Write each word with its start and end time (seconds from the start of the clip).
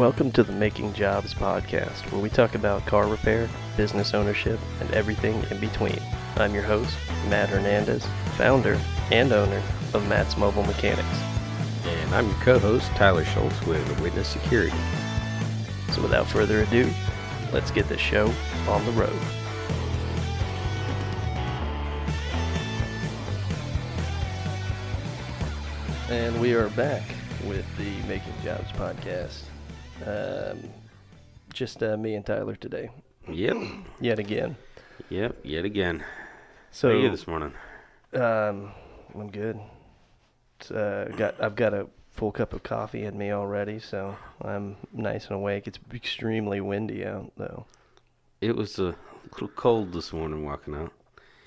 Welcome 0.00 0.32
to 0.32 0.42
the 0.42 0.52
Making 0.52 0.94
Jobs 0.94 1.34
podcast, 1.34 2.10
where 2.10 2.22
we 2.22 2.30
talk 2.30 2.54
about 2.54 2.86
car 2.86 3.06
repair, 3.06 3.50
business 3.76 4.14
ownership, 4.14 4.58
and 4.80 4.90
everything 4.92 5.44
in 5.50 5.60
between. 5.60 6.00
I'm 6.36 6.54
your 6.54 6.62
host, 6.62 6.96
Matt 7.28 7.50
Hernandez, 7.50 8.06
founder 8.38 8.80
and 9.10 9.30
owner 9.30 9.62
of 9.92 10.08
Matt's 10.08 10.38
Mobile 10.38 10.62
Mechanix. 10.62 11.04
And 11.84 12.14
I'm 12.14 12.28
your 12.28 12.38
co-host, 12.38 12.90
Tyler 12.92 13.26
Schultz 13.26 13.60
with 13.66 14.00
Witness 14.00 14.26
Security. 14.26 14.74
So 15.92 16.00
without 16.00 16.26
further 16.28 16.62
ado, 16.62 16.90
let's 17.52 17.70
get 17.70 17.86
the 17.90 17.98
show 17.98 18.32
on 18.68 18.82
the 18.86 18.92
road. 18.92 19.12
And 26.08 26.40
we 26.40 26.54
are 26.54 26.70
back 26.70 27.02
with 27.46 27.66
the 27.76 27.90
Making 28.08 28.32
Jobs 28.42 28.72
podcast. 28.72 29.42
Um, 30.06 30.70
just 31.52 31.82
uh, 31.82 31.96
me 31.96 32.14
and 32.14 32.24
Tyler 32.24 32.56
today, 32.56 32.90
Yep, 33.30 33.56
yet 34.00 34.18
again. 34.18 34.56
yep, 35.08 35.36
yet 35.42 35.64
again. 35.64 36.04
So 36.70 36.88
How 36.88 36.94
are 36.94 37.00
you 37.00 37.10
this 37.10 37.26
morning? 37.26 37.52
Um, 38.14 38.72
I'm 39.14 39.30
good. 39.30 39.58
Uh, 40.72 41.04
got 41.16 41.40
I've 41.42 41.56
got 41.56 41.74
a 41.74 41.86
full 42.10 42.32
cup 42.32 42.52
of 42.52 42.62
coffee 42.62 43.02
in 43.04 43.16
me 43.18 43.32
already, 43.32 43.78
so 43.78 44.16
I'm 44.42 44.76
nice 44.92 45.26
and 45.26 45.36
awake. 45.36 45.66
It's 45.66 45.78
extremely 45.92 46.60
windy 46.60 47.04
out 47.04 47.32
though. 47.36 47.66
It 48.40 48.56
was 48.56 48.78
a 48.78 48.94
little 49.32 49.48
cold 49.48 49.92
this 49.92 50.12
morning 50.12 50.44
walking 50.44 50.74
out. 50.74 50.92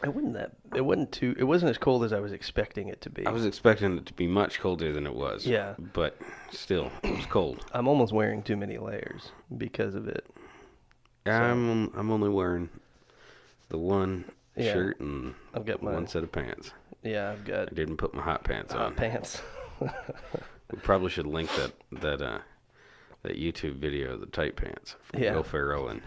It 0.03 0.13
wasn't 0.13 0.33
that. 0.33 0.51
It 0.75 0.81
wasn't 0.81 1.11
too. 1.11 1.33
It 1.39 1.45
wasn't 1.45 1.69
as 1.69 1.77
cold 1.77 2.03
as 2.03 2.11
I 2.11 2.19
was 2.19 2.33
expecting 2.33 2.89
it 2.89 2.99
to 3.01 3.09
be. 3.09 3.25
I 3.25 3.31
was 3.31 3.45
expecting 3.45 3.97
it 3.97 4.05
to 4.07 4.13
be 4.13 4.27
much 4.27 4.59
colder 4.59 4.91
than 4.91 5.07
it 5.07 5.15
was. 5.15 5.45
Yeah. 5.47 5.75
But 5.93 6.17
still, 6.51 6.91
it 7.03 7.15
was 7.15 7.25
cold. 7.27 7.65
I'm 7.73 7.87
almost 7.87 8.11
wearing 8.13 8.43
too 8.43 8.57
many 8.57 8.77
layers 8.77 9.31
because 9.57 9.95
of 9.95 10.07
it. 10.07 10.25
I'm 11.25 11.89
I'm 11.95 12.11
only 12.11 12.29
wearing 12.29 12.69
the 13.69 13.77
one 13.77 14.25
Yeah. 14.57 14.73
shirt 14.73 14.99
and 14.99 15.35
I've 15.53 15.65
got 15.65 15.81
my 15.81 15.93
one 15.93 16.07
set 16.07 16.23
of 16.23 16.31
pants. 16.31 16.71
yeah. 17.01 17.31
I've 17.31 17.45
got 17.45 17.69
I 17.71 17.73
didn't 17.73 17.97
put 17.97 18.13
my 18.13 18.21
hot 18.21 18.43
pants 18.43 18.73
hot 18.73 18.87
on. 18.87 18.95
pants. 18.95 19.41
We 20.71 20.79
probably 20.79 21.09
should 21.09 21.27
link 21.27 21.49
that 21.55 21.71
that 22.01 22.21
uh 22.21 22.39
that 23.21 23.37
YouTube 23.37 23.75
video 23.75 24.13
of 24.15 24.21
the 24.21 24.25
tight 24.25 24.55
pants. 24.55 24.95
from 25.03 25.21
Yeah. 25.21 25.35
Will 25.35 25.43
Ferrell 25.43 25.87
and 25.87 26.01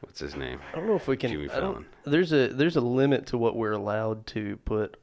what's 0.00 0.20
his 0.20 0.36
name? 0.36 0.60
I 0.72 0.76
don't 0.76 0.86
know 0.86 0.96
if 0.96 1.06
we 1.08 1.16
can. 1.16 1.30
Jimmy 1.30 1.48
Fallon. 1.48 1.86
there's 2.04 2.32
a 2.32 2.48
there's 2.48 2.76
a 2.76 2.80
limit 2.80 3.26
to 3.26 3.38
what 3.38 3.56
we're 3.56 3.72
allowed 3.72 4.26
to 4.28 4.56
put 4.64 4.96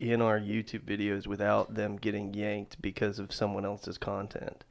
in 0.00 0.22
our 0.22 0.38
YouTube 0.38 0.82
videos 0.84 1.26
without 1.26 1.74
them 1.74 1.96
getting 1.96 2.32
yanked 2.34 2.80
because 2.80 3.18
of 3.18 3.32
someone 3.32 3.64
else's 3.64 3.98
content. 3.98 4.64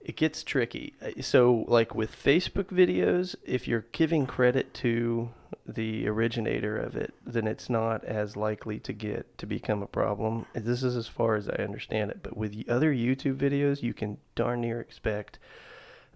It 0.00 0.16
gets 0.16 0.42
tricky. 0.44 0.94
Uh, 1.02 1.22
So, 1.22 1.64
like 1.68 1.94
with 1.94 2.12
Facebook 2.14 2.66
videos, 2.66 3.34
if 3.44 3.66
you're 3.66 3.86
giving 3.92 4.26
credit 4.26 4.72
to 4.74 5.30
the 5.66 6.08
originator 6.08 6.76
of 6.76 6.96
it, 6.96 7.14
then 7.26 7.46
it's 7.46 7.68
not 7.68 8.04
as 8.04 8.36
likely 8.36 8.78
to 8.80 8.92
get 8.92 9.36
to 9.38 9.46
become 9.46 9.82
a 9.82 9.86
problem. 9.86 10.46
This 10.54 10.82
is 10.82 10.96
as 10.96 11.08
far 11.08 11.34
as 11.36 11.48
I 11.48 11.54
understand 11.56 12.10
it. 12.12 12.22
But 12.22 12.36
with 12.36 12.64
other 12.68 12.92
YouTube 12.92 13.36
videos, 13.36 13.82
you 13.82 13.92
can 13.92 14.18
darn 14.34 14.60
near 14.60 14.80
expect 14.80 15.38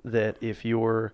that 0.04 0.36
if 0.40 0.64
you're 0.64 1.12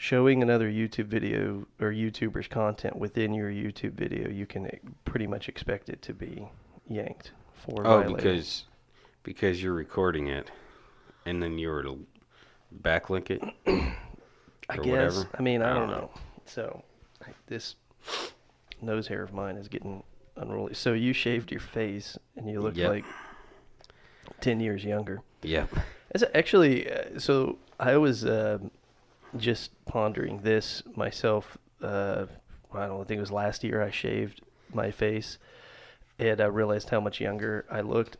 showing 0.00 0.42
another 0.42 0.70
YouTube 0.70 1.06
video 1.06 1.66
or 1.80 1.90
YouTuber's 1.90 2.46
content 2.46 2.96
within 2.96 3.34
your 3.34 3.50
YouTube 3.50 3.94
video, 3.94 4.28
you 4.28 4.46
can 4.46 4.70
pretty 5.04 5.26
much 5.26 5.48
expect 5.48 5.88
it 5.88 6.00
to 6.02 6.14
be 6.14 6.48
yanked 6.88 7.32
for 7.52 7.80
Oh, 7.86 7.98
violating. 8.00 8.16
because 8.16 8.64
because 9.24 9.60
you're 9.62 9.74
recording 9.74 10.28
it, 10.28 10.50
and 11.26 11.42
then 11.42 11.58
you 11.58 11.68
were 11.68 11.82
to 11.82 12.06
backlink 12.82 13.30
it. 13.30 13.42
I 14.70 14.76
guess. 14.76 14.86
whatever. 14.86 15.28
I 15.38 15.42
mean, 15.42 15.62
I, 15.62 15.70
I 15.70 15.74
don't 15.74 15.88
don't 15.88 15.90
know. 15.90 15.96
know. 16.04 16.10
So 16.46 16.82
this 17.46 17.74
nose 18.80 19.08
hair 19.08 19.22
of 19.24 19.32
mine 19.32 19.56
is 19.56 19.66
getting 19.68 20.02
unruly. 20.36 20.74
So 20.74 20.92
you 20.92 21.12
shaved 21.12 21.50
your 21.50 21.60
face 21.60 22.16
and 22.36 22.48
you 22.48 22.60
look 22.60 22.76
Yep. 22.76 22.88
like 22.90 23.04
ten 24.40 24.60
years 24.60 24.84
younger. 24.84 25.20
Yep. 25.42 25.70
It's 26.10 26.24
actually 26.34 26.90
uh, 26.90 27.18
so. 27.18 27.58
I 27.80 27.96
was 27.96 28.24
uh, 28.24 28.58
just 29.36 29.70
pondering 29.84 30.40
this 30.42 30.82
myself. 30.96 31.58
Uh, 31.82 32.26
I 32.72 32.80
don't 32.86 32.88
know, 32.88 33.00
I 33.00 33.04
think 33.04 33.18
it 33.18 33.20
was 33.20 33.32
last 33.32 33.64
year 33.64 33.82
I 33.82 33.90
shaved 33.90 34.40
my 34.72 34.90
face, 34.90 35.38
and 36.18 36.40
I 36.40 36.46
realized 36.46 36.90
how 36.90 37.00
much 37.00 37.20
younger 37.20 37.64
I 37.70 37.80
looked. 37.80 38.16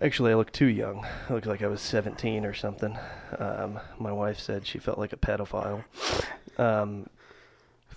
Actually, 0.00 0.30
I 0.32 0.34
looked 0.36 0.54
too 0.54 0.66
young. 0.66 1.04
I 1.28 1.32
looked 1.32 1.46
like 1.46 1.62
I 1.62 1.66
was 1.66 1.80
17 1.80 2.44
or 2.44 2.54
something. 2.54 2.96
Um, 3.38 3.80
my 3.98 4.12
wife 4.12 4.38
said 4.38 4.66
she 4.66 4.78
felt 4.78 4.98
like 4.98 5.12
a 5.12 5.16
pedophile. 5.16 5.82
Um, 6.56 7.08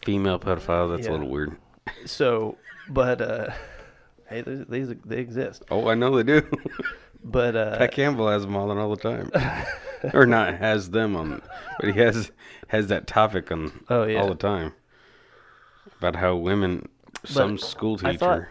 Female 0.04 0.40
pedophile. 0.40 0.96
That's 0.96 1.06
Yeah. 1.08 1.12
a 1.12 1.14
little 1.14 1.30
weird. 1.30 1.58
so, 2.06 2.58
but 2.90 3.22
uh, 3.22 3.52
hey, 4.30 4.42
they, 4.42 4.56
they 4.56 4.94
they 5.06 5.18
exist. 5.20 5.64
Oh, 5.70 5.88
I 5.90 5.96
know 5.96 6.16
they 6.16 6.24
do. 6.24 6.48
But 7.24 7.56
uh, 7.56 7.78
Pat 7.78 7.92
Campbell 7.92 8.30
has 8.30 8.42
them 8.44 8.56
all 8.56 8.72
on 8.72 8.80
all 8.80 8.90
the 8.96 9.02
time, 9.02 9.32
or 10.14 10.26
not 10.26 10.56
has 10.56 10.90
them 10.92 11.16
on, 11.16 11.42
but 11.80 11.94
he 11.94 12.00
has 12.00 12.32
has 12.68 12.88
that 12.88 13.08
topic 13.08 13.52
on 13.52 13.84
Oh, 13.90 14.04
yeah. 14.04 14.20
all 14.20 14.30
the 14.30 14.36
time 14.36 14.74
about 16.00 16.16
how 16.16 16.36
women, 16.36 16.88
some 17.26 17.58
school 17.58 18.00
I 18.04 18.16
thought, 18.16 18.44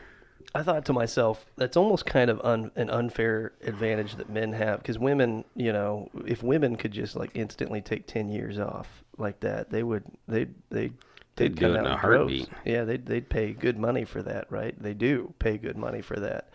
I 0.55 0.63
thought 0.63 0.85
to 0.87 0.93
myself, 0.93 1.47
that's 1.57 1.77
almost 1.77 2.07
kind 2.07 2.31
of 2.31 2.41
un, 2.43 2.71
an 2.77 2.91
unfair 2.91 3.53
advantage 3.63 4.17
that 4.17 4.29
men 4.29 4.53
have 4.53 4.81
because 4.81 4.99
women, 4.99 5.45
you 5.55 5.73
know, 5.73 6.09
if 6.27 6.43
women 6.43 6.77
could 6.77 6.93
just 6.93 7.17
like 7.17 7.31
instantly 7.35 7.81
take 7.81 8.07
ten 8.07 8.29
years 8.29 8.59
off 8.59 9.05
like 9.19 9.41
that, 9.41 9.71
they 9.71 9.83
would 9.83 10.05
they 10.29 10.47
they 10.71 10.93
They'd 11.37 11.55
do 11.55 11.61
come 11.67 11.75
it 11.77 11.79
out 11.79 11.87
in 11.87 11.93
a 11.93 11.97
heartbeat. 11.97 12.49
Yeah, 12.65 12.85
they'd 12.85 13.07
they'd 13.07 13.29
pay 13.29 13.53
good 13.53 13.79
money 13.79 14.05
for 14.05 14.23
that, 14.23 14.51
right? 14.51 14.75
They 14.81 14.93
do 14.93 15.33
pay 15.39 15.57
good 15.57 15.77
money 15.77 16.03
for 16.03 16.17
that. 16.21 16.51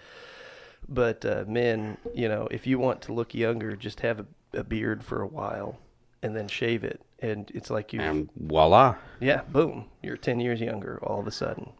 But 0.88 1.26
uh, 1.26 1.46
men, 1.48 1.98
you 2.14 2.28
know, 2.30 2.48
if 2.52 2.68
you 2.68 2.78
want 2.78 3.02
to 3.04 3.14
look 3.14 3.34
younger, 3.34 3.76
just 3.76 4.02
have 4.02 4.20
a, 4.20 4.26
a 4.56 4.64
beard 4.64 5.04
for 5.04 5.22
a 5.22 5.28
while 5.28 5.78
and 6.24 6.36
then 6.36 6.48
shave 6.48 6.84
it, 6.84 7.02
and 7.20 7.52
it's 7.54 7.70
like 7.70 7.94
you 7.94 8.00
and 8.02 8.30
voila. 8.36 8.96
yeah, 9.20 9.42
boom. 9.44 9.86
You're 10.02 10.18
10 10.18 10.40
years 10.40 10.60
younger 10.60 11.00
all 11.04 11.20
of 11.20 11.28
a 11.28 11.32
sudden. 11.32 11.72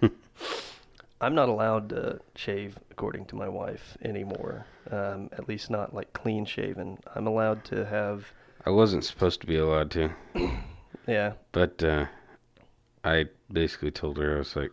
I'm 1.20 1.36
not 1.36 1.48
allowed 1.48 1.90
to 1.90 2.18
shave, 2.34 2.76
according 2.90 3.26
to 3.26 3.36
my 3.36 3.48
wife, 3.48 3.96
anymore. 4.02 4.66
Um, 4.90 5.30
at 5.38 5.46
least 5.48 5.70
not 5.70 5.94
like 5.94 6.12
clean 6.12 6.44
shaven. 6.44 6.98
I'm 7.14 7.28
allowed 7.28 7.64
to 7.66 7.84
have, 7.86 8.32
I 8.66 8.70
wasn't 8.70 9.04
supposed 9.04 9.40
to 9.42 9.46
be 9.46 9.56
allowed 9.56 9.92
to. 9.92 10.10
yeah, 11.06 11.34
But 11.52 11.82
uh, 11.84 12.06
I 13.04 13.26
basically 13.52 13.92
told 13.92 14.18
her 14.18 14.34
I 14.34 14.38
was 14.38 14.56
like, 14.56 14.72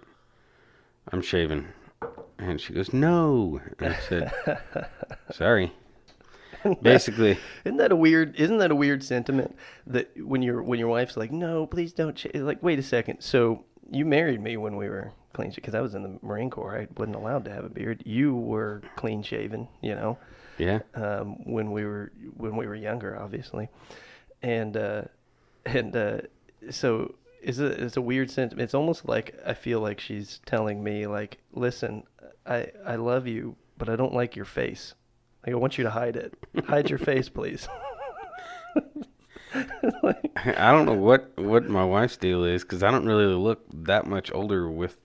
"I'm 1.11 1.21
shaving," 1.21 1.67
and 2.39 2.59
she 2.59 2.73
goes, 2.73 2.93
"No." 2.93 3.61
And 3.77 3.93
I 3.93 3.99
said, 3.99 4.31
"Sorry." 5.31 5.71
Basically, 6.81 7.37
Isn't 7.65 7.77
that 7.77 7.91
a 7.91 7.95
weird? 7.95 8.35
Isn't 8.35 8.57
that 8.57 8.71
a 8.71 8.75
weird 8.75 9.03
sentiment 9.03 9.55
that 9.87 10.11
when 10.17 10.41
your 10.41 10.61
when 10.61 10.79
your 10.79 10.87
wife's 10.87 11.17
like, 11.17 11.31
no, 11.31 11.65
please 11.65 11.93
don't 11.93 12.17
shave. 12.17 12.35
Like, 12.35 12.61
wait 12.61 12.79
a 12.79 12.83
second. 12.83 13.21
So 13.21 13.65
you 13.91 14.05
married 14.05 14.41
me 14.41 14.57
when 14.57 14.75
we 14.75 14.89
were 14.89 15.13
clean 15.33 15.51
shaven 15.51 15.61
because 15.61 15.75
I 15.75 15.81
was 15.81 15.95
in 15.95 16.03
the 16.03 16.19
Marine 16.21 16.49
Corps. 16.49 16.77
I 16.79 16.87
wasn't 16.97 17.15
allowed 17.15 17.45
to 17.45 17.51
have 17.51 17.63
a 17.65 17.69
beard. 17.69 18.03
You 18.05 18.35
were 18.35 18.81
clean 18.95 19.23
shaven, 19.23 19.67
you 19.81 19.95
know. 19.95 20.17
yeah. 20.57 20.79
um, 20.95 21.45
when 21.45 21.71
we 21.71 21.85
were 21.85 22.11
when 22.35 22.55
we 22.55 22.67
were 22.67 22.75
younger, 22.75 23.17
obviously, 23.17 23.69
and 24.41 24.75
uh, 24.75 25.03
and 25.65 25.95
uh, 25.95 26.17
so 26.69 27.15
it's 27.41 27.59
a 27.59 27.67
it's 27.67 27.97
a 27.97 28.01
weird 28.01 28.29
sentiment. 28.29 28.63
It's 28.65 28.73
almost 28.73 29.07
like 29.07 29.35
I 29.45 29.53
feel 29.53 29.79
like 29.79 29.99
she's 29.99 30.41
telling 30.45 30.83
me 30.83 31.07
like, 31.07 31.39
listen, 31.53 32.03
I 32.45 32.67
I 32.85 32.95
love 32.95 33.27
you, 33.27 33.55
but 33.77 33.89
I 33.89 33.95
don't 33.95 34.13
like 34.13 34.35
your 34.35 34.45
face. 34.45 34.93
Like 35.49 35.55
I 35.55 35.59
want 35.59 35.77
you 35.79 35.83
to 35.85 35.89
hide 35.89 36.15
it. 36.15 36.33
Hide 36.67 36.89
your 36.91 36.99
face, 36.99 37.27
please. 37.27 37.67
Like, 40.03 40.31
I 40.37 40.71
don't 40.71 40.85
know 40.85 40.93
what 40.93 41.35
what 41.39 41.67
my 41.67 41.83
wife's 41.83 42.17
deal 42.17 42.43
is 42.43 42.61
because 42.61 42.83
I 42.83 42.91
don't 42.91 43.05
really 43.07 43.25
look 43.33 43.63
that 43.85 44.05
much 44.05 44.31
older 44.31 44.69
with 44.69 44.95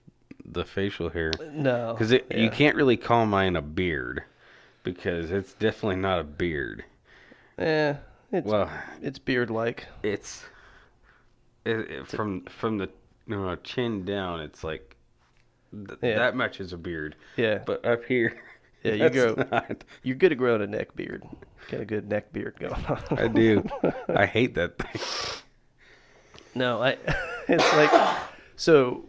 the 0.45 0.63
facial 0.63 1.09
hair. 1.09 1.31
no, 1.51 1.95
Because 1.97 2.11
you 2.29 2.51
can't 2.51 2.75
really 2.75 2.95
call 2.95 3.25
mine 3.25 3.55
a 3.55 3.61
beard 3.63 4.23
because 4.83 5.31
it's 5.31 5.53
definitely 5.53 5.95
not 5.95 6.19
a 6.19 6.23
beard. 6.23 6.85
Eh, 7.57 7.95
it's 8.31 8.45
Well, 8.45 8.69
it's 9.01 9.17
beard 9.17 9.49
like. 9.49 9.87
it's 10.03 10.45
it, 11.65 11.79
it- 11.89 12.07
from 12.07 12.41
from 12.45 12.77
the 12.77 12.89
you 13.25 13.35
know, 13.35 13.55
chin 13.63 14.05
down. 14.05 14.41
It's 14.41 14.63
like 14.63 14.95
th- 15.73 15.97
Yeah. 16.03 16.19
that 16.19 16.35
much 16.35 16.59
is 16.59 16.71
a 16.71 16.77
beard, 16.77 17.15
Yeah, 17.35 17.63
but 17.65 17.83
up 17.83 18.05
here, 18.05 18.37
Yeah, 18.85 18.93
you 18.93 19.09
that's 19.09 19.15
go- 19.15 19.47
not. 19.51 19.83
you're 20.03 20.15
good 20.15 20.31
at 20.31 20.37
growing 20.37 20.61
a 20.61 20.67
neck 20.67 20.95
beard. 20.95 21.23
Got 21.71 21.81
a 21.81 21.85
good 21.85 22.07
neck 22.09 22.31
beard 22.31 22.55
going 22.59 22.73
on. 22.73 23.01
I 23.11 23.27
do. 23.27 23.63
I 24.09 24.25
hate 24.25 24.55
that 24.55 24.77
thing. 24.77 25.01
No, 26.53 26.81
I. 26.81 26.97
It's 27.47 27.73
like 27.73 27.91
so. 28.55 29.05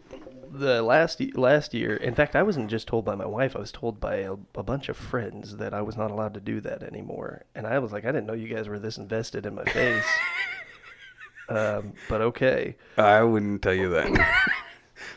the 0.51 0.81
last 0.83 1.19
last 1.35 1.73
year, 1.73 1.95
in 1.95 2.13
fact, 2.13 2.35
I 2.35 2.43
wasn't 2.43 2.69
just 2.69 2.87
told 2.87 3.03
by 3.03 3.15
my 3.15 3.25
wife. 3.25 3.55
I 3.55 3.59
was 3.59 3.71
told 3.71 3.99
by 3.99 4.17
a, 4.17 4.33
a 4.55 4.63
bunch 4.63 4.89
of 4.89 4.95
friends 4.97 5.57
that 5.57 5.73
I 5.73 5.81
was 5.81 5.97
not 5.97 6.11
allowed 6.11 6.35
to 6.35 6.39
do 6.39 6.61
that 6.61 6.83
anymore. 6.83 7.45
And 7.55 7.65
I 7.65 7.79
was 7.79 7.91
like, 7.91 8.05
I 8.05 8.11
didn't 8.11 8.27
know 8.27 8.33
you 8.33 8.47
guys 8.53 8.67
were 8.67 8.77
this 8.79 8.97
invested 8.97 9.45
in 9.47 9.55
my 9.55 9.65
face. 9.65 10.05
um, 11.49 11.93
but 12.07 12.21
okay. 12.21 12.75
I 12.97 13.23
wouldn't 13.23 13.61
tell 13.63 13.73
you 13.73 13.89
that. 13.89 14.51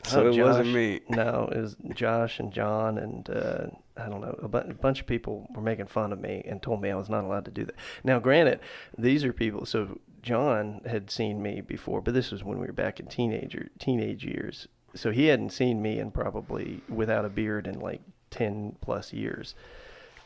So 0.04 0.26
Oh, 0.26 0.30
it 0.32 0.42
wasn't 0.42 0.72
me. 0.72 1.00
No, 1.08 1.48
it 1.52 1.58
was 1.60 1.76
Josh 1.94 2.38
and 2.40 2.52
John 2.52 2.98
and 2.98 3.28
uh, 3.30 3.66
I 3.96 4.08
don't 4.08 4.20
know. 4.20 4.38
A, 4.42 4.48
bu- 4.48 4.70
a 4.70 4.74
bunch 4.74 5.00
of 5.00 5.06
people 5.06 5.46
were 5.54 5.62
making 5.62 5.86
fun 5.86 6.12
of 6.12 6.20
me 6.20 6.42
and 6.46 6.62
told 6.62 6.80
me 6.80 6.90
I 6.90 6.94
was 6.96 7.08
not 7.10 7.24
allowed 7.24 7.44
to 7.46 7.50
do 7.50 7.64
that. 7.66 7.74
Now, 8.04 8.18
granted, 8.18 8.60
these 8.96 9.24
are 9.24 9.32
people. 9.32 9.66
So 9.66 9.98
John 10.22 10.80
had 10.86 11.10
seen 11.10 11.42
me 11.42 11.60
before, 11.60 12.00
but 12.00 12.14
this 12.14 12.30
was 12.30 12.42
when 12.44 12.58
we 12.58 12.66
were 12.66 12.72
back 12.72 12.98
in 13.00 13.06
teenager 13.06 13.68
teenage 13.78 14.24
years. 14.24 14.68
So 14.94 15.10
he 15.12 15.26
hadn't 15.26 15.50
seen 15.50 15.80
me 15.82 15.98
in 15.98 16.10
probably 16.10 16.80
without 16.88 17.24
a 17.24 17.28
beard 17.28 17.66
in 17.66 17.78
like 17.78 18.00
ten 18.30 18.76
plus 18.80 19.12
years. 19.12 19.54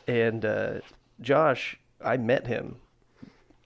And 0.07 0.43
uh, 0.45 0.73
Josh, 1.21 1.77
I 2.03 2.17
met 2.17 2.47
him. 2.47 2.77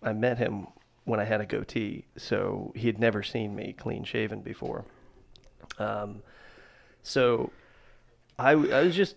I 0.02 0.14
met 0.14 0.38
him 0.38 0.68
when 1.06 1.20
I 1.20 1.24
had 1.26 1.42
a 1.42 1.46
goatee, 1.46 2.06
so 2.18 2.72
he 2.76 2.88
had 2.88 3.00
never 3.00 3.24
seen 3.24 3.56
me 3.56 3.74
clean 3.78 4.04
shaven 4.04 4.42
before. 4.42 4.86
Um, 5.80 6.22
so 7.04 7.52
I, 8.38 8.52
I 8.52 8.84
was 8.84 8.96
just 8.96 9.16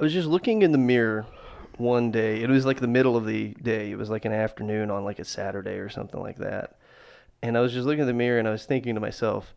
I 0.00 0.04
was 0.04 0.12
just 0.12 0.28
looking 0.28 0.62
in 0.62 0.72
the 0.72 0.78
mirror 0.78 1.26
one 1.76 2.10
day. 2.10 2.42
It 2.42 2.48
was 2.48 2.64
like 2.66 2.80
the 2.80 2.86
middle 2.88 3.16
of 3.16 3.26
the 3.26 3.54
day. 3.62 3.90
It 3.90 3.98
was 3.98 4.10
like 4.10 4.24
an 4.24 4.32
afternoon 4.32 4.90
on 4.90 5.04
like 5.04 5.18
a 5.18 5.24
Saturday 5.24 5.78
or 5.78 5.88
something 5.88 6.20
like 6.20 6.38
that. 6.38 6.78
And 7.42 7.56
I 7.56 7.60
was 7.60 7.72
just 7.72 7.86
looking 7.86 8.00
in 8.00 8.06
the 8.06 8.12
mirror 8.12 8.38
and 8.38 8.48
I 8.48 8.50
was 8.50 8.64
thinking 8.64 8.94
to 8.94 9.00
myself, 9.00 9.54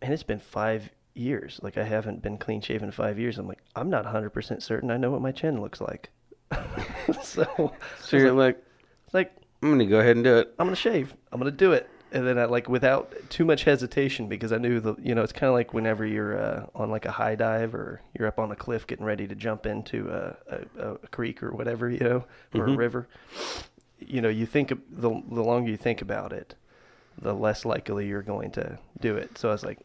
man, 0.00 0.12
it's 0.12 0.22
been 0.22 0.40
five 0.40 0.90
years. 1.14 1.60
Like 1.62 1.76
I 1.78 1.84
haven't 1.84 2.22
been 2.22 2.38
clean 2.38 2.60
shaven 2.60 2.90
five 2.90 3.18
years. 3.18 3.38
I'm 3.38 3.46
like, 3.46 3.60
I'm 3.76 3.90
not 3.90 4.04
100% 4.04 4.62
certain 4.62 4.90
I 4.90 4.96
know 4.96 5.10
what 5.10 5.22
my 5.22 5.32
chin 5.32 5.60
looks 5.60 5.80
like. 5.80 6.10
so, 7.22 7.72
So 8.00 8.16
you're 8.16 8.32
like, 8.32 8.58
it's 9.04 9.14
like, 9.14 9.32
I'm 9.62 9.70
gonna 9.70 9.86
go 9.86 10.00
ahead 10.00 10.16
and 10.16 10.24
do 10.24 10.36
it. 10.38 10.52
I'm 10.58 10.66
gonna 10.66 10.76
shave. 10.76 11.14
I'm 11.30 11.38
gonna 11.38 11.52
do 11.52 11.72
it. 11.72 11.88
And 12.12 12.26
then 12.26 12.38
I 12.38 12.44
like 12.44 12.68
without 12.68 13.12
too 13.30 13.44
much 13.44 13.64
hesitation 13.64 14.28
because 14.28 14.52
I 14.52 14.58
knew 14.58 14.80
the 14.80 14.94
you 15.02 15.14
know 15.14 15.22
it's 15.22 15.32
kind 15.32 15.48
of 15.48 15.54
like 15.54 15.72
whenever 15.72 16.04
you're 16.06 16.38
uh, 16.38 16.66
on 16.74 16.90
like 16.90 17.06
a 17.06 17.10
high 17.10 17.34
dive 17.34 17.74
or 17.74 18.02
you're 18.18 18.28
up 18.28 18.38
on 18.38 18.50
a 18.52 18.56
cliff 18.56 18.86
getting 18.86 19.04
ready 19.04 19.26
to 19.26 19.34
jump 19.34 19.64
into 19.66 20.10
a, 20.10 20.36
a, 20.78 20.94
a 20.94 21.08
creek 21.08 21.42
or 21.42 21.52
whatever 21.52 21.88
you 21.88 22.00
know 22.00 22.24
or 22.54 22.66
a 22.66 22.76
river. 22.76 23.08
You 23.98 24.20
know 24.20 24.28
you 24.28 24.46
think 24.46 24.68
the 24.68 25.22
the 25.30 25.42
longer 25.42 25.70
you 25.70 25.76
think 25.76 26.02
about 26.02 26.32
it, 26.32 26.54
the 27.20 27.34
less 27.34 27.64
likely 27.64 28.06
you're 28.08 28.22
going 28.22 28.50
to 28.52 28.78
do 29.00 29.16
it. 29.16 29.38
So 29.38 29.48
I 29.48 29.52
was 29.52 29.64
like, 29.64 29.78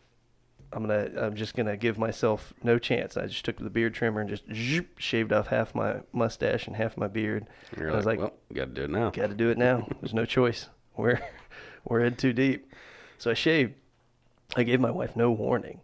I'm 0.74 0.86
gonna 0.86 1.10
I'm 1.18 1.36
just 1.36 1.56
gonna 1.56 1.78
give 1.78 1.98
myself 1.98 2.54
no 2.62 2.78
chance. 2.78 3.16
I 3.16 3.28
just 3.28 3.46
took 3.46 3.58
the 3.58 3.70
beard 3.70 3.94
trimmer 3.94 4.20
and 4.20 4.30
just 4.30 4.44
zoop, 4.54 5.00
shaved 5.00 5.32
off 5.32 5.48
half 5.48 5.74
my 5.74 6.02
mustache 6.12 6.68
and 6.68 6.76
half 6.76 6.98
my 6.98 7.08
beard. 7.08 7.48
And 7.72 7.80
you're 7.80 7.92
I 7.92 7.96
was 7.96 8.06
like, 8.06 8.20
like, 8.20 8.32
well, 8.32 8.40
gotta 8.54 8.72
do 8.72 8.84
it 8.84 8.90
now. 8.90 9.12
Got 9.12 9.30
to 9.30 9.36
do 9.36 9.50
it 9.50 9.58
now. 9.58 9.88
There's 10.02 10.14
no 10.14 10.26
choice. 10.26 10.68
We're 10.98 11.22
we're 11.90 12.02
in 12.02 12.16
too 12.16 12.34
deep. 12.34 12.72
So 13.18 13.32
I 13.32 13.34
shaved. 13.34 13.74
I 14.56 14.64
gave 14.64 14.80
my 14.80 14.92
wife 14.92 15.16
no 15.16 15.32
warning. 15.32 15.82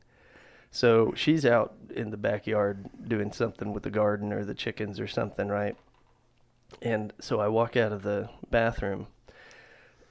So 0.71 1.13
she's 1.15 1.45
out 1.45 1.75
in 1.95 2.11
the 2.11 2.17
backyard 2.17 2.89
doing 3.07 3.31
something 3.31 3.73
with 3.73 3.83
the 3.83 3.91
garden 3.91 4.33
or 4.33 4.43
the 4.43 4.55
chickens 4.55 4.99
or 4.99 5.07
something, 5.07 5.47
right? 5.47 5.75
And 6.81 7.13
so 7.19 7.39
I 7.39 7.47
walk 7.47 7.77
out 7.77 7.91
of 7.91 8.01
the 8.01 8.29
bathroom, 8.49 9.07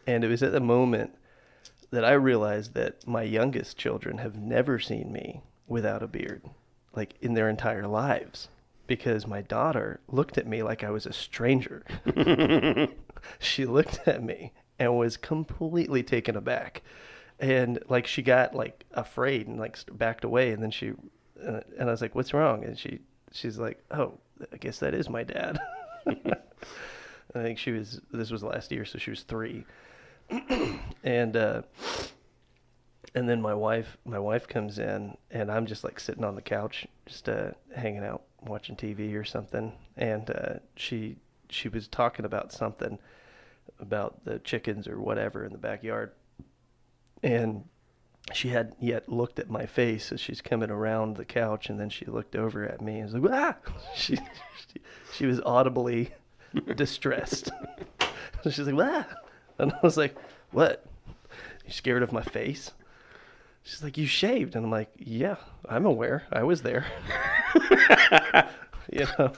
and 0.07 0.23
it 0.23 0.29
was 0.29 0.43
at 0.43 0.53
the 0.53 0.61
moment 0.61 1.17
that 1.91 2.05
I 2.05 2.13
realized 2.13 2.75
that 2.75 3.07
my 3.07 3.23
youngest 3.23 3.77
children 3.77 4.19
have 4.19 4.37
never 4.37 4.79
seen 4.79 5.13
me 5.13 5.43
without 5.67 6.03
a 6.03 6.07
beard, 6.07 6.43
like 6.95 7.15
in 7.21 7.35
their 7.35 7.49
entire 7.49 7.89
lives, 7.89 8.49
because 8.87 9.27
my 9.27 9.43
daughter 9.43 10.01
looked 10.09 10.39
at 10.39 10.47
me 10.47 10.63
like 10.63 10.85
I 10.85 10.91
was 10.91 11.07
a 11.07 11.13
stranger. 11.13 11.85
she 13.41 13.67
looked 13.67 14.07
at 14.07 14.23
me 14.23 14.53
and 14.83 14.99
was 14.99 15.17
completely 15.17 16.03
taken 16.03 16.37
aback. 16.37 16.83
And 17.39 17.79
like 17.89 18.07
she 18.07 18.23
got 18.23 18.55
like 18.55 18.85
afraid 18.93 19.47
and 19.47 19.59
like 19.59 19.79
backed 19.97 20.25
away 20.25 20.53
and 20.53 20.63
then 20.63 20.71
she 20.71 20.93
uh, 21.45 21.61
and 21.79 21.89
i 21.89 21.93
was 21.93 22.03
like 22.03 22.15
what's 22.15 22.35
wrong? 22.35 22.65
And 22.65 22.79
she 22.79 23.01
she's 23.33 23.59
like 23.59 23.83
oh 23.91 24.19
i 24.53 24.57
guess 24.57 24.79
that 24.81 24.95
is 24.95 25.09
my 25.09 25.23
dad. 25.25 25.61
I 26.07 27.43
think 27.43 27.59
she 27.59 27.71
was 27.71 28.01
this 28.13 28.31
was 28.31 28.43
last 28.43 28.71
year 28.73 28.85
so 28.85 28.99
she 28.99 29.11
was 29.11 29.23
three. 29.23 29.65
And 31.05 31.37
uh 31.37 31.63
and 33.15 33.29
then 33.29 33.43
my 33.43 33.55
wife 33.55 33.99
my 34.05 34.19
wife 34.19 34.47
comes 34.47 34.79
in 34.79 35.17
and 35.31 35.51
i'm 35.51 35.67
just 35.67 35.83
like 35.85 35.99
sitting 36.01 36.25
on 36.25 36.37
the 36.37 36.41
couch 36.41 36.87
just 37.07 37.29
uh 37.29 37.51
hanging 37.75 38.05
out 38.05 38.23
watching 38.41 38.77
tv 38.77 39.15
or 39.15 39.25
something. 39.25 39.73
And 39.97 40.31
uh 40.31 40.55
she 40.77 41.17
she 41.51 41.69
was 41.69 41.89
talking 41.89 42.25
about 42.25 42.53
something 42.53 42.99
about 43.79 44.25
the 44.25 44.39
chickens 44.39 44.87
or 44.89 45.01
whatever 45.01 45.45
in 45.45 45.53
the 45.53 45.59
backyard. 45.59 46.13
And 47.23 47.65
she 48.33 48.49
hadn't 48.49 48.77
yet 48.81 49.09
looked 49.09 49.39
at 49.39 49.51
my 49.51 49.67
face 49.67 50.13
as 50.13 50.21
she's 50.21 50.41
coming 50.41 50.71
around 50.71 51.17
the 51.17 51.25
couch 51.25 51.69
and 51.69 51.79
then 51.81 51.91
she 51.91 52.05
looked 52.07 52.37
over 52.37 52.65
at 52.65 52.81
me 52.81 53.01
and 53.01 53.13
was 53.13 53.15
like 53.15 53.33
ah! 53.33 53.57
She 53.97 54.17
she, 54.17 54.81
she 55.13 55.27
was 55.27 55.41
audibly 55.41 56.11
distressed. 56.77 57.51
So 58.43 58.51
she's 58.51 58.67
like 58.67 58.87
ah! 58.87 59.07
And 59.59 59.73
i 59.73 59.79
was 59.83 59.97
like 59.97 60.15
what? 60.53 60.85
You 61.67 61.73
scared 61.73 62.03
of 62.03 62.13
my 62.13 62.23
face? 62.23 62.73
She's 63.65 63.83
like 63.83 63.99
you 63.99 64.07
shaved. 64.07 64.55
And 64.55 64.65
i'm 64.65 64.71
like 64.71 64.91
yeah 64.99 65.37
i'm 65.69 65.87
aware. 65.87 66.25
I 66.33 66.45
was 66.45 66.63
there. 66.63 66.87
You 68.91 69.07
know? 69.19 69.33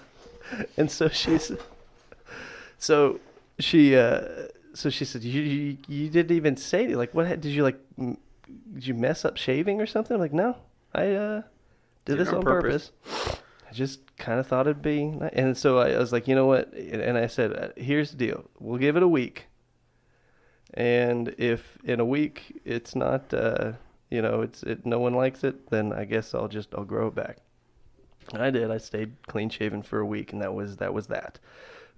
And 0.77 0.91
so 0.91 1.09
she's 1.09 1.53
so 2.79 3.21
she 3.59 3.97
uh 3.97 4.21
so 4.75 4.91
she 4.91 5.05
said 5.05 5.23
you 5.23 5.41
you, 5.43 5.79
you 5.89 6.09
didn't 6.11 6.35
even 6.37 6.57
say 6.57 6.85
it. 6.87 6.97
like 6.97 7.15
what 7.15 7.29
did 7.41 7.45
you 7.47 7.63
like 7.63 7.79
m- 7.99 8.19
did 8.75 8.87
you 8.87 8.95
mess 8.95 9.25
up 9.25 9.37
shaving 9.37 9.81
or 9.81 9.87
something 9.87 10.15
I'm 10.15 10.21
like 10.21 10.33
no 10.33 10.57
i 10.95 11.13
uh 11.13 11.43
did 12.05 12.19
this 12.19 12.29
on 12.29 12.43
purpose." 12.43 12.91
purpose, 13.13 13.39
i 13.71 13.73
just 13.73 14.01
kind 14.17 14.41
of 14.41 14.47
thought 14.47 14.67
it'd 14.67 14.83
be 14.83 15.05
ni- 15.05 15.29
and 15.33 15.57
so 15.57 15.79
I, 15.79 15.91
I 15.93 15.99
was 15.99 16.13
like 16.13 16.27
you 16.29 16.35
know 16.35 16.47
what 16.47 16.73
and 16.75 17.17
i 17.17 17.27
said 17.27 17.53
uh, 17.53 17.69
here's 17.77 18.11
the 18.11 18.17
deal 18.17 18.45
we'll 18.59 18.79
give 18.79 18.97
it 18.97 19.03
a 19.03 19.09
week 19.09 19.47
and 20.75 21.35
if 21.39 21.79
in 21.85 22.01
a 22.01 22.05
week 22.05 22.61
it's 22.65 22.95
not 22.97 23.33
uh 23.33 23.73
you 24.11 24.21
know 24.21 24.43
it's 24.43 24.63
it 24.65 24.85
no 24.85 24.99
one 24.99 25.15
likes 25.15 25.45
it 25.45 25.71
then 25.71 25.93
i 25.93 26.05
guess 26.05 26.35
i'll 26.35 26.49
just 26.49 26.75
i'll 26.75 26.85
grow 26.85 27.07
it 27.09 27.15
back 27.15 27.39
and 28.33 28.43
I 28.43 28.49
did. 28.51 28.71
I 28.71 28.79
stayed 28.79 29.13
clean 29.27 29.51
shaven 29.51 29.83
for 29.83 29.99
a 30.01 30.07
week, 30.07 30.33
and 30.33 30.41
that 30.41 30.55
was 30.55 30.79
that 30.79 30.95
was 30.95 31.09
that. 31.09 31.39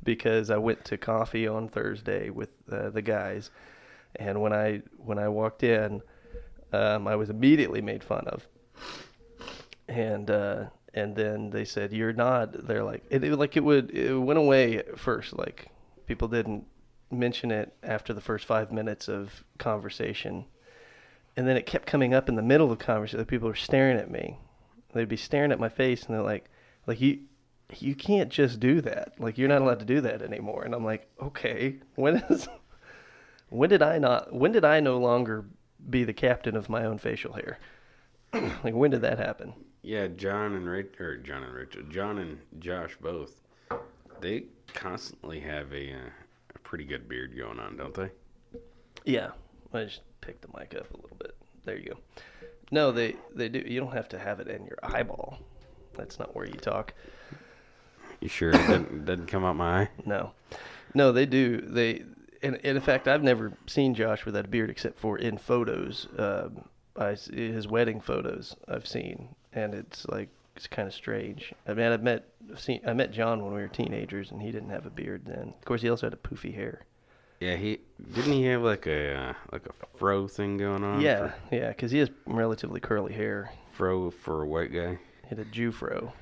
Because 0.02 0.50
I 0.50 0.56
went 0.56 0.84
to 0.86 0.96
coffee 0.96 1.48
on 1.48 1.68
Thursday 1.68 2.30
with 2.30 2.50
uh, 2.70 2.90
the 2.90 3.02
guys, 3.02 3.50
and 4.16 4.40
when 4.40 4.52
I 4.52 4.82
when 4.98 5.18
I 5.18 5.28
walked 5.28 5.62
in, 5.62 6.00
um, 6.72 7.08
I 7.08 7.16
was 7.16 7.30
immediately 7.30 7.80
made 7.80 8.04
fun 8.04 8.26
of. 8.28 8.46
And 9.88 10.30
uh, 10.30 10.66
and 10.94 11.16
then 11.16 11.50
they 11.50 11.64
said 11.64 11.92
you're 11.92 12.12
not. 12.12 12.66
They're 12.66 12.84
like 12.84 13.04
it, 13.10 13.24
it 13.24 13.36
like 13.36 13.56
it 13.56 13.64
would 13.64 13.90
it 13.90 14.16
went 14.16 14.38
away 14.38 14.78
at 14.78 14.98
first. 14.98 15.36
Like 15.36 15.68
people 16.06 16.28
didn't 16.28 16.66
mention 17.10 17.50
it 17.50 17.74
after 17.82 18.12
the 18.12 18.20
first 18.20 18.44
five 18.44 18.70
minutes 18.72 19.08
of 19.08 19.44
conversation, 19.58 20.44
and 21.36 21.48
then 21.48 21.56
it 21.56 21.66
kept 21.66 21.86
coming 21.86 22.14
up 22.14 22.28
in 22.28 22.36
the 22.36 22.42
middle 22.42 22.70
of 22.70 22.78
the 22.78 22.84
conversation. 22.84 23.24
People 23.24 23.48
were 23.48 23.54
staring 23.54 23.98
at 23.98 24.10
me, 24.10 24.38
they'd 24.96 25.08
be 25.08 25.16
staring 25.16 25.52
at 25.52 25.60
my 25.60 25.68
face 25.68 26.04
and 26.04 26.14
they're 26.14 26.22
like 26.22 26.48
like 26.86 27.00
you 27.00 27.20
you 27.78 27.94
can't 27.94 28.30
just 28.30 28.60
do 28.60 28.80
that. 28.82 29.14
Like 29.18 29.38
you're 29.38 29.48
not 29.48 29.62
allowed 29.62 29.80
to 29.80 29.84
do 29.84 30.00
that 30.02 30.22
anymore. 30.22 30.64
And 30.64 30.74
i'm 30.74 30.84
like 30.84 31.08
okay 31.20 31.76
when 31.94 32.16
is 32.30 32.48
when 33.48 33.70
did 33.70 33.82
i 33.82 33.98
not 33.98 34.32
when 34.32 34.52
did 34.52 34.64
i 34.64 34.80
no 34.80 34.98
longer 34.98 35.44
be 35.90 36.04
the 36.04 36.12
captain 36.12 36.56
of 36.56 36.68
my 36.68 36.84
own 36.84 36.98
facial 36.98 37.32
hair? 37.34 37.58
Like 38.64 38.74
when 38.74 38.90
did 38.90 39.02
that 39.02 39.18
happen? 39.18 39.54
Yeah, 39.82 40.08
John 40.08 40.54
and 40.54 40.68
Rich 40.68 41.00
or 41.00 41.16
John 41.18 41.42
and 41.44 41.54
Rachel, 41.54 41.82
John 41.88 42.18
and 42.18 42.38
Josh 42.58 42.96
both. 43.00 43.40
They 44.20 44.44
constantly 44.74 45.38
have 45.40 45.72
a, 45.72 45.92
uh, 45.92 46.10
a 46.54 46.58
pretty 46.60 46.84
good 46.84 47.08
beard 47.08 47.36
going 47.36 47.60
on, 47.60 47.76
don't 47.76 47.94
they? 47.94 48.10
yeah. 49.04 49.30
I 49.72 49.84
just 49.84 50.00
picked 50.20 50.42
the 50.42 50.48
mic 50.58 50.74
up 50.74 50.90
a 50.92 50.96
little 50.96 51.16
bit. 51.18 51.36
There 51.64 51.76
you 51.76 51.90
go. 51.90 51.98
No 52.70 52.92
they 52.92 53.16
they 53.34 53.48
do. 53.48 53.58
You 53.66 53.80
don't 53.80 53.92
have 53.92 54.08
to 54.10 54.18
have 54.18 54.40
it 54.40 54.48
in 54.48 54.64
your 54.64 54.78
eyeball. 54.82 55.38
That's 55.94 56.18
not 56.18 56.34
where 56.34 56.46
you 56.46 56.54
talk 56.54 56.94
You 58.20 58.28
sure 58.28 58.50
it 58.50 58.66
didn't, 58.66 59.04
doesn't 59.06 59.26
come 59.26 59.44
out 59.44 59.56
my 59.56 59.82
eye? 59.82 59.88
No, 60.04 60.32
no, 60.94 61.12
they 61.12 61.26
do. 61.26 61.60
They, 61.60 62.02
and, 62.42 62.56
and 62.56 62.76
in 62.76 62.80
fact, 62.80 63.08
I've 63.08 63.22
never 63.22 63.52
seen 63.66 63.94
Josh 63.94 64.24
without 64.24 64.44
a 64.44 64.48
beard 64.48 64.70
except 64.70 64.98
for 64.98 65.18
in 65.18 65.38
photos. 65.38 66.06
Um, 66.18 66.68
I 66.98 67.10
his 67.10 67.68
wedding 67.68 68.00
photos 68.00 68.56
I've 68.68 68.86
seen, 68.86 69.28
and 69.52 69.74
it's 69.74 70.06
like 70.08 70.28
it's 70.54 70.66
kind 70.66 70.88
of 70.88 70.94
strange. 70.94 71.52
I 71.66 71.74
mean, 71.74 71.92
I 71.92 71.96
met 71.98 72.24
I've 72.50 72.60
seen 72.60 72.80
I 72.86 72.92
met 72.94 73.12
John 73.12 73.44
when 73.44 73.54
we 73.54 73.60
were 73.60 73.68
teenagers, 73.68 74.30
and 74.30 74.40
he 74.40 74.50
didn't 74.50 74.70
have 74.70 74.86
a 74.86 74.90
beard 74.90 75.22
then. 75.26 75.52
Of 75.58 75.64
course, 75.64 75.82
he 75.82 75.90
also 75.90 76.06
had 76.06 76.14
a 76.14 76.16
poofy 76.16 76.54
hair. 76.54 76.82
Yeah, 77.40 77.56
he 77.56 77.80
didn't 78.14 78.32
he 78.32 78.44
have 78.46 78.62
like 78.62 78.86
a 78.86 79.14
uh, 79.14 79.32
like 79.52 79.66
a 79.66 79.98
fro 79.98 80.26
thing 80.26 80.56
going 80.56 80.82
on? 80.82 81.00
yeah, 81.02 81.32
for- 81.48 81.54
yeah, 81.54 81.68
because 81.68 81.90
he 81.90 81.98
has 81.98 82.10
relatively 82.24 82.80
curly 82.80 83.12
hair. 83.12 83.52
fro 83.72 84.10
for 84.10 84.42
a 84.42 84.46
white 84.46 84.72
guy. 84.72 84.98
Hit 85.26 85.38
a 85.38 85.44
Jew 85.44 85.70
That's 85.70 86.12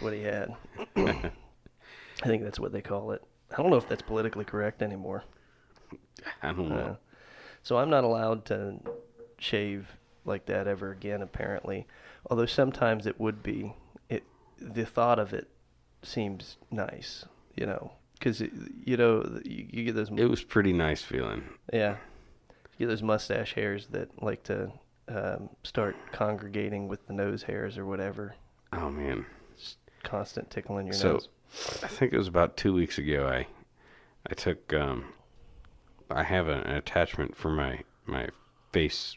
what 0.00 0.12
he 0.12 0.22
had. 0.22 0.54
I 0.96 2.26
think 2.26 2.42
that's 2.44 2.60
what 2.60 2.72
they 2.72 2.80
call 2.80 3.12
it. 3.12 3.22
I 3.50 3.56
don't 3.56 3.70
know 3.70 3.76
if 3.76 3.88
that's 3.88 4.02
politically 4.02 4.44
correct 4.44 4.82
anymore. 4.82 5.24
I 6.42 6.52
don't 6.52 6.68
know. 6.68 6.76
Uh, 6.76 6.94
so 7.62 7.78
I'm 7.78 7.90
not 7.90 8.04
allowed 8.04 8.44
to 8.46 8.78
shave 9.38 9.96
like 10.24 10.46
that 10.46 10.66
ever 10.66 10.90
again, 10.90 11.22
apparently. 11.22 11.86
Although 12.30 12.46
sometimes 12.46 13.06
it 13.06 13.18
would 13.20 13.42
be. 13.42 13.74
It 14.08 14.24
the 14.60 14.84
thought 14.84 15.18
of 15.18 15.32
it 15.32 15.48
seems 16.02 16.56
nice, 16.70 17.24
you 17.56 17.66
know, 17.66 17.92
because 18.14 18.40
you 18.40 18.96
know 18.96 19.40
you, 19.44 19.66
you 19.70 19.84
get 19.84 19.94
those 19.94 20.10
it 20.16 20.30
was 20.30 20.42
pretty 20.42 20.72
nice 20.72 21.02
feeling. 21.02 21.42
yeah, 21.72 21.96
you 22.78 22.86
get 22.86 22.88
those 22.88 23.02
mustache 23.02 23.54
hairs 23.54 23.88
that 23.88 24.22
like 24.22 24.44
to 24.44 24.72
um, 25.08 25.50
start 25.64 25.96
congregating 26.12 26.88
with 26.88 27.06
the 27.06 27.12
nose 27.12 27.42
hairs 27.42 27.76
or 27.76 27.84
whatever. 27.86 28.34
Oh 28.72 28.90
man. 28.90 29.26
Just 30.10 30.38
tickle 30.50 30.78
in 30.78 30.86
your 30.86 30.94
So- 30.94 31.12
nose. 31.14 31.28
I 31.82 31.86
think 31.88 32.12
it 32.12 32.18
was 32.18 32.28
about 32.28 32.56
two 32.56 32.72
weeks 32.72 32.96
ago. 32.98 33.28
I 33.28 33.46
I 34.30 34.34
took 34.34 34.72
um 34.72 35.12
I 36.10 36.22
have 36.22 36.48
an 36.48 36.66
attachment 36.70 37.36
for 37.36 37.50
my 37.50 37.80
my 38.06 38.28
face 38.72 39.16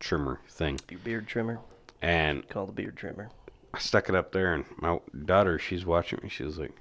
trimmer 0.00 0.40
thing, 0.48 0.78
Your 0.90 0.98
beard 1.00 1.26
trimmer, 1.28 1.60
and 2.02 2.48
called 2.48 2.68
the 2.70 2.72
beard 2.72 2.96
trimmer. 2.96 3.30
I 3.74 3.78
stuck 3.78 4.08
it 4.08 4.14
up 4.14 4.32
there. 4.32 4.54
And 4.54 4.64
my 4.78 4.98
daughter, 5.24 5.58
she's 5.58 5.84
watching 5.86 6.18
me. 6.22 6.28
She 6.28 6.42
was 6.42 6.58
like, 6.58 6.72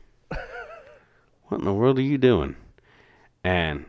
"What 1.47 1.59
in 1.59 1.65
the 1.65 1.73
world 1.73 1.99
are 1.99 2.03
you 2.03 2.17
doing?" 2.17 2.55
And 3.43 3.85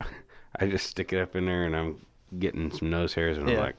I 0.60 0.66
just 0.66 0.86
stick 0.88 1.12
it 1.12 1.20
up 1.20 1.34
in 1.36 1.46
there, 1.46 1.64
and 1.64 1.74
I'm 1.74 2.04
getting 2.38 2.70
some 2.70 2.90
nose 2.90 3.14
hairs, 3.14 3.38
and 3.38 3.48
Yeah. 3.48 3.54
I'm 3.56 3.60
like, 3.60 3.76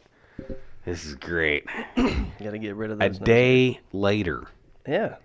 "This 0.85 1.05
is 1.05 1.15
great." 1.15 1.65
You 1.95 2.25
got 2.39 2.51
to 2.51 2.57
get 2.59 2.75
rid 2.75 2.91
of 2.91 3.01
A 3.01 3.09
those. 3.09 3.19
nose 3.19 3.25
day 3.25 3.79
later, 3.93 4.39
hairs. 4.39 4.49
Yeah. 4.87 5.15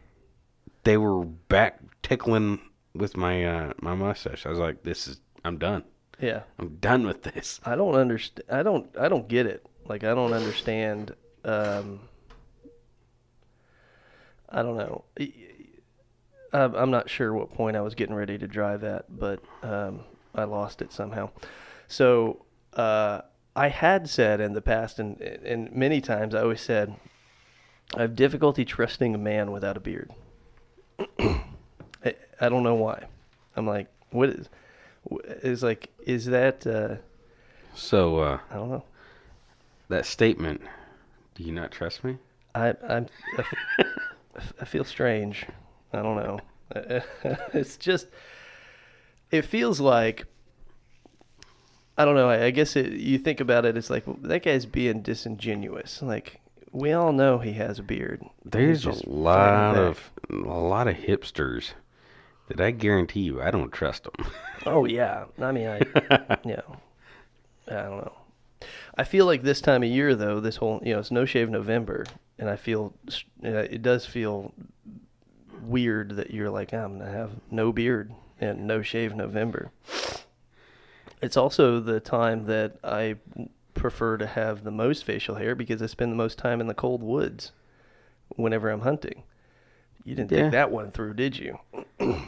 they 0.85 0.97
were 0.97 1.25
back 1.25 1.81
tickling 2.03 2.61
with 2.95 3.17
my 3.17 3.45
uh, 3.45 3.73
my 3.81 3.95
mustache. 3.95 4.47
I 4.47 4.51
was 4.51 4.59
like, 4.59 4.83
"This 4.83 5.07
is 5.09 5.21
I'm 5.45 5.59
done. 5.59 5.85
Yeah. 6.21 6.43
I'm 6.59 6.77
done 6.77 7.07
with 7.07 7.23
this." 7.23 7.61
I 7.65 7.77
don't 7.77 7.95
understand. 7.95 8.45
I 8.51 8.63
don't. 8.63 8.89
I 8.99 9.09
don't 9.09 9.29
get 9.29 9.47
it. 9.47 9.65
Like 9.87 10.05
I 10.05 10.15
don't 10.15 10.33
understand. 10.33 11.15
Um, 11.45 12.01
I 14.49 14.63
don't 14.63 14.77
know. 14.77 15.05
I- 15.19 15.35
I'm 16.53 16.75
I'm 16.75 16.91
not 16.91 17.09
sure 17.09 17.33
what 17.33 17.53
point 17.55 17.77
I 17.77 17.81
was 17.81 17.95
getting 17.95 18.15
ready 18.17 18.37
to 18.37 18.49
drive 18.49 18.83
at, 18.83 19.05
but 19.09 19.41
um, 19.63 20.01
I 20.35 20.43
lost 20.45 20.83
it 20.83 20.93
somehow. 20.93 21.31
So 21.87 22.45
uh, 22.75 23.21
I 23.55 23.69
had 23.69 24.09
said 24.11 24.41
in 24.41 24.53
the 24.55 24.61
past, 24.61 24.99
and 24.99 25.21
and 25.21 25.71
many 25.73 26.01
times 26.01 26.35
I 26.35 26.41
always 26.43 26.61
said, 26.61 26.97
I 27.97 28.03
have 28.03 28.15
difficulty 28.15 28.65
trusting 28.65 29.15
a 29.15 29.19
man 29.19 29.51
without 29.51 29.77
a 29.77 29.81
beard. 29.81 30.11
I, 31.19 32.15
I 32.41 32.49
don't 32.49 32.63
know 32.63 32.75
why. 32.77 33.05
I'm 33.57 33.67
like, 33.67 33.89
what 34.11 34.29
is? 34.31 34.49
Is 35.43 35.63
like, 35.63 35.89
is 36.07 36.27
that? 36.27 36.67
Uh, 36.67 36.97
So 37.75 38.19
uh, 38.21 38.39
I 38.51 38.55
don't 38.55 38.71
know. 38.71 38.85
that 39.89 40.07
statement, 40.07 40.61
"Do 41.35 41.43
you 41.43 41.53
not 41.53 41.71
trust 41.73 42.05
me?" 42.05 42.19
I 42.55 42.75
I'm 42.89 43.07
I 43.39 43.45
f- 44.37 44.53
I 44.61 44.65
feel 44.65 44.85
strange. 44.85 45.47
I 45.93 46.03
don't 46.03 46.17
know. 46.17 46.39
it's 47.53 47.77
just 47.77 48.07
it 49.31 49.43
feels 49.43 49.81
like 49.81 50.27
I 51.99 52.05
don't 52.05 52.15
know. 52.15 52.29
I, 52.29 52.45
I 52.47 52.51
guess 52.51 52.77
it, 52.77 52.93
you 52.93 53.19
think 53.19 53.41
about 53.41 53.65
it, 53.65 53.77
it's 53.77 53.91
like 53.91 54.07
well, 54.07 54.17
that 54.23 54.43
guy's 54.45 54.67
being 54.67 55.03
disingenuous. 55.03 56.03
Like 56.03 56.41
we 56.73 56.93
all 56.93 57.13
know 57.13 57.39
he 57.39 57.53
has 57.55 57.79
a 57.79 57.83
beard. 57.83 58.23
There's 58.45 58.85
a 58.85 59.09
lot 59.09 59.77
of 59.77 60.13
a 60.29 60.35
lot 60.35 60.89
of 60.89 60.97
hipsters 60.97 61.73
that 62.49 62.61
I 62.61 62.71
guarantee 62.71 63.21
you 63.21 63.41
I 63.43 63.51
don't 63.51 63.73
trust 63.73 64.05
them. 64.05 64.27
Oh 64.67 64.85
yeah. 64.85 65.25
I 65.41 65.53
mean, 65.53 65.67
I 65.67 65.79
you 66.45 66.57
know, 66.57 66.77
I 67.67 67.83
don't 67.83 67.97
know. 67.97 68.13
I 68.95 69.05
feel 69.05 69.25
like 69.25 69.43
this 69.43 69.63
time 69.63 69.83
of 69.83 69.89
year 69.89 70.15
though, 70.15 70.39
this 70.39 70.57
whole 70.57 70.83
you 70.85 70.93
know, 70.93 70.99
it's 70.99 71.11
no 71.11 71.25
shave 71.25 71.49
November, 71.49 72.05
and 72.39 72.51
I 72.51 72.57
feel 72.57 72.93
it 73.43 73.81
does 73.81 74.05
feel 74.05 74.53
weird 75.63 76.17
that 76.17 76.31
you're 76.31 76.51
like 76.51 76.75
I'm 76.75 76.99
gonna 76.99 77.11
have 77.11 77.31
no 77.51 77.73
beard 77.73 78.13
and 78.39 78.67
no 78.67 78.83
shave 78.83 79.15
November. 79.15 79.71
It's 81.23 81.39
also 81.39 81.81
the 81.81 82.01
time 82.01 82.45
that 82.47 82.77
I 82.85 83.17
prefer 83.75 84.17
to 84.19 84.27
have 84.27 84.65
the 84.65 84.71
most 84.71 85.05
facial 85.05 85.37
hair 85.37 85.55
because 85.55 85.81
I 85.83 85.87
spend 85.87 86.13
the 86.13 86.17
most 86.17 86.39
time 86.39 86.61
in 86.61 86.67
the 86.67 86.75
cold 86.75 87.03
woods 87.03 87.53
whenever 88.37 88.71
I'm 88.71 88.81
hunting. 88.81 89.23
You 90.05 90.15
didn't 90.15 90.33
Yeah. 90.33 90.39
think 90.39 90.53
that 90.53 90.71
one 90.71 90.91
through, 90.91 91.15
did 91.15 91.39
you? 91.39 91.59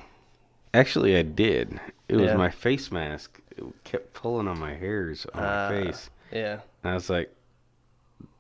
Actually, 0.74 1.16
I 1.16 1.22
did. 1.22 1.80
It 2.08 2.16
was 2.16 2.26
Yeah. 2.30 2.36
my 2.36 2.50
face 2.50 2.90
mask. 2.90 3.40
It 3.56 3.64
kept 3.84 4.14
pulling 4.14 4.48
on 4.48 4.58
my 4.58 4.74
hairs 4.74 5.26
on 5.34 5.42
Ah. 5.42 5.68
my 5.70 5.82
face. 5.84 6.10
Yeah. 6.30 6.60
And 6.82 6.92
I 6.92 6.94
was 6.94 7.10
like, 7.10 7.34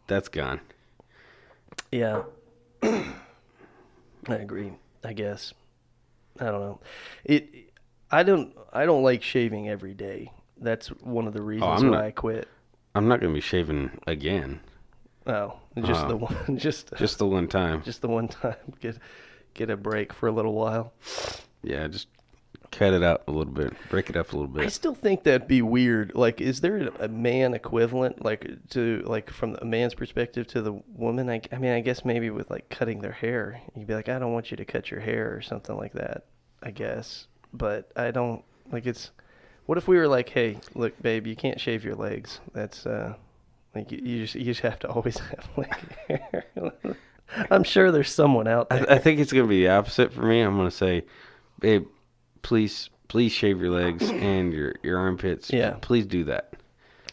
"That's 0.06 0.28
gone." 0.28 0.60
Yeah. 1.90 2.22
I 2.82 3.12
agree. 4.28 4.72
I 5.04 5.12
guess. 5.12 5.52
I 6.40 6.44
don't 6.46 6.60
know. 6.60 6.80
It. 7.24 7.46
I 8.10 8.22
don't. 8.22 8.56
I 8.72 8.86
don't 8.86 9.02
like 9.02 9.22
shaving 9.22 9.68
every 9.68 9.94
day. 9.94 10.32
That's 10.58 10.88
one 10.88 11.26
of 11.26 11.32
the 11.34 11.42
reasons 11.42 11.82
I'm 11.82 11.90
why 11.90 11.96
not- 11.98 12.04
I 12.04 12.10
quit. 12.12 12.48
I'm 12.94 13.08
not 13.08 13.20
gonna 13.20 13.34
be 13.34 13.40
shaving 13.40 13.98
again. 14.06 14.60
Oh, 15.26 15.54
just 15.82 16.04
Oh. 16.04 16.08
the 16.08 16.14
uh, 16.14 16.18
one. 16.46 16.58
Just 16.58 16.92
Just 16.96 17.18
the 17.18 17.26
one 17.26 17.46
time. 17.48 17.82
just 17.84 18.02
the 18.02 18.08
one 18.08 18.28
time. 18.28 18.56
Get 18.80 18.98
get 19.54 19.70
a 19.70 19.76
break 19.76 20.12
for 20.12 20.26
a 20.28 20.32
little 20.32 20.54
while. 20.54 20.92
Yeah, 21.62 21.86
just 21.88 22.08
cut 22.70 22.94
it 22.94 23.02
out 23.02 23.22
a 23.28 23.30
little 23.30 23.52
bit, 23.52 23.74
break 23.90 24.08
it 24.10 24.16
up 24.16 24.32
a 24.32 24.36
little 24.36 24.48
bit. 24.48 24.64
I 24.64 24.68
still 24.68 24.94
think 24.94 25.22
that'd 25.24 25.46
be 25.46 25.60
weird. 25.62 26.14
Like, 26.14 26.40
is 26.40 26.60
there 26.62 26.88
a 26.98 27.06
man 27.06 27.52
equivalent, 27.54 28.24
like 28.24 28.48
to 28.70 29.02
like 29.06 29.30
from 29.30 29.56
a 29.60 29.64
man's 29.64 29.94
perspective 29.94 30.46
to 30.48 30.62
the 30.62 30.72
woman? 30.96 31.28
I, 31.30 31.40
I 31.52 31.58
mean, 31.58 31.72
I 31.72 31.80
guess 31.80 32.04
maybe 32.04 32.30
with 32.30 32.50
like 32.50 32.68
cutting 32.70 33.00
their 33.00 33.12
hair, 33.12 33.60
you'd 33.76 33.86
be 33.86 33.94
like, 33.94 34.08
I 34.08 34.18
don't 34.18 34.32
want 34.32 34.50
you 34.50 34.56
to 34.56 34.64
cut 34.64 34.90
your 34.90 35.00
hair 35.00 35.34
or 35.36 35.40
something 35.42 35.76
like 35.76 35.92
that. 35.92 36.24
I 36.62 36.70
guess, 36.72 37.26
but 37.52 37.90
I 37.94 38.10
don't 38.10 38.42
like 38.72 38.86
it's. 38.86 39.10
What 39.66 39.78
if 39.78 39.86
we 39.88 39.96
were 39.96 40.08
like, 40.08 40.28
hey, 40.28 40.58
look, 40.74 41.00
babe, 41.00 41.26
you 41.26 41.36
can't 41.36 41.60
shave 41.60 41.84
your 41.84 41.94
legs. 41.94 42.40
That's 42.52 42.84
uh, 42.84 43.14
like 43.74 43.90
you, 43.92 43.98
you 44.02 44.22
just 44.22 44.34
you 44.34 44.44
just 44.44 44.60
have 44.60 44.78
to 44.80 44.88
always 44.88 45.18
have 45.30 45.48
leg 45.56 45.74
hair. 46.08 46.44
I'm 47.50 47.64
sure 47.64 47.90
there's 47.90 48.12
someone 48.12 48.46
out 48.46 48.66
I, 48.70 48.78
there. 48.78 48.92
I 48.92 48.98
think 48.98 49.20
it's 49.20 49.32
gonna 49.32 49.46
be 49.46 49.62
the 49.62 49.70
opposite 49.70 50.12
for 50.12 50.22
me. 50.22 50.40
I'm 50.40 50.56
gonna 50.56 50.70
say, 50.70 51.04
"Babe, 51.60 51.86
please, 52.42 52.90
please 53.08 53.32
shave 53.32 53.60
your 53.60 53.70
legs 53.70 54.10
and 54.10 54.52
your 54.52 54.74
your 54.82 54.98
armpits. 54.98 55.50
Yeah. 55.50 55.76
please 55.80 56.06
do 56.06 56.24
that. 56.24 56.52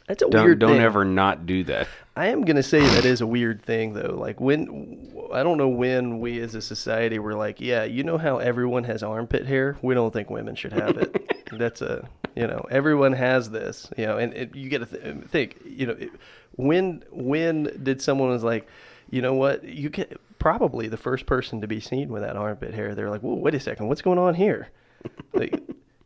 That's 0.08 0.24
a 0.24 0.30
Don't 0.30 0.44
weird 0.44 0.60
don't 0.60 0.72
thing. 0.74 0.82
ever 0.82 1.06
not 1.06 1.46
do 1.46 1.64
that." 1.66 1.88
I 2.16 2.28
am 2.28 2.42
gonna 2.42 2.64
say 2.64 2.82
that 2.82 3.06
is 3.06 3.22
a 3.22 3.28
weird 3.28 3.64
thing 3.64 3.94
though. 3.94 4.18
Like 4.20 4.42
when 4.42 5.14
I 5.32 5.44
don't 5.44 5.58
know 5.58 5.70
when 5.70 6.20
we 6.20 6.42
as 6.42 6.54
a 6.56 6.62
society 6.62 7.18
were 7.20 7.36
like, 7.36 7.62
yeah, 7.62 7.86
you 7.86 8.04
know 8.04 8.18
how 8.18 8.40
everyone 8.40 8.84
has 8.86 9.04
armpit 9.04 9.46
hair. 9.46 9.78
We 9.82 9.94
don't 9.94 10.12
think 10.12 10.30
women 10.30 10.56
should 10.56 10.74
have 10.74 10.98
it. 10.98 11.36
That's 11.52 11.82
a 11.82 12.08
you 12.36 12.48
know 12.48 12.66
everyone 12.70 13.14
has 13.14 13.50
this. 13.50 13.90
You 13.98 14.06
know, 14.06 14.18
and 14.18 14.34
it, 14.34 14.56
you 14.56 14.70
get 14.70 14.80
to 14.80 14.86
th- 14.86 15.26
think. 15.28 15.58
You 15.66 15.88
know, 15.88 15.94
it, 15.94 16.12
when 16.56 17.04
when 17.12 17.84
did 17.84 18.02
someone 18.02 18.30
was 18.30 18.44
like, 18.44 18.68
you 19.10 19.22
know 19.22 19.34
what, 19.34 19.64
you 19.64 19.90
get 19.90 20.20
probably 20.40 20.88
the 20.88 20.98
first 20.98 21.26
person 21.26 21.62
to 21.62 21.68
be 21.68 21.80
seen 21.80 22.10
with 22.10 22.22
that 22.22 22.36
armpit 22.36 22.74
hair. 22.74 22.96
They're 22.96 23.10
like, 23.10 23.22
whoa, 23.22 23.36
wait 23.36 23.56
a 23.56 23.60
second, 23.60 23.88
what's 23.88 24.02
going 24.02 24.20
on 24.20 24.36
here? 24.36 24.70
Like, 25.32 25.62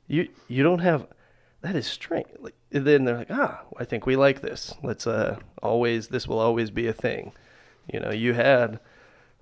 you 0.08 0.28
you 0.48 0.62
don't 0.62 0.80
have 0.80 1.08
that 1.62 1.76
is 1.76 1.88
strange. 1.88 2.28
Like, 2.40 2.54
and 2.72 2.86
then 2.86 3.06
they're 3.06 3.18
like, 3.18 3.32
ah, 3.32 3.62
I 3.80 3.86
think 3.86 4.06
we 4.06 4.16
like 4.16 4.42
this. 4.42 4.76
Let's 4.84 5.08
uh 5.08 5.40
always 5.64 6.10
this 6.10 6.28
will 6.28 6.38
always 6.40 6.70
be 6.70 6.86
a 6.88 6.94
thing. 6.94 7.32
You 7.92 8.00
know, 8.00 8.12
you 8.12 8.34
had 8.34 8.80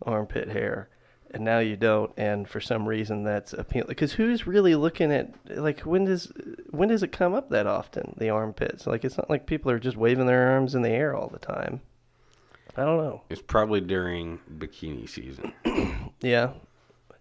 armpit 0.03 0.49
hair 0.49 0.87
and 1.33 1.43
now 1.43 1.59
you 1.59 1.75
don't 1.75 2.11
and 2.17 2.47
for 2.47 2.59
some 2.59 2.87
reason 2.87 3.23
that's 3.23 3.53
appealing 3.53 3.87
because 3.87 4.13
who's 4.13 4.45
really 4.45 4.75
looking 4.75 5.11
at 5.11 5.33
like 5.49 5.81
when 5.81 6.05
does 6.05 6.31
when 6.69 6.89
does 6.89 7.03
it 7.03 7.11
come 7.11 7.33
up 7.33 7.49
that 7.49 7.67
often 7.67 8.15
the 8.17 8.29
armpits? 8.29 8.85
Like 8.87 9.05
it's 9.05 9.17
not 9.17 9.29
like 9.29 9.45
people 9.45 9.71
are 9.71 9.79
just 9.79 9.97
waving 9.97 10.27
their 10.27 10.49
arms 10.49 10.75
in 10.75 10.81
the 10.81 10.89
air 10.89 11.15
all 11.15 11.29
the 11.29 11.39
time. 11.39 11.81
I 12.77 12.85
don't 12.85 12.97
know. 12.97 13.21
It's 13.29 13.41
probably 13.41 13.81
during 13.81 14.39
bikini 14.57 15.09
season. 15.09 15.53
yeah. 16.21 16.51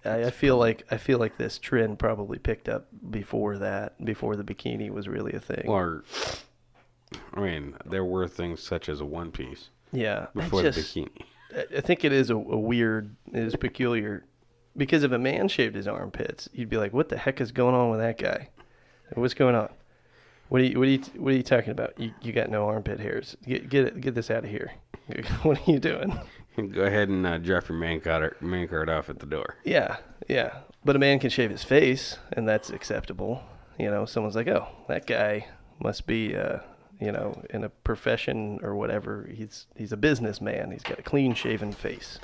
I, 0.04 0.24
I 0.24 0.30
feel 0.30 0.56
like 0.56 0.86
i 0.90 0.96
feel 0.96 1.18
like 1.18 1.36
this 1.36 1.58
trend 1.58 1.98
probably 1.98 2.38
picked 2.38 2.70
up 2.70 2.86
before 3.10 3.58
that 3.58 4.02
before 4.02 4.34
the 4.34 4.44
bikini 4.44 4.90
was 4.90 5.08
really 5.08 5.32
a 5.32 5.40
thing. 5.40 5.64
Or, 5.66 6.04
I 7.34 7.40
mean, 7.40 7.74
there 7.84 8.04
were 8.04 8.28
things 8.28 8.62
such 8.62 8.88
as 8.88 9.00
a 9.00 9.04
one 9.04 9.30
piece 9.30 9.70
yeah. 9.92 10.26
Before 10.34 10.62
just- 10.62 10.94
the 10.94 11.02
bikini. 11.02 11.24
I- 11.76 11.80
think 11.80 12.04
it 12.04 12.12
is 12.12 12.30
a, 12.30 12.34
a 12.34 12.58
weird, 12.58 13.16
it 13.32 13.42
is 13.42 13.56
peculiar, 13.56 14.24
because 14.76 15.02
if 15.02 15.12
a 15.12 15.18
man 15.18 15.48
shaved 15.48 15.74
his 15.74 15.88
armpits, 15.88 16.48
you'd 16.52 16.70
be 16.70 16.76
like, 16.76 16.92
"What 16.92 17.08
the 17.08 17.18
heck 17.18 17.40
is 17.40 17.52
going 17.52 17.74
on 17.74 17.90
with 17.90 18.00
that 18.00 18.18
guy? 18.18 18.48
What's 19.14 19.34
going 19.34 19.54
on?" 19.54 19.68
What 20.48 20.60
are 20.62 20.64
you 20.64 20.78
what 20.80 20.88
are 20.88 20.90
you 20.90 21.02
what 21.16 21.32
are 21.32 21.36
you 21.36 21.42
talking 21.44 21.70
about? 21.70 21.98
You 21.98 22.12
you 22.22 22.32
got 22.32 22.50
no 22.50 22.66
armpit 22.66 22.98
hairs. 22.98 23.36
Get 23.46 23.68
get 23.68 23.86
it, 23.86 24.00
get 24.00 24.14
this 24.16 24.30
out 24.30 24.44
of 24.44 24.50
here. 24.50 24.72
what 25.42 25.58
are 25.58 25.70
you 25.70 25.78
doing? 25.78 26.18
Go 26.72 26.82
ahead 26.82 27.08
and 27.08 27.24
uh, 27.26 27.38
drop 27.38 27.68
your 27.68 27.78
man 27.78 28.00
card, 28.00 28.34
man 28.40 28.66
card 28.68 28.90
off 28.90 29.08
at 29.08 29.20
the 29.20 29.26
door. 29.26 29.56
Yeah, 29.64 29.98
yeah. 30.28 30.58
But 30.84 30.96
a 30.96 30.98
man 30.98 31.18
can 31.18 31.30
shave 31.30 31.50
his 31.50 31.62
face, 31.62 32.18
and 32.32 32.48
that's 32.48 32.70
acceptable. 32.70 33.42
You 33.78 33.90
know, 33.90 34.04
someone's 34.04 34.34
like, 34.34 34.48
oh, 34.48 34.66
that 34.88 35.06
guy 35.06 35.46
must 35.78 36.06
be, 36.06 36.36
uh, 36.36 36.58
you 37.00 37.10
know, 37.12 37.42
in 37.50 37.64
a 37.64 37.68
profession 37.68 38.58
or 38.62 38.74
whatever. 38.74 39.28
He's 39.32 39.66
he's 39.76 39.92
a 39.92 39.96
businessman. 39.96 40.70
He's 40.72 40.82
got 40.82 40.98
a 40.98 41.02
clean 41.02 41.34
shaven 41.34 41.72
face. 41.72 42.18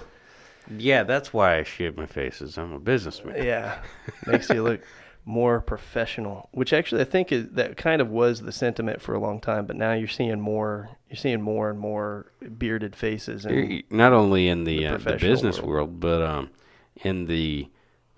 Yeah, 0.77 1.05
that's 1.05 1.33
why 1.33 1.59
I 1.59 1.63
shave 1.63 1.97
my 1.97 2.07
face. 2.07 2.43
Is 2.43 2.59
I'm 2.59 2.73
a 2.73 2.81
businessman. 2.81 3.43
Yeah, 3.43 3.79
makes 4.27 4.49
you 4.51 4.63
look 4.63 4.81
more 5.25 5.61
professional. 5.61 6.49
Which 6.53 6.73
actually, 6.73 7.03
I 7.03 7.05
think 7.05 7.31
is, 7.33 7.47
that 7.53 7.77
kind 7.77 8.01
of 8.03 8.11
was 8.11 8.43
the 8.43 8.51
sentiment 8.53 9.01
for 9.01 9.15
a 9.15 9.21
long 9.21 9.41
time. 9.41 9.67
But 9.67 9.77
now 9.77 9.93
you're 9.93 10.09
seeing 10.09 10.41
more. 10.41 10.91
You're 11.09 11.17
seeing 11.17 11.41
more 11.41 11.71
and 11.71 11.79
more 11.79 12.33
bearded 12.59 12.97
faces. 12.97 13.47
And 13.47 13.83
Not 13.91 14.13
only 14.13 14.49
in 14.49 14.65
the 14.65 14.79
the 14.81 14.87
uh, 14.87 14.97
the 14.99 15.17
business 15.17 15.59
world. 15.61 16.01
world, 16.01 16.01
but 16.01 16.23
um, 16.23 16.51
in 16.97 17.27
the 17.27 17.69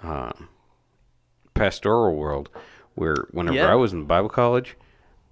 uh, 0.03 0.33
pastoral 1.55 2.17
world, 2.17 2.49
where 2.95 3.27
whenever 3.33 3.57
Yeah. 3.57 3.71
I 3.73 3.75
was 3.75 3.93
in 3.93 4.05
Bible 4.07 4.29
college, 4.29 4.77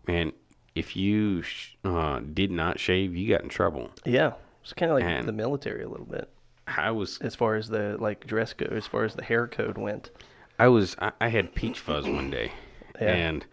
man, 0.06 0.32
if 0.76 0.94
you 0.96 1.42
sh- 1.42 1.74
uh, 1.84 2.20
did 2.20 2.50
not 2.50 2.78
shave, 2.78 3.16
you 3.16 3.28
got 3.28 3.42
in 3.42 3.48
trouble. 3.48 3.90
yeah, 4.04 4.32
it's 4.62 4.72
kind 4.72 4.92
of 4.92 4.96
like 4.98 5.04
And- 5.04 5.26
the 5.26 5.32
military 5.32 5.82
a 5.82 5.88
little 5.88 6.06
bit 6.06 6.28
I 6.68 6.90
was 6.90 7.18
as 7.18 7.34
far 7.36 7.54
as 7.54 7.68
the 7.68 7.96
like 7.98 8.26
dress 8.26 8.52
code, 8.52 8.72
as 8.72 8.86
far 8.86 9.04
as 9.04 9.14
the 9.14 9.22
hair 9.24 9.46
code 9.46 9.78
went. 9.78 10.10
I 10.58 10.68
was 10.68 10.96
I, 11.00 11.12
I 11.20 11.28
had 11.28 11.54
peach 11.54 11.78
fuzz 11.80 12.06
one 12.06 12.30
day, 12.30 12.52
Yeah. 13.00 13.12
and 13.14 13.46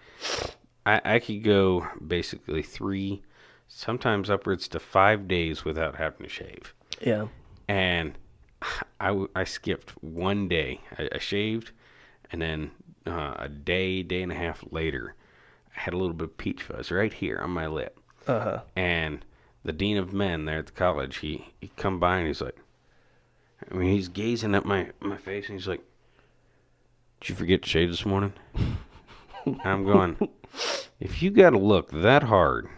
I, 0.86 1.01
I 1.06 1.20
could 1.20 1.44
go 1.44 1.88
basically 2.06 2.62
three, 2.63 3.22
sometimes 3.68 4.30
upwards 4.30 4.68
to 4.70 4.80
five 4.80 5.27
days 5.27 5.63
without 5.63 5.96
having 5.96 6.24
to 6.25 6.30
shave. 6.30 6.74
Yeah. 7.01 7.27
And 7.68 8.18
I, 9.00 9.08
w- 9.08 9.30
I 9.36 9.44
skipped 9.44 9.92
one 10.03 10.48
day. 10.48 10.82
I, 10.98 11.10
I 11.13 11.18
shaved, 11.20 11.72
and 12.32 12.42
then 12.42 12.72
uh, 13.06 13.36
a 13.38 13.48
day, 13.50 14.01
day 14.03 14.24
and 14.24 14.32
a 14.32 14.36
half 14.36 14.63
later, 14.72 15.15
I 15.75 15.80
had 15.82 15.94
a 15.94 15.98
little 15.98 16.13
bit 16.13 16.30
of 16.30 16.38
peach 16.38 16.63
fuzz 16.63 16.92
right 16.92 17.12
here 17.13 17.39
on 17.39 17.50
my 17.51 17.68
lip. 17.68 18.00
Uh 18.27 18.39
huh. 18.39 18.62
And 18.75 19.24
the 19.63 19.74
dean 19.74 19.98
of 19.98 20.13
men 20.13 20.46
there 20.46 20.60
at 20.60 20.68
the 20.68 20.72
college, 20.74 21.18
he 21.18 21.48
he 21.62 21.70
come 21.77 22.00
by 22.00 22.18
and 22.18 22.27
he's 22.27 22.42
like, 22.42 22.58
I 23.72 23.74
mean, 23.75 23.92
he's 23.92 24.08
gazing 24.10 24.56
at 24.56 24.65
my 24.65 24.89
my 25.00 25.18
face 25.18 25.48
and 25.50 25.58
he's 25.58 25.68
like, 25.68 25.82
"Did 27.22 27.30
you 27.30 27.36
forget 27.36 27.62
to 27.63 27.70
shave 27.70 27.89
this 27.89 28.06
morning?" 28.06 28.34
I'm 29.65 29.84
going, 29.86 30.30
if 31.00 31.22
you 31.22 31.30
got 31.32 31.50
to 31.51 31.58
look 31.60 31.92
that 31.92 32.24
hard, 32.24 32.70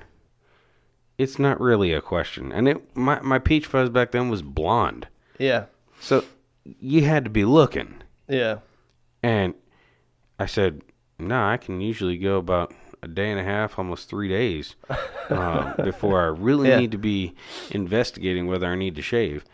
it's 1.17 1.37
not 1.37 1.59
really 1.61 1.93
a 1.93 2.01
question. 2.01 2.51
And 2.51 2.67
it 2.67 2.95
my 2.97 3.19
my 3.21 3.39
peach 3.39 3.65
fuzz 3.67 3.89
back 3.89 4.11
then 4.11 4.29
was 4.29 4.41
blonde, 4.41 5.07
Yeah. 5.37 5.65
so 5.99 6.23
you 6.63 7.03
had 7.05 7.23
to 7.25 7.29
be 7.29 7.45
looking. 7.45 7.95
Yeah. 8.27 8.59
And 9.21 9.53
I 10.39 10.45
said, 10.47 10.81
no, 11.19 11.43
I 11.43 11.57
can 11.57 11.81
usually 11.81 12.17
go 12.17 12.37
about 12.37 12.73
a 13.05 13.07
day 13.07 13.29
and 13.31 13.39
a 13.39 13.43
half, 13.43 13.77
almost 13.79 14.09
three 14.09 14.27
days, 14.27 14.75
um, 15.29 15.73
before 15.83 16.21
I 16.21 16.25
really 16.27 16.69
Yeah. 16.69 16.79
need 16.79 16.91
to 16.91 16.97
be 16.97 17.35
investigating 17.71 18.47
whether 18.47 18.67
I 18.67 18.75
need 18.75 18.95
to 18.95 19.01
shave. 19.01 19.45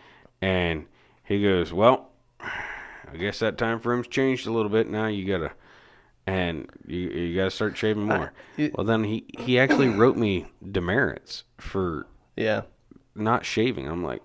And 0.41 0.85
he 1.23 1.43
goes, 1.43 1.71
well, 1.71 2.09
I 2.39 3.17
guess 3.19 3.39
that 3.39 3.57
time 3.57 3.79
frame's 3.79 4.07
changed 4.07 4.47
a 4.47 4.51
little 4.51 4.69
bit. 4.71 4.89
Now 4.89 5.07
you 5.07 5.25
gotta, 5.27 5.51
and 6.25 6.69
you 6.87 6.99
you 7.09 7.35
gotta 7.35 7.51
start 7.51 7.77
shaving 7.77 8.05
more. 8.05 8.31
it- 8.57 8.75
well, 8.75 8.85
then 8.85 9.03
he 9.03 9.25
he 9.37 9.59
actually 9.59 9.89
wrote 9.89 10.17
me 10.17 10.47
demerits 10.71 11.43
for 11.57 12.07
Yeah. 12.37 12.61
not 13.15 13.45
shaving. 13.45 13.87
I'm 13.87 14.03
like, 14.03 14.21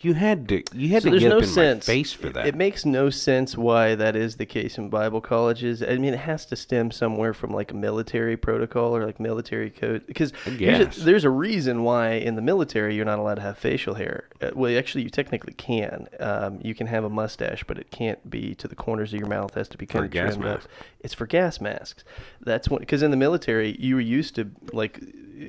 you 0.00 0.14
had 0.14 0.48
to 0.48 0.62
you 0.72 0.88
had 0.90 1.02
So 1.02 1.10
to 1.10 1.18
get 1.18 1.28
no 1.28 1.36
up 1.38 1.42
in 1.42 1.48
sense. 1.48 1.86
my 1.86 1.94
face 1.94 2.12
for 2.12 2.30
that. 2.30 2.46
It 2.46 2.54
makes 2.54 2.84
no 2.84 3.10
sense 3.10 3.56
why 3.56 3.94
that 3.94 4.16
is 4.16 4.36
the 4.36 4.46
case 4.46 4.78
in 4.78 4.88
Bible 4.88 5.20
colleges. 5.20 5.82
I 5.82 5.96
mean, 5.98 6.14
it 6.14 6.20
has 6.20 6.46
to 6.46 6.56
stem 6.56 6.90
somewhere 6.90 7.34
from 7.34 7.50
like 7.50 7.70
a 7.72 7.74
military 7.74 8.36
protocol 8.36 8.96
or 8.96 9.04
like 9.04 9.20
military 9.20 9.70
code. 9.70 10.06
Because 10.06 10.32
there's 10.46 10.98
a, 10.98 11.00
there's 11.04 11.24
a 11.24 11.30
reason 11.30 11.82
why 11.82 12.12
in 12.12 12.36
the 12.36 12.42
military 12.42 12.94
you're 12.94 13.04
not 13.04 13.18
allowed 13.18 13.34
to 13.36 13.42
have 13.42 13.58
facial 13.58 13.94
hair. 13.94 14.28
Uh, 14.40 14.50
well, 14.54 14.76
actually, 14.78 15.04
you 15.04 15.10
technically 15.10 15.52
can. 15.54 16.08
Um, 16.20 16.58
you 16.62 16.74
can 16.74 16.86
have 16.86 17.04
a 17.04 17.10
mustache, 17.10 17.64
but 17.64 17.78
it 17.78 17.90
can't 17.90 18.30
be 18.30 18.54
to 18.56 18.68
the 18.68 18.76
corners 18.76 19.12
of 19.12 19.20
your 19.20 19.28
mouth. 19.28 19.50
It 19.56 19.58
has 19.58 19.68
to 19.68 19.78
be 19.78 19.86
kind 19.86 20.02
For 20.02 20.06
of 20.06 20.10
gas 20.10 20.34
trimmed 20.34 20.46
up. 20.46 20.56
masks. 20.60 20.72
It's 21.00 21.14
for 21.14 21.26
gas 21.26 21.60
masks. 21.60 22.04
That's 22.40 22.68
when 22.68 22.80
because 22.80 23.02
in 23.02 23.10
the 23.10 23.16
military 23.16 23.76
you 23.78 23.96
were 23.96 24.00
used 24.00 24.36
to 24.36 24.50
like 24.72 25.00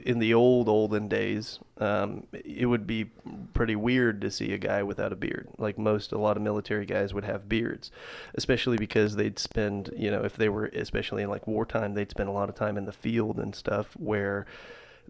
in 0.05 0.19
the 0.19 0.33
old 0.33 0.67
olden 0.67 1.07
days. 1.07 1.59
Um, 1.83 2.27
it 2.31 2.65
would 2.65 2.87
be 2.87 3.11
pretty 3.53 3.75
weird 3.75 4.21
to 4.21 4.31
see 4.31 4.53
a 4.53 4.57
guy 4.57 4.83
without 4.83 5.11
a 5.11 5.17
beard. 5.17 5.49
Like 5.57 5.77
most, 5.77 6.13
a 6.13 6.17
lot 6.17 6.37
of 6.37 6.43
military 6.43 6.85
guys 6.85 7.13
would 7.13 7.25
have 7.25 7.49
beards, 7.49 7.91
especially 8.35 8.77
because 8.77 9.17
they'd 9.17 9.37
spend, 9.37 9.89
you 9.97 10.09
know, 10.09 10.23
if 10.23 10.37
they 10.37 10.47
were, 10.47 10.67
especially 10.67 11.23
in 11.23 11.29
like 11.29 11.45
wartime, 11.45 11.93
they'd 11.93 12.09
spend 12.09 12.29
a 12.29 12.31
lot 12.31 12.47
of 12.47 12.55
time 12.55 12.77
in 12.77 12.85
the 12.85 12.93
field 12.93 13.37
and 13.37 13.53
stuff. 13.53 13.97
Where, 13.97 14.45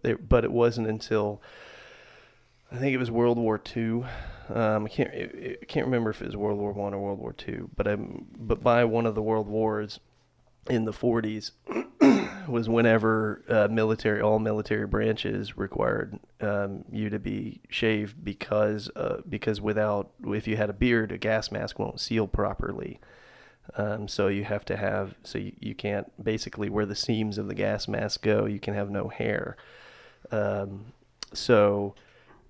they, 0.02 0.14
but 0.14 0.42
it 0.42 0.50
wasn't 0.50 0.88
until 0.88 1.40
I 2.72 2.78
think 2.78 2.92
it 2.92 2.98
was 2.98 3.10
World 3.10 3.38
War 3.38 3.56
Two. 3.56 4.04
Um, 4.48 4.86
I 4.86 4.88
can't 4.88 5.10
I 5.14 5.64
can't 5.68 5.86
remember 5.86 6.10
if 6.10 6.20
it 6.20 6.26
was 6.26 6.36
World 6.36 6.58
War 6.58 6.72
One 6.72 6.92
or 6.92 6.98
World 6.98 7.20
War 7.20 7.32
Two, 7.32 7.70
but 7.76 7.86
um, 7.86 8.26
but 8.36 8.64
by 8.64 8.84
one 8.84 9.06
of 9.06 9.14
the 9.14 9.22
world 9.22 9.46
wars 9.46 10.00
in 10.68 10.84
the 10.84 10.92
40s 10.92 11.52
was 12.48 12.68
whenever 12.68 13.42
uh, 13.48 13.68
military 13.70 14.20
all 14.20 14.38
military 14.38 14.86
branches 14.86 15.56
required 15.56 16.18
um, 16.40 16.84
you 16.90 17.10
to 17.10 17.18
be 17.18 17.60
shaved 17.68 18.24
because 18.24 18.90
uh, 18.96 19.20
because 19.28 19.60
without 19.60 20.10
if 20.26 20.46
you 20.46 20.56
had 20.56 20.70
a 20.70 20.74
beard 20.74 21.12
a 21.12 21.18
gas 21.18 21.50
mask 21.50 21.78
won't 21.78 22.00
seal 22.00 22.26
properly. 22.26 23.00
Um, 23.76 24.08
so 24.08 24.28
you 24.28 24.44
have 24.44 24.64
to 24.66 24.76
have 24.76 25.14
so 25.22 25.38
you, 25.38 25.52
you 25.58 25.74
can't 25.74 26.12
basically 26.22 26.68
where 26.68 26.86
the 26.86 26.94
seams 26.94 27.38
of 27.38 27.48
the 27.48 27.54
gas 27.54 27.88
mask 27.88 28.22
go 28.22 28.44
you 28.44 28.60
can 28.60 28.74
have 28.74 28.90
no 28.90 29.08
hair. 29.08 29.56
Um, 30.30 30.92
so 31.32 31.94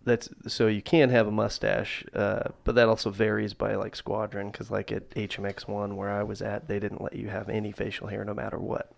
that's 0.05 0.29
so 0.47 0.67
you 0.67 0.83
can 0.83 1.11
have 1.11 1.27
a 1.27 1.31
mustache, 1.31 2.05
uh, 2.15 2.51
but 2.65 2.75
that 2.75 2.89
also 2.89 3.11
varies 3.11 3.55
by 3.55 3.75
like 3.75 3.97
squadron. 3.97 4.51
Because 4.51 4.71
like 4.71 4.93
at 4.93 5.11
HMX 5.11 5.67
one 5.67 5.97
where 5.97 6.11
I 6.11 6.23
was 6.23 6.43
at, 6.43 6.69
they 6.69 6.79
didn't 6.79 7.03
let 7.03 7.15
you 7.15 7.29
have 7.29 7.49
any 7.49 7.73
facial 7.73 8.09
hair 8.09 8.25
no 8.25 8.35
matter 8.35 8.59
what. 8.59 8.93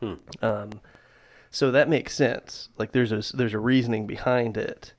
Hmm. 0.00 0.14
Um, 0.42 0.70
so 1.50 1.70
that 1.70 1.88
makes 1.88 2.14
sense. 2.14 2.68
Like 2.78 2.92
there's 2.92 3.12
a 3.12 3.36
there's 3.36 3.54
a 3.54 3.58
reasoning 3.58 4.06
behind 4.06 4.56
it, 4.56 4.94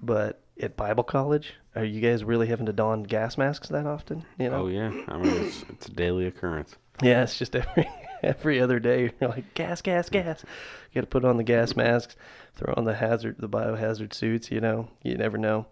but 0.00 0.40
at 0.60 0.76
Bible 0.76 1.04
college, 1.04 1.54
are 1.74 1.84
you 1.84 2.00
guys 2.00 2.24
really 2.24 2.46
having 2.46 2.66
to 2.66 2.72
don 2.72 3.02
gas 3.02 3.36
masks 3.36 3.68
that 3.68 3.86
often? 3.86 4.24
You 4.38 4.50
know? 4.50 4.62
Oh 4.62 4.66
yeah, 4.68 4.92
I 5.08 5.18
mean 5.18 5.44
it's, 5.44 5.64
it's 5.68 5.86
a 5.86 5.92
daily 5.92 6.26
occurrence. 6.26 6.76
Yeah, 7.02 7.22
it's 7.24 7.38
just 7.38 7.56
every 7.56 7.88
every 8.38 8.60
other 8.60 8.78
day 8.78 9.12
you're 9.20 9.30
like 9.30 9.54
gas, 9.54 9.80
gas, 9.82 10.08
gas. 10.08 10.44
You 10.90 11.00
got 11.00 11.00
to 11.02 11.06
put 11.06 11.24
on 11.24 11.36
the 11.36 11.44
gas 11.44 11.76
masks, 11.76 12.16
throw 12.54 12.74
on 12.76 12.84
the 12.84 12.94
hazard, 12.94 13.36
the 13.38 13.48
biohazard 13.48 14.12
suits. 14.12 14.50
You 14.50 14.60
know, 14.60 14.88
you 15.02 15.16
never 15.16 15.38
know. 15.38 15.66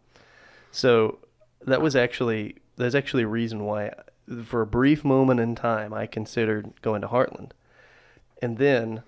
So 0.71 1.19
that 1.63 1.83
was 1.83 1.97
actually 1.97 2.57
there's 2.77 2.95
actually 2.95 3.23
a 3.23 3.29
reason 3.29 3.65
why, 3.65 3.93
for 4.45 4.63
a 4.63 4.67
brief 4.67 5.05
moment 5.05 5.41
in 5.41 5.55
time, 5.55 5.93
I 5.93 6.07
considered 6.07 6.73
going 6.83 7.03
to 7.03 7.09
Heartland, 7.09 7.51
and 8.41 8.59
then 8.59 9.03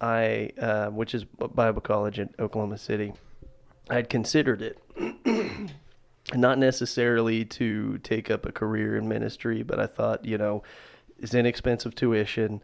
I, 0.00 0.50
uh, 0.60 0.88
which 0.88 1.14
is 1.14 1.24
Bible 1.24 1.80
College 1.80 2.18
in 2.18 2.30
Oklahoma 2.38 2.78
City, 2.78 3.14
I'd 3.90 4.08
considered 4.08 4.62
it. 4.62 4.78
Not 6.34 6.58
necessarily 6.58 7.44
to 7.44 7.98
take 7.98 8.30
up 8.30 8.46
a 8.46 8.52
career 8.52 8.96
in 8.96 9.08
ministry, 9.08 9.62
but 9.62 9.78
I 9.78 9.86
thought, 9.86 10.24
you 10.24 10.36
know, 10.36 10.64
it's 11.20 11.34
inexpensive 11.34 11.94
tuition, 11.94 12.62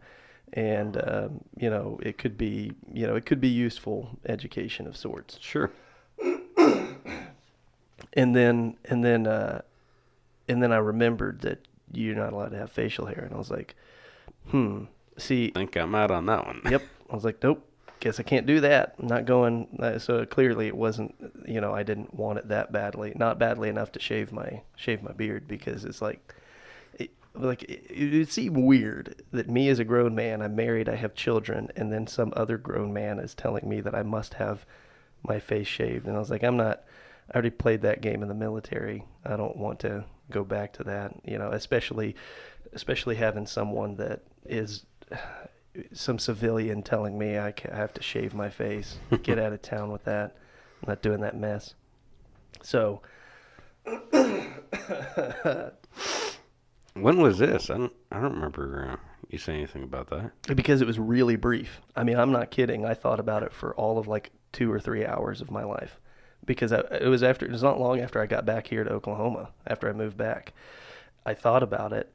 and 0.53 1.01
um, 1.07 1.43
you 1.57 1.69
know, 1.69 1.99
it 2.03 2.17
could 2.17 2.37
be, 2.37 2.71
you 2.91 3.07
know, 3.07 3.15
it 3.15 3.25
could 3.25 3.41
be 3.41 3.49
useful 3.49 4.17
education 4.25 4.87
of 4.87 4.95
sorts. 4.97 5.37
Sure. 5.41 5.71
And 8.15 8.35
then, 8.35 8.75
and 8.85 9.03
then, 9.03 9.25
uh, 9.25 9.61
and 10.47 10.61
then 10.61 10.71
I 10.71 10.77
remembered 10.77 11.41
that 11.41 11.59
you're 11.91 12.15
not 12.15 12.33
allowed 12.33 12.49
to 12.49 12.57
have 12.57 12.71
facial 12.71 13.07
hair, 13.07 13.23
and 13.23 13.33
I 13.33 13.37
was 13.37 13.49
like, 13.49 13.75
hmm. 14.49 14.83
See, 15.17 15.51
I 15.55 15.59
think 15.59 15.75
I'm 15.77 15.95
out 15.95 16.11
on 16.11 16.25
that 16.27 16.45
one. 16.45 16.61
yep. 16.69 16.83
I 17.09 17.15
was 17.15 17.23
like, 17.23 17.41
nope. 17.41 17.65
Guess 18.01 18.19
I 18.19 18.23
can't 18.23 18.45
do 18.45 18.59
that. 18.59 18.95
I'm 18.99 19.07
not 19.07 19.25
going. 19.25 19.67
uh, 19.81 19.97
So 19.97 20.25
clearly, 20.25 20.67
it 20.67 20.75
wasn't. 20.75 21.15
You 21.47 21.61
know, 21.61 21.73
I 21.73 21.83
didn't 21.83 22.13
want 22.13 22.37
it 22.39 22.49
that 22.49 22.71
badly. 22.71 23.13
Not 23.15 23.39
badly 23.39 23.69
enough 23.69 23.91
to 23.93 23.99
shave 23.99 24.31
my 24.31 24.61
shave 24.75 25.01
my 25.01 25.13
beard 25.13 25.47
because 25.47 25.85
it's 25.85 26.01
like, 26.01 26.33
like 27.35 27.63
it, 27.63 27.85
it 27.89 28.17
would 28.17 28.31
seem 28.31 28.65
weird 28.65 29.23
that 29.31 29.49
me 29.49 29.69
as 29.69 29.79
a 29.79 29.83
grown 29.83 30.15
man, 30.15 30.41
I'm 30.41 30.55
married, 30.55 30.87
I 30.87 30.95
have 30.95 31.15
children, 31.15 31.69
and 31.75 31.91
then 31.91 32.07
some 32.07 32.33
other 32.35 32.57
grown 32.57 32.93
man 32.93 33.19
is 33.19 33.33
telling 33.33 33.67
me 33.67 33.81
that 33.81 33.95
I 33.95 34.03
must 34.03 34.35
have 34.35 34.65
my 35.23 35.39
face 35.39 35.67
shaved, 35.67 36.05
and 36.07 36.15
I 36.15 36.19
was 36.19 36.29
like, 36.29 36.43
I'm 36.43 36.57
not. 36.57 36.83
I 37.31 37.35
already 37.35 37.51
played 37.51 37.81
that 37.83 38.01
game 38.01 38.21
in 38.21 38.27
the 38.27 38.33
military. 38.33 39.05
I 39.25 39.37
don't 39.37 39.55
want 39.55 39.79
to 39.79 40.03
go 40.29 40.43
back 40.43 40.73
to 40.73 40.83
that. 40.83 41.15
You 41.23 41.37
know, 41.37 41.51
especially, 41.51 42.15
especially 42.73 43.15
having 43.15 43.45
someone 43.45 43.95
that 43.95 44.23
is 44.45 44.85
some 45.93 46.19
civilian 46.19 46.83
telling 46.83 47.17
me 47.17 47.37
I, 47.37 47.53
I 47.71 47.75
have 47.75 47.93
to 47.93 48.03
shave 48.03 48.33
my 48.33 48.49
face. 48.49 48.97
Get 49.23 49.39
out 49.39 49.53
of 49.53 49.61
town 49.61 49.91
with 49.91 50.03
that. 50.03 50.35
I'm 50.81 50.89
not 50.89 51.01
doing 51.01 51.21
that 51.21 51.37
mess. 51.37 51.75
So 52.61 53.01
When 56.93 57.17
was 57.17 57.39
this? 57.39 57.69
I 57.69 57.77
don't. 57.77 57.93
I 58.11 58.19
don't 58.19 58.35
remember 58.35 58.89
uh, 58.91 58.95
you 59.29 59.37
saying 59.37 59.59
anything 59.59 59.83
about 59.83 60.09
that. 60.09 60.31
because 60.55 60.81
it 60.81 60.87
was 60.87 60.99
really 60.99 61.35
brief. 61.35 61.81
I 61.95 62.03
mean, 62.03 62.17
I'm 62.17 62.31
not 62.31 62.51
kidding. 62.51 62.85
I 62.85 62.93
thought 62.93 63.19
about 63.19 63.43
it 63.43 63.51
for 63.51 63.73
all 63.75 63.97
of 63.97 64.07
like 64.07 64.31
two 64.51 64.71
or 64.71 64.79
three 64.79 65.05
hours 65.05 65.41
of 65.41 65.51
my 65.51 65.63
life 65.63 65.99
because 66.45 66.71
I, 66.71 66.83
it 67.01 67.07
was 67.07 67.23
after 67.23 67.45
it 67.45 67.51
was 67.51 67.63
not 67.63 67.79
long 67.79 67.99
after 67.99 68.21
I 68.21 68.25
got 68.25 68.45
back 68.45 68.67
here 68.67 68.83
to 68.83 68.91
Oklahoma 68.91 69.49
after 69.65 69.89
I 69.89 69.93
moved 69.93 70.17
back. 70.17 70.53
I 71.25 71.33
thought 71.33 71.63
about 71.63 71.93
it, 71.93 72.13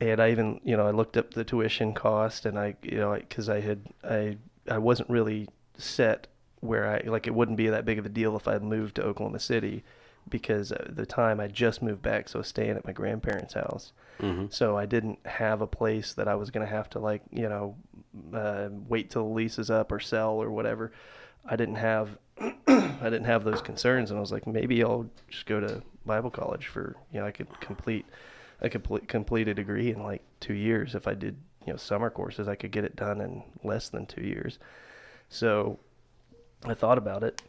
and 0.00 0.20
I 0.20 0.30
even 0.30 0.60
you 0.64 0.76
know 0.76 0.86
I 0.86 0.90
looked 0.90 1.16
up 1.16 1.34
the 1.34 1.44
tuition 1.44 1.92
cost 1.92 2.46
and 2.46 2.58
I 2.58 2.76
you 2.82 2.98
know 2.98 3.14
because 3.14 3.48
I 3.48 3.60
had 3.60 3.86
I 4.04 4.36
I 4.68 4.78
wasn't 4.78 5.10
really 5.10 5.48
set 5.76 6.28
where 6.60 6.86
I 6.86 7.02
like 7.08 7.26
it 7.26 7.34
wouldn't 7.34 7.56
be 7.56 7.68
that 7.68 7.84
big 7.84 7.98
of 7.98 8.06
a 8.06 8.10
deal 8.10 8.36
if 8.36 8.46
I 8.46 8.58
moved 8.58 8.96
to 8.96 9.02
Oklahoma 9.02 9.40
City 9.40 9.82
because 10.28 10.70
at 10.70 10.96
the 10.96 11.06
time 11.06 11.40
I 11.40 11.48
just 11.48 11.82
moved 11.82 12.02
back 12.02 12.28
so 12.28 12.38
I 12.38 12.40
was 12.40 12.48
staying 12.48 12.76
at 12.76 12.84
my 12.84 12.92
grandparents' 12.92 13.54
house. 13.54 13.92
Mm-hmm. 14.20 14.46
So 14.50 14.76
I 14.76 14.86
didn't 14.86 15.18
have 15.26 15.60
a 15.60 15.66
place 15.66 16.14
that 16.14 16.28
I 16.28 16.34
was 16.34 16.50
going 16.50 16.66
to 16.66 16.72
have 16.72 16.88
to 16.90 16.98
like, 16.98 17.22
you 17.30 17.48
know, 17.48 17.76
uh, 18.34 18.68
wait 18.88 19.10
till 19.10 19.26
the 19.26 19.34
lease 19.34 19.58
is 19.58 19.70
up 19.70 19.90
or 19.90 20.00
sell 20.00 20.34
or 20.34 20.50
whatever. 20.50 20.92
I 21.44 21.56
didn't 21.56 21.76
have 21.76 22.18
I 22.38 23.04
didn't 23.04 23.24
have 23.24 23.44
those 23.44 23.62
concerns 23.62 24.10
and 24.10 24.18
I 24.18 24.20
was 24.20 24.32
like 24.32 24.46
maybe 24.46 24.82
I'll 24.82 25.08
just 25.28 25.46
go 25.46 25.60
to 25.60 25.82
Bible 26.06 26.30
college 26.30 26.66
for, 26.66 26.96
you 27.12 27.20
know, 27.20 27.26
I 27.26 27.30
could 27.30 27.48
complete 27.60 28.06
I 28.60 28.68
could 28.68 28.84
pl- 28.84 29.00
complete 29.08 29.48
a 29.48 29.54
degree 29.54 29.90
in 29.90 30.02
like 30.02 30.22
2 30.40 30.54
years 30.54 30.94
if 30.94 31.08
I 31.08 31.14
did, 31.14 31.36
you 31.66 31.72
know, 31.72 31.76
summer 31.76 32.10
courses, 32.10 32.46
I 32.46 32.54
could 32.54 32.70
get 32.70 32.84
it 32.84 32.94
done 32.94 33.20
in 33.20 33.42
less 33.64 33.88
than 33.88 34.06
2 34.06 34.22
years. 34.22 34.58
So 35.28 35.80
I 36.64 36.74
thought 36.74 36.98
about 36.98 37.24
it, 37.24 37.42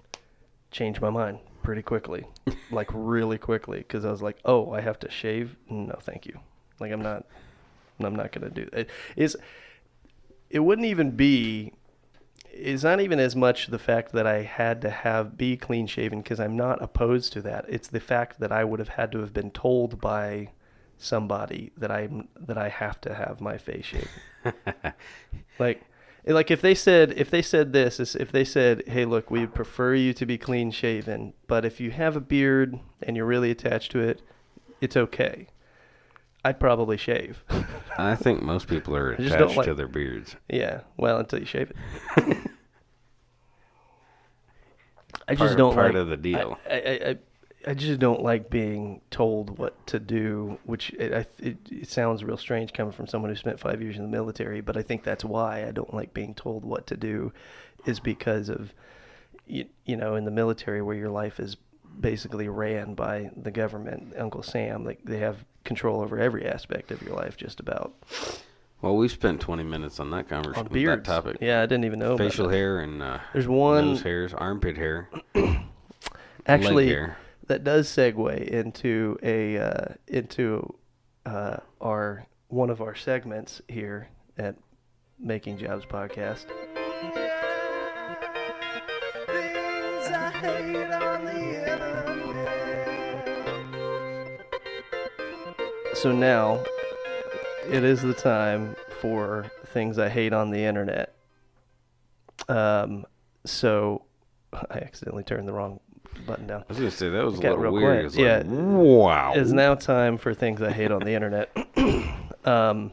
changed 0.72 1.02
my 1.02 1.12
mind 1.12 1.40
pretty 1.62 1.84
quickly, 1.84 2.26
like 2.72 2.90
really 2.94 3.38
quickly, 3.38 3.80
because 3.80 4.06
I 4.06 4.12
was 4.12 4.24
like, 4.24 4.38
oh, 4.44 4.72
I 4.72 4.82
have 4.82 5.00
to 5.00 5.12
shave? 5.12 5.56
No, 5.70 5.96
thank 6.02 6.26
you. 6.26 6.40
Like 6.84 6.92
I'm 6.92 7.02
not, 7.02 7.26
I'm 8.02 8.16
not 8.16 8.32
gonna 8.32 8.50
do 8.50 8.70
it. 8.74 8.90
Is 9.16 9.38
it 10.50 10.60
wouldn't 10.60 10.88
even 10.88 11.12
be. 11.12 11.74
It's 12.52 12.84
not 12.84 13.02
even 13.02 13.20
as 13.20 13.36
much 13.36 13.68
the 13.68 13.80
fact 13.80 14.12
that 14.12 14.28
I 14.28 14.44
had 14.44 14.80
to 14.82 14.92
have 14.92 15.36
be 15.36 15.58
clean 15.58 15.88
shaven 15.88 16.22
because 16.22 16.40
I'm 16.40 16.56
not 16.56 16.84
opposed 16.84 17.34
to 17.34 17.42
that. 17.42 17.66
It's 17.68 17.88
the 17.88 18.00
fact 18.00 18.40
that 18.40 18.52
I 18.52 18.64
would 18.64 18.80
have 18.80 18.90
had 18.90 19.12
to 19.14 19.20
have 19.20 19.34
been 19.34 19.50
told 19.50 20.00
by 20.00 20.50
somebody 21.00 21.72
that 21.78 21.90
I'm 21.90 22.28
that 22.40 22.58
I 22.58 22.70
have 22.70 23.02
to 23.02 23.14
have 23.16 23.42
my 23.42 23.58
face 23.58 23.86
shaved. 23.86 24.10
Like, 25.60 25.84
like 26.26 26.50
if 26.50 26.62
they 26.62 26.74
said 26.74 27.14
if 27.16 27.30
they 27.30 27.42
said 27.42 27.74
this, 27.74 28.00
if 28.16 28.32
they 28.32 28.44
said, 28.44 28.84
"Hey, 28.88 29.06
look, 29.06 29.30
we 29.30 29.46
prefer 29.46 29.94
you 29.94 30.14
to 30.14 30.26
be 30.26 30.38
clean 30.38 30.72
shaven, 30.72 31.34
but 31.48 31.64
if 31.64 31.80
you 31.80 31.92
have 31.92 32.16
a 32.16 32.22
beard 32.22 32.80
and 33.02 33.16
you're 33.16 33.26
really 33.26 33.52
attached 33.52 33.92
to 33.92 34.00
it, 34.00 34.22
it's 34.82 34.98
okay." 34.98 35.48
I'd 36.46 36.60
probably 36.60 36.98
shave. 36.98 37.44
I 37.98 38.16
think 38.16 38.42
most 38.42 38.68
people 38.68 38.96
are 38.96 39.16
just 39.18 39.30
don't 39.38 39.44
attached 39.44 39.58
like- 39.58 39.68
to 39.68 39.74
their 39.74 39.88
beards. 39.88 40.36
yeah, 40.50 40.82
well, 40.98 41.20
until 41.20 41.40
you 41.40 41.46
shave 41.46 41.72
it. 41.72 41.78
I 45.28 45.36
Part- 45.36 45.48
just 45.50 45.58
don't 45.58 45.74
part 45.74 45.94
like 45.94 45.96
of 46.02 46.08
the 46.10 46.18
deal. 46.18 46.58
I, 46.70 46.74
I, 46.74 47.10
I, 47.10 47.18
I 47.66 47.74
just 47.76 48.00
don't 48.00 48.22
like 48.22 48.50
being 48.50 49.00
told 49.10 49.58
what 49.58 49.88
to 49.88 50.00
do, 50.00 50.60
which 50.66 50.90
it, 50.96 51.14
I, 51.14 51.26
it, 51.40 51.58
it 51.72 51.88
sounds 51.90 52.24
real 52.24 52.36
strange 52.36 52.74
coming 52.74 52.92
from 52.92 53.08
someone 53.08 53.32
who 53.32 53.36
spent 53.38 53.60
five 53.60 53.82
years 53.82 53.96
in 53.96 54.02
the 54.04 54.10
military. 54.10 54.60
But 54.60 54.76
I 54.76 54.82
think 54.82 55.04
that's 55.04 55.24
why 55.24 55.66
I 55.66 55.72
don't 55.72 55.94
like 55.94 56.14
being 56.14 56.34
told 56.36 56.66
what 56.66 56.88
to 56.88 56.98
do, 56.98 57.32
is 57.86 58.02
because 58.02 58.50
of, 58.50 58.74
you, 59.48 59.66
you 59.86 59.96
know, 59.96 60.16
in 60.16 60.26
the 60.26 60.32
military 60.32 60.82
where 60.82 60.96
your 60.96 61.10
life 61.10 61.40
is 61.40 61.56
basically 62.00 62.48
ran 62.48 62.94
by 62.96 63.30
the 63.36 63.52
government, 63.52 64.14
Uncle 64.18 64.44
Sam. 64.44 64.84
Like 64.86 65.00
they 65.04 65.20
have 65.20 65.44
control 65.64 66.02
over 66.02 66.20
every 66.20 66.46
aspect 66.46 66.92
of 66.92 67.02
your 67.02 67.16
life, 67.16 67.38
just 67.38 67.60
about. 67.60 67.94
Well, 68.82 68.98
we 68.98 69.08
spent 69.08 69.40
20 69.40 69.64
minutes 69.64 70.00
on 70.02 70.12
that 70.12 70.26
On 70.32 70.44
conversation, 70.44 70.68
beards. 70.74 71.08
that 71.08 71.10
topic. 71.10 71.38
Yeah, 71.40 71.62
I 71.62 71.66
didn't 71.66 71.86
even 71.86 72.00
know. 72.00 72.18
Facial 72.18 72.50
hair 72.50 72.80
and 72.82 73.02
uh, 73.02 73.20
There's 73.32 73.48
one 73.48 73.86
nose 73.92 74.02
hairs, 74.02 74.34
armpit 74.34 74.76
hair, 74.76 75.10
actually 76.46 76.88
hair. 76.88 77.18
that 77.48 77.64
does 77.64 77.88
segue 77.88 78.46
into 78.46 79.18
a 79.24 79.58
uh, 79.58 79.86
into 80.08 80.74
uh, 81.26 81.58
our 81.80 82.26
one 82.50 82.70
of 82.70 82.82
our 82.82 82.94
segments 82.96 83.62
here 83.70 84.10
at 84.38 84.56
Making 85.18 85.58
Jobs 85.60 85.86
podcast. 85.86 86.46
So 96.04 96.12
now 96.12 96.62
it 97.66 97.86
is 97.86 98.02
the 98.02 98.14
time 98.14 98.76
for 99.00 99.50
things 99.68 99.98
I 99.98 100.10
hate 100.10 100.34
on 100.34 100.50
the 100.50 100.62
internet. 100.62 101.16
Um, 102.50 103.06
so 103.46 104.02
I 104.52 104.80
accidentally 104.80 105.24
turned 105.24 105.48
the 105.48 105.54
wrong 105.54 105.80
button 106.28 106.46
down. 106.46 106.64
I 106.64 106.66
was 106.68 106.78
gonna 106.78 106.92
say 106.92 107.08
that 107.08 107.24
was 107.24 107.36
a 107.36 107.42
little 107.42 107.72
weird. 107.72 108.14
Yeah. 108.16 108.40
like, 108.40 108.48
wow. 108.48 109.32
It's 109.34 109.54
now 109.54 109.76
time 109.76 110.18
for 110.18 110.34
things 110.34 110.62
I 110.62 110.74
hate 110.74 110.92
on 110.92 111.04
the 111.04 111.14
internet. 111.14 111.56
um, 112.44 112.92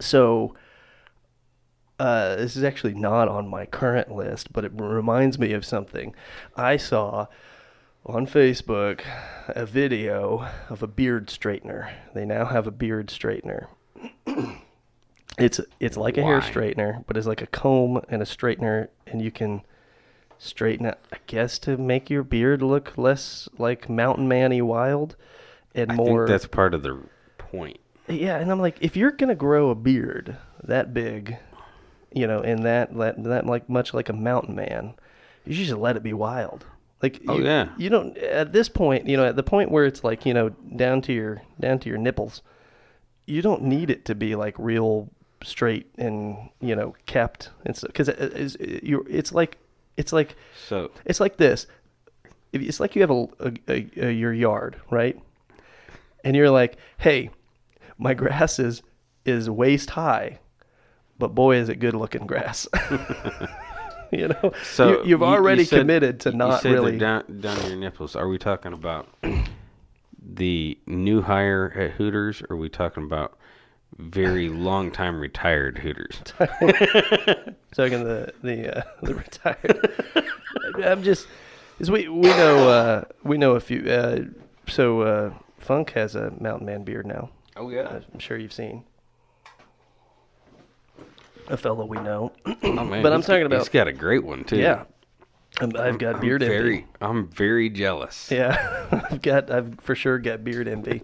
so 0.00 0.54
uh, 1.98 2.36
this 2.36 2.56
is 2.56 2.64
actually 2.64 2.94
not 2.94 3.28
on 3.28 3.46
my 3.46 3.66
current 3.66 4.10
list, 4.10 4.54
but 4.54 4.64
it 4.64 4.72
reminds 4.74 5.38
me 5.38 5.52
of 5.52 5.66
something. 5.66 6.14
I 6.56 6.78
saw 6.78 7.26
on 8.04 8.26
Facebook 8.26 9.02
a 9.48 9.66
video 9.66 10.48
of 10.68 10.82
a 10.82 10.86
beard 10.86 11.28
straightener. 11.28 11.92
They 12.14 12.24
now 12.24 12.46
have 12.46 12.66
a 12.66 12.70
beard 12.70 13.08
straightener. 13.08 13.66
it's 15.38 15.60
it's 15.80 15.96
like 15.96 16.16
a 16.16 16.22
hair 16.22 16.40
straightener, 16.40 17.04
but 17.06 17.16
it's 17.16 17.26
like 17.26 17.42
a 17.42 17.46
comb 17.46 18.02
and 18.08 18.22
a 18.22 18.26
straightener, 18.26 18.88
and 19.06 19.22
you 19.22 19.30
can 19.30 19.62
straighten 20.38 20.86
it. 20.86 20.98
I 21.12 21.18
guess 21.26 21.58
to 21.60 21.76
make 21.76 22.10
your 22.10 22.22
beard 22.22 22.62
look 22.62 22.98
less 22.98 23.48
like 23.58 23.88
mountain 23.88 24.26
manny 24.26 24.62
wild 24.62 25.16
and 25.74 25.92
I 25.92 25.94
more. 25.94 26.26
think 26.26 26.28
that's 26.28 26.46
part 26.46 26.74
of 26.74 26.82
the 26.82 27.00
point. 27.38 27.78
Yeah, 28.08 28.38
and 28.38 28.50
I'm 28.50 28.60
like, 28.60 28.78
if 28.80 28.96
you're 28.96 29.12
gonna 29.12 29.34
grow 29.34 29.70
a 29.70 29.74
beard 29.74 30.36
that 30.64 30.92
big, 30.92 31.36
you 32.12 32.26
know, 32.26 32.40
and 32.40 32.64
that 32.64 32.96
that, 32.96 33.22
that 33.22 33.46
like 33.46 33.68
much 33.68 33.94
like 33.94 34.08
a 34.08 34.14
mountain 34.14 34.56
man, 34.56 34.94
you 35.44 35.54
should 35.54 35.66
just 35.66 35.78
let 35.78 35.96
it 35.96 36.02
be 36.02 36.12
wild. 36.12 36.66
Like, 37.02 37.20
Oh, 37.26 37.38
you, 37.38 37.44
yeah. 37.44 37.68
you 37.76 37.88
don't 37.90 38.16
at 38.18 38.52
this 38.52 38.68
point, 38.68 39.08
you 39.08 39.16
know, 39.16 39.24
at 39.26 39.36
the 39.36 39.42
point 39.42 39.70
where 39.70 39.84
it's 39.84 40.04
like, 40.04 40.24
you 40.24 40.32
know, 40.32 40.50
down 40.76 41.02
to 41.02 41.12
your 41.12 41.42
down 41.60 41.78
to 41.80 41.88
your 41.88 41.98
nipples, 41.98 42.42
you 43.26 43.42
don't 43.42 43.62
need 43.62 43.90
it 43.90 44.04
to 44.06 44.14
be 44.14 44.34
like 44.36 44.54
real 44.58 45.08
straight 45.44 45.90
and 45.98 46.36
you 46.60 46.76
know 46.76 46.94
kept 47.06 47.50
and 47.66 47.76
so 47.76 47.88
because 47.88 48.08
it, 48.08 48.16
uh, 48.20 48.26
it's 48.36 48.54
uh, 48.54 48.78
you 48.80 49.04
it's 49.10 49.32
like 49.32 49.58
it's 49.96 50.12
like 50.12 50.36
So 50.68 50.92
it's 51.04 51.18
like 51.18 51.36
this. 51.36 51.66
It's 52.52 52.78
like 52.78 52.94
you 52.94 53.00
have 53.02 53.10
a, 53.10 53.26
a, 53.40 53.52
a, 53.68 53.90
a 53.96 54.10
your 54.12 54.32
yard, 54.32 54.80
right? 54.90 55.18
And 56.22 56.36
you're 56.36 56.50
like, 56.50 56.76
"Hey, 56.98 57.30
my 57.98 58.14
grass 58.22 58.58
is 58.60 58.82
is 59.24 59.50
waist 59.50 59.90
high, 59.90 60.38
but 61.18 61.34
boy, 61.34 61.56
is 61.56 61.68
it 61.68 61.76
good 61.80 61.94
looking 61.94 62.26
grass." 62.26 62.68
you 64.18 64.28
know, 64.28 64.52
So 64.62 64.88
you, 64.88 64.96
you've 64.98 65.06
you- 65.06 65.16
you 65.18 65.24
already 65.24 65.64
said- 65.64 65.80
committed 65.80 66.20
to 66.20 66.30
you 66.30 66.36
not 66.36 66.62
said 66.62 66.72
they're 66.72 66.80
really. 66.82 66.98
down 66.98 67.24
down 67.40 67.66
your 67.66 67.76
nipples. 67.76 68.14
Are 68.16 68.28
we 68.28 68.38
talking 68.38 68.72
about 68.72 69.08
the 70.24 70.78
new 70.86 71.22
hire 71.22 71.72
at 71.76 71.92
Hooters? 71.92 72.42
Or 72.42 72.54
are 72.54 72.56
we 72.56 72.68
talking 72.68 73.04
about 73.04 73.36
very 73.98 74.48
long 74.48 74.90
time 74.90 75.20
retired 75.20 75.78
Hooters? 75.78 76.20
Talking 77.74 78.04
the 78.04 78.32
the 78.42 78.78
uh, 78.78 78.82
the 79.02 79.14
retired. 79.14 79.92
I'm 80.84 81.02
just, 81.02 81.26
is 81.78 81.90
we 81.90 82.08
we 82.08 82.28
know 82.28 82.68
uh, 82.68 83.04
we 83.24 83.38
know 83.38 83.52
a 83.52 83.60
few. 83.60 83.88
Uh, 83.90 84.24
so 84.68 85.00
uh, 85.02 85.34
Funk 85.58 85.92
has 85.92 86.14
a 86.14 86.32
mountain 86.38 86.66
man 86.66 86.84
beard 86.84 87.06
now. 87.06 87.30
Oh 87.56 87.70
yeah. 87.70 88.00
I'm 88.12 88.18
sure 88.18 88.36
you've 88.36 88.52
seen. 88.52 88.84
A 91.52 91.56
fellow 91.56 91.84
we 91.84 91.98
know. 91.98 92.32
Oh 92.46 92.72
man. 92.84 93.02
But 93.02 93.12
I'm 93.12 93.18
he's- 93.20 93.26
talking 93.26 93.46
about- 93.46 93.58
He's 93.60 93.68
got 93.68 93.86
a 93.86 93.92
great 93.92 94.24
one 94.24 94.42
too. 94.44 94.56
Yeah. 94.58 94.84
I'm, 95.60 95.76
I've 95.76 95.98
got 95.98 96.14
I'm 96.14 96.20
beard 96.22 96.42
envy. 96.42 96.54
very, 96.56 96.86
I'm 97.02 97.28
very 97.28 97.68
jealous. 97.68 98.30
Yeah. 98.30 98.88
I've 99.10 99.20
got 99.20 99.50
I've 99.50 99.78
for 99.80 99.94
sure 99.94 100.18
got 100.18 100.42
beard 100.44 100.66
envy. 100.66 101.02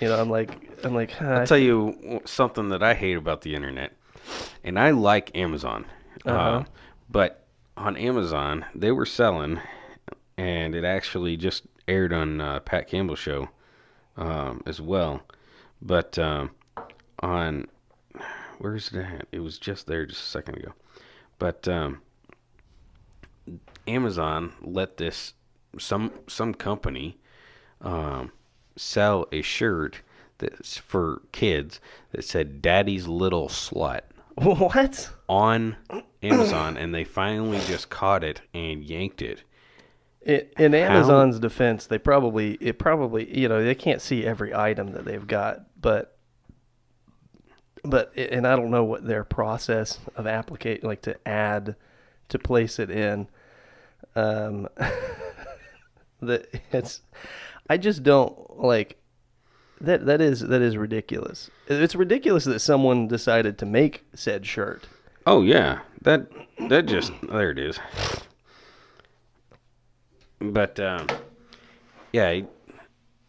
you 0.00 0.08
know, 0.08 0.20
I'm 0.20 0.28
like 0.28 0.50
I'm 0.84 0.94
like 0.94 1.12
huh, 1.12 1.26
I'll 1.26 1.46
tell 1.46 1.56
you 1.58 2.20
something 2.26 2.68
that 2.68 2.82
I 2.82 2.92
hate 2.92 3.16
about 3.16 3.40
the 3.40 3.54
internet, 3.54 3.92
and 4.62 4.78
I 4.78 4.90
like 4.90 5.34
Amazon. 5.34 5.86
Uh-huh. 6.26 6.36
Uh, 6.38 6.64
but 7.08 7.46
on 7.78 7.96
Amazon, 7.96 8.66
they 8.74 8.92
were 8.92 9.06
selling, 9.06 9.60
and 10.36 10.74
it 10.74 10.84
actually 10.84 11.38
just 11.38 11.62
aired 11.88 12.12
on 12.12 12.42
uh, 12.42 12.60
Pat 12.60 12.86
Campbell's 12.86 13.18
show 13.18 13.48
um, 14.18 14.62
as 14.66 14.78
well. 14.78 15.22
But 15.80 16.18
um, 16.18 16.50
on 17.20 17.66
where's 18.58 18.92
it 18.92 18.98
at? 19.00 19.26
It 19.32 19.40
was 19.40 19.58
just 19.58 19.86
there 19.86 20.06
just 20.06 20.20
a 20.22 20.26
second 20.26 20.56
ago. 20.58 20.72
But 21.38 21.66
um, 21.68 22.00
Amazon 23.86 24.52
let 24.62 24.96
this 24.96 25.34
some 25.78 26.12
some 26.26 26.54
company 26.54 27.18
um, 27.80 28.32
sell 28.76 29.26
a 29.32 29.42
shirt 29.42 30.00
that's 30.38 30.78
for 30.78 31.22
kids 31.32 31.80
that 32.12 32.24
said 32.24 32.62
"Daddy's 32.62 33.06
Little 33.06 33.48
Slut" 33.48 34.00
What? 34.36 35.10
on 35.28 35.76
Amazon, 36.22 36.76
and 36.76 36.94
they 36.94 37.04
finally 37.04 37.60
just 37.66 37.90
caught 37.90 38.24
it 38.24 38.40
and 38.52 38.82
yanked 38.82 39.22
it. 39.22 39.42
I- 40.26 40.46
In 40.58 40.74
Amazon's 40.74 41.38
defense, 41.38 41.86
they 41.86 41.98
probably 41.98 42.54
it 42.60 42.78
probably 42.78 43.38
you 43.38 43.48
know 43.48 43.62
they 43.62 43.74
can't 43.74 44.00
see 44.00 44.24
every 44.24 44.54
item 44.54 44.92
that 44.92 45.04
they've 45.04 45.26
got, 45.26 45.60
but 45.80 46.13
but 47.84 48.12
and 48.16 48.46
I 48.46 48.56
don't 48.56 48.70
know 48.70 48.84
what 48.84 49.06
their 49.06 49.24
process 49.24 49.98
of 50.16 50.26
applicate 50.26 50.82
like 50.82 51.02
to 51.02 51.16
add 51.28 51.76
to 52.30 52.38
place 52.38 52.78
it 52.78 52.90
in. 52.90 53.28
Um, 54.16 54.68
that 56.20 56.46
it's 56.72 57.02
I 57.68 57.76
just 57.76 58.02
don't 58.02 58.62
like 58.62 58.96
that. 59.80 60.06
That 60.06 60.20
is 60.20 60.40
that 60.40 60.62
is 60.62 60.76
ridiculous. 60.76 61.50
It's 61.68 61.94
ridiculous 61.94 62.44
that 62.44 62.60
someone 62.60 63.08
decided 63.08 63.58
to 63.58 63.66
make 63.66 64.04
said 64.14 64.46
shirt. 64.46 64.86
Oh 65.26 65.42
yeah, 65.42 65.80
that 66.02 66.26
that 66.68 66.86
just 66.86 67.12
there 67.28 67.50
it 67.50 67.58
is. 67.58 67.78
But 70.40 70.78
um, 70.80 71.06
yeah, 72.12 72.40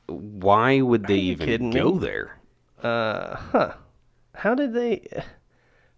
why 0.07 0.81
would 0.81 1.07
they 1.07 1.17
even 1.17 1.71
go 1.71 1.91
me? 1.93 1.99
there? 1.99 2.37
Uh, 2.81 3.35
huh. 3.35 3.73
How 4.37 4.55
did 4.55 4.73
they? 4.73 5.07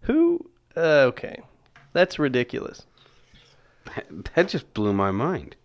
Who? 0.02 0.50
Uh, 0.76 1.06
okay, 1.10 1.42
that's 1.92 2.18
ridiculous. 2.18 2.86
That 4.34 4.48
just 4.48 4.72
blew 4.74 4.92
my 4.92 5.10
mind. 5.10 5.56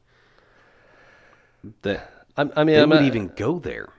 That 1.84 2.10
I, 2.38 2.42
I 2.56 2.64
mean, 2.64 2.76
they 2.76 2.82
I'm 2.82 2.90
would 2.90 2.96
not- 3.02 3.04
even 3.06 3.28
go 3.36 3.60
there. 3.60 3.90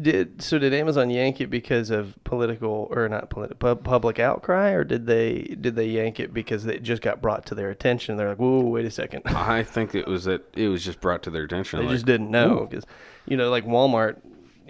did 0.00 0.40
so. 0.42 0.58
Did 0.58 0.72
Amazon 0.72 1.10
yank 1.10 1.40
it 1.40 1.48
because 1.48 1.90
of 1.90 2.14
political 2.24 2.88
or 2.90 3.08
not 3.08 3.28
political 3.30 3.76
public 3.76 4.18
outcry, 4.18 4.70
or 4.70 4.84
did 4.84 5.06
they 5.06 5.56
did 5.60 5.76
they 5.76 5.86
yank 5.86 6.20
it 6.20 6.32
because 6.32 6.64
it 6.66 6.82
just 6.82 7.02
got 7.02 7.20
brought 7.20 7.46
to 7.46 7.54
their 7.54 7.70
attention? 7.70 8.16
They're 8.16 8.28
like, 8.30 8.38
whoa, 8.38 8.60
wait 8.60 8.84
a 8.86 8.90
second. 8.90 9.22
I 9.26 9.62
think 9.62 9.94
it 9.94 10.06
was 10.06 10.24
that 10.24 10.42
it 10.54 10.68
was 10.68 10.84
just 10.84 11.00
brought 11.00 11.22
to 11.24 11.30
their 11.30 11.44
attention. 11.44 11.80
They 11.80 11.86
like, 11.86 11.94
just 11.94 12.06
didn't 12.06 12.30
know 12.30 12.66
because, 12.70 12.84
you 13.26 13.36
know, 13.36 13.50
like 13.50 13.66
Walmart, 13.66 14.18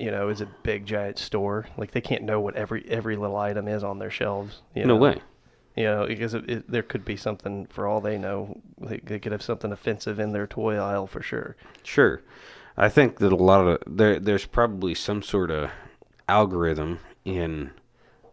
you 0.01 0.11
know, 0.11 0.29
is 0.29 0.41
a 0.41 0.47
big 0.63 0.87
giant 0.87 1.19
store. 1.19 1.67
Like 1.77 1.91
they 1.93 2.01
can't 2.01 2.23
know 2.25 2.41
what 2.41 2.57
every 2.57 2.85
every 2.89 3.17
little 3.17 3.37
item 3.37 3.69
is 3.69 3.85
on 3.85 3.99
their 3.99 4.11
shelves. 4.11 4.63
You 4.75 4.83
no 4.87 4.95
know? 4.95 4.97
way. 4.97 5.21
You 5.77 5.85
know, 5.85 6.07
because 6.07 6.35
it, 6.35 6.51
it, 6.51 6.71
there 6.71 6.83
could 6.83 7.05
be 7.05 7.17
something 7.17 7.67
for 7.67 7.87
all 7.87 8.01
they 8.01 8.19
know. 8.19 8.61
They, 8.81 8.99
they 8.99 9.19
could 9.19 9.33
have 9.33 9.43
something 9.43 9.71
offensive 9.73 10.19
in 10.19 10.33
their 10.33 10.47
toy 10.47 10.77
aisle 10.77 11.07
for 11.07 11.23
sure. 11.23 11.57
Sure. 11.85 12.23
I 12.77 12.89
think 12.89 13.19
that 13.19 13.33
a 13.33 13.37
lot 13.37 13.67
of 13.67 13.79
there 13.87 14.19
there's 14.19 14.47
probably 14.47 14.95
some 14.95 15.23
sort 15.23 15.51
of 15.51 15.71
algorithm 16.29 16.99
in 17.25 17.71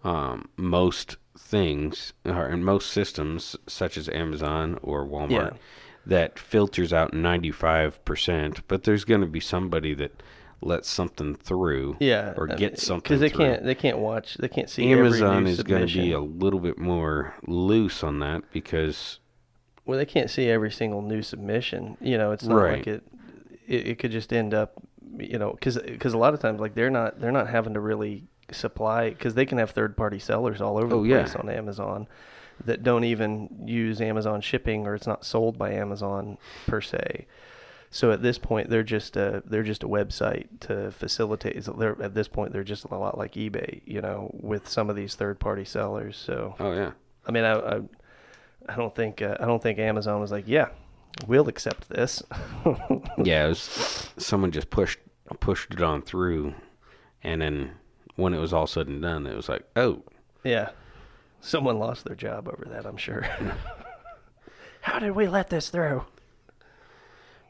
um, 0.03 0.49
most 0.55 1.17
things 1.37 2.13
or 2.25 2.49
in 2.49 2.63
most 2.63 2.91
systems 2.91 3.55
such 3.67 3.97
as 3.97 4.09
Amazon 4.09 4.79
or 4.81 5.05
Walmart 5.05 5.29
Yeah. 5.31 5.57
that 6.05 6.39
filters 6.39 6.93
out 6.93 7.11
95%, 7.11 8.61
but 8.67 8.83
there's 8.83 9.05
going 9.05 9.21
to 9.21 9.27
be 9.27 9.39
somebody 9.39 9.93
that 9.95 10.23
lets 10.61 10.89
something 10.89 11.35
through 11.35 11.97
Yeah, 11.99 12.33
or 12.35 12.51
uh, 12.51 12.55
gets 12.55 12.85
something 12.85 13.01
because 13.03 13.19
they 13.19 13.29
through. 13.29 13.45
can't 13.45 13.63
they 13.63 13.75
can't 13.75 13.99
watch 13.99 14.35
they 14.37 14.47
can't 14.47 14.69
see 14.69 14.91
every 14.91 15.05
Amazon 15.05 15.43
new 15.43 15.49
is 15.51 15.61
going 15.63 15.85
to 15.87 15.93
be 15.93 16.11
a 16.11 16.19
little 16.19 16.59
bit 16.59 16.77
more 16.79 17.35
loose 17.45 18.03
on 18.03 18.19
that 18.19 18.41
because 18.51 19.19
well 19.85 19.97
they 19.97 20.05
can't 20.05 20.29
see 20.29 20.49
every 20.49 20.71
single 20.71 21.01
new 21.01 21.21
submission. 21.21 21.97
You 22.01 22.17
know, 22.17 22.31
it's 22.31 22.43
not 22.45 22.55
Right. 22.55 22.77
like 22.79 22.87
it, 22.87 23.03
it 23.67 23.87
it 23.87 23.99
could 23.99 24.11
just 24.11 24.33
end 24.33 24.53
up 24.53 24.73
you 25.17 25.37
know 25.39 25.53
because 25.53 25.77
a 26.13 26.17
lot 26.17 26.33
of 26.33 26.39
times 26.39 26.59
like 26.59 26.73
they're 26.75 26.89
not 26.89 27.19
they're 27.21 27.31
not 27.31 27.49
having 27.49 27.73
to 27.75 27.79
really 27.79 28.23
supply 28.51 29.09
because 29.09 29.35
they 29.35 29.45
can 29.45 29.57
have 29.57 29.71
third 29.71 29.95
party 29.97 30.19
sellers 30.19 30.61
all 30.61 30.77
over 30.77 30.95
Oh, 30.95 31.03
the 31.03 31.09
yeah. 31.09 31.17
place 31.23 31.35
on 31.35 31.49
Amazon 31.49 32.07
that 32.65 32.81
don't 32.81 33.03
even 33.03 33.49
use 33.67 34.01
Amazon 34.01 34.41
shipping 34.41 34.87
or 34.87 34.95
it's 34.95 35.05
not 35.05 35.23
sold 35.23 35.57
by 35.57 35.71
Amazon 35.73 36.37
per 36.65 36.81
se. 36.81 37.27
So 37.89 38.11
at 38.11 38.21
this 38.21 38.37
point, 38.37 38.69
they're 38.69 38.83
just 38.83 39.15
a 39.15 39.41
they're 39.45 39.63
just 39.63 39.83
a 39.83 39.87
website 39.87 40.47
to 40.61 40.91
facilitate. 40.91 41.63
so 41.63 41.71
They're 41.73 42.01
at 42.01 42.13
this 42.13 42.27
point 42.27 42.51
they're 42.53 42.63
just 42.63 42.83
a 42.85 42.95
lot 42.95 43.17
like 43.17 43.33
eBay, 43.33 43.81
you 43.85 44.01
know, 44.01 44.29
with 44.33 44.67
some 44.67 44.89
of 44.89 44.95
these 44.95 45.15
third 45.15 45.39
party 45.39 45.63
sellers. 45.65 46.17
So 46.17 46.55
oh 46.59 46.73
yeah. 46.73 46.91
I 47.25 47.31
mean, 47.31 47.43
I 47.43 47.53
I, 47.53 47.81
I 48.69 48.75
don't 48.75 48.93
think 48.93 49.21
uh, 49.21 49.37
I 49.39 49.45
don't 49.45 49.63
think 49.63 49.79
Amazon 49.79 50.19
was 50.19 50.31
like, 50.31 50.45
yeah, 50.47 50.67
we'll 51.27 51.47
accept 51.47 51.89
this. 51.89 52.21
Yeah, 53.23 53.45
it 53.45 53.49
was 53.49 54.11
someone 54.17 54.51
just 54.51 54.69
pushed 54.69 54.99
pushed 55.39 55.73
it 55.73 55.81
on 55.81 56.01
through, 56.03 56.53
and 57.23 57.41
then 57.41 57.71
when 58.15 58.33
it 58.33 58.39
was 58.39 58.53
all 58.53 58.67
said 58.67 58.87
and 58.87 59.01
done, 59.01 59.25
it 59.25 59.35
was 59.35 59.49
like, 59.49 59.63
oh, 59.75 60.03
yeah, 60.43 60.69
someone 61.41 61.79
lost 61.79 62.05
their 62.05 62.15
job 62.15 62.47
over 62.47 62.65
that. 62.69 62.85
I'm 62.85 62.97
sure. 62.97 63.25
How 64.81 64.99
did 64.99 65.11
we 65.11 65.27
let 65.27 65.49
this 65.49 65.69
through? 65.69 66.05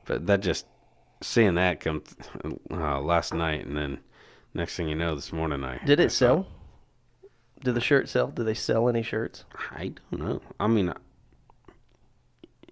But 0.08 0.26
that 0.26 0.40
just 0.42 0.66
seeing 1.22 1.54
that 1.56 1.80
come 1.80 2.02
th- 2.02 2.56
uh, 2.72 3.00
last 3.02 3.34
night, 3.34 3.66
and 3.68 3.78
then 3.78 4.00
next 4.56 4.76
thing 4.76 4.88
you 4.88 4.96
know, 4.96 5.14
this 5.14 5.32
morning 5.32 5.64
I 5.64 5.78
Did 5.86 6.00
it 6.00 6.12
saw- 6.12 6.18
sell? 6.44 6.48
Did 7.64 7.74
the 7.76 7.82
shirt 7.82 8.08
sell? 8.10 8.28
Did 8.28 8.46
they 8.46 8.54
sell 8.54 8.88
any 8.90 9.02
shirts? 9.04 9.44
I 9.72 9.94
don't 10.12 10.20
know. 10.22 10.42
I 10.60 10.68
mean, 10.68 10.94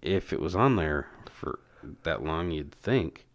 if 0.02 0.32
it 0.32 0.40
was 0.40 0.56
on 0.56 0.76
there 0.76 1.08
for 1.30 1.60
that 2.04 2.24
long, 2.24 2.52
you'd 2.52 2.74
think. 2.74 3.26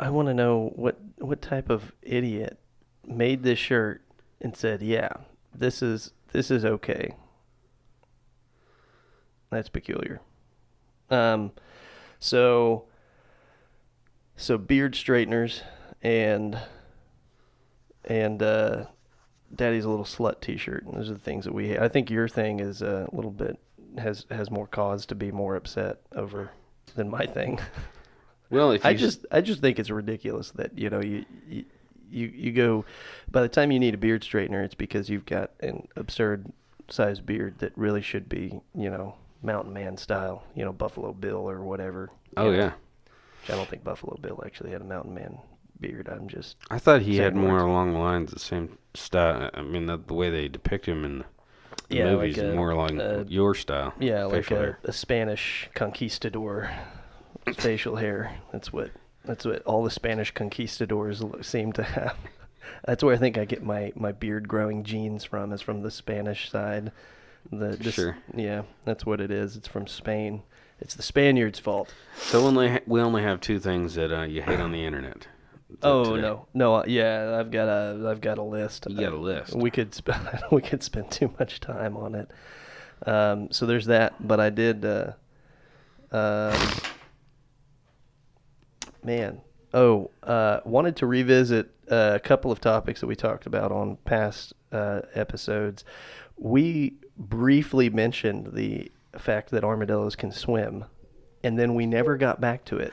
I 0.00 0.10
want 0.10 0.28
to 0.28 0.34
know 0.34 0.72
what 0.76 0.98
what 1.18 1.40
type 1.42 1.70
of 1.70 1.92
idiot 2.02 2.58
made 3.06 3.42
this 3.42 3.58
shirt 3.58 4.02
and 4.40 4.54
said, 4.56 4.82
"Yeah, 4.82 5.08
this 5.54 5.82
is 5.82 6.12
this 6.32 6.50
is 6.50 6.64
okay." 6.64 7.14
That's 9.50 9.68
peculiar. 9.70 10.20
Um, 11.10 11.52
so 12.18 12.84
so 14.38 14.56
beard 14.56 14.94
straighteners 14.94 15.62
and 16.02 16.58
and 18.04 18.42
uh, 18.42 18.84
Daddy's 19.54 19.84
a 19.84 19.90
little 19.90 20.04
slut 20.04 20.40
T-shirt. 20.40 20.84
And 20.86 20.94
those 20.94 21.10
are 21.10 21.14
the 21.14 21.18
things 21.18 21.44
that 21.44 21.52
we. 21.52 21.78
I 21.78 21.88
think 21.88 22.10
your 22.10 22.28
thing 22.28 22.60
is 22.60 22.80
a 22.80 23.08
little 23.12 23.30
bit 23.30 23.58
has 23.98 24.24
has 24.30 24.50
more 24.50 24.66
cause 24.66 25.04
to 25.06 25.14
be 25.14 25.30
more 25.30 25.56
upset 25.56 25.98
over 26.14 26.50
than 26.94 27.10
my 27.10 27.26
thing. 27.26 27.60
Well, 28.50 28.78
I 28.82 28.94
just 28.94 29.26
I 29.30 29.42
just 29.42 29.60
think 29.60 29.78
it's 29.78 29.90
ridiculous 29.90 30.52
that 30.52 30.78
you 30.78 30.88
know 30.88 31.02
you, 31.02 31.26
you 31.46 31.64
you 32.10 32.32
you 32.34 32.52
go 32.52 32.86
by 33.30 33.42
the 33.42 33.48
time 33.48 33.70
you 33.70 33.78
need 33.78 33.92
a 33.92 33.98
beard 33.98 34.22
straightener 34.22 34.64
it's 34.64 34.74
because 34.74 35.10
you've 35.10 35.26
got 35.26 35.50
an 35.60 35.86
absurd 35.96 36.50
sized 36.88 37.26
beard 37.26 37.58
that 37.58 37.76
really 37.76 38.00
should 38.00 38.26
be 38.26 38.58
you 38.74 38.88
know 38.88 39.14
mountain 39.42 39.74
man 39.74 39.98
style 39.98 40.44
you 40.54 40.64
know 40.64 40.72
Buffalo 40.72 41.12
Bill 41.12 41.48
or 41.48 41.60
whatever. 41.60 42.08
oh 42.38 42.50
know. 42.50 42.56
yeah, 42.56 42.72
Which 43.42 43.50
I 43.50 43.56
don't 43.56 43.68
think 43.68 43.84
Buffalo 43.84 44.16
Bill 44.20 44.42
actually 44.44 44.70
had 44.72 44.80
a 44.80 44.84
mountain 44.84 45.14
man 45.14 45.38
beard. 45.80 46.08
I'm 46.08 46.28
just 46.28 46.56
I 46.70 46.78
thought 46.78 47.02
he 47.02 47.16
had 47.18 47.36
more 47.36 47.52
words. 47.52 47.64
along 47.64 47.92
the 47.92 47.98
lines 47.98 48.30
of 48.30 48.34
the 48.34 48.44
same 48.44 48.78
style. 48.94 49.50
I 49.54 49.62
mean, 49.62 49.86
the, 49.86 49.96
the 49.96 50.14
way 50.14 50.30
they 50.30 50.48
depict 50.48 50.86
him 50.86 51.04
in 51.04 51.24
the 51.88 51.96
Yeah, 51.96 52.04
movies 52.14 52.36
like 52.36 52.44
is 52.46 52.52
a- 52.52 52.56
more 52.56 52.70
along 52.70 53.00
uh, 53.00 53.24
your 53.28 53.54
style. 53.54 53.94
yeah 54.00 54.24
like 54.24 54.50
a, 54.50 54.76
a 54.84 54.92
Spanish 54.92 55.68
conquistador 55.74 56.70
facial 57.56 57.96
hair. 57.96 58.34
That's 58.52 58.72
what 58.72 58.90
that's 59.24 59.44
what 59.44 59.62
all 59.62 59.84
the 59.84 59.90
Spanish 59.90 60.32
conquistadors 60.32 61.22
seem 61.42 61.72
to 61.74 61.82
have. 61.82 62.16
That's 62.84 63.02
where 63.02 63.14
I 63.14 63.18
think 63.18 63.38
I 63.38 63.44
get 63.46 63.62
my, 63.62 63.92
my 63.96 64.12
beard 64.12 64.46
growing 64.46 64.84
genes 64.84 65.24
from. 65.24 65.52
Is 65.52 65.62
from 65.62 65.82
the 65.82 65.90
Spanish 65.90 66.50
side. 66.50 66.92
The 67.50 67.82
Sure. 67.90 68.16
Yeah, 68.34 68.62
that's 68.84 69.06
what 69.06 69.20
it 69.22 69.30
is. 69.30 69.56
It's 69.56 69.66
from 69.68 69.86
Spain. 69.86 70.42
It's 70.80 70.94
the 70.94 71.02
Spaniards' 71.02 71.58
fault. 71.58 71.92
So 72.16 72.46
only 72.46 72.68
ha- 72.68 72.78
we 72.86 73.00
only 73.00 73.22
have 73.22 73.40
two 73.40 73.58
things 73.58 73.94
that 73.94 74.16
uh, 74.16 74.22
you 74.22 74.42
hate 74.42 74.60
on 74.60 74.72
the 74.72 74.84
internet. 74.84 75.26
Oh 75.82 76.14
today. 76.16 76.22
no, 76.22 76.46
no, 76.54 76.74
uh, 76.76 76.84
yeah, 76.86 77.36
I've 77.38 77.50
got 77.50 77.68
a 77.68 78.08
I've 78.08 78.22
got 78.22 78.38
a 78.38 78.42
list. 78.42 78.86
You 78.88 78.96
got 78.96 79.12
a 79.12 79.16
Uh, 79.16 79.20
list. 79.20 79.54
We 79.54 79.70
could 79.70 79.94
spend 79.94 80.26
we 80.50 80.62
could 80.62 80.82
spend 80.82 81.10
too 81.10 81.30
much 81.38 81.60
time 81.60 81.94
on 81.96 82.14
it. 82.14 82.30
Um, 83.06 83.50
so 83.52 83.66
there's 83.66 83.84
that. 83.86 84.14
But 84.26 84.40
I 84.40 84.48
did. 84.48 84.84
Uh, 84.84 85.12
um, 86.10 86.56
man, 89.04 89.40
oh, 89.74 90.10
uh, 90.22 90.60
wanted 90.64 90.96
to 90.96 91.06
revisit 91.06 91.70
uh, 91.90 92.12
a 92.14 92.18
couple 92.20 92.50
of 92.50 92.60
topics 92.60 93.00
that 93.00 93.06
we 93.06 93.14
talked 93.14 93.46
about 93.46 93.70
on 93.70 93.96
past 94.04 94.54
uh, 94.72 95.02
episodes. 95.14 95.84
We 96.38 96.94
briefly 97.16 97.90
mentioned 97.90 98.54
the 98.54 98.90
fact 99.18 99.50
that 99.50 99.64
armadillos 99.64 100.16
can 100.16 100.32
swim, 100.32 100.84
and 101.42 101.58
then 101.58 101.74
we 101.74 101.86
never 101.86 102.16
got 102.16 102.40
back 102.40 102.64
to 102.66 102.76
it 102.78 102.92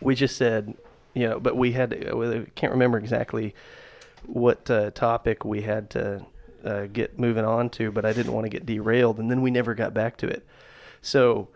we 0.00 0.14
just 0.14 0.36
said, 0.36 0.74
you 1.14 1.28
know, 1.28 1.40
but 1.40 1.56
we 1.56 1.72
had 1.72 1.90
to, 1.90 2.44
I 2.46 2.50
can't 2.54 2.72
remember 2.72 2.98
exactly 2.98 3.54
what 4.26 4.70
uh, 4.70 4.90
topic 4.90 5.44
we 5.44 5.62
had 5.62 5.90
to 5.90 6.24
uh, 6.64 6.86
get 6.86 7.18
moving 7.18 7.44
on 7.44 7.70
to, 7.70 7.90
but 7.90 8.04
I 8.04 8.12
didn't 8.12 8.32
want 8.32 8.44
to 8.44 8.50
get 8.50 8.66
derailed, 8.66 9.18
and 9.18 9.30
then 9.30 9.42
we 9.42 9.50
never 9.50 9.74
got 9.74 9.94
back 9.94 10.16
to 10.18 10.28
it. 10.28 10.46
So 11.02 11.48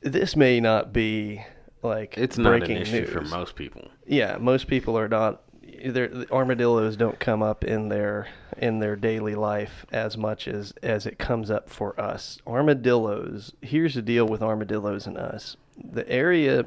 this 0.00 0.36
may 0.36 0.60
not 0.60 0.92
be 0.92 1.44
like 1.82 2.16
It's 2.16 2.38
not 2.38 2.54
an 2.54 2.58
breaking 2.60 2.76
issue 2.78 3.00
news. 3.02 3.10
for 3.10 3.22
most 3.22 3.54
people. 3.54 3.88
Yeah, 4.06 4.36
most 4.38 4.66
people 4.66 4.98
are 4.98 5.08
not. 5.08 5.42
The 5.82 6.26
armadillos 6.30 6.96
don't 6.96 7.18
come 7.18 7.42
up 7.42 7.64
in 7.64 7.88
their 7.88 8.28
in 8.58 8.80
their 8.80 8.96
daily 8.96 9.34
life 9.34 9.86
as 9.90 10.16
much 10.16 10.46
as 10.46 10.72
as 10.82 11.06
it 11.06 11.18
comes 11.18 11.50
up 11.50 11.70
for 11.70 11.98
us. 12.00 12.38
Armadillos. 12.46 13.52
Here's 13.62 13.94
the 13.94 14.02
deal 14.02 14.26
with 14.26 14.42
armadillos 14.42 15.06
and 15.06 15.16
us. 15.16 15.56
The 15.82 16.08
area 16.08 16.66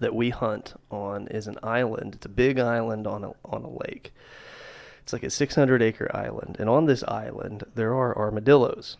that 0.00 0.14
we 0.14 0.30
hunt 0.30 0.74
on 0.90 1.28
is 1.28 1.46
an 1.46 1.58
island. 1.62 2.16
It's 2.16 2.26
a 2.26 2.30
big 2.30 2.58
island 2.58 3.06
on 3.06 3.24
a 3.24 3.32
on 3.44 3.62
a 3.62 3.70
lake. 3.70 4.12
It's 5.02 5.12
like 5.12 5.22
a 5.22 5.30
600 5.30 5.82
acre 5.82 6.10
island, 6.14 6.56
and 6.58 6.68
on 6.68 6.86
this 6.86 7.04
island 7.04 7.64
there 7.74 7.94
are 7.94 8.16
armadillos. 8.16 8.96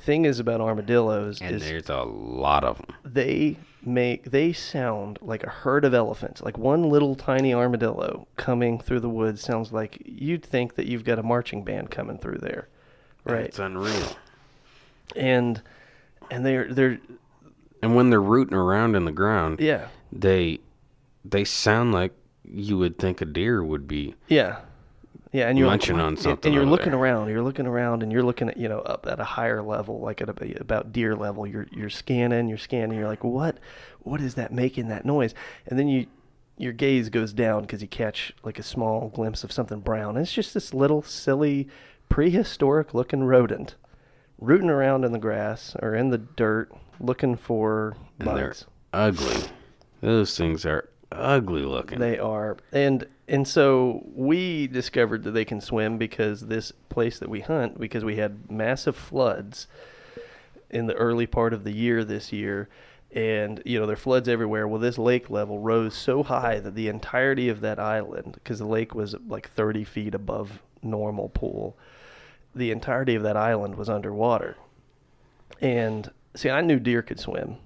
Thing 0.00 0.24
is 0.24 0.38
about 0.40 0.60
armadillos 0.60 1.40
And 1.40 1.56
is 1.56 1.62
there's 1.68 1.88
a 1.90 2.02
lot 2.02 2.64
of 2.64 2.78
them. 2.78 2.96
they 3.04 3.56
make 3.82 4.30
they 4.30 4.52
sound 4.52 5.18
like 5.22 5.42
a 5.44 5.48
herd 5.48 5.84
of 5.84 5.94
elephants 5.94 6.42
like 6.42 6.58
one 6.58 6.82
little 6.90 7.14
tiny 7.14 7.54
armadillo 7.54 8.26
coming 8.36 8.78
through 8.78 9.00
the 9.00 9.08
woods 9.08 9.40
sounds 9.40 9.72
like 9.72 10.02
you'd 10.04 10.42
think 10.44 10.74
that 10.74 10.86
you've 10.86 11.04
got 11.04 11.18
a 11.18 11.22
marching 11.22 11.64
band 11.64 11.90
coming 11.90 12.18
through 12.18 12.36
there 12.38 12.68
right 13.24 13.46
It's 13.46 13.58
unreal. 13.58 14.16
and 15.16 15.62
and 16.30 16.44
they're 16.44 16.72
they're 16.72 16.98
And 17.82 17.94
when 17.94 18.10
they're 18.10 18.20
rooting 18.20 18.54
around 18.56 18.96
in 18.96 19.04
the 19.06 19.12
ground, 19.12 19.60
yeah 19.60 19.88
they 20.12 20.58
they 21.24 21.44
sound 21.44 21.92
like 21.92 22.12
you 22.44 22.76
would 22.78 22.98
think 22.98 23.20
a 23.20 23.24
deer 23.24 23.62
would 23.64 23.86
be. 23.88 24.14
yeah 24.28 24.60
yeah 25.32 25.48
and 25.48 25.58
you're 25.58 25.66
like, 25.68 25.80
Munching 25.80 25.96
"What?" 25.96 26.02
on 26.02 26.08
And- 26.14 26.18
something 26.18 26.48
and 26.48 26.54
you're 26.54 26.64
looking 26.70 26.90
there. 26.92 27.00
around 27.00 27.28
you're 27.28 27.42
looking 27.42 27.66
around 27.66 28.02
and 28.02 28.10
you're 28.12 28.22
looking 28.22 28.48
at 28.48 28.56
you 28.56 28.68
know 28.68 28.80
up 28.80 29.06
at 29.06 29.20
a 29.20 29.24
higher 29.24 29.62
level 29.62 30.00
like 30.00 30.20
at 30.20 30.28
a, 30.28 30.60
about 30.60 30.92
deer 30.92 31.14
level 31.16 31.46
you're 31.46 31.66
you're 31.70 31.90
scanning 31.90 32.48
you're 32.48 32.58
scanning 32.58 32.98
you're 32.98 33.08
like 33.08 33.22
what 33.24 33.58
what 34.00 34.20
is 34.20 34.34
that 34.34 34.52
making 34.52 34.88
that 34.88 35.04
noise 35.04 35.34
and 35.66 35.78
then 35.78 35.88
you 35.88 36.06
your 36.58 36.72
gaze 36.74 37.08
goes 37.08 37.32
down 37.32 37.62
because 37.62 37.80
you 37.80 37.88
catch 37.88 38.34
like 38.42 38.58
a 38.58 38.62
small 38.62 39.08
glimpse 39.08 39.44
of 39.44 39.50
something 39.50 39.80
brown. 39.80 40.10
And 40.16 40.22
it's 40.24 40.32
just 40.34 40.52
this 40.52 40.74
little 40.74 41.00
silly 41.00 41.68
prehistoric 42.10 42.92
looking 42.92 43.24
rodent 43.24 43.76
rooting 44.38 44.68
around 44.68 45.04
in 45.04 45.12
the 45.12 45.18
grass 45.18 45.74
or 45.80 45.94
in 45.94 46.10
the 46.10 46.18
dirt 46.18 46.70
looking 47.00 47.34
for 47.34 47.96
And 48.18 48.28
they're 48.28 48.48
bugs. 48.48 48.66
ugly. 48.92 49.48
Those 50.02 50.36
things 50.36 50.66
are 50.66 50.88
ugly 51.10 51.62
looking. 51.62 51.98
They 51.98 52.18
are, 52.18 52.58
and 52.72 53.06
and 53.30 53.46
so 53.46 54.04
we 54.12 54.66
discovered 54.66 55.22
that 55.22 55.30
they 55.30 55.44
can 55.44 55.60
swim 55.60 55.98
because 55.98 56.48
this 56.48 56.72
place 56.88 57.20
that 57.20 57.28
we 57.30 57.40
hunt, 57.40 57.78
because 57.78 58.04
we 58.04 58.16
had 58.16 58.50
massive 58.50 58.96
floods 58.96 59.68
in 60.68 60.88
the 60.88 60.94
early 60.94 61.28
part 61.28 61.54
of 61.54 61.62
the 61.62 61.70
year 61.70 62.04
this 62.04 62.32
year, 62.32 62.68
and 63.12 63.62
you 63.64 63.78
know 63.78 63.86
there 63.86 63.94
are 63.94 63.96
floods 63.96 64.28
everywhere. 64.28 64.66
Well, 64.66 64.80
this 64.80 64.98
lake 64.98 65.30
level 65.30 65.60
rose 65.60 65.94
so 65.94 66.24
high 66.24 66.58
that 66.58 66.74
the 66.74 66.88
entirety 66.88 67.48
of 67.48 67.60
that 67.60 67.78
island, 67.78 68.32
because 68.34 68.58
the 68.58 68.66
lake 68.66 68.96
was 68.96 69.14
like 69.28 69.48
30 69.48 69.84
feet 69.84 70.12
above 70.12 70.60
normal 70.82 71.28
pool, 71.28 71.76
the 72.52 72.72
entirety 72.72 73.14
of 73.14 73.22
that 73.22 73.36
island 73.36 73.76
was 73.76 73.88
underwater. 73.88 74.56
And 75.60 76.10
see, 76.34 76.50
I 76.50 76.62
knew 76.62 76.80
deer 76.80 77.02
could 77.02 77.20
swim. 77.20 77.58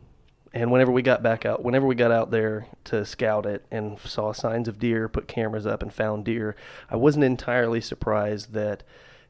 And 0.54 0.70
whenever 0.70 0.92
we 0.92 1.02
got 1.02 1.20
back 1.20 1.44
out, 1.44 1.64
whenever 1.64 1.84
we 1.84 1.96
got 1.96 2.12
out 2.12 2.30
there 2.30 2.68
to 2.84 3.04
scout 3.04 3.44
it 3.44 3.66
and 3.72 3.98
saw 3.98 4.32
signs 4.32 4.68
of 4.68 4.78
deer, 4.78 5.08
put 5.08 5.26
cameras 5.26 5.66
up 5.66 5.82
and 5.82 5.92
found 5.92 6.24
deer, 6.24 6.54
I 6.88 6.94
wasn't 6.94 7.24
entirely 7.24 7.80
surprised 7.80 8.52
that 8.52 8.84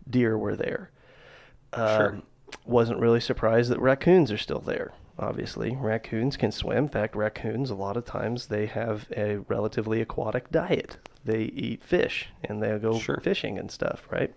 deer 0.09 0.37
were 0.37 0.55
there. 0.55 0.91
Sure. 1.75 2.09
Um, 2.11 2.23
wasn't 2.67 3.01
really 3.01 3.21
surprised 3.21 3.71
that 3.71 3.81
raccoons 3.81 4.31
are 4.31 4.39
still 4.39 4.61
there. 4.61 4.93
Obviously, 5.19 5.75
raccoons 5.81 6.37
can 6.37 6.53
swim. 6.53 6.77
In 6.85 6.89
fact, 6.89 7.17
raccoons 7.17 7.71
a 7.71 7.75
lot 7.75 7.97
of 7.97 8.05
times 8.05 8.49
they 8.49 8.67
have 8.67 9.07
a 9.17 9.39
relatively 9.49 10.03
aquatic 10.03 10.51
diet. 10.51 10.99
They 11.25 11.45
eat 11.45 11.83
fish 11.83 12.29
and 12.45 12.63
they'll 12.63 12.79
go 12.79 12.99
Sure. 12.99 13.19
fishing 13.23 13.59
and 13.59 13.71
stuff, 13.71 14.07
right? 14.11 14.35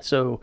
So 0.00 0.40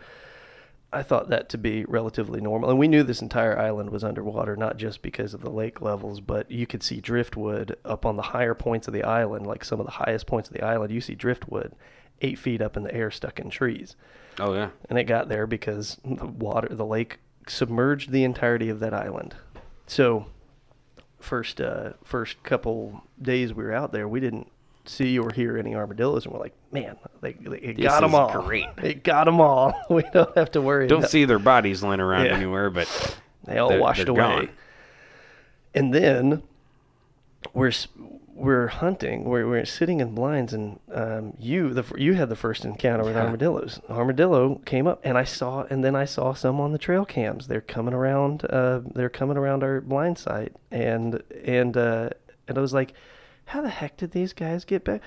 I 0.91 1.04
thought 1.04 1.30
that 1.30 1.50
to 1.50 1.58
be 1.58 1.84
relatively 1.86 2.39
normal. 2.39 2.69
And 2.69 2.80
we 2.80 2.88
knew 2.88 3.04
this 3.04 3.21
entire 3.21 3.58
island 3.58 3.89
was 3.89 4.04
underwater, 4.04 4.56
not 4.56 4.78
just 4.78 5.02
because 5.02 5.34
of 5.34 5.41
the 5.41 5.50
lake 5.50 5.82
levels, 5.82 6.21
but 6.21 6.50
you 6.50 6.65
could 6.65 6.82
see 6.82 7.02
driftwood 7.02 7.76
up 7.84 8.06
on 8.06 8.15
the 8.15 8.21
higher 8.21 8.54
points 8.54 8.88
of 8.88 8.93
the 8.93 9.04
island, 9.04 9.45
like 9.45 9.65
some 9.65 9.80
of 9.82 9.86
the 9.86 9.91
highest 9.91 10.28
points 10.28 10.50
of 10.50 10.56
the 10.56 10.63
island. 10.63 10.93
You 10.93 11.02
see 11.02 11.15
driftwood 11.15 11.76
eight 12.21 12.39
feet 12.39 12.62
up 12.62 12.78
in 12.78 12.84
the 12.84 12.93
air 12.93 13.12
stuck 13.12 13.39
in 13.39 13.50
trees. 13.50 13.95
oh 14.39 14.54
yeah. 14.54 14.69
And 14.89 14.97
it 14.97 15.04
got 15.04 15.30
there 15.30 15.45
because 15.45 15.97
the 16.06 16.26
water, 16.26 16.69
the 16.73 16.86
lake 16.86 17.19
submerged 17.47 18.12
the 18.12 18.23
entirety 18.23 18.69
of 18.69 18.80
that 18.80 18.93
island. 18.93 19.36
So, 19.88 20.26
first, 21.19 21.62
uh, 21.62 21.93
first 22.04 22.41
couple 22.43 23.04
days 23.21 23.54
we 23.54 23.63
were 23.63 23.73
out 23.73 23.91
there, 23.91 24.08
we 24.08 24.19
didn't 24.19 24.50
see 24.88 25.17
or 25.19 25.32
hear 25.32 25.58
any 25.58 25.76
armadillos, 25.76 26.26
and 26.26 26.34
we're 26.34 26.39
like, 26.39 26.54
man, 26.71 26.97
they, 27.21 27.34
they 27.34 27.58
it 27.58 27.73
got 27.82 28.02
them 28.02 28.15
all. 28.15 28.41
great. 28.43 28.65
It 28.82 29.04
got 29.04 29.26
them 29.26 29.39
all. 29.41 29.73
we 29.89 30.04
don't 30.13 30.36
have 30.38 30.52
to 30.52 30.62
worry. 30.62 30.88
Don't 30.88 31.00
about- 31.00 31.12
see 31.12 31.26
their 31.26 31.39
bodies 31.39 31.84
laying 31.84 32.00
around 32.00 32.26
Yeah. 32.26 32.36
anywhere, 32.36 32.69
but 32.69 33.19
They 33.45 33.58
all 33.58 33.78
washed 33.80 34.08
away. 34.08 34.17
gone. 34.17 34.50
And 35.76 35.93
then 35.93 36.43
we're 37.54 37.71
we're 38.34 38.67
hunting. 38.67 39.23
We're 39.26 39.47
we're 39.47 39.65
sitting 39.65 40.00
in 40.00 40.13
blinds, 40.15 40.54
and 40.54 40.80
um, 40.93 41.34
you 41.39 41.73
the 41.73 41.84
you 41.97 42.13
had 42.13 42.30
the 42.30 42.36
first 42.36 42.65
encounter 42.65 43.04
with 43.04 43.15
Yeah. 43.15 43.23
armadillos. 43.26 43.80
Armadillo 43.89 44.56
came 44.65 44.88
up, 44.88 45.00
and 45.04 45.17
I 45.17 45.23
saw, 45.23 45.63
and 45.69 45.84
then 45.84 45.95
I 45.95 46.06
saw 46.06 46.34
some 46.34 46.60
on 46.60 46.71
the 46.71 46.78
trail 46.78 47.06
cams. 47.06 47.47
They're 47.47 47.62
coming 47.62 47.93
around. 47.93 48.45
Uh, 48.50 48.82
they're 48.93 49.10
coming 49.10 49.38
around 49.38 49.63
our 49.63 49.82
blind 49.82 50.17
site, 50.17 50.54
and 50.71 51.21
and 51.43 51.76
uh, 51.78 52.10
and 52.47 52.58
I 52.58 52.62
was 52.62 52.73
like, 52.73 52.93
how 53.47 53.62
the 53.62 53.69
heck 53.69 53.97
did 53.97 54.12
these 54.12 54.33
guys 54.33 54.65
get 54.65 54.83
back? 54.83 55.01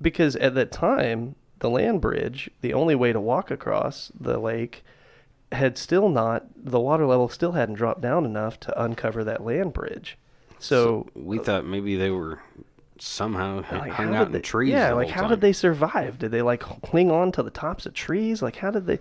Because 0.00 0.36
at 0.36 0.54
that 0.54 0.70
time, 0.70 1.34
the 1.58 1.70
land 1.70 2.00
bridge, 2.00 2.50
the 2.60 2.74
only 2.74 2.94
way 2.94 3.12
to 3.12 3.20
walk 3.20 3.50
across 3.50 4.12
the 4.18 4.38
lake, 4.38 4.84
had 5.52 5.78
still 5.78 6.08
not 6.08 6.44
the 6.56 6.80
water 6.80 7.06
level 7.06 7.28
still 7.28 7.52
hadn't 7.52 7.76
dropped 7.76 8.00
down 8.00 8.24
enough 8.24 8.60
to 8.60 8.82
uncover 8.82 9.24
that 9.24 9.44
land 9.44 9.72
bridge. 9.72 10.18
So, 10.58 11.06
we 11.14 11.38
thought 11.38 11.64
maybe 11.64 11.96
they 11.96 12.10
were 12.10 12.40
somehow 12.98 13.62
like, 13.72 13.92
hung 13.92 14.14
out 14.14 14.26
in 14.26 14.32
they, 14.32 14.40
trees. 14.40 14.72
Yeah, 14.72 14.92
like 14.92 15.08
how 15.08 15.22
time. 15.22 15.30
did 15.30 15.40
they 15.40 15.52
survive? 15.52 16.18
Did 16.18 16.30
they 16.30 16.42
like 16.42 16.60
cling 16.60 17.10
on 17.10 17.32
to 17.32 17.42
the 17.42 17.50
tops 17.50 17.86
of 17.86 17.94
trees? 17.94 18.42
Like 18.42 18.56
how 18.56 18.70
did 18.70 18.86
they? 18.86 18.98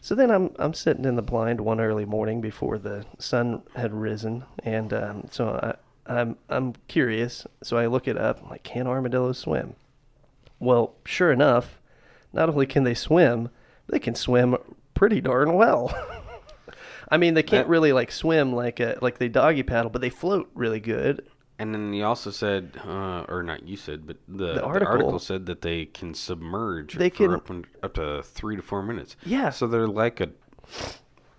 So 0.00 0.14
then 0.14 0.30
I'm 0.30 0.50
I'm 0.58 0.74
sitting 0.74 1.04
in 1.04 1.16
the 1.16 1.22
blind 1.22 1.60
one 1.60 1.80
early 1.80 2.04
morning 2.04 2.40
before 2.40 2.78
the 2.78 3.04
sun 3.18 3.62
had 3.74 3.92
risen, 3.92 4.44
and 4.62 4.92
um, 4.92 5.26
so 5.30 5.58
I, 5.62 5.74
I'm 6.08 6.36
I'm 6.48 6.74
curious. 6.88 7.46
So 7.62 7.76
I 7.76 7.86
look 7.86 8.08
it 8.08 8.16
up. 8.16 8.42
I'm 8.42 8.48
like, 8.50 8.62
can 8.62 8.86
armadillos 8.86 9.38
swim? 9.38 9.74
Well, 10.58 10.94
sure 11.04 11.30
enough, 11.32 11.80
not 12.32 12.48
only 12.48 12.66
can 12.66 12.84
they 12.84 12.94
swim, 12.94 13.50
they 13.88 13.98
can 13.98 14.14
swim 14.14 14.56
pretty 14.94 15.20
darn 15.20 15.54
well. 15.54 15.94
I 17.10 17.16
mean, 17.16 17.34
they 17.34 17.42
can't 17.42 17.66
That- 17.66 17.70
really 17.70 17.92
like 17.92 18.10
swim 18.12 18.52
like 18.54 18.80
a, 18.80 18.98
like 19.00 19.18
they 19.18 19.28
doggy 19.28 19.62
paddle, 19.62 19.90
but 19.90 20.00
they 20.02 20.10
float 20.10 20.50
really 20.54 20.80
good. 20.80 21.26
And 21.60 21.74
then 21.74 21.92
you 21.92 22.04
also 22.04 22.30
said, 22.30 22.80
uh, 22.86 23.24
or 23.28 23.42
not 23.42 23.66
you 23.66 23.76
said, 23.76 24.06
but 24.06 24.16
the, 24.28 24.46
The 24.46 24.52
the 24.54 24.64
article- 24.64 24.92
article, 24.92 25.18
said 25.18 25.46
that 25.46 25.62
they 25.62 25.86
can 25.86 26.14
submerge 26.14 26.94
They 26.94 27.10
for 27.10 27.16
can- 27.16 27.34
up, 27.34 27.50
in- 27.50 27.64
up 27.82 27.94
to 27.94 28.22
three 28.22 28.56
to 28.56 28.62
four 28.62 28.82
minutes. 28.82 29.16
Yeah. 29.24 29.50
So 29.50 29.66
they're 29.66 29.88
like 29.88 30.20
a, 30.20 30.28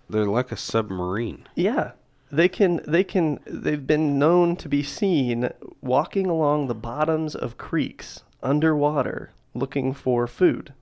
they're 0.08 0.26
like 0.26 0.50
a 0.52 0.56
submarine. 0.56 1.46
Yeah. 1.54 1.92
They 2.32 2.48
can 2.48 2.80
they 2.86 3.04
can 3.04 3.40
they've 3.44 3.86
been 3.86 4.18
known 4.18 4.56
to 4.56 4.68
be 4.68 4.82
seen 4.82 5.50
walking 5.80 6.26
along 6.26 6.66
the 6.66 6.74
bottoms 6.74 7.34
of 7.34 7.58
creeks 7.58 8.22
underwater 8.42 9.30
looking 9.54 9.92
for 9.92 10.26
food. 10.26 10.72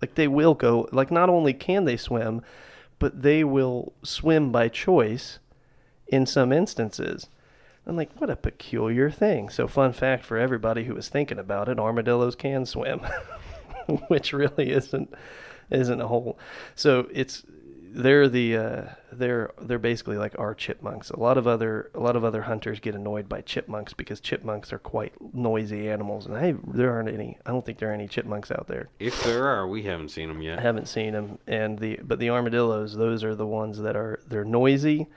Like 0.00 0.14
they 0.14 0.28
will 0.28 0.54
go 0.54 0.88
like 0.92 1.10
not 1.10 1.28
only 1.28 1.52
can 1.52 1.84
they 1.84 1.96
swim, 1.96 2.42
but 2.98 3.22
they 3.22 3.42
will 3.42 3.92
swim 4.02 4.52
by 4.52 4.68
choice 4.68 5.38
in 6.06 6.26
some 6.26 6.52
instances. 6.52 7.28
I'm 7.84 7.96
like, 7.96 8.12
what 8.20 8.30
a 8.30 8.36
peculiar 8.36 9.10
thing. 9.10 9.48
So 9.48 9.66
fun 9.66 9.92
fact 9.92 10.24
for 10.24 10.38
everybody 10.38 10.84
who 10.84 10.94
was 10.94 11.08
thinking 11.08 11.38
about 11.38 11.68
it, 11.68 11.80
armadillos 11.80 12.36
can 12.36 12.64
swim. 12.64 13.00
Which 14.06 14.32
really 14.32 14.70
isn't 14.70 15.12
isn't 15.70 16.00
a 16.00 16.06
whole 16.06 16.38
so 16.74 17.08
it's 17.12 17.44
they're 17.94 18.28
the 18.28 18.56
uh, 18.56 18.84
they're 19.12 19.52
they're 19.60 19.78
basically 19.78 20.16
like 20.16 20.38
our 20.38 20.54
chipmunks. 20.54 21.10
A 21.10 21.18
lot 21.18 21.36
of 21.36 21.46
other 21.46 21.90
a 21.94 22.00
lot 22.00 22.16
of 22.16 22.24
other 22.24 22.42
hunters 22.42 22.80
get 22.80 22.94
annoyed 22.94 23.28
by 23.28 23.42
chipmunks 23.42 23.92
because 23.92 24.20
chipmunks 24.20 24.72
are 24.72 24.78
quite 24.78 25.12
noisy 25.34 25.90
animals, 25.90 26.26
and 26.26 26.36
hey, 26.38 26.54
there 26.66 26.90
aren't 26.90 27.10
any. 27.10 27.38
I 27.44 27.50
don't 27.50 27.64
think 27.64 27.78
there 27.78 27.90
are 27.90 27.94
any 27.94 28.08
chipmunks 28.08 28.50
out 28.50 28.66
there. 28.66 28.88
If 28.98 29.22
there 29.24 29.46
are, 29.46 29.68
we 29.68 29.82
haven't 29.82 30.08
seen 30.08 30.28
them 30.28 30.40
yet. 30.40 30.58
I 30.58 30.62
haven't 30.62 30.88
seen 30.88 31.12
them, 31.12 31.38
and 31.46 31.78
the 31.78 32.00
but 32.02 32.18
the 32.18 32.30
armadillos, 32.30 32.96
those 32.96 33.22
are 33.24 33.34
the 33.34 33.46
ones 33.46 33.78
that 33.78 33.96
are 33.96 34.20
they're 34.26 34.44
noisy. 34.44 35.08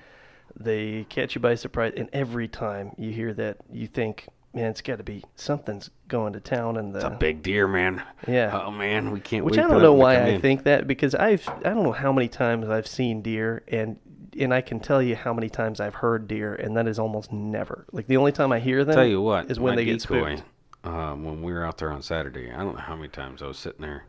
They 0.57 1.05
catch 1.09 1.35
you 1.35 1.41
by 1.41 1.55
surprise, 1.55 1.93
and 1.95 2.09
every 2.13 2.47
time 2.47 2.91
you 2.97 3.11
hear 3.11 3.33
that, 3.33 3.57
you 3.71 3.87
think, 3.87 4.27
man, 4.55 4.65
it's 4.71 4.81
got 4.81 4.97
to 4.97 5.03
be 5.03 5.23
something's 5.35 5.89
going 6.07 6.33
to 6.33 6.39
town 6.39 6.77
in 6.77 6.91
the 6.91 6.99
It's 6.99 7.05
a 7.05 7.09
big 7.11 7.43
deer, 7.43 7.67
man. 7.67 8.01
Yeah. 8.27 8.61
Oh 8.63 8.71
man, 8.71 9.11
we 9.11 9.19
can't. 9.19 9.45
Which 9.45 9.57
I 9.57 9.67
don't 9.67 9.81
know 9.81 9.93
why 9.93 10.15
I 10.15 10.27
in. 10.29 10.41
think 10.41 10.63
that 10.63 10.87
because 10.87 11.13
I've 11.13 11.47
I 11.49 11.69
don't 11.69 11.83
know 11.83 11.91
how 11.91 12.11
many 12.11 12.27
times 12.27 12.69
I've 12.69 12.87
seen 12.87 13.21
deer 13.21 13.63
and 13.67 13.97
and 14.39 14.53
I 14.53 14.61
can 14.61 14.79
tell 14.79 15.01
you 15.01 15.15
how 15.15 15.33
many 15.33 15.49
times 15.49 15.79
I've 15.79 15.95
heard 15.95 16.27
deer 16.27 16.55
and 16.55 16.75
that 16.77 16.87
is 16.87 16.97
almost 16.97 17.31
never. 17.31 17.85
Like 17.91 18.07
the 18.07 18.17
only 18.17 18.31
time 18.31 18.51
I 18.51 18.59
hear 18.59 18.83
them 18.83 18.95
Tell 18.95 19.05
you 19.05 19.21
what, 19.21 19.51
is 19.51 19.59
when 19.59 19.75
they 19.75 19.85
get 19.85 20.01
spooked. 20.01 20.43
Uh, 20.83 21.15
when 21.15 21.41
we 21.41 21.51
were 21.51 21.65
out 21.65 21.79
there 21.79 21.91
on 21.91 22.01
Saturday, 22.01 22.51
I 22.51 22.57
don't 22.57 22.75
know 22.75 22.81
how 22.81 22.95
many 22.95 23.07
times 23.07 23.41
I 23.41 23.47
was 23.47 23.57
sitting 23.57 23.81
there, 23.81 24.05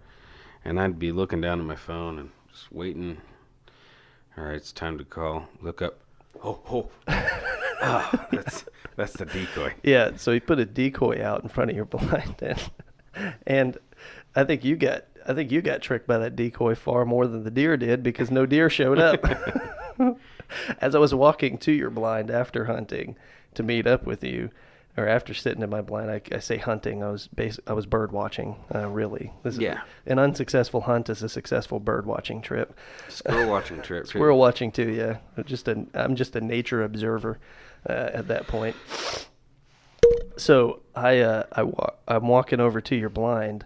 and 0.63 0.79
I'd 0.79 0.99
be 0.99 1.11
looking 1.11 1.41
down 1.41 1.59
at 1.59 1.65
my 1.65 1.75
phone 1.75 2.19
and 2.19 2.31
just 2.53 2.71
waiting. 2.71 3.17
All 4.37 4.45
right, 4.45 4.57
it's 4.57 4.73
time 4.73 4.99
to 4.99 5.05
call. 5.05 5.49
Look 5.63 5.81
up. 5.81 5.99
Oh, 6.45 6.61
oh. 6.71 6.91
Ah, 7.83 8.27
that's 8.33 8.65
that's 8.97 9.13
the 9.15 9.27
decoy. 9.27 9.75
Yeah, 9.83 10.13
so 10.17 10.33
he 10.33 10.41
put 10.41 10.59
a 10.59 10.65
decoy 10.65 11.23
out 11.23 11.43
in 11.43 11.49
front 11.49 11.71
of 11.71 11.77
your 11.77 11.85
blind 11.85 12.37
and 12.41 12.71
and 13.47 13.79
I 14.35 14.45
think 14.45 14.65
you 14.65 14.77
got 14.77 15.05
I 15.27 15.35
think 15.35 15.51
you 15.51 15.61
got 15.63 15.83
tricked 15.83 16.07
by 16.07 16.19
that 16.19 16.37
decoy 16.37 16.75
far 16.75 17.05
more 17.05 17.27
than 17.27 17.45
the 17.45 17.51
deer 17.51 17.77
did 17.77 18.03
because 18.03 18.31
no 18.31 18.47
deer 18.47 18.71
showed 18.71 18.99
up. 18.99 19.25
As 20.81 20.95
I 20.95 20.99
was 20.99 21.13
walking 21.15 21.59
to 21.59 21.73
your 21.73 21.91
blind 21.91 22.31
after 22.31 22.67
hunting 22.67 23.17
to 23.55 23.63
meet 23.65 23.87
up 23.87 24.07
with 24.07 24.23
you, 24.23 24.51
or 24.97 25.09
after 25.09 25.35
sitting 25.35 25.63
in 25.63 25.69
my 25.71 25.81
blind, 25.83 26.11
I, 26.11 26.21
I 26.33 26.39
say 26.39 26.57
hunting. 26.59 27.03
I 27.03 27.11
was 27.11 27.27
bas- 27.29 27.59
I 27.67 27.73
was 27.73 27.85
bird 27.85 28.13
watching. 28.13 28.57
Uh, 28.73 28.89
really, 28.89 29.33
this 29.43 29.59
is 29.59 29.61
an 30.07 30.19
unsuccessful 30.19 30.83
hunt 30.83 31.09
is 31.11 31.23
a 31.23 31.29
successful 31.29 31.81
bird 31.81 32.07
watching 32.07 32.41
trip. 32.41 32.79
Squirrel 33.09 33.51
watching 33.51 33.83
trip. 33.83 34.07
Squirrel 34.09 34.39
watching 34.39 34.71
too, 34.71 34.91
yeah. 34.91 35.19
Just 35.45 35.67
a 35.69 35.85
I'm 35.95 36.15
just 36.15 36.37
a 36.37 36.41
nature 36.41 36.83
observer 36.85 37.39
uh, 37.89 38.11
at 38.13 38.29
that 38.29 38.47
point. 38.47 38.77
So 40.37 40.81
I 40.95 41.21
uh, 41.21 41.45
I 41.53 41.63
wa- 41.63 41.95
I'm 42.07 42.29
walking 42.29 42.61
over 42.61 42.81
to 42.81 42.97
your 42.97 43.09
blind, 43.09 43.65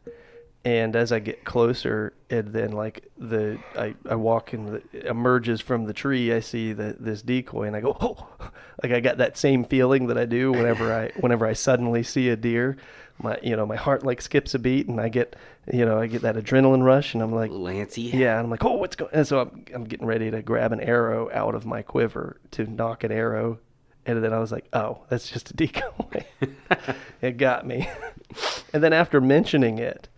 and 0.65 0.95
as 0.95 1.11
I 1.11 1.19
get 1.19 1.45
closer, 1.45 2.13
and 2.29 2.49
then 2.49 2.73
like 2.73 3.11
the 3.19 3.59
I, 3.77 3.95
I 4.09 4.15
walk 4.15 4.53
and 4.53 4.83
emerges 4.93 5.61
from 5.61 5.85
the 5.85 5.93
tree, 5.93 6.33
I 6.33 6.41
see 6.41 6.73
the 6.73 6.97
this 6.99 7.23
decoy, 7.23 7.65
and 7.65 7.75
I 7.77 7.81
go 7.81 7.97
oh, 8.01 8.29
like 8.83 8.93
I 8.93 9.01
got 9.01 9.19
that 9.19 9.37
same 9.37 9.65
feeling 9.65 10.07
that 10.07 10.19
I 10.19 10.27
do 10.27 10.53
whenever 10.53 10.93
I 10.93 11.09
whenever 11.21 11.47
I 11.47 11.55
suddenly 11.55 12.03
see 12.03 12.29
a 12.29 12.37
deer. 12.37 12.77
My 13.23 13.39
you 13.43 13.57
know 13.57 13.67
my 13.67 13.77
heart 13.77 14.05
like 14.05 14.23
skips 14.23 14.55
a 14.55 14.59
beat, 14.59 14.87
and 14.87 15.01
I 15.01 15.09
get 15.09 15.37
you 15.73 15.85
know 15.85 15.99
I 15.99 16.07
get 16.07 16.23
that 16.23 16.37
adrenaline 16.37 16.85
rush, 16.85 17.15
and 17.15 17.23
I'm 17.23 17.35
like 17.35 17.51
Lancy. 17.51 18.03
yeah, 18.03 18.37
and 18.37 18.45
I'm 18.45 18.51
like, 18.51 18.65
oh, 18.65 18.75
what's 18.75 18.97
going? 18.97 19.11
And 19.13 19.27
so 19.27 19.41
I'm, 19.41 19.65
I'm 19.75 19.85
getting 19.85 20.07
ready 20.07 20.31
to 20.31 20.41
grab 20.41 20.73
an 20.73 20.81
arrow 20.81 21.31
out 21.33 21.55
of 21.55 21.67
my 21.67 21.83
quiver 21.83 22.41
to 22.53 22.65
knock 22.65 23.03
an 23.05 23.13
arrow, 23.13 23.59
and 24.07 24.23
then 24.23 24.33
I 24.33 24.39
was 24.39 24.53
like, 24.53 24.67
oh, 24.73 25.03
that's 25.09 25.29
just 25.29 25.51
a 25.51 25.55
decoy. 25.55 26.25
it 27.23 27.37
got 27.37 27.67
me. 27.67 27.89
and 28.73 28.83
then 28.83 28.93
after 28.93 29.21
mentioning 29.21 29.79
it, 29.79 30.09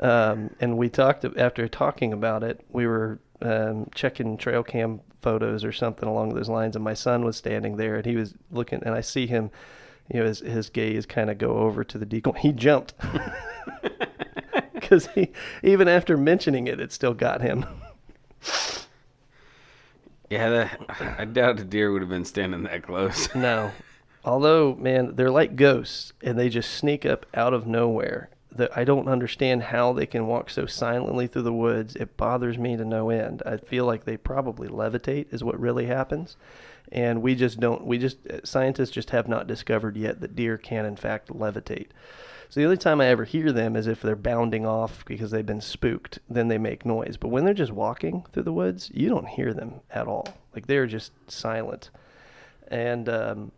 um, 0.00 0.50
and 0.60 0.76
we 0.76 0.88
talked 0.88 1.24
after 1.24 1.68
talking 1.68 2.12
about 2.12 2.42
it, 2.42 2.64
we 2.70 2.86
were 2.86 3.20
um, 3.42 3.88
checking 3.94 4.36
trail 4.36 4.62
cam 4.62 5.00
photos 5.20 5.64
or 5.64 5.72
something 5.72 6.08
along 6.08 6.34
those 6.34 6.48
lines, 6.48 6.74
and 6.76 6.84
my 6.84 6.94
son 6.94 7.24
was 7.24 7.36
standing 7.36 7.76
there, 7.76 7.96
and 7.96 8.06
he 8.06 8.16
was 8.16 8.34
looking, 8.50 8.82
and 8.84 8.94
I 8.94 9.00
see 9.00 9.26
him. 9.26 9.50
You 10.12 10.20
know, 10.20 10.26
his, 10.26 10.40
his 10.40 10.68
gaze 10.68 11.06
kind 11.06 11.30
of 11.30 11.38
go 11.38 11.58
over 11.58 11.84
to 11.84 11.96
the 11.96 12.04
decoy. 12.04 12.32
He 12.32 12.52
jumped 12.52 12.92
because 14.74 15.06
he, 15.14 15.30
even 15.62 15.88
after 15.88 16.16
mentioning 16.16 16.66
it, 16.66 16.80
it 16.80 16.92
still 16.92 17.14
got 17.14 17.40
him. 17.40 17.64
Yeah, 20.32 20.48
that, 20.48 21.16
I 21.18 21.26
doubt 21.26 21.60
a 21.60 21.64
deer 21.64 21.92
would 21.92 22.00
have 22.00 22.08
been 22.08 22.24
standing 22.24 22.62
that 22.62 22.84
close. 22.84 23.28
No. 23.34 23.70
Although, 24.24 24.76
man, 24.76 25.16
they're 25.16 25.30
like 25.30 25.56
ghosts 25.56 26.14
and 26.22 26.38
they 26.38 26.48
just 26.48 26.72
sneak 26.72 27.04
up 27.04 27.26
out 27.34 27.52
of 27.52 27.66
nowhere. 27.66 28.30
That 28.50 28.74
I 28.74 28.84
don't 28.84 29.08
understand 29.08 29.64
how 29.64 29.92
they 29.92 30.06
can 30.06 30.26
walk 30.26 30.48
so 30.48 30.64
silently 30.64 31.26
through 31.26 31.42
the 31.42 31.52
woods. 31.52 31.96
It 31.96 32.16
bothers 32.16 32.56
me 32.56 32.78
to 32.78 32.84
no 32.84 33.10
end. 33.10 33.42
I 33.44 33.58
feel 33.58 33.84
like 33.84 34.04
they 34.04 34.16
probably 34.16 34.68
levitate 34.68 35.34
is 35.34 35.44
what 35.44 35.60
really 35.60 35.84
happens. 35.86 36.36
And 36.90 37.20
we 37.20 37.34
just 37.34 37.60
don't 37.60 37.84
we 37.84 37.98
just 37.98 38.18
scientists 38.44 38.90
just 38.90 39.10
have 39.10 39.28
not 39.28 39.46
discovered 39.46 39.96
yet 39.98 40.20
that 40.20 40.36
deer 40.36 40.56
can 40.56 40.86
in 40.86 40.96
fact 40.96 41.28
levitate. 41.28 41.88
So 42.52 42.60
the 42.60 42.66
only 42.66 42.76
time 42.76 43.00
I 43.00 43.06
ever 43.06 43.24
hear 43.24 43.50
them 43.50 43.76
is 43.76 43.86
if 43.86 44.02
they're 44.02 44.14
bounding 44.14 44.66
off 44.66 45.06
because 45.06 45.30
they've 45.30 45.46
been 45.46 45.62
spooked, 45.62 46.18
then 46.28 46.48
they 46.48 46.58
make 46.58 46.84
noise. 46.84 47.16
But 47.16 47.28
when 47.28 47.46
they're 47.46 47.54
just 47.54 47.72
walking 47.72 48.26
through 48.30 48.42
the 48.42 48.52
woods, 48.52 48.90
you 48.92 49.08
don't 49.08 49.26
hear 49.26 49.54
them 49.54 49.80
at 49.90 50.06
all. 50.06 50.28
Like 50.54 50.66
they're 50.66 50.86
just 50.86 51.12
silent. 51.28 51.88
And 52.68 53.08
um, 53.08 53.52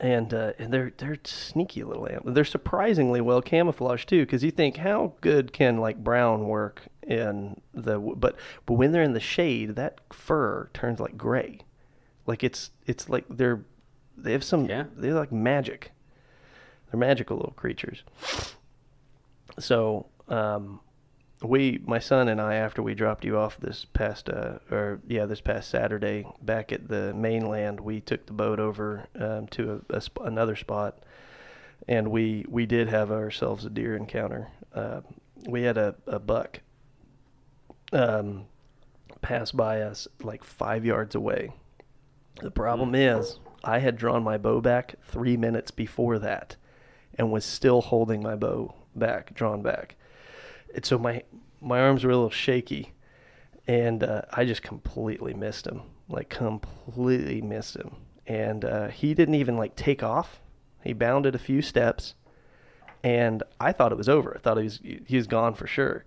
and 0.00 0.34
uh, 0.34 0.54
and 0.58 0.72
they're 0.72 0.92
they're 0.98 1.16
sneaky 1.22 1.84
little 1.84 2.08
animals. 2.08 2.34
They're 2.34 2.44
surprisingly 2.44 3.20
well 3.20 3.40
camouflaged 3.40 4.08
too, 4.08 4.22
because 4.22 4.42
you 4.42 4.50
think 4.50 4.78
how 4.78 5.12
good 5.20 5.52
can 5.52 5.78
like 5.78 6.02
brown 6.02 6.48
work 6.48 6.82
in 7.04 7.60
the 7.72 8.00
but 8.00 8.34
but 8.66 8.74
when 8.74 8.90
they're 8.90 9.04
in 9.04 9.12
the 9.12 9.20
shade, 9.20 9.76
that 9.76 10.00
fur 10.12 10.70
turns 10.74 10.98
like 10.98 11.16
gray, 11.16 11.60
like 12.26 12.42
it's 12.42 12.72
it's 12.84 13.08
like 13.08 13.26
they're 13.30 13.64
they 14.16 14.32
have 14.32 14.42
some 14.42 14.66
Yeah. 14.66 14.86
they're 14.96 15.14
like 15.14 15.30
magic. 15.30 15.92
They're 16.92 17.00
magical 17.00 17.38
little 17.38 17.54
creatures. 17.54 18.04
So 19.58 20.06
um, 20.28 20.80
we, 21.42 21.80
my 21.86 21.98
son 21.98 22.28
and 22.28 22.40
I, 22.40 22.56
after 22.56 22.82
we 22.82 22.94
dropped 22.94 23.24
you 23.24 23.38
off 23.38 23.58
this 23.58 23.86
past, 23.92 24.28
uh, 24.28 24.58
or 24.70 25.00
yeah, 25.08 25.24
this 25.24 25.40
past 25.40 25.70
Saturday 25.70 26.26
back 26.42 26.70
at 26.70 26.88
the 26.88 27.14
mainland, 27.14 27.80
we 27.80 28.00
took 28.00 28.26
the 28.26 28.34
boat 28.34 28.60
over 28.60 29.06
um, 29.18 29.46
to 29.48 29.82
a, 29.90 29.96
a 29.96 30.00
sp- 30.04 30.22
another 30.24 30.54
spot, 30.54 30.98
and 31.88 32.10
we 32.10 32.44
we 32.48 32.66
did 32.66 32.88
have 32.88 33.10
ourselves 33.10 33.64
a 33.64 33.70
deer 33.70 33.96
encounter. 33.96 34.48
Uh, 34.74 35.00
we 35.48 35.62
had 35.62 35.78
a, 35.78 35.94
a 36.06 36.18
buck 36.18 36.60
um, 37.92 38.44
pass 39.22 39.50
by 39.50 39.80
us 39.80 40.06
like 40.22 40.44
five 40.44 40.84
yards 40.84 41.14
away. 41.14 41.52
The 42.40 42.50
problem 42.50 42.94
is, 42.94 43.38
I 43.64 43.78
had 43.78 43.96
drawn 43.96 44.22
my 44.22 44.38
bow 44.38 44.60
back 44.60 44.94
three 45.04 45.36
minutes 45.36 45.70
before 45.70 46.18
that, 46.20 46.56
and 47.18 47.30
was 47.30 47.44
still 47.44 47.80
holding 47.80 48.22
my 48.22 48.34
bow 48.34 48.74
back, 48.94 49.34
drawn 49.34 49.62
back. 49.62 49.96
And 50.74 50.84
so 50.84 50.98
my 50.98 51.22
my 51.60 51.80
arms 51.80 52.04
were 52.04 52.10
a 52.10 52.14
little 52.14 52.30
shaky, 52.30 52.92
and 53.66 54.02
uh, 54.02 54.22
I 54.32 54.44
just 54.44 54.62
completely 54.62 55.34
missed 55.34 55.66
him, 55.66 55.82
like 56.08 56.28
completely 56.28 57.40
missed 57.40 57.76
him. 57.76 57.96
And 58.26 58.64
uh, 58.64 58.88
he 58.88 59.14
didn't 59.14 59.34
even 59.34 59.56
like 59.56 59.76
take 59.76 60.02
off. 60.02 60.40
He 60.82 60.92
bounded 60.92 61.34
a 61.34 61.38
few 61.38 61.62
steps, 61.62 62.14
and 63.04 63.42
I 63.60 63.72
thought 63.72 63.92
it 63.92 63.98
was 63.98 64.08
over. 64.08 64.34
I 64.34 64.40
thought 64.40 64.58
he 64.58 64.64
was 64.64 64.80
he 64.82 65.16
was 65.16 65.26
gone 65.26 65.54
for 65.54 65.66
sure. 65.66 66.04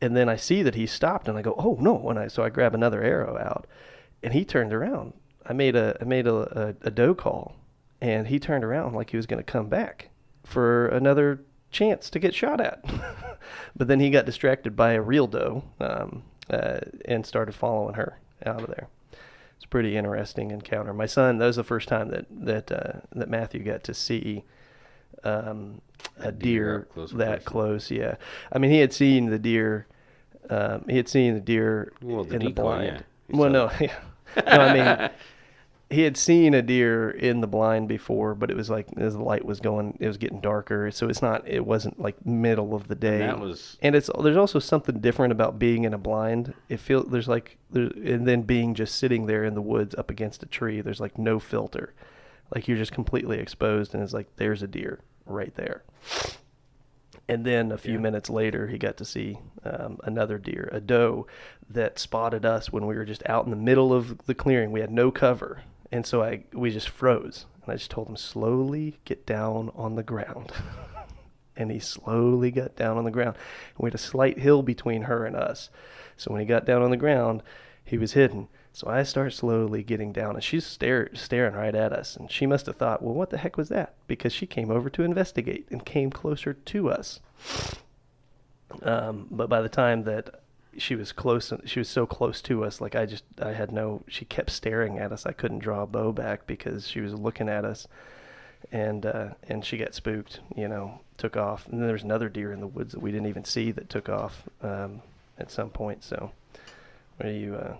And 0.00 0.14
then 0.14 0.28
I 0.28 0.36
see 0.36 0.62
that 0.62 0.74
he 0.74 0.86
stopped, 0.86 1.26
and 1.26 1.38
I 1.38 1.42
go, 1.42 1.54
"Oh 1.58 1.76
no!" 1.80 2.08
And 2.08 2.18
I 2.18 2.28
so 2.28 2.42
I 2.42 2.50
grab 2.50 2.74
another 2.74 3.02
arrow 3.02 3.36
out, 3.38 3.66
and 4.22 4.32
he 4.32 4.44
turned 4.44 4.72
around. 4.72 5.14
I 5.44 5.52
made 5.52 5.76
a 5.76 5.96
I 6.00 6.04
made 6.04 6.26
a, 6.26 6.76
a, 6.82 6.88
a 6.88 6.90
doe 6.90 7.14
call, 7.14 7.56
and 8.00 8.28
he 8.28 8.38
turned 8.38 8.64
around 8.64 8.94
like 8.94 9.10
he 9.10 9.16
was 9.16 9.26
going 9.26 9.42
to 9.42 9.52
come 9.52 9.68
back 9.68 10.10
for 10.46 10.86
another 10.88 11.40
chance 11.70 12.08
to 12.10 12.18
get 12.18 12.34
shot 12.34 12.60
at. 12.60 12.82
but 13.76 13.88
then 13.88 14.00
he 14.00 14.10
got 14.10 14.24
distracted 14.24 14.76
by 14.76 14.92
a 14.92 15.00
real 15.02 15.26
doe 15.26 15.64
um, 15.80 16.22
uh, 16.48 16.78
and 17.04 17.26
started 17.26 17.54
following 17.54 17.94
her 17.94 18.18
out 18.44 18.62
of 18.62 18.68
there. 18.68 18.88
It's 19.56 19.64
a 19.64 19.68
pretty 19.68 19.96
interesting 19.96 20.50
encounter. 20.50 20.92
My 20.94 21.06
son, 21.06 21.38
that 21.38 21.46
was 21.46 21.56
the 21.56 21.64
first 21.64 21.88
time 21.88 22.10
that 22.10 22.26
that 22.30 22.70
uh, 22.70 23.00
that 23.12 23.28
Matthew 23.28 23.62
got 23.64 23.82
to 23.84 23.94
see 23.94 24.44
um, 25.24 25.80
a 26.20 26.28
A 26.28 26.32
deer 26.32 26.64
deer 26.64 26.88
close 26.92 27.10
that 27.12 27.44
close. 27.44 27.90
Yeah, 27.90 28.16
I 28.52 28.58
mean 28.58 28.70
he 28.70 28.78
had 28.78 28.92
seen 28.92 29.26
the 29.30 29.38
deer. 29.38 29.86
Um, 30.48 30.84
he 30.88 30.96
had 30.96 31.08
seen 31.08 31.34
the 31.34 31.40
deer 31.40 31.92
Well, 32.02 32.22
the 32.24 32.36
in 32.36 32.44
the 32.44 32.52
blind. 32.52 33.04
yeah. 33.28 33.36
Well, 33.36 33.50
no, 33.50 33.70
yeah. 33.80 33.94
no, 34.36 34.42
I 34.52 34.72
mean 34.74 35.10
he 35.88 36.02
had 36.02 36.16
seen 36.16 36.52
a 36.52 36.62
deer 36.62 37.10
in 37.10 37.40
the 37.40 37.46
blind 37.46 37.86
before, 37.88 38.34
but 38.34 38.50
it 38.50 38.56
was 38.56 38.68
like 38.68 38.88
as 38.96 39.14
the 39.14 39.22
light 39.22 39.44
was 39.44 39.60
going, 39.60 39.96
it 40.00 40.06
was 40.08 40.16
getting 40.16 40.40
darker. 40.40 40.90
So 40.90 41.08
it's 41.08 41.22
not, 41.22 41.46
it 41.46 41.64
wasn't 41.64 42.00
like 42.00 42.26
middle 42.26 42.74
of 42.74 42.88
the 42.88 42.96
day. 42.96 43.18
that 43.18 43.38
was- 43.38 43.78
and 43.82 43.94
it's 43.94 44.10
there's 44.20 44.36
also 44.36 44.58
something 44.58 44.98
different 45.00 45.30
about 45.32 45.58
being 45.60 45.84
in 45.84 45.94
a 45.94 45.98
blind. 45.98 46.54
It 46.68 46.80
feels 46.80 47.08
there's 47.10 47.28
like 47.28 47.56
there, 47.70 47.84
and 48.04 48.26
then 48.26 48.42
being 48.42 48.74
just 48.74 48.96
sitting 48.96 49.26
there 49.26 49.44
in 49.44 49.54
the 49.54 49.62
woods 49.62 49.94
up 49.94 50.10
against 50.10 50.42
a 50.42 50.46
tree. 50.46 50.80
There's 50.80 51.00
like 51.00 51.18
no 51.18 51.38
filter, 51.38 51.94
like 52.54 52.66
you're 52.66 52.78
just 52.78 52.92
completely 52.92 53.38
exposed, 53.38 53.94
and 53.94 54.02
it's 54.02 54.12
like 54.12 54.26
there's 54.36 54.62
a 54.64 54.68
deer 54.68 54.98
right 55.24 55.54
there. 55.54 55.84
And 57.28 57.44
then 57.44 57.72
a 57.72 57.78
few 57.78 57.94
Yeah. 57.94 57.98
minutes 58.00 58.30
later, 58.30 58.68
he 58.68 58.78
got 58.78 58.96
to 58.98 59.04
see 59.04 59.38
um, 59.64 59.98
another 60.04 60.38
deer, 60.38 60.68
a 60.72 60.80
doe, 60.80 61.26
that 61.68 61.98
spotted 61.98 62.44
us 62.46 62.70
when 62.72 62.86
we 62.86 62.94
were 62.94 63.04
just 63.04 63.22
out 63.28 63.44
in 63.44 63.50
the 63.50 63.56
middle 63.56 63.92
of 63.92 64.26
the 64.26 64.34
clearing. 64.34 64.70
We 64.70 64.80
had 64.80 64.92
no 64.92 65.10
cover, 65.10 65.62
and 65.92 66.06
so 66.06 66.22
I 66.22 66.44
we 66.52 66.70
just 66.70 66.88
froze. 66.88 67.46
And 67.64 67.72
I 67.72 67.76
just 67.76 67.90
told 67.90 68.08
him 68.08 68.16
slowly 68.16 68.98
get 69.04 69.26
down 69.26 69.72
on 69.74 69.96
the 69.96 70.02
ground. 70.02 70.52
and 71.56 71.70
he 71.70 71.78
slowly 71.78 72.50
got 72.50 72.76
down 72.76 72.96
on 72.96 73.04
the 73.04 73.10
ground. 73.10 73.36
And 73.76 73.84
we 73.84 73.88
had 73.88 73.94
a 73.94 73.98
slight 73.98 74.38
hill 74.38 74.62
between 74.62 75.02
her 75.02 75.24
and 75.24 75.34
us. 75.34 75.70
So 76.16 76.30
when 76.30 76.40
he 76.40 76.46
got 76.46 76.64
down 76.64 76.82
on 76.82 76.90
the 76.90 76.96
ground, 76.96 77.42
he 77.84 77.98
was 77.98 78.12
hidden. 78.12 78.48
So 78.72 78.88
I 78.88 79.04
start 79.04 79.32
slowly 79.32 79.82
getting 79.82 80.12
down, 80.12 80.34
and 80.34 80.44
she's 80.44 80.66
stare, 80.66 81.08
staring 81.14 81.54
right 81.54 81.74
at 81.74 81.94
us. 81.94 82.14
And 82.14 82.30
she 82.30 82.44
must 82.44 82.66
have 82.66 82.76
thought, 82.76 83.02
well, 83.02 83.14
what 83.14 83.30
the 83.30 83.38
heck 83.38 83.56
was 83.56 83.70
that? 83.70 83.94
Because 84.06 84.34
she 84.34 84.46
came 84.46 84.70
over 84.70 84.90
to 84.90 85.02
investigate 85.02 85.66
and 85.70 85.86
came 85.86 86.10
closer 86.10 86.52
to 86.52 86.90
us. 86.90 87.20
Um, 88.82 89.28
but 89.30 89.48
by 89.48 89.62
the 89.62 89.70
time 89.70 90.04
that 90.04 90.42
she 90.78 90.94
was 90.94 91.12
close, 91.12 91.52
she 91.64 91.78
was 91.80 91.88
so 91.88 92.06
close 92.06 92.40
to 92.42 92.64
us, 92.64 92.80
like 92.80 92.94
I 92.94 93.06
just, 93.06 93.24
I 93.40 93.52
had 93.52 93.72
no, 93.72 94.02
she 94.08 94.24
kept 94.24 94.50
staring 94.50 94.98
at 94.98 95.12
us. 95.12 95.26
I 95.26 95.32
couldn't 95.32 95.60
draw 95.60 95.82
a 95.82 95.86
bow 95.86 96.12
back 96.12 96.46
because 96.46 96.88
she 96.88 97.00
was 97.00 97.14
looking 97.14 97.48
at 97.48 97.64
us. 97.64 97.86
And, 98.72 99.06
uh, 99.06 99.28
and 99.48 99.64
she 99.64 99.76
got 99.76 99.94
spooked, 99.94 100.40
you 100.56 100.66
know, 100.66 101.00
took 101.18 101.36
off. 101.36 101.66
And 101.66 101.74
then 101.78 101.86
there 101.86 101.92
was 101.92 102.02
another 102.02 102.28
deer 102.28 102.52
in 102.52 102.60
the 102.60 102.66
woods 102.66 102.92
that 102.92 103.00
we 103.00 103.12
didn't 103.12 103.28
even 103.28 103.44
see 103.44 103.70
that 103.72 103.88
took 103.88 104.08
off 104.08 104.42
um, 104.62 105.02
at 105.38 105.50
some 105.50 105.70
point. 105.70 106.02
So, 106.02 106.32
what 107.16 107.28
are 107.28 107.32
you 107.32 107.54
uh, 107.54 107.76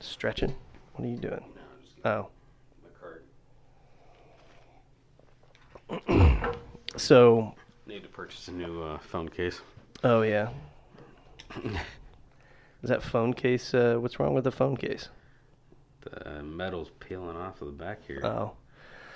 stretching? 0.00 0.54
What 0.94 1.04
are 1.04 1.10
you 1.10 1.18
doing? 1.18 1.44
Oh, 2.04 2.28
so 6.96 7.54
Need 7.86 8.02
to 8.02 8.08
purchase 8.08 8.48
a 8.48 8.52
new 8.52 8.82
uh, 8.82 8.98
phone 8.98 9.28
case. 9.28 9.60
oh 10.02 10.22
yeah. 10.22 10.48
Is 12.86 12.90
that 12.90 13.02
phone 13.02 13.34
case? 13.34 13.74
Uh, 13.74 13.96
what's 13.98 14.20
wrong 14.20 14.32
with 14.32 14.44
the 14.44 14.52
phone 14.52 14.76
case? 14.76 15.08
The 16.02 16.40
metal's 16.40 16.92
peeling 17.00 17.36
off 17.36 17.60
of 17.60 17.66
the 17.66 17.72
back 17.72 17.98
here. 18.06 18.20
Oh, 18.22 18.52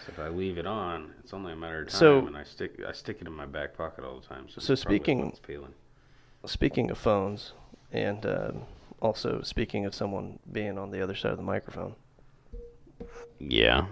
So 0.05 0.09
if 0.11 0.18
I 0.18 0.27
leave 0.27 0.59
it 0.59 0.66
on, 0.66 1.14
it's 1.23 1.33
only 1.33 1.53
a 1.53 1.57
matter 1.57 1.83
of 1.83 1.87
time, 1.89 1.97
So- 2.01 2.27
and 2.27 2.37
I 2.37 2.43
stick 2.43 2.81
I 2.85 2.91
stick 2.91 3.18
it 3.21 3.29
in 3.29 3.33
my 3.33 3.47
back 3.47 3.77
pocket 3.77 4.03
all 4.03 4.18
the 4.18 4.27
time. 4.27 4.49
So, 4.49 4.61
So 4.61 4.75
speaking- 4.75 5.39
speaking 6.47 6.91
of 6.91 6.99
phones, 6.99 7.53
and 7.93 8.27
um, 8.27 8.62
also 9.01 9.41
speaking 9.43 9.85
of 9.87 9.95
someone 9.95 10.41
being 10.51 10.77
on 10.77 10.91
the 10.91 11.01
other 11.01 11.14
side 11.14 11.31
of 11.31 11.37
the 11.39 11.45
microphone. 11.45 11.95
Yeah. 13.39 13.87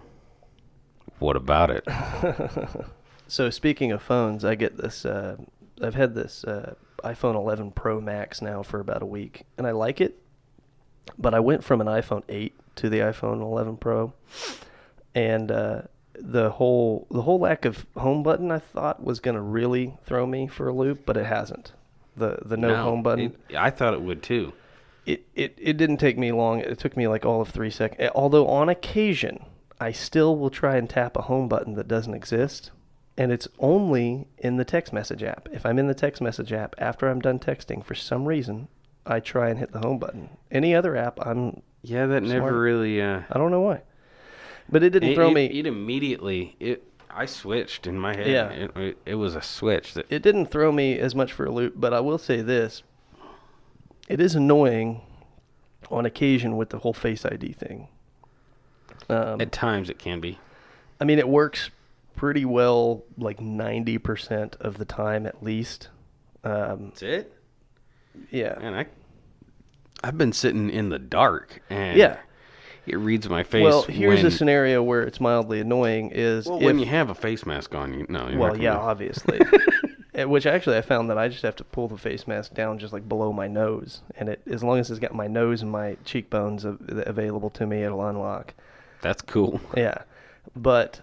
What 1.21 1.37
about 1.37 1.71
it? 1.71 1.87
So 3.31 3.51
speaking 3.51 3.93
of 3.93 4.03
phones, 4.03 4.43
I 4.43 4.55
get 4.55 4.79
this. 4.79 5.05
Uh, 5.05 5.37
I've 5.83 5.95
had 5.95 6.15
this 6.15 6.45
uh, 6.45 6.75
iPhone 7.05 7.35
11 7.35 7.73
Pro 7.73 8.01
Max 8.01 8.41
now 8.43 8.63
for 8.63 8.81
about 8.81 9.03
a 9.03 9.07
week, 9.07 9.45
and 9.57 9.67
I 9.67 9.71
like 9.73 10.01
it. 10.01 10.21
But 11.17 11.35
I 11.35 11.41
went 11.41 11.65
from 11.65 11.81
an 11.81 11.87
iPhone 11.87 12.23
8 12.29 12.55
to 12.77 12.89
the 12.91 12.99
iPhone 12.99 13.41
11 13.41 13.79
Pro, 13.79 14.13
and 15.15 15.51
uh, 15.51 15.83
the 16.15 16.51
whole 16.51 17.07
the 17.11 17.23
whole 17.23 17.39
lack 17.41 17.65
of 17.65 17.87
home 17.97 18.23
button 18.23 18.51
I 18.51 18.59
thought 18.59 19.03
was 19.03 19.21
going 19.21 19.35
to 19.37 19.41
really 19.41 19.97
throw 20.05 20.27
me 20.27 20.47
for 20.47 20.69
a 20.69 20.73
loop, 20.73 21.07
but 21.07 21.17
it 21.17 21.27
hasn't. 21.27 21.73
The 22.17 22.39
the 22.45 22.57
no, 22.57 22.75
home 22.77 23.03
button. 23.03 23.37
it- 23.49 23.57
I 23.57 23.71
thought 23.71 23.95
it 23.95 24.03
would 24.03 24.23
too. 24.23 24.53
it, 25.07 25.25
it, 25.35 25.55
it 25.57 25.77
didn't 25.77 25.99
take 25.99 26.19
me 26.19 26.33
long. 26.33 26.61
It 26.61 26.79
took 26.79 26.97
me 26.97 27.09
like 27.09 27.25
all 27.25 27.41
of 27.41 27.49
three 27.49 27.71
seconds. 27.71 28.11
Although 28.15 28.47
on 28.49 28.69
occasion, 28.69 29.45
I 29.81 29.93
still 29.93 30.37
will 30.37 30.51
try 30.51 30.77
and 30.77 30.91
tap 30.91 31.17
a 31.17 31.23
home 31.23 31.49
button 31.49 31.75
that 31.75 31.89
doesn't 31.89 32.15
exist. 32.15 32.71
And 33.19 33.33
it's 33.33 33.49
only 33.59 34.29
in 34.39 34.59
the 34.59 34.65
text 34.65 34.93
message 34.93 35.25
app. 35.25 35.49
If 35.51 35.67
I'm 35.67 35.77
in 35.81 35.89
the 35.89 35.95
text 35.95 36.23
message 36.23 36.53
app 36.53 36.77
after 36.79 37.09
I'm 37.09 37.19
done 37.21 37.41
texting, 37.41 37.85
for 37.85 37.97
some 37.97 38.25
reason, 38.27 38.69
I 39.05 39.19
try 39.19 39.51
and 39.51 39.59
hit 39.59 39.73
the 39.73 39.81
home 39.81 39.99
button. 39.99 40.31
Any 40.53 40.73
other 40.73 40.97
app, 40.97 41.19
I'm 41.27 41.63
Yeah, 41.83 42.07
that 42.07 42.23
Smart. 42.23 42.33
never 42.45 42.61
really. 42.61 43.03
Uh, 43.03 43.23
I 43.29 43.37
don't 43.37 43.51
know 43.51 43.61
why, 43.61 43.83
but 44.69 44.85
it 44.85 44.91
didn't 44.91 45.11
it, 45.11 45.15
throw 45.17 45.31
it- 45.31 45.35
me. 45.35 45.47
It 45.47 45.67
immediately. 45.67 46.55
It. 46.61 46.85
I 47.11 47.27
switched 47.27 47.89
in 47.89 47.99
my 47.99 48.15
head. 48.15 48.29
Yeah. 48.29 48.51
It, 48.51 48.99
it, 49.05 49.15
was 49.17 49.35
a 49.35 49.43
switch 49.43 49.95
that. 49.95 50.07
it 50.09 50.23
didn't 50.23 50.47
throw 50.47 50.71
me 50.71 50.97
as 51.01 51.17
much 51.17 51.33
for 51.33 51.47
a 51.47 51.51
loop, 51.51 51.75
but 51.75 51.93
I 51.93 51.99
will 51.99 52.19
say 52.19 52.43
this: 52.43 52.85
it 54.09 54.21
is 54.21 54.37
annoying 54.37 55.01
on 55.91 56.07
occasion 56.07 56.57
with 56.57 56.71
the 56.71 56.79
whole 56.79 56.93
Face 56.93 57.25
ID 57.25 57.55
thing. 57.55 57.89
Um, 59.09 59.41
At 59.41 59.51
times 59.51 59.91
it 59.91 59.99
can 59.99 60.21
be. 60.21 60.39
I 61.01 61.05
mean, 61.05 61.19
it 61.19 61.29
works 61.29 61.71
pretty 62.19 62.45
well, 62.45 63.05
like 63.17 63.41
ninety 63.41 63.97
percent 63.97 64.57
of 64.61 64.77
the 64.77 64.85
time 64.85 65.25
at 65.25 65.43
least. 65.43 65.89
Um, 66.45 66.89
That's 66.89 67.03
it. 67.03 67.33
yeah, 68.31 68.59
And 68.61 68.77
I. 68.77 68.87
I've 70.03 70.17
been 70.17 70.33
sitting 70.33 70.71
in 70.71 70.91
the 70.91 70.99
dark 70.99 71.61
and 71.71 71.99
yeah. 71.99 72.19
it 72.87 72.97
reads 72.97 73.29
my 73.29 73.43
face. 73.43 73.65
Well, 73.65 73.83
here's 73.83 74.19
when, 74.19 74.27
a 74.27 74.31
scenario 74.31 74.81
where 74.81 75.03
it's 75.03 75.21
mildly 75.21 75.61
annoying: 75.61 76.11
is 76.13 76.47
Well, 76.47 76.59
if, 76.59 76.65
when 76.65 76.79
you 76.79 76.87
have 76.87 77.11
a 77.11 77.15
face 77.15 77.47
mask 77.47 77.75
on, 77.75 77.95
you 77.95 78.07
no. 78.09 78.31
Well, 78.37 78.57
yeah, 78.57 78.77
obviously. 78.77 79.41
Uh, 79.41 80.29
Which 80.29 80.47
actually, 80.47 80.77
I 80.77 80.83
found 80.83 81.11
that 81.11 81.19
I 81.19 81.29
just 81.29 81.43
have 81.43 81.55
to 81.57 81.65
pull 81.65 81.87
the 81.87 81.97
face 81.97 82.27
mask 82.27 82.53
down 82.55 82.79
just 82.81 82.93
like 82.93 83.09
below 83.09 83.33
my 83.33 83.47
nose, 83.47 84.03
and 84.17 84.29
it 84.29 84.43
as 84.51 84.65
long 84.65 84.79
as 84.79 84.91
it's 84.91 84.99
got 84.99 85.15
my 85.15 85.29
nose 85.29 85.63
and 85.63 85.71
my 85.71 85.97
cheekbones 86.05 86.65
available 86.65 87.51
to 87.51 87.67
me, 87.67 87.83
it'll 87.83 88.05
unlock. 88.05 88.55
That's 89.01 89.23
cool. 89.23 89.61
Yeah, 89.77 89.99
but 90.57 91.01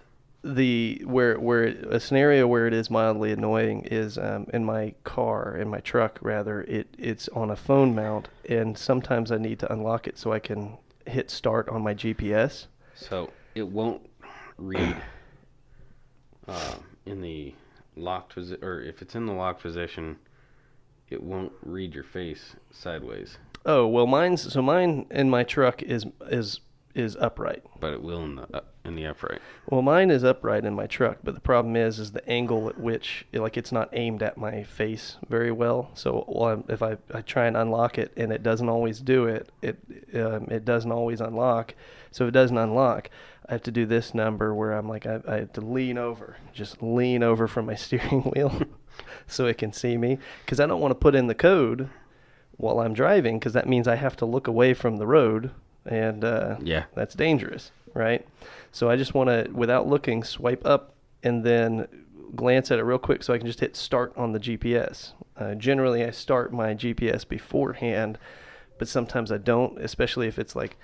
the 0.54 1.02
where 1.04 1.38
where 1.38 1.64
a 1.64 1.98
scenario 1.98 2.46
where 2.46 2.66
it 2.66 2.72
is 2.72 2.90
mildly 2.90 3.32
annoying 3.32 3.82
is 3.82 4.16
um, 4.16 4.46
in 4.52 4.64
my 4.64 4.94
car 5.04 5.56
in 5.56 5.68
my 5.68 5.80
truck 5.80 6.18
rather 6.22 6.62
it 6.62 6.88
it's 6.98 7.28
on 7.28 7.50
a 7.50 7.56
phone 7.56 7.94
mount 7.94 8.28
and 8.48 8.78
sometimes 8.78 9.32
I 9.32 9.38
need 9.38 9.58
to 9.60 9.72
unlock 9.72 10.06
it 10.06 10.18
so 10.18 10.32
I 10.32 10.38
can 10.38 10.78
hit 11.06 11.30
start 11.30 11.68
on 11.68 11.82
my 11.82 11.94
GPS. 11.94 12.66
So 12.94 13.30
it 13.54 13.66
won't 13.66 14.08
read 14.58 14.96
uh, 16.48 16.74
in 17.04 17.20
the 17.20 17.54
locked 17.96 18.34
position, 18.34 18.64
or 18.64 18.80
if 18.80 19.02
it's 19.02 19.14
in 19.14 19.26
the 19.26 19.32
locked 19.32 19.62
position, 19.62 20.16
it 21.08 21.22
won't 21.22 21.52
read 21.62 21.94
your 21.94 22.04
face 22.04 22.56
sideways, 22.70 23.38
Oh 23.68 23.88
well, 23.88 24.06
mine's 24.06 24.52
so 24.52 24.62
mine 24.62 25.06
in 25.10 25.28
my 25.28 25.42
truck 25.42 25.82
is 25.82 26.06
is 26.30 26.60
is 26.96 27.14
upright. 27.16 27.62
but 27.78 27.92
it 27.92 28.02
will 28.02 28.24
in 28.24 28.36
the 28.36 28.56
uh, 28.56 28.60
in 28.84 28.96
the 28.96 29.04
upright. 29.06 29.40
Well, 29.68 29.82
mine 29.82 30.10
is 30.10 30.24
upright 30.24 30.64
in 30.64 30.74
my 30.74 30.86
truck, 30.86 31.18
but 31.22 31.34
the 31.34 31.40
problem 31.40 31.76
is, 31.76 31.98
is 31.98 32.12
the 32.12 32.26
angle 32.28 32.68
at 32.68 32.78
which, 32.78 33.26
like, 33.32 33.56
it's 33.56 33.72
not 33.72 33.88
aimed 33.92 34.22
at 34.22 34.38
my 34.38 34.62
face 34.62 35.16
very 35.28 35.50
well. 35.50 35.90
So, 35.94 36.24
well, 36.28 36.48
I'm- 36.48 36.64
if 36.68 36.82
I, 36.82 36.96
I 37.12 37.20
try 37.22 37.46
and 37.46 37.56
unlock 37.56 37.98
it 37.98 38.12
and 38.16 38.32
it 38.32 38.42
doesn't 38.44 38.68
always 38.68 39.00
do 39.00 39.26
it, 39.26 39.50
it 39.60 39.76
um, 40.14 40.46
it 40.50 40.64
doesn't 40.64 40.92
always 40.92 41.20
unlock. 41.20 41.74
So 42.12 42.24
if 42.24 42.28
it 42.28 42.32
doesn't 42.32 42.56
unlock, 42.56 43.10
I 43.48 43.52
have 43.52 43.62
to 43.64 43.70
do 43.72 43.84
this 43.86 44.14
number 44.14 44.54
where 44.54 44.72
I'm 44.72 44.88
like, 44.88 45.04
I, 45.06 45.20
I 45.28 45.34
have 45.40 45.52
to 45.54 45.60
lean 45.60 45.98
over, 45.98 46.36
just 46.54 46.82
lean 46.82 47.22
over 47.22 47.46
from 47.46 47.66
my 47.66 47.74
steering 47.84 48.22
wheel, 48.22 48.62
so 49.26 49.46
it 49.46 49.58
can 49.58 49.72
see 49.72 49.96
me, 49.98 50.18
because 50.44 50.60
I 50.60 50.66
don't 50.66 50.80
want 50.80 50.92
to 50.92 50.94
put 50.96 51.14
in 51.14 51.26
the 51.26 51.34
code 51.34 51.90
while 52.56 52.80
I'm 52.80 52.94
driving, 52.94 53.38
because 53.38 53.52
that 53.52 53.68
means 53.68 53.86
I 53.86 53.96
have 53.96 54.16
to 54.16 54.24
look 54.26 54.46
away 54.46 54.72
from 54.74 54.96
the 54.96 55.06
road, 55.06 55.50
and 55.86 56.24
uh, 56.24 56.56
Yeah. 56.62 56.84
that's 56.94 57.14
dangerous, 57.14 57.70
right? 57.94 58.26
So 58.72 58.90
I 58.90 58.96
just 58.96 59.14
want 59.14 59.28
to, 59.30 59.50
without 59.52 59.86
looking, 59.86 60.22
swipe 60.24 60.64
up 60.66 60.94
and 61.22 61.44
then 61.44 61.88
glance 62.34 62.70
at 62.70 62.78
it 62.78 62.82
real 62.82 62.98
quick 62.98 63.22
so 63.22 63.32
I 63.32 63.38
can 63.38 63.46
just 63.46 63.60
hit 63.60 63.76
start 63.76 64.12
on 64.16 64.32
the 64.32 64.40
GPS. 64.40 65.12
Uh, 65.36 65.54
generally, 65.54 66.04
I 66.04 66.10
start 66.10 66.52
my 66.52 66.74
GPS 66.74 67.26
beforehand, 67.26 68.18
but 68.78 68.88
sometimes 68.88 69.30
I 69.32 69.38
don't, 69.38 69.78
especially 69.80 70.26
if 70.28 70.38
it's 70.38 70.54
like 70.56 70.76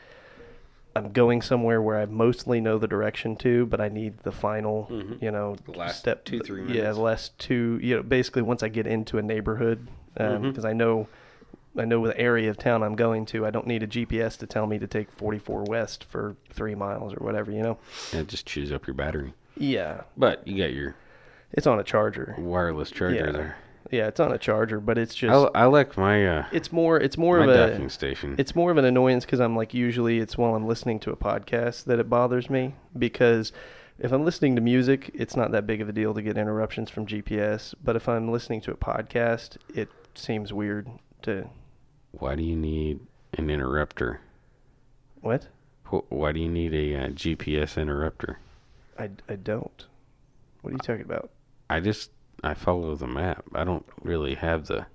I'm 0.94 1.10
going 1.12 1.40
somewhere 1.40 1.80
where 1.80 1.98
I 1.98 2.04
mostly 2.04 2.60
know 2.60 2.76
the 2.78 2.86
direction 2.86 3.34
to, 3.36 3.64
but 3.66 3.80
I 3.80 3.88
need 3.88 4.18
the 4.24 4.32
final, 4.32 4.88
Mhm. 4.90 5.22
you 5.22 5.30
know, 5.30 5.56
The 5.64 5.72
last 5.72 5.98
step 5.98 6.22
two, 6.24 6.40
three 6.40 6.60
Yeah, 6.62 6.66
minutes. 6.82 6.96
the 6.98 7.02
last 7.02 7.38
two, 7.38 7.78
you 7.82 7.96
know, 7.96 8.02
basically 8.02 8.42
once 8.42 8.62
I 8.62 8.68
get 8.68 8.86
into 8.86 9.16
a 9.16 9.22
neighborhood, 9.22 9.88
because 10.14 10.64
Mhm. 10.64 10.68
I 10.68 10.72
know. 10.74 11.08
I 11.76 11.84
know 11.84 12.06
the 12.06 12.18
area 12.18 12.50
of 12.50 12.58
town 12.58 12.82
I'm 12.82 12.96
going 12.96 13.24
to. 13.26 13.46
I 13.46 13.50
don't 13.50 13.66
need 13.66 13.82
a 13.82 13.86
GPS 13.86 14.36
to 14.38 14.46
tell 14.46 14.66
me 14.66 14.78
to 14.78 14.86
take 14.86 15.10
44 15.12 15.64
west 15.64 16.04
for 16.04 16.36
three 16.50 16.74
miles 16.74 17.14
or 17.14 17.24
whatever, 17.24 17.50
you 17.50 17.62
know? 17.62 17.78
And 18.12 18.20
it 18.20 18.28
just 18.28 18.44
chews 18.46 18.72
up 18.72 18.86
your 18.86 18.94
battery. 18.94 19.32
Yeah. 19.56 20.02
But 20.16 20.46
you 20.46 20.58
got 20.58 20.72
your 20.74 20.94
It's 21.52 21.66
on 21.66 21.78
a 21.78 21.84
charger. 21.84 22.34
wireless 22.38 22.90
charger 22.90 23.16
Yeah. 23.26 23.32
there. 23.32 23.56
Yeah, 23.90 24.06
it's 24.06 24.20
on 24.20 24.32
a 24.32 24.38
charger, 24.38 24.80
but 24.80 24.96
it's 24.96 25.14
just 25.14 25.50
I, 25.54 25.62
I 25.62 25.64
like 25.66 25.98
my 25.98 26.26
uh, 26.26 26.46
it's 26.50 26.72
more 26.72 26.98
it's 26.98 27.18
more 27.18 27.38
of 27.40 27.48
a 27.50 27.68
docking 27.68 27.90
station. 27.90 28.34
it's 28.38 28.54
more 28.54 28.70
of 28.70 28.78
an 28.78 28.86
annoyance 28.86 29.26
because 29.26 29.38
I'm 29.40 29.54
like 29.54 29.74
usually 29.74 30.18
it's 30.18 30.38
while 30.38 30.54
I'm 30.54 30.66
listening 30.66 30.98
to 31.00 31.10
a 31.10 31.16
podcast 31.16 31.84
that 31.84 31.98
it 31.98 32.08
bothers 32.08 32.48
me 32.48 32.74
because 32.98 33.52
if 33.98 34.10
I'm 34.12 34.24
listening 34.24 34.54
to 34.56 34.62
music, 34.62 35.10
it's 35.12 35.36
not 35.36 35.52
that 35.52 35.66
big 35.66 35.82
of 35.82 35.88
a 35.90 35.92
deal 35.92 36.14
to 36.14 36.22
get 36.22 36.38
interruptions 36.38 36.88
from 36.90 37.06
GPS. 37.06 37.74
But 37.84 37.96
if 37.96 38.08
I'm 38.08 38.30
listening 38.32 38.62
to 38.62 38.70
a 38.72 38.76
podcast, 38.76 39.58
it 39.74 39.90
seems 40.14 40.52
weird 40.54 40.88
to 41.22 41.50
Why 42.12 42.34
do 42.34 42.42
you 42.42 42.56
need 42.56 43.00
an 43.34 43.50
interrupter? 43.50 44.20
what? 45.20 45.48
Why 46.08 46.32
do 46.32 46.40
you 46.40 46.48
need 46.48 46.72
a 46.72 46.96
uh, 46.96 47.08
GPS 47.08 47.80
interrupter? 47.80 48.38
I, 48.98 49.10
I 49.28 49.36
don't. 49.36 49.86
What 50.62 50.70
are 50.70 50.74
you 50.74 50.78
talking 50.78 51.02
about? 51.02 51.30
I 51.68 51.80
just 51.80 52.10
I 52.42 52.54
follow 52.54 52.94
the 52.94 53.06
map. 53.06 53.44
I 53.54 53.64
don't 53.64 53.86
really 54.02 54.34
have 54.34 54.66
the 54.66 54.86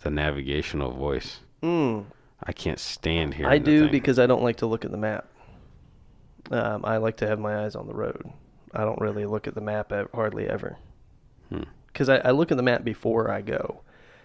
the 0.00 0.10
navigational 0.10 0.92
voice. 0.92 1.40
Mm, 1.62 2.04
I 2.42 2.52
can't 2.52 2.78
stand 2.78 3.34
here. 3.34 3.46
I 3.46 3.58
do 3.58 3.88
because 3.88 4.18
I 4.18 4.26
don't 4.26 4.42
like 4.42 4.56
to 4.56 4.66
look 4.66 4.84
at 4.84 4.90
the 4.90 4.96
map. 4.96 5.26
Um, 6.50 6.84
I 6.84 6.96
like 6.96 7.18
to 7.18 7.26
have 7.26 7.38
my 7.38 7.64
eyes 7.64 7.76
on 7.76 7.86
the 7.86 7.94
road. 7.94 8.30
I 8.74 8.84
don't 8.84 9.00
really 9.00 9.26
look 9.26 9.46
at 9.46 9.54
the 9.54 9.60
map 9.60 9.92
hardly 10.14 10.48
ever. 10.48 10.76
Hmm. 11.50 11.64
Because 11.86 12.08
I, 12.08 12.16
I 12.16 12.30
look 12.30 12.50
at 12.50 12.56
the 12.56 12.62
map 12.62 12.84
before 12.84 13.30
I 13.30 13.42
go, 13.42 13.81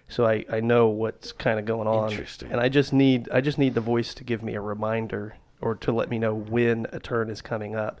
so 0.08 0.26
I, 0.26 0.44
I 0.50 0.60
know 0.60 0.88
what's 0.88 1.32
kind 1.32 1.58
of 1.58 1.64
going 1.64 1.86
on. 1.86 2.10
Interesting. 2.10 2.50
And 2.50 2.60
I 2.60 2.68
just 2.68 2.92
need 2.92 3.28
I 3.30 3.40
just 3.40 3.58
need 3.58 3.74
the 3.74 3.80
voice 3.80 4.14
to 4.14 4.24
give 4.24 4.42
me 4.42 4.54
a 4.54 4.60
reminder 4.60 5.36
or 5.60 5.74
to 5.74 5.92
let 5.92 6.08
me 6.08 6.18
know 6.18 6.34
when 6.34 6.86
a 6.92 7.00
turn 7.00 7.30
is 7.30 7.42
coming 7.42 7.74
up, 7.76 8.00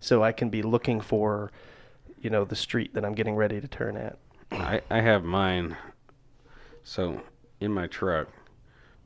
so 0.00 0.22
I 0.22 0.32
can 0.32 0.48
be 0.48 0.62
looking 0.62 1.00
for, 1.00 1.52
you 2.20 2.30
know, 2.30 2.44
the 2.44 2.56
street 2.56 2.94
that 2.94 3.04
I'm 3.04 3.14
getting 3.14 3.36
ready 3.36 3.60
to 3.60 3.68
turn 3.68 3.96
at. 3.96 4.18
I, 4.50 4.80
I 4.90 5.00
have 5.00 5.22
mine. 5.22 5.76
So 6.82 7.20
in 7.60 7.72
my 7.72 7.86
truck, 7.86 8.28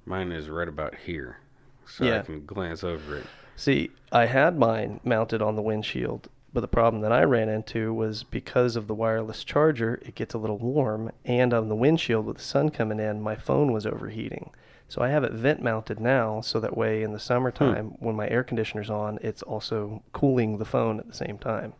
mine 0.06 0.30
is 0.30 0.48
right 0.48 0.68
about 0.68 0.94
here, 0.94 1.38
so 1.86 2.10
I 2.10 2.22
can 2.22 2.46
glance 2.46 2.84
over 2.84 3.18
it. 3.18 3.26
See, 3.56 3.90
I 4.12 4.26
had 4.26 4.56
mine 4.58 5.00
mounted 5.04 5.42
on 5.42 5.56
the 5.56 5.62
windshield, 5.62 6.28
but 6.54 6.60
the 6.60 6.68
problem 6.68 7.02
that 7.02 7.12
I 7.12 7.24
ran 7.24 7.48
into 7.48 7.92
was 7.92 8.22
because 8.22 8.76
of 8.76 8.86
the 8.86 8.94
wireless 8.94 9.44
charger, 9.44 10.00
it 10.06 10.14
gets 10.14 10.32
a 10.34 10.38
little 10.38 10.58
warm, 10.58 11.10
and 11.24 11.52
on 11.52 11.68
the 11.68 11.74
windshield 11.74 12.24
with 12.24 12.36
the 12.38 12.42
sun 12.44 12.70
coming 12.70 13.00
in, 13.00 13.20
my 13.20 13.34
phone 13.34 13.72
was 13.72 13.84
overheating. 13.84 14.50
So 14.88 15.02
I 15.02 15.08
have 15.08 15.24
it 15.24 15.32
vent 15.32 15.62
mounted 15.62 15.98
now, 15.98 16.40
so 16.40 16.60
that 16.60 16.76
way 16.76 17.02
in 17.02 17.12
the 17.12 17.18
summertime, 17.18 17.96
when 17.98 18.14
my 18.14 18.28
air 18.28 18.44
conditioner's 18.44 18.88
on, 18.90 19.18
it's 19.20 19.42
also 19.42 20.02
cooling 20.12 20.58
the 20.58 20.64
phone 20.64 21.00
at 21.00 21.08
the 21.08 21.14
same 21.14 21.38
time. 21.38 21.72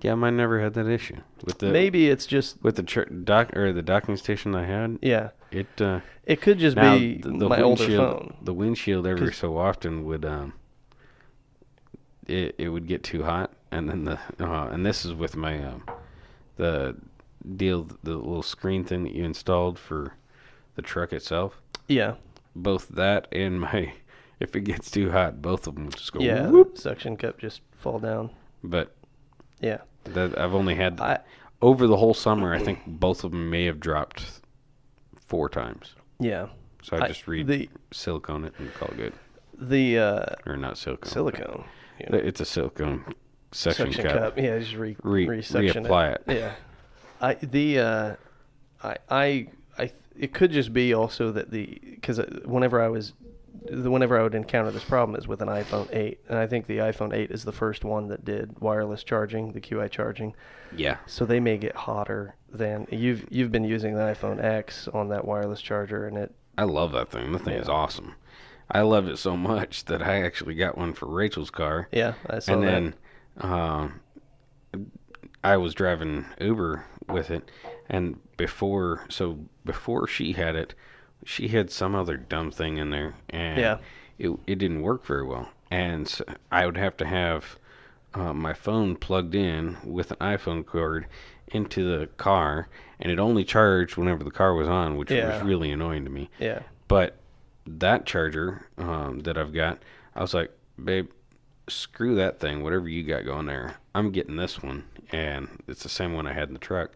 Yeah, 0.00 0.14
mine 0.14 0.36
never 0.36 0.60
had 0.60 0.74
that 0.74 0.86
issue 0.88 1.16
with 1.44 1.58
the 1.58 1.66
Maybe 1.70 2.08
it's 2.08 2.26
just 2.26 2.62
with 2.62 2.76
the 2.76 2.82
dock 3.24 3.56
or 3.56 3.72
the 3.72 3.82
docking 3.82 4.16
station 4.16 4.54
I 4.54 4.64
had. 4.64 4.98
yeah. 5.02 5.30
It 5.50 5.68
uh, 5.80 6.00
It 6.24 6.40
could 6.40 6.58
just 6.58 6.76
be 6.76 7.18
the, 7.18 7.30
the 7.30 7.48
my 7.48 7.62
older 7.62 7.86
phone. 7.86 8.36
the 8.42 8.52
windshield 8.52 9.06
every 9.06 9.32
so 9.32 9.56
often 9.56 10.04
would 10.04 10.24
um 10.24 10.52
it 12.26 12.54
it 12.58 12.68
would 12.68 12.86
get 12.86 13.02
too 13.02 13.22
hot 13.22 13.52
and 13.76 13.88
then 13.88 14.04
the 14.04 14.18
uh, 14.40 14.68
and 14.68 14.84
this 14.86 15.04
is 15.04 15.12
with 15.14 15.36
my 15.36 15.62
um 15.62 15.84
the 16.56 16.96
deal 17.56 17.84
the 18.02 18.14
little 18.16 18.42
screen 18.42 18.84
thing 18.84 19.04
that 19.04 19.12
you 19.14 19.24
installed 19.24 19.78
for 19.78 20.14
the 20.74 20.82
truck 20.82 21.12
itself. 21.12 21.60
Yeah, 21.88 22.14
Both 22.54 22.88
that 22.88 23.28
and 23.32 23.60
my 23.60 23.92
if 24.40 24.56
it 24.56 24.62
gets 24.62 24.90
too 24.90 25.10
hot, 25.10 25.40
both 25.42 25.66
of 25.66 25.74
them 25.76 25.90
just 25.90 26.12
go 26.12 26.20
yeah. 26.20 26.48
whoop. 26.48 26.76
Suction 26.78 27.16
cup 27.16 27.38
just 27.38 27.60
fall 27.78 27.98
down. 27.98 28.30
But 28.64 28.94
Yeah, 29.60 29.78
that 30.04 30.38
I've 30.38 30.54
only 30.54 30.74
had 30.74 31.00
I 31.00 31.20
over 31.62 31.86
the 31.86 31.96
whole 31.96 32.14
summer. 32.14 32.52
I 32.54 32.58
think 32.58 32.80
both 32.86 33.24
of 33.24 33.30
them 33.30 33.48
may 33.50 33.64
have 33.66 33.80
dropped 33.80 34.40
four 35.26 35.48
times. 35.48 35.94
yeah. 36.18 36.48
So 36.82 36.96
I 36.96 37.04
I- 37.04 37.08
just 37.08 37.26
read 37.26 37.46
the 37.48 37.68
silicone 37.92 38.44
it 38.44 38.54
and 38.58 38.72
call 38.74 38.88
it 38.90 38.96
good, 38.96 39.12
the 39.58 39.98
uh, 39.98 40.24
or 40.46 40.56
not 40.56 40.78
silicone. 40.78 41.10
silicone. 41.12 41.64
It's 41.98 42.40
a 42.40 42.44
silicone 42.44 43.04
suction, 43.52 43.92
suction 43.92 44.10
cup. 44.10 44.18
cup. 44.34 44.38
Yeah, 44.38 44.58
just 44.58 44.74
re, 44.74 44.96
Re- 45.02 45.26
resuction 45.26 45.84
reapply 45.84 46.14
it. 46.14 46.22
Yeah, 46.28 46.52
I 47.20 47.34
the 47.34 47.78
uh, 47.78 48.16
I 48.82 48.96
I 49.10 49.48
I 49.78 49.92
it 50.18 50.32
could 50.32 50.50
just 50.52 50.72
be 50.72 50.92
also 50.94 51.32
that 51.32 51.50
the 51.50 51.78
because 51.84 52.18
whenever 52.44 52.80
I 52.80 52.88
was 52.88 53.12
the 53.70 53.90
whenever 53.90 54.18
I 54.18 54.22
would 54.22 54.34
encounter 54.34 54.70
this 54.70 54.84
problem 54.84 55.18
is 55.18 55.26
with 55.26 55.42
an 55.42 55.48
iPhone 55.48 55.92
8, 55.92 56.20
and 56.28 56.38
I 56.38 56.46
think 56.46 56.66
the 56.66 56.78
iPhone 56.78 57.12
8 57.12 57.32
is 57.32 57.44
the 57.44 57.50
first 57.52 57.84
one 57.84 58.06
that 58.08 58.24
did 58.24 58.60
wireless 58.60 59.02
charging, 59.02 59.52
the 59.52 59.60
QI 59.60 59.90
charging. 59.90 60.34
Yeah, 60.76 60.98
So 61.06 61.24
they 61.24 61.40
may 61.40 61.58
get 61.58 61.74
hotter 61.74 62.36
than 62.52 62.86
you've 62.90 63.26
you've 63.30 63.50
been 63.50 63.64
using 63.64 63.94
the 63.94 64.02
iPhone 64.02 64.42
X 64.42 64.86
on 64.88 65.08
that 65.08 65.24
wireless 65.24 65.60
charger, 65.60 66.06
and 66.06 66.16
it 66.16 66.32
I 66.58 66.62
love 66.64 66.92
that 66.92 67.10
thing. 67.10 67.32
The 67.32 67.38
thing 67.40 67.54
is 67.54 67.68
awesome. 67.68 68.14
I 68.70 68.82
love 68.82 69.08
it 69.08 69.16
so 69.18 69.36
much 69.36 69.84
that 69.86 70.02
I 70.02 70.22
actually 70.22 70.54
got 70.54 70.76
one 70.78 70.92
for 70.92 71.06
Rachel's 71.06 71.50
car, 71.50 71.88
yeah 71.92 72.14
I 72.28 72.38
saw 72.40 72.52
and 72.54 72.62
that. 72.62 72.66
then 72.66 72.94
um, 73.40 74.00
I 75.44 75.56
was 75.56 75.74
driving 75.74 76.26
Uber 76.40 76.84
with 77.08 77.30
it, 77.30 77.50
and 77.88 78.18
before 78.36 79.04
so 79.08 79.38
before 79.64 80.06
she 80.06 80.32
had 80.32 80.56
it, 80.56 80.74
she 81.24 81.48
had 81.48 81.70
some 81.70 81.94
other 81.94 82.16
dumb 82.16 82.50
thing 82.50 82.78
in 82.78 82.90
there, 82.90 83.14
and 83.30 83.58
Yeah. 83.60 83.78
it 84.18 84.30
it 84.46 84.58
didn't 84.58 84.82
work 84.82 85.04
very 85.04 85.24
well, 85.24 85.50
and 85.70 86.08
so 86.08 86.24
I 86.50 86.66
would 86.66 86.76
have 86.76 86.96
to 86.98 87.06
have 87.06 87.58
uh, 88.14 88.32
my 88.32 88.54
phone 88.54 88.96
plugged 88.96 89.34
in 89.34 89.76
with 89.84 90.10
an 90.10 90.16
iPhone 90.18 90.64
cord 90.66 91.06
into 91.48 91.98
the 91.98 92.06
car, 92.08 92.68
and 92.98 93.12
it 93.12 93.18
only 93.20 93.44
charged 93.44 93.96
whenever 93.96 94.24
the 94.24 94.30
car 94.30 94.54
was 94.54 94.66
on, 94.68 94.96
which 94.96 95.10
Yeah. 95.10 95.26
was 95.26 95.42
really 95.42 95.70
annoying 95.70 96.04
to 96.04 96.10
me. 96.10 96.28
yeah 96.40 96.60
But 96.88 97.16
that 97.66 98.04
charger 98.06 98.66
um, 98.78 99.20
that 99.20 99.36
I've 99.38 99.52
got, 99.52 99.82
I 100.14 100.22
was 100.22 100.34
like, 100.34 100.50
babe, 100.82 101.08
screw 101.68 102.14
that 102.16 102.38
thing, 102.40 102.62
whatever 102.62 102.88
you 102.88 103.02
got 103.02 103.24
going 103.24 103.46
there. 103.46 103.76
I'm 103.94 104.10
getting 104.10 104.36
this 104.36 104.62
one, 104.62 104.84
and 105.10 105.48
it's 105.66 105.82
the 105.82 105.88
same 105.88 106.12
one 106.14 106.26
I 106.26 106.32
had 106.32 106.48
in 106.48 106.54
the 106.54 106.60
truck. 106.60 106.92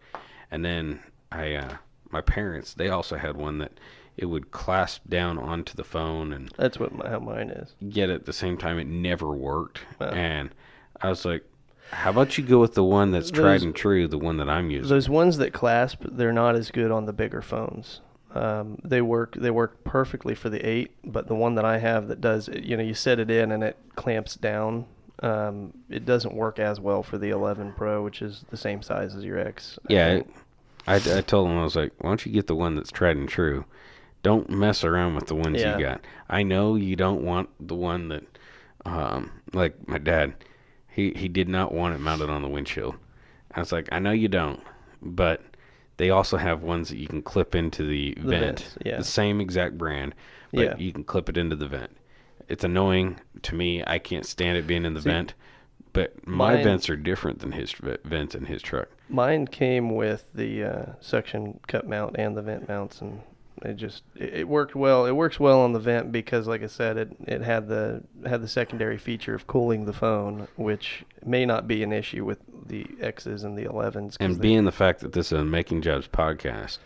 And 0.49 0.63
then 0.63 0.99
I, 1.31 1.55
uh, 1.55 1.77
my 2.09 2.21
parents, 2.21 2.73
they 2.73 2.89
also 2.89 3.17
had 3.17 3.35
one 3.37 3.57
that 3.59 3.71
it 4.17 4.25
would 4.25 4.51
clasp 4.51 5.01
down 5.07 5.37
onto 5.37 5.73
the 5.73 5.83
phone 5.85 6.33
and 6.33 6.51
that's 6.57 6.77
what 6.77 6.93
my, 6.93 7.09
how 7.09 7.19
mine 7.19 7.49
is. 7.49 7.73
get 7.89 8.09
it 8.09 8.13
at 8.15 8.25
the 8.25 8.33
same 8.33 8.57
time. 8.57 8.77
It 8.77 8.85
never 8.87 9.31
worked, 9.31 9.79
Wow. 9.99 10.09
and 10.09 10.53
I 11.01 11.09
was 11.09 11.23
like, 11.25 11.43
how 11.91 12.09
about 12.11 12.37
you 12.37 12.43
go 12.43 12.59
with 12.59 12.73
the 12.73 12.83
one 12.83 13.11
that's 13.11 13.31
tried 13.31 13.63
and 13.63 13.73
true, 13.75 14.07
the 14.07 14.17
one 14.17 14.37
that 14.37 14.49
I'm 14.49 14.69
using? 14.69 14.89
Those 14.89 15.09
ones 15.09 15.37
that 15.37 15.51
clasp, 15.53 16.03
they're 16.11 16.31
not 16.33 16.55
as 16.55 16.71
good 16.71 16.91
on 16.91 17.05
the 17.05 17.13
bigger 17.13 17.41
phones. 17.41 18.01
Um, 18.33 18.79
they 18.83 19.01
work 19.01 19.35
they 19.35 19.51
work 19.51 19.83
perfectly 19.83 20.35
for 20.35 20.49
the 20.49 20.65
eight, 20.65 20.91
but 21.03 21.27
the 21.27 21.35
one 21.35 21.55
that 21.55 21.65
I 21.65 21.79
have 21.79 22.07
that 22.07 22.21
does 22.21 22.47
you 22.53 22.77
know 22.77 22.83
you 22.83 22.93
set 22.93 23.19
it 23.19 23.29
in 23.29 23.51
and 23.51 23.63
it 23.63 23.77
clamps 23.95 24.35
down. 24.35 24.85
Um, 25.21 25.73
it 25.89 26.05
doesn't 26.05 26.33
work 26.33 26.57
as 26.57 26.79
well 26.79 27.03
for 27.03 27.17
the 27.19 27.29
11 27.29 27.73
Pro, 27.73 28.01
which 28.03 28.23
is 28.23 28.43
the 28.49 28.57
same 28.57 28.81
size 28.81 29.15
as 29.15 29.23
your 29.23 29.37
X. 29.37 29.77
I 29.87 29.93
Yeah, 29.93 30.07
think. 30.07 30.33
I, 30.87 30.95
I 30.95 31.21
told 31.21 31.49
him 31.49 31.57
I 31.59 31.63
was 31.63 31.75
like, 31.75 31.91
why 31.99 32.09
don't 32.09 32.25
you 32.25 32.31
get 32.31 32.47
the 32.47 32.55
one 32.55 32.75
that's 32.75 32.89
tried 32.91 33.17
and 33.17 33.29
true? 33.29 33.65
Don't 34.23 34.49
mess 34.49 34.83
around 34.83 35.15
with 35.15 35.27
the 35.27 35.35
ones 35.35 35.61
Yeah. 35.61 35.77
you 35.77 35.83
got. 35.83 36.01
I 36.29 36.41
know 36.43 36.75
you 36.75 36.95
don't 36.95 37.23
want 37.23 37.49
the 37.59 37.75
one 37.75 38.07
that, 38.09 38.23
um, 38.85 39.31
like 39.53 39.87
my 39.87 39.97
dad, 39.99 40.33
he 40.87 41.11
he 41.15 41.27
did 41.27 41.47
not 41.49 41.71
want 41.73 41.93
it 41.95 41.99
mounted 41.99 42.29
on 42.29 42.41
the 42.41 42.47
windshield. 42.49 42.95
I 43.53 43.59
was 43.59 43.71
like, 43.71 43.89
I 43.91 43.99
know 43.99 44.11
you 44.11 44.27
don't, 44.27 44.61
but 45.01 45.41
they 46.01 46.09
also 46.09 46.35
have 46.35 46.63
ones 46.63 46.89
that 46.89 46.97
you 46.97 47.05
can 47.07 47.21
clip 47.21 47.53
into 47.53 47.83
the, 47.85 48.15
The 48.15 48.21
vent. 48.27 48.59
vents, 48.61 48.77
yeah. 48.83 48.97
The 48.97 49.03
same 49.03 49.39
exact 49.39 49.77
brand, 49.77 50.15
but 50.51 50.61
Yeah. 50.61 50.75
you 50.77 50.91
can 50.91 51.03
clip 51.03 51.29
it 51.29 51.37
into 51.37 51.55
the 51.55 51.67
vent. 51.67 51.95
It's 52.49 52.63
annoying 52.63 53.19
to 53.43 53.53
me. 53.53 53.83
I 53.85 53.99
can't 53.99 54.25
stand 54.25 54.57
it 54.57 54.65
being 54.65 54.83
in 54.83 54.95
the 54.95 55.01
See, 55.03 55.11
vent. 55.11 55.35
But 55.93 56.25
my 56.27 56.55
mine- 56.55 56.63
vents 56.63 56.89
are 56.89 56.95
different 56.95 57.37
than 57.37 57.51
his 57.51 57.71
vents 58.03 58.33
in 58.33 58.45
his 58.45 58.63
truck. 58.63 58.87
Mine 59.09 59.45
came 59.45 59.93
with 59.93 60.33
the 60.33 60.63
uh, 60.63 60.85
suction 61.01 61.59
cup 61.67 61.85
mount 61.85 62.15
and 62.17 62.35
the 62.35 62.41
vent 62.41 62.67
mounts, 62.67 62.99
and 62.99 63.21
it 63.63 63.75
just 63.75 64.03
it, 64.15 64.33
it 64.33 64.47
worked 64.47 64.75
well. 64.75 65.05
It 65.05 65.11
works 65.11 65.39
well 65.39 65.61
on 65.61 65.73
the 65.73 65.79
vent 65.79 66.11
because, 66.11 66.47
like 66.47 66.63
I 66.63 66.67
said, 66.67 66.97
it 66.97 67.11
it 67.27 67.41
had 67.41 67.67
the 67.67 68.03
had 68.25 68.41
the 68.41 68.47
secondary 68.47 68.97
feature 68.97 69.35
of 69.35 69.47
cooling 69.47 69.85
the 69.85 69.93
phone, 69.93 70.47
which 70.55 71.03
may 71.25 71.45
not 71.45 71.67
be 71.67 71.83
an 71.83 71.91
issue 71.93 72.25
with 72.25 72.39
the 72.67 72.85
X's 73.01 73.43
and 73.43 73.57
the 73.57 73.65
11s. 73.65 74.15
And 74.19 74.35
they- 74.37 74.41
being 74.41 74.65
the 74.65 74.71
fact 74.71 74.99
that 75.01 75.13
this 75.13 75.31
is 75.31 75.39
a 75.39 75.43
Making 75.43 75.81
Jobs 75.81 76.07
podcast, 76.07 76.77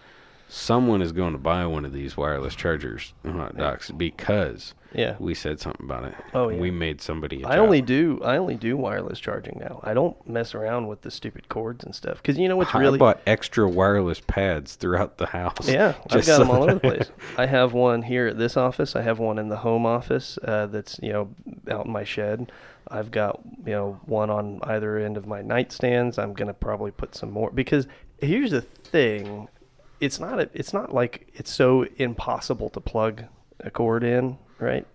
someone 0.48 1.02
is 1.02 1.12
going 1.12 1.34
to 1.34 1.38
buy 1.40 1.66
one 1.66 1.86
of 1.86 1.94
these 1.94 2.16
wireless 2.18 2.56
chargers, 2.56 3.14
docks, 3.24 3.92
because 3.92 4.74
yeah, 4.96 5.16
we 5.20 5.34
said 5.34 5.60
something 5.60 5.86
about 5.86 6.06
it. 6.06 6.16
Oh, 6.34 6.50
yeah. 6.50 6.60
We 6.60 6.72
made 6.72 7.02
somebody. 7.02 7.44
a 7.44 7.48
I 7.48 7.58
only 7.58 7.82
do 7.82 8.20
I 8.24 8.38
only 8.38 8.56
do 8.56 8.78
wireless 8.78 9.20
charging 9.20 9.60
now. 9.60 9.80
I 9.84 9.94
don't 9.94 10.16
mess 10.28 10.56
around 10.56 10.88
with 10.88 11.02
the 11.02 11.12
stupid 11.12 11.50
cords 11.50 11.84
and 11.84 11.94
stuff 11.94 12.18
because 12.18 12.38
you 12.38 12.48
know 12.48 12.58
what's 12.58 12.74
I 12.74 12.80
really 12.80 12.98
bought 12.98 13.22
extra 13.28 13.70
wireless 13.70 14.22
pads 14.22 14.76
throughout 14.76 15.18
the 15.18 15.28
house. 15.28 15.68
Yeah, 15.68 15.96
I've 16.10 16.26
got 16.26 16.38
so 16.38 16.40
them 16.40 16.52
all 16.52 16.64
over 16.64 16.74
the 16.76 16.80
place. 16.80 17.12
I 17.38 17.46
have 17.46 17.74
one 17.74 18.02
here 18.02 18.28
at 18.28 18.38
this 18.38 18.58
office. 18.58 18.96
I 18.96 19.02
have 19.02 19.20
one 19.20 19.38
in 19.38 19.50
the 19.50 19.58
home 19.58 19.86
office 19.86 20.38
uh, 20.44 20.68
that's 20.68 21.00
you 21.02 21.12
know 21.12 21.30
out 21.70 21.86
in 21.86 21.92
my 21.92 22.04
shed. 22.04 22.52
I've 22.88 23.12
got 23.12 23.40
you 23.66 23.74
know 23.74 24.00
one 24.06 24.30
on 24.30 24.60
either 24.64 24.98
end 24.98 25.18
of 25.18 25.28
my 25.28 25.42
nightstands. 25.42 26.18
I'm 26.18 26.34
gonna 26.34 26.54
probably 26.54 26.92
put 26.92 27.16
some 27.16 27.32
more 27.32 27.52
because 27.52 27.88
here's 28.20 28.52
the 28.52 28.62
thing, 28.62 29.48
it's 30.00 30.20
not 30.20 30.40
a, 30.40 30.50
it's 30.54 30.74
not 30.74 30.94
like 30.94 31.28
it's 31.34 31.52
so 31.52 31.86
impossible 31.98 32.70
to 32.70 32.80
plug 32.80 33.24
a 33.60 33.72
cord 33.72 34.04
in, 34.04 34.38
right? 34.60 34.86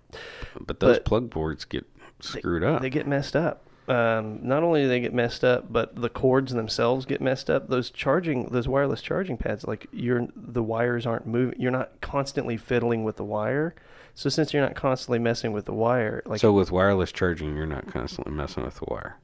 But 0.61 0.81
those 0.81 0.97
But- 0.97 1.05
plug 1.05 1.31
boards 1.31 1.65
get 1.65 1.87
screwed 2.21 2.63
up. 2.65 2.83
They 2.83 2.91
get 2.91 3.07
messed 3.07 3.37
up. 3.37 3.65
Um, 3.89 4.39
not 4.43 4.63
only 4.63 4.83
do 4.83 4.89
they 4.89 5.01
get 5.01 5.13
messed 5.13 5.43
up, 5.43 5.73
but 5.73 5.97
the 5.97 6.09
cords 6.09 6.53
themselves 6.53 7.07
get 7.07 7.21
messed 7.21 7.51
up. 7.51 7.69
Those 7.69 7.91
charging, 7.91 8.45
those 8.51 8.69
wireless 8.69 9.03
charging 9.03 9.37
pads, 9.37 9.67
like 9.67 9.89
you're 9.91 10.29
the 10.37 10.63
wires 10.63 11.07
aren't 11.07 11.27
moving. 11.27 11.61
You're 11.61 11.73
not 11.73 12.01
constantly 12.01 12.57
fiddling 12.57 13.03
with 13.03 13.17
the 13.17 13.25
wire. 13.25 13.75
So 14.15 14.29
since 14.29 14.53
you're 14.53 14.63
not 14.63 14.77
constantly 14.77 15.19
messing 15.19 15.53
with 15.53 15.65
the 15.65 15.73
wire, 15.73 16.23
like 16.25 16.41
so 16.41 16.53
with 16.53 16.71
wireless 16.71 17.11
charging, 17.11 17.57
you're 17.57 17.67
not 17.67 17.87
constantly 17.89 18.33
messing 18.33 18.65
with 18.65 18.77
the 18.77 18.85
wire. 18.87 19.17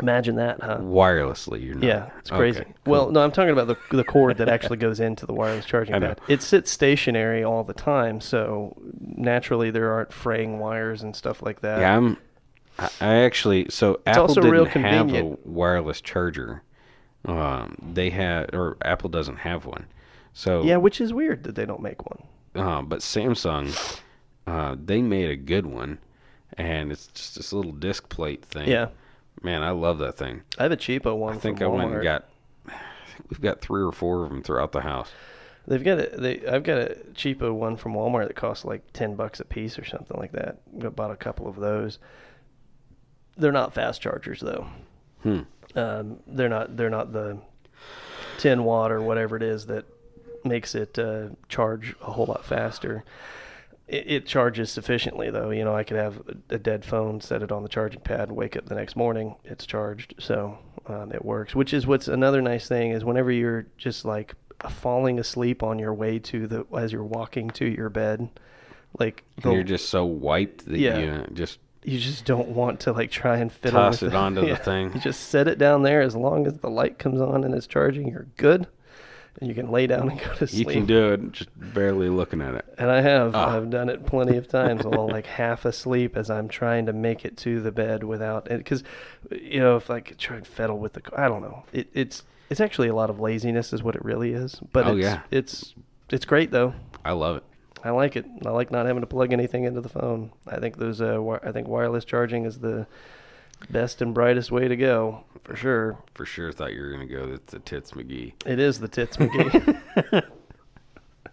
Imagine 0.00 0.36
that, 0.36 0.60
huh? 0.62 0.78
Wirelessly, 0.80 1.64
you're 1.64 1.74
not. 1.74 1.84
Yeah, 1.84 2.10
it's 2.18 2.30
crazy. 2.30 2.60
Okay, 2.60 2.72
Well, 2.86 3.10
no, 3.10 3.20
I'm 3.22 3.32
talking 3.32 3.50
about 3.50 3.66
the 3.66 3.76
the 3.96 4.04
cord 4.04 4.38
that 4.38 4.48
actually 4.48 4.76
goes 4.78 5.00
into 5.00 5.26
the 5.26 5.32
wireless 5.34 5.64
charging 5.72 6.00
pad. 6.00 6.20
It 6.28 6.42
sits 6.42 6.70
stationary 6.70 7.42
all 7.44 7.64
the 7.64 7.74
time, 7.74 8.20
so 8.20 8.76
naturally 9.00 9.70
there 9.70 9.90
aren't 9.92 10.12
fraying 10.12 10.58
wires 10.58 11.02
and 11.02 11.14
stuff 11.14 11.42
like 11.42 11.60
that. 11.60 11.80
Yeah, 11.80 11.96
I'm. 11.96 12.16
I- 12.78 12.90
actually 13.00 13.66
so 13.70 14.00
Apple 14.06 14.22
also 14.22 14.34
didn't 14.40 14.50
real 14.52 14.64
have 14.66 15.12
a 15.12 15.36
wireless 15.44 16.00
charger. 16.00 16.62
Um, 17.24 17.76
they 17.94 18.10
had 18.10 18.54
or 18.54 18.76
Apple 18.84 19.10
doesn't 19.10 19.38
have 19.38 19.66
one. 19.66 19.86
So 20.32 20.62
Yeah, 20.62 20.76
which 20.76 21.00
is 21.00 21.12
weird 21.12 21.42
that 21.44 21.56
they 21.56 21.66
don't 21.66 21.82
make 21.82 22.06
one. 22.08 22.22
uh, 22.54 22.82
but 22.82 23.00
Samsung, 23.00 23.98
uh, 24.46 24.76
they 24.82 25.02
made 25.02 25.28
a 25.30 25.36
good 25.36 25.66
one, 25.66 25.98
and 26.56 26.92
it's 26.92 27.08
just 27.08 27.34
this 27.34 27.52
little 27.52 27.72
disc 27.72 28.08
plate 28.08 28.44
thing. 28.44 28.68
Yeah, 28.68 28.88
Man, 29.42 29.62
I 29.62 29.70
love 29.70 29.98
that 29.98 30.16
thing. 30.16 30.42
I 30.58 30.64
have 30.64 30.72
a 30.72 30.76
cheapo 30.76 31.16
one. 31.16 31.34
I 31.34 31.38
think 31.38 31.62
I 31.62 31.66
went 31.66 31.92
and 31.92 32.02
got. 32.02 32.28
I 32.66 32.72
think 33.06 33.30
we've 33.30 33.40
got 33.40 33.60
three 33.60 33.82
or 33.82 33.92
four 33.92 34.24
of 34.24 34.30
them 34.30 34.42
throughout 34.42 34.72
the 34.72 34.80
house. 34.80 35.10
They've 35.66 35.84
got 35.84 35.98
a 35.98 36.16
they 36.16 36.46
I've 36.46 36.62
got 36.62 36.78
a 36.78 36.96
cheapo 37.12 37.52
one 37.52 37.76
from 37.76 37.92
Walmart 37.92 38.28
that 38.28 38.36
costs 38.36 38.64
like 38.64 38.92
ten 38.92 39.16
bucks 39.16 39.38
a 39.38 39.44
piece 39.44 39.78
or 39.78 39.84
something 39.84 40.18
like 40.18 40.32
that. 40.32 40.60
I 40.82 40.88
bought 40.88 41.10
a 41.10 41.16
couple 41.16 41.46
of 41.46 41.56
those. 41.56 41.98
They're 43.36 43.52
not 43.52 43.74
fast 43.74 44.00
chargers 44.00 44.40
though. 44.40 44.66
Hmm. 45.22 45.40
Um, 45.76 46.20
they're 46.26 46.48
not 46.48 46.76
they're 46.76 46.90
not 46.90 47.12
the 47.12 47.38
ten 48.38 48.64
watt 48.64 48.90
or 48.90 49.02
whatever 49.02 49.36
it 49.36 49.42
is 49.42 49.66
that 49.66 49.84
makes 50.44 50.74
it 50.74 50.98
uh, 50.98 51.28
charge 51.48 51.94
a 52.00 52.12
whole 52.12 52.26
lot 52.26 52.44
faster. 52.44 53.04
It, 53.88 54.10
it 54.10 54.26
charges 54.26 54.70
sufficiently 54.70 55.30
though. 55.30 55.50
You 55.50 55.64
know, 55.64 55.74
I 55.74 55.82
could 55.84 55.96
have 55.96 56.18
a, 56.50 56.54
a 56.54 56.58
dead 56.58 56.84
phone, 56.84 57.20
set 57.20 57.42
it 57.42 57.50
on 57.50 57.62
the 57.62 57.68
charging 57.68 58.00
pad, 58.00 58.28
and 58.28 58.36
wake 58.36 58.56
up 58.56 58.66
the 58.66 58.74
next 58.74 58.96
morning, 58.96 59.34
it's 59.44 59.66
charged. 59.66 60.14
So 60.18 60.58
um, 60.86 61.12
it 61.12 61.24
works. 61.24 61.54
Which 61.54 61.72
is 61.72 61.86
what's 61.86 62.08
another 62.08 62.42
nice 62.42 62.68
thing 62.68 62.90
is 62.92 63.04
whenever 63.04 63.30
you're 63.32 63.66
just 63.78 64.04
like 64.04 64.34
falling 64.68 65.18
asleep 65.18 65.62
on 65.62 65.78
your 65.78 65.94
way 65.94 66.18
to 66.18 66.46
the 66.46 66.66
as 66.76 66.92
you're 66.92 67.04
walking 67.04 67.48
to 67.50 67.64
your 67.66 67.88
bed, 67.88 68.28
like 68.98 69.24
And 69.42 69.52
you're 69.52 69.62
just 69.62 69.88
so 69.88 70.04
wiped 70.04 70.66
that 70.66 70.78
Yeah. 70.78 70.98
you 70.98 71.10
uh, 71.10 71.26
just 71.32 71.58
you 71.84 71.98
just 71.98 72.24
don't 72.24 72.48
want 72.48 72.80
to 72.80 72.92
like 72.92 73.10
try 73.10 73.38
and 73.38 73.50
fiddle 73.50 73.78
Toss 73.80 74.02
with 74.02 74.12
it 74.12 74.16
onto 74.16 74.46
the 74.46 74.56
thing. 74.70 74.92
You 74.92 75.00
just 75.00 75.28
set 75.28 75.46
it 75.48 75.58
down 75.58 75.82
there 75.84 76.02
as 76.02 76.14
long 76.16 76.46
as 76.46 76.58
the 76.58 76.68
light 76.68 76.98
comes 76.98 77.20
on 77.20 77.44
and 77.44 77.54
it's 77.54 77.66
charging. 77.68 78.08
You're 78.08 78.26
good, 78.36 78.66
and 79.40 79.48
you 79.48 79.54
can 79.54 79.70
lay 79.70 79.86
down 79.86 80.10
and 80.10 80.18
go 80.20 80.34
to 80.34 80.46
sleep. 80.46 80.66
you 80.68 80.72
can 80.74 80.86
do 80.86 81.12
it 81.12 81.32
just 81.32 81.48
barely 81.74 82.08
looking 82.08 82.40
at 82.40 82.54
it. 82.54 82.64
And 82.78 82.90
I 82.90 83.00
have. 83.00 83.34
Ah. 83.34 83.56
I've 83.56 83.70
done 83.70 83.88
it 83.88 84.04
plenty 84.06 84.36
of 84.36 84.48
times 84.48 84.84
while 84.84 85.08
like 85.08 85.26
half 85.26 85.64
asleep 85.64 86.16
as 86.16 86.28
I'm 86.30 86.48
trying 86.48 86.86
to 86.86 86.92
make 86.92 87.24
it 87.24 87.36
to 87.38 87.60
the 87.60 87.70
bed 87.72 88.02
without 88.04 88.50
it. 88.50 88.58
Because, 88.58 88.82
you 89.30 89.60
know, 89.60 89.76
if 89.76 89.90
I 89.90 90.00
could 90.00 90.18
try 90.18 90.36
and 90.36 90.46
fiddle 90.46 90.78
with 90.78 90.94
the, 90.94 91.02
I 91.16 91.28
don't 91.28 91.42
know. 91.42 91.64
It, 91.72 91.88
it's 91.94 92.24
it's 92.50 92.60
actually 92.60 92.88
a 92.88 92.94
lot 92.94 93.10
of 93.10 93.20
laziness 93.20 93.72
is 93.72 93.82
what 93.82 93.94
it 93.94 94.04
really 94.04 94.32
is. 94.32 94.56
But 94.72 94.86
Oh, 94.86 94.96
it's, 94.96 95.04
yeah. 95.04 95.20
it's 95.30 95.74
it's 96.10 96.24
great 96.24 96.50
though. 96.50 96.74
I 97.04 97.12
love 97.12 97.36
it. 97.36 97.44
I 97.84 97.90
like 97.90 98.16
it. 98.16 98.26
I 98.44 98.50
like 98.50 98.72
not 98.72 98.86
having 98.86 99.02
to 99.02 99.06
plug 99.06 99.32
anything 99.32 99.62
into 99.64 99.80
the 99.80 99.88
phone. 99.88 100.32
I 100.48 100.58
think 100.58 100.78
those 100.78 101.00
uh, 101.00 101.12
wi- 101.12 101.38
I 101.44 101.52
think 101.52 101.68
wireless 101.68 102.04
charging 102.04 102.44
is 102.44 102.58
the 102.58 102.88
best 103.70 104.02
and 104.02 104.14
brightest 104.14 104.50
way 104.50 104.68
to 104.68 104.76
go 104.76 105.24
for 105.48 105.56
sure. 105.56 105.98
For 106.14 106.26
sure, 106.26 106.52
thought 106.52 106.74
you 106.74 106.82
were 106.82 106.90
gonna 106.90 107.06
go 107.06 107.26
with 107.28 107.46
the 107.46 107.58
Tits 107.60 107.92
McGee. 107.92 108.34
It 108.44 108.58
is 108.58 108.80
the 108.80 108.88
tits 108.88 109.16
McGee. 109.16 110.24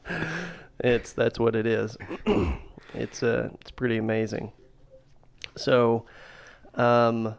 it's 0.80 1.12
that's 1.12 1.40
what 1.40 1.56
it 1.56 1.66
is. 1.66 1.98
it's 2.94 3.24
uh 3.24 3.50
it's 3.60 3.72
pretty 3.72 3.98
amazing. 3.98 4.54
So, 5.58 6.06
um, 6.76 7.36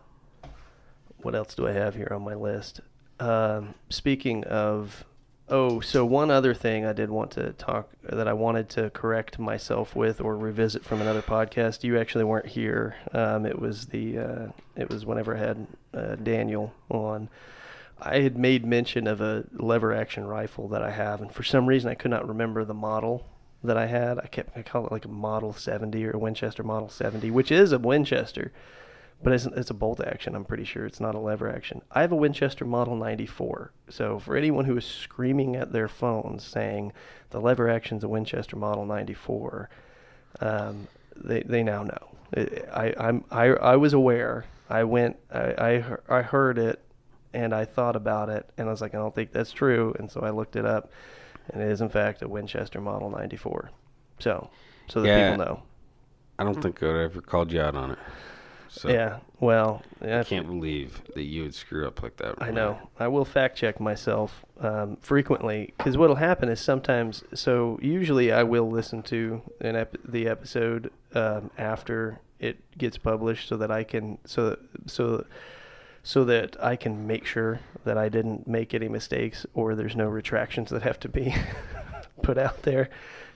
what 1.22 1.34
else 1.34 1.54
do 1.54 1.66
I 1.66 1.72
have 1.72 1.94
here 1.94 2.12
on 2.12 2.22
my 2.22 2.34
list? 2.34 2.80
Um, 3.20 3.74
speaking 3.90 4.44
of, 4.44 5.04
oh, 5.48 5.80
so 5.80 6.04
one 6.04 6.30
other 6.30 6.54
thing 6.54 6.84
I 6.84 6.92
did 6.92 7.10
want 7.10 7.30
to 7.32 7.52
talk 7.52 7.90
that 8.02 8.28
I 8.28 8.32
wanted 8.32 8.68
to 8.70 8.90
correct 8.90 9.38
myself 9.38 9.94
with 9.94 10.20
or 10.20 10.36
revisit 10.36 10.84
from 10.84 11.00
another 11.00 11.22
podcast. 11.22 11.84
You 11.84 11.98
actually 11.98 12.24
weren't 12.24 12.46
here. 12.46 12.96
Um, 13.12 13.46
it 13.46 13.58
was 13.58 13.86
the 13.86 14.18
uh, 14.18 14.46
it 14.76 14.88
was 14.90 15.06
whenever 15.06 15.36
I 15.36 15.38
had 15.38 15.66
uh, 15.94 16.14
Daniel 16.16 16.72
on. 16.88 17.28
I 17.98 18.20
had 18.20 18.36
made 18.36 18.66
mention 18.66 19.06
of 19.06 19.22
a 19.22 19.44
lever 19.52 19.94
action 19.94 20.26
rifle 20.26 20.68
that 20.68 20.82
I 20.82 20.90
have, 20.90 21.22
and 21.22 21.32
for 21.32 21.42
some 21.42 21.66
reason 21.66 21.90
I 21.90 21.94
could 21.94 22.10
not 22.10 22.28
remember 22.28 22.64
the 22.64 22.74
model 22.74 23.26
that 23.64 23.76
I 23.76 23.86
had. 23.86 24.18
I 24.18 24.26
kept 24.26 24.56
I 24.56 24.62
call 24.62 24.86
it 24.86 24.92
like 24.92 25.04
a 25.04 25.08
Model 25.08 25.52
70 25.52 26.04
or 26.06 26.12
a 26.12 26.18
Winchester 26.18 26.62
Model 26.62 26.88
70, 26.88 27.30
which 27.30 27.50
is 27.50 27.72
a 27.72 27.78
Winchester, 27.78 28.52
but 29.22 29.32
it's, 29.32 29.46
it's 29.46 29.70
a 29.70 29.74
bolt 29.74 30.00
action. 30.00 30.34
I'm 30.34 30.44
pretty 30.44 30.64
sure 30.64 30.84
it's 30.86 31.00
not 31.00 31.14
a 31.14 31.18
lever 31.18 31.48
action. 31.48 31.82
I 31.90 32.02
have 32.02 32.12
a 32.12 32.16
Winchester 32.16 32.64
Model 32.64 32.96
94. 32.96 33.72
So 33.88 34.18
for 34.18 34.36
anyone 34.36 34.64
who 34.66 34.76
is 34.76 34.84
screaming 34.84 35.56
at 35.56 35.72
their 35.72 35.88
phones 35.88 36.44
saying 36.44 36.92
the 37.30 37.40
lever 37.40 37.68
action's 37.68 38.04
a 38.04 38.08
Winchester 38.08 38.56
Model 38.56 38.84
94, 38.86 39.68
um, 40.40 40.86
they 41.16 41.42
they 41.42 41.62
now 41.62 41.82
know. 41.82 42.08
I 42.72 42.92
I'm 42.98 43.24
I 43.30 43.46
I 43.46 43.76
was 43.76 43.92
aware. 43.94 44.44
I 44.68 44.84
went. 44.84 45.16
I 45.32 45.82
I, 46.08 46.18
I 46.18 46.22
heard 46.22 46.58
it, 46.58 46.80
and 47.32 47.54
I 47.54 47.64
thought 47.64 47.96
about 47.96 48.28
it, 48.28 48.48
and 48.58 48.68
I 48.68 48.70
was 48.70 48.80
like, 48.80 48.94
I 48.94 48.98
don't 48.98 49.14
think 49.14 49.32
that's 49.32 49.52
true, 49.52 49.94
and 49.98 50.10
so 50.10 50.20
I 50.20 50.30
looked 50.30 50.56
it 50.56 50.66
up, 50.66 50.90
and 51.50 51.62
it 51.62 51.70
is 51.70 51.80
in 51.80 51.88
fact 51.88 52.22
a 52.22 52.28
Winchester 52.28 52.80
Model 52.80 53.10
94. 53.10 53.70
So 54.18 54.50
so 54.88 55.00
that 55.02 55.08
Yeah. 55.08 55.30
people 55.30 55.46
know. 55.46 55.62
I 56.38 56.44
don't 56.44 56.60
think 56.60 56.82
I 56.82 57.04
ever 57.04 57.22
called 57.22 57.50
you 57.50 57.62
out 57.62 57.74
on 57.76 57.92
it. 57.92 57.98
So 58.76 58.90
yeah. 58.90 59.18
Well, 59.40 59.82
I 60.02 60.22
can't 60.22 60.46
believe 60.46 61.02
that 61.14 61.22
you 61.22 61.42
would 61.42 61.54
screw 61.54 61.86
up 61.86 62.02
like 62.02 62.16
that. 62.18 62.36
I 62.40 62.50
know. 62.50 62.78
I 62.98 63.08
will 63.08 63.24
fact 63.24 63.56
check 63.56 63.80
myself 63.80 64.44
um, 64.60 64.96
frequently 65.00 65.72
because 65.76 65.96
what'll 65.96 66.16
happen 66.16 66.48
is 66.48 66.60
sometimes. 66.60 67.24
So 67.34 67.78
usually 67.82 68.32
I 68.32 68.42
will 68.42 68.70
listen 68.70 69.02
to 69.04 69.42
an 69.60 69.76
ep- 69.76 69.96
the 70.04 70.28
episode 70.28 70.90
um, 71.14 71.50
after 71.56 72.20
it 72.38 72.58
gets 72.76 72.98
published 72.98 73.48
so 73.48 73.56
that 73.56 73.70
I 73.70 73.82
can 73.82 74.18
so 74.24 74.58
so 74.86 75.24
so 76.02 76.24
that 76.24 76.56
I 76.62 76.76
can 76.76 77.06
make 77.06 77.24
sure 77.24 77.60
that 77.84 77.98
I 77.98 78.08
didn't 78.08 78.46
make 78.46 78.74
any 78.74 78.88
mistakes 78.88 79.46
or 79.54 79.74
there's 79.74 79.96
no 79.96 80.06
retractions 80.06 80.70
that 80.70 80.82
have 80.82 81.00
to 81.00 81.08
be 81.08 81.34
put 82.22 82.38
out 82.38 82.62
there 82.62 82.90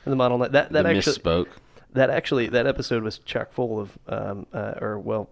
in 0.05 0.11
the 0.11 0.16
model. 0.16 0.38
That 0.38 0.53
that, 0.53 0.72
That 0.72 0.86
actually 0.86 1.16
misspoke. 1.16 1.49
That 1.93 2.11
actually 2.11 2.49
that 2.49 2.66
episode 2.66 3.03
was 3.03 3.18
chock 3.18 3.53
full 3.53 3.80
of 3.80 3.99
um, 4.09 4.47
uh, 4.53 4.74
or 4.80 4.99
well 4.99 5.30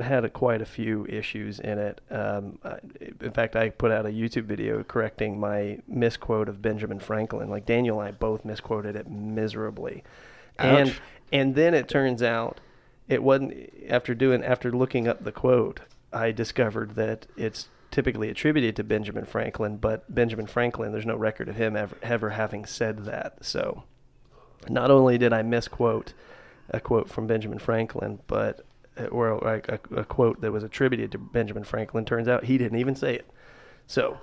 had 0.00 0.24
a, 0.24 0.30
quite 0.30 0.62
a 0.62 0.66
few 0.66 1.04
issues 1.06 1.60
in 1.60 1.78
it. 1.78 2.00
Um, 2.10 2.58
I, 2.64 2.78
in 3.20 3.32
fact 3.32 3.56
i 3.56 3.68
put 3.68 3.90
out 3.90 4.06
a 4.06 4.10
youtube 4.10 4.44
video 4.44 4.82
correcting 4.84 5.38
my 5.38 5.78
misquote 5.86 6.48
of 6.48 6.62
benjamin 6.62 6.98
franklin. 6.98 7.50
Like 7.50 7.66
daniel 7.66 8.00
and 8.00 8.08
i 8.08 8.12
both 8.12 8.44
misquoted 8.44 8.96
it 8.96 9.10
miserably. 9.10 10.02
And 10.58 10.94
and 11.32 11.54
then 11.54 11.74
it 11.74 11.88
turns 11.88 12.22
out 12.22 12.60
it 13.08 13.22
wasn't 13.22 13.70
after 13.88 14.14
doing 14.14 14.44
after 14.44 14.70
looking 14.70 15.08
up 15.08 15.24
the 15.24 15.32
quote 15.32 15.80
i 16.12 16.30
discovered 16.30 16.94
that 16.94 17.26
it's 17.36 17.68
typically 17.90 18.30
attributed 18.30 18.76
to 18.76 18.84
benjamin 18.84 19.24
franklin 19.24 19.76
but 19.76 20.14
benjamin 20.14 20.46
franklin 20.46 20.92
there's 20.92 21.04
no 21.04 21.16
record 21.16 21.48
of 21.48 21.56
him 21.56 21.76
ever, 21.76 21.96
ever 22.02 22.30
having 22.30 22.64
said 22.64 23.04
that. 23.04 23.44
So 23.44 23.84
not 24.68 24.90
only 24.90 25.18
did 25.18 25.32
I 25.32 25.42
misquote 25.42 26.12
a 26.70 26.80
quote 26.80 27.08
from 27.08 27.26
Benjamin 27.26 27.58
Franklin, 27.58 28.20
but 28.26 28.64
uh, 28.98 29.04
or 29.06 29.38
like 29.38 29.68
a, 29.68 29.80
a 29.96 30.04
quote 30.04 30.40
that 30.40 30.52
was 30.52 30.62
attributed 30.64 31.12
to 31.12 31.18
Benjamin 31.18 31.64
Franklin. 31.64 32.04
Turns 32.04 32.28
out 32.28 32.44
he 32.44 32.58
didn't 32.58 32.78
even 32.78 32.94
say 32.94 33.14
it. 33.14 33.30
So 33.86 34.18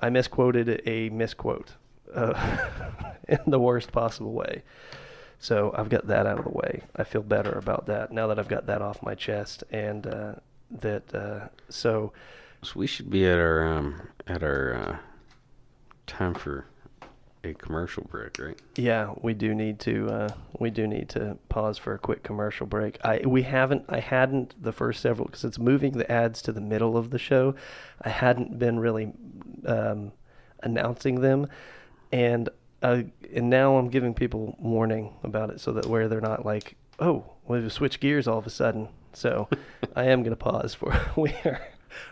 I 0.00 0.10
misquoted 0.10 0.82
a 0.86 1.08
misquote 1.10 1.72
uh, 2.14 2.58
in 3.28 3.38
the 3.46 3.58
worst 3.58 3.92
possible 3.92 4.32
way. 4.32 4.62
So 5.38 5.74
I've 5.76 5.88
got 5.88 6.06
that 6.06 6.26
out 6.26 6.38
of 6.38 6.44
the 6.44 6.50
way. 6.50 6.82
I 6.96 7.04
feel 7.04 7.22
better 7.22 7.52
about 7.52 7.86
that 7.86 8.12
now 8.12 8.26
that 8.28 8.38
I've 8.38 8.48
got 8.48 8.66
that 8.66 8.80
off 8.80 9.02
my 9.02 9.14
chest, 9.14 9.62
and 9.70 10.06
uh, 10.06 10.34
that 10.70 11.14
uh, 11.14 11.48
so 11.68 12.12
So 12.62 12.72
we 12.76 12.86
should 12.86 13.10
be 13.10 13.26
at 13.26 13.38
our 13.38 13.66
um 13.66 14.00
at 14.26 14.42
our 14.42 14.74
uh, 14.74 14.96
time 16.06 16.34
for 16.34 16.66
a 17.44 17.54
commercial 17.54 18.04
break, 18.04 18.38
right? 18.38 18.58
Yeah, 18.76 19.12
we 19.20 19.34
do 19.34 19.54
need 19.54 19.78
to 19.80 20.08
uh, 20.08 20.28
we 20.58 20.70
do 20.70 20.86
need 20.86 21.08
to 21.10 21.38
pause 21.48 21.78
for 21.78 21.94
a 21.94 21.98
quick 21.98 22.22
commercial 22.22 22.66
break. 22.66 22.98
I 23.04 23.20
we 23.24 23.42
haven't 23.42 23.84
I 23.88 24.00
hadn't 24.00 24.60
the 24.62 24.72
first 24.72 25.00
several 25.00 25.26
because 25.26 25.44
it's 25.44 25.58
moving 25.58 25.98
the 25.98 26.10
ads 26.10 26.42
to 26.42 26.52
the 26.52 26.60
middle 26.60 26.96
of 26.96 27.10
the 27.10 27.18
show. 27.18 27.54
I 28.02 28.08
hadn't 28.08 28.58
been 28.58 28.78
really 28.78 29.12
um, 29.66 30.12
announcing 30.62 31.20
them, 31.20 31.48
and 32.12 32.48
uh, 32.82 33.02
and 33.34 33.50
now 33.50 33.76
I'm 33.76 33.88
giving 33.88 34.14
people 34.14 34.56
warning 34.58 35.14
about 35.22 35.50
it 35.50 35.60
so 35.60 35.72
that 35.72 35.86
where 35.86 36.08
they're 36.08 36.20
not 36.20 36.44
like 36.44 36.76
oh 36.98 37.24
we've 37.46 37.72
switched 37.72 38.00
gears 38.00 38.26
all 38.26 38.38
of 38.38 38.46
a 38.46 38.50
sudden. 38.50 38.88
So 39.12 39.48
I 39.96 40.04
am 40.04 40.22
going 40.22 40.30
to 40.30 40.36
pause 40.36 40.74
for 40.74 40.98
we 41.16 41.30
are 41.44 41.60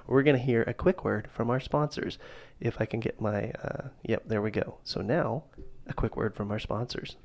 we're 0.07 0.23
going 0.23 0.37
to 0.37 0.43
hear 0.43 0.63
a 0.63 0.75
quick 0.75 1.05
word 1.05 1.29
from 1.33 1.51
our 1.51 1.61
sponsors. 1.61 2.19
If 2.61 2.81
I 2.81 2.87
can 2.87 3.01
get 3.01 3.21
my, 3.21 3.53
uh, 3.63 3.89
yep, 4.03 4.25
there 4.27 4.43
we 4.43 4.51
go. 4.51 4.79
So 4.85 5.01
now, 5.01 5.45
a 5.87 5.95
quick 5.95 6.17
word 6.17 6.35
from 6.35 6.51
our 6.51 6.59
sponsors. 6.59 7.17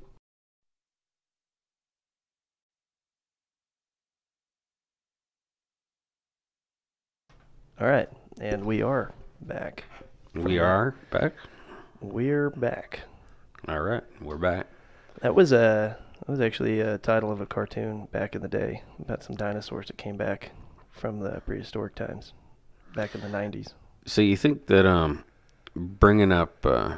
All 7.80 7.86
right, 7.86 8.08
and 8.40 8.64
we 8.64 8.82
are 8.82 9.14
back. 9.40 9.84
We 10.34 10.58
are 10.58 10.96
back. 11.12 11.32
We're 12.00 12.50
back. 12.50 13.00
All 13.68 13.80
right, 13.80 14.02
we're 14.20 14.36
back. 14.36 14.66
That 15.22 15.36
was 15.36 15.52
a 15.52 15.96
that 16.18 16.28
was 16.28 16.40
actually 16.40 16.80
a 16.80 16.98
title 16.98 17.30
of 17.30 17.40
a 17.40 17.46
cartoon 17.46 18.08
back 18.10 18.34
in 18.34 18.42
the 18.42 18.48
day 18.48 18.82
about 18.98 19.22
some 19.22 19.36
dinosaurs 19.36 19.86
that 19.86 19.96
came 19.96 20.16
back 20.16 20.50
from 20.90 21.20
the 21.20 21.40
prehistoric 21.46 21.94
times, 21.94 22.32
back 22.94 23.14
in 23.14 23.20
the 23.20 23.28
'90s. 23.28 23.72
So 24.06 24.20
you 24.22 24.36
think 24.36 24.66
that 24.66 24.86
um 24.86 25.24
bringing 25.76 26.32
up 26.32 26.64
uh, 26.66 26.96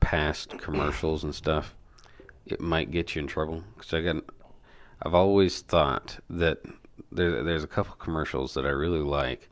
past 0.00 0.58
commercials 0.58 1.24
and 1.24 1.34
stuff 1.34 1.74
it 2.46 2.60
might 2.60 2.90
get 2.90 3.14
you 3.14 3.20
in 3.22 3.26
trouble? 3.28 3.62
Because 3.76 3.92
I 3.94 4.00
got 4.00 4.24
I've 5.02 5.14
always 5.14 5.60
thought 5.62 6.18
that 6.30 6.58
there, 7.12 7.42
there's 7.42 7.64
a 7.64 7.68
couple 7.68 7.94
commercials 7.96 8.54
that 8.54 8.64
I 8.66 8.70
really 8.70 8.98
like. 9.00 9.48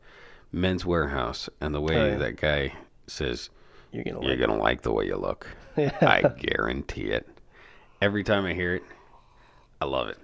Men's 0.51 0.83
Wearhouse 0.83 1.47
and 1.61 1.73
the 1.75 1.81
way 1.81 1.95
Oh, 1.95 2.07
yeah. 2.07 2.17
that 2.17 2.37
guy 2.37 2.73
says, 3.07 3.49
You're 3.91 4.03
gonna 4.03 4.21
"You're 4.21 4.31
like 4.31 4.39
gonna 4.39 4.57
like 4.57 4.81
the 4.81 4.91
way 4.91 5.05
you 5.05 5.15
look." 5.15 5.47
I 5.77 6.21
guarantee 6.39 7.11
it. 7.11 7.27
Every 8.01 8.23
time 8.23 8.45
I 8.45 8.53
hear 8.53 8.75
it, 8.75 8.83
I 9.81 9.85
love 9.85 10.07
it. 10.09 10.17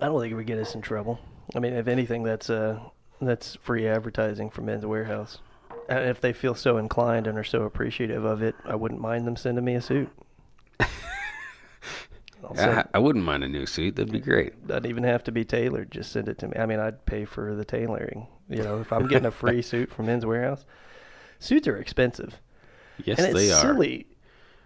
I 0.00 0.06
don't 0.06 0.20
think 0.20 0.32
it 0.32 0.34
would 0.36 0.46
get 0.46 0.58
us 0.58 0.74
in 0.74 0.82
trouble. 0.82 1.18
I 1.54 1.60
mean, 1.60 1.72
if 1.72 1.86
anything, 1.88 2.22
that's 2.24 2.50
uh, 2.50 2.80
that's 3.20 3.56
free 3.56 3.86
advertising 3.86 4.50
for 4.50 4.62
Men's 4.62 4.84
Wearhouse. 4.84 5.38
And 5.88 6.08
if 6.08 6.20
they 6.20 6.32
feel 6.32 6.54
so 6.54 6.76
inclined 6.76 7.26
and 7.26 7.38
are 7.38 7.44
so 7.44 7.62
appreciative 7.62 8.24
of 8.24 8.42
it, 8.42 8.54
I 8.64 8.74
wouldn't 8.74 9.00
mind 9.00 9.26
them 9.26 9.36
sending 9.36 9.64
me 9.64 9.74
a 9.74 9.80
suit. 9.80 10.10
I, 12.56 12.84
I 12.94 12.98
wouldn't 12.98 13.24
mind 13.24 13.42
a 13.44 13.48
new 13.48 13.66
suit. 13.66 13.96
That'd 13.96 14.12
be 14.12 14.20
great. 14.20 14.66
doesn't 14.66 14.86
even 14.86 15.04
have 15.04 15.24
to 15.24 15.32
be 15.32 15.44
tailored. 15.44 15.90
Just 15.90 16.12
send 16.12 16.28
it 16.28 16.38
to 16.38 16.48
me. 16.48 16.56
I 16.56 16.66
mean, 16.66 16.78
I'd 16.78 17.04
pay 17.04 17.24
for 17.24 17.54
the 17.54 17.64
tailoring. 17.64 18.28
You 18.48 18.62
know, 18.62 18.80
if 18.80 18.92
I'm 18.92 19.08
getting 19.08 19.26
a 19.26 19.30
free 19.30 19.60
suit 19.62 19.90
from 19.92 20.06
Men's 20.06 20.24
Wearhouse, 20.24 20.64
suits 21.38 21.66
are 21.68 21.76
expensive, 21.76 22.40
Yes, 23.04 23.18
and 23.18 23.28
it's 23.28 23.34
they 23.36 23.52
are. 23.52 23.60
silly. 23.60 24.06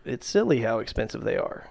It's 0.05 0.27
silly 0.27 0.61
how 0.61 0.79
expensive 0.81 1.25
they 1.25 1.37
are. 1.37 1.69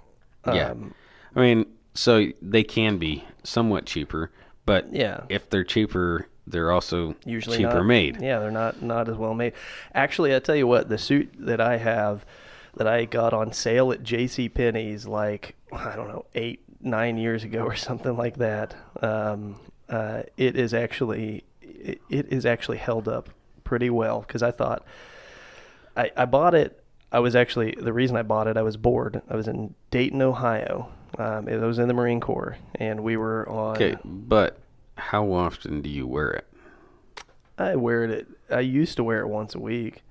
Yeah. 0.47 0.71
Um, 0.71 0.93
I 1.35 1.41
mean, 1.41 1.65
so 1.93 2.27
they 2.41 2.63
can 2.63 2.97
be 2.97 3.23
somewhat 3.43 3.85
cheaper, 3.85 4.31
but 4.65 4.93
yeah. 4.93 5.21
if 5.29 5.49
they're 5.49 5.63
cheaper, 5.63 6.27
they're 6.47 6.71
also 6.71 7.15
usually 7.25 7.57
cheaper 7.57 7.75
not, 7.75 7.85
made. 7.85 8.21
Yeah, 8.21 8.39
they're 8.39 8.51
not 8.51 8.81
not 8.81 9.09
as 9.09 9.15
well 9.15 9.33
made. 9.33 9.53
Actually, 9.93 10.35
I 10.35 10.39
tell 10.39 10.55
you 10.55 10.67
what, 10.67 10.89
the 10.89 10.97
suit 10.97 11.31
that 11.39 11.61
I 11.61 11.77
have 11.77 12.25
that 12.75 12.87
I 12.87 13.05
got 13.05 13.33
on 13.33 13.51
sale 13.53 13.91
at 13.91 14.03
J.C. 14.03 14.49
Penney's 14.49 15.05
like 15.05 15.55
I 15.71 15.95
don't 15.95 16.07
know 16.07 16.25
eight 16.35 16.63
nine 16.79 17.17
years 17.17 17.43
ago 17.43 17.63
or 17.63 17.75
something 17.75 18.15
like 18.15 18.37
that. 18.37 18.75
Um, 19.01 19.59
uh, 19.89 20.23
it 20.37 20.55
is 20.55 20.73
actually 20.73 21.43
it, 21.61 22.01
it 22.09 22.31
is 22.31 22.45
actually 22.45 22.77
held 22.77 23.07
up 23.07 23.29
pretty 23.63 23.89
well 23.89 24.21
because 24.21 24.43
I 24.43 24.51
thought 24.51 24.85
I, 25.95 26.11
I 26.15 26.25
bought 26.25 26.55
it. 26.55 26.83
I 27.11 27.19
was 27.19 27.35
actually 27.35 27.75
the 27.77 27.93
reason 27.93 28.15
I 28.15 28.23
bought 28.23 28.47
it. 28.47 28.57
I 28.57 28.61
was 28.61 28.77
bored. 28.77 29.21
I 29.29 29.35
was 29.35 29.47
in 29.47 29.75
Dayton, 29.89 30.21
Ohio. 30.21 30.89
Um, 31.17 31.49
it 31.49 31.57
was 31.57 31.77
in 31.77 31.89
the 31.89 31.93
Marine 31.93 32.21
Corps, 32.21 32.57
and 32.75 33.03
we 33.03 33.17
were 33.17 33.47
on. 33.49 33.75
Okay, 33.75 33.97
but 34.05 34.57
how 34.97 35.31
often 35.33 35.81
do 35.81 35.89
you 35.89 36.05
wear 36.07 36.31
it? 36.31 36.47
I 37.57 37.75
wear 37.75 38.03
it. 38.05 38.27
I 38.49 38.59
used 38.61 38.97
to 38.97 39.03
wear 39.03 39.21
it 39.21 39.27
once 39.27 39.55
a 39.55 39.59
week. 39.59 40.03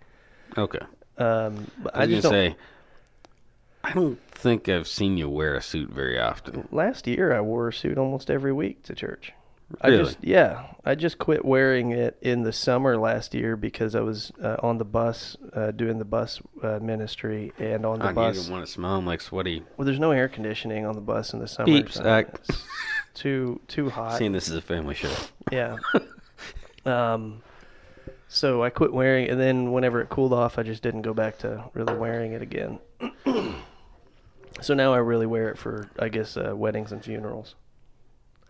Okay. 0.57 0.79
Um, 1.19 1.67
but 1.83 1.95
I 1.97 2.03
I, 2.03 2.07
was 2.07 2.15
just 2.17 2.23
gonna 2.25 2.45
don't. 2.49 2.53
say, 2.53 2.57
I 3.85 3.93
don't 3.93 4.21
think 4.33 4.69
I've 4.69 4.89
seen 4.89 5.17
you 5.17 5.29
wear 5.29 5.55
a 5.55 5.63
suit 5.63 5.91
very 5.91 6.19
often. 6.19 6.69
Last 6.71 7.07
year, 7.07 7.33
I 7.35 7.41
wore 7.41 7.69
a 7.69 7.73
suit 7.73 7.99
almost 7.99 8.31
every 8.31 8.53
week 8.53 8.83
to 8.85 8.95
church. 8.95 9.33
I 9.81 9.89
Really? 9.89 10.05
just 10.05 10.19
yeah, 10.21 10.67
I 10.85 10.97
just 10.97 11.19
quit 11.19 11.45
wearing 11.45 11.93
it 11.93 12.19
in 12.21 12.43
the 12.43 12.53
summer 12.53 12.97
last 12.97 13.35
year 13.35 13.57
because 13.57 13.95
I 13.95 14.01
was 14.01 14.33
uh, 14.43 14.57
on 14.65 14.79
the 14.79 14.85
bus 14.85 15.37
uh, 15.53 15.71
doing 15.71 15.99
the 15.99 16.05
bus 16.05 16.41
uh, 16.63 16.81
ministry 16.81 17.53
and 17.59 17.87
on 17.87 18.01
the 18.01 18.07
Oh, 18.07 18.09
you 18.09 18.15
bus. 18.17 18.43
don't 18.43 18.53
want 18.53 18.67
to 18.67 18.73
smell 18.73 18.97
'em 18.97 19.07
like 19.07 19.21
sweaty. 19.21 19.63
Well, 19.77 19.85
there's 19.87 20.01
no 20.01 20.11
air 20.11 20.29
conditioning 20.29 20.87
on 20.87 20.97
the 20.97 21.01
bus 21.01 21.33
in 21.33 21.39
the 21.39 21.47
summer. 21.47 21.67
Beep, 21.67 21.93
so 21.93 22.03
too 23.15 23.61
too 23.69 23.91
hot. 23.91 24.19
Seeing 24.19 24.33
this 24.33 24.49
is 24.49 24.55
a 24.55 24.63
family 24.63 24.95
show. 24.95 25.13
Yeah. 25.51 25.77
um, 26.87 27.43
so 28.29 28.63
I 28.63 28.71
quit 28.71 28.93
wearing, 28.93 29.27
it, 29.27 29.31
and 29.31 29.41
then 29.41 29.73
whenever 29.73 30.01
it 30.01 30.09
cooled 30.09 30.33
off, 30.33 30.59
I 30.59 30.63
just 30.63 30.83
didn't 30.83 31.03
go 31.03 31.13
back 31.13 31.39
to 31.39 31.65
really 31.75 31.95
wearing 31.95 32.33
it 32.33 32.43
again. 32.43 32.79
so 34.61 34.75
now 34.75 34.95
I 34.95 34.99
really 34.99 35.27
wear 35.27 35.49
it 35.49 35.59
for, 35.59 35.91
I 35.99 36.09
guess, 36.09 36.37
uh, 36.37 36.53
weddings 36.55 36.93
and 36.93 37.05
funerals. 37.05 37.57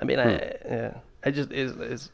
I 0.00 0.04
mean, 0.04 0.18
I 0.18 0.32
yeah, 0.64 0.94
I 1.24 1.30
just 1.30 1.52
is 1.52 1.72
is. 1.76 2.11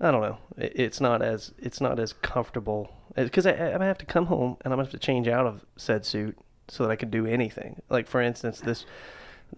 I 0.00 0.10
don't 0.10 0.20
know. 0.20 0.38
It, 0.58 0.72
it's 0.76 1.00
not 1.00 1.22
as 1.22 1.52
it's 1.58 1.80
not 1.80 1.98
as 1.98 2.12
comfortable 2.12 2.90
because 3.14 3.46
I 3.46 3.52
I'm 3.52 3.80
have 3.80 3.98
to 3.98 4.06
come 4.06 4.26
home 4.26 4.56
and 4.62 4.72
I'm 4.72 4.78
gonna 4.78 4.84
have 4.84 4.92
to 4.92 4.98
change 4.98 5.28
out 5.28 5.46
of 5.46 5.64
said 5.76 6.04
suit 6.04 6.38
so 6.68 6.84
that 6.84 6.90
I 6.90 6.96
can 6.96 7.10
do 7.10 7.26
anything. 7.26 7.80
Like 7.88 8.06
for 8.06 8.20
instance, 8.20 8.60
this 8.60 8.84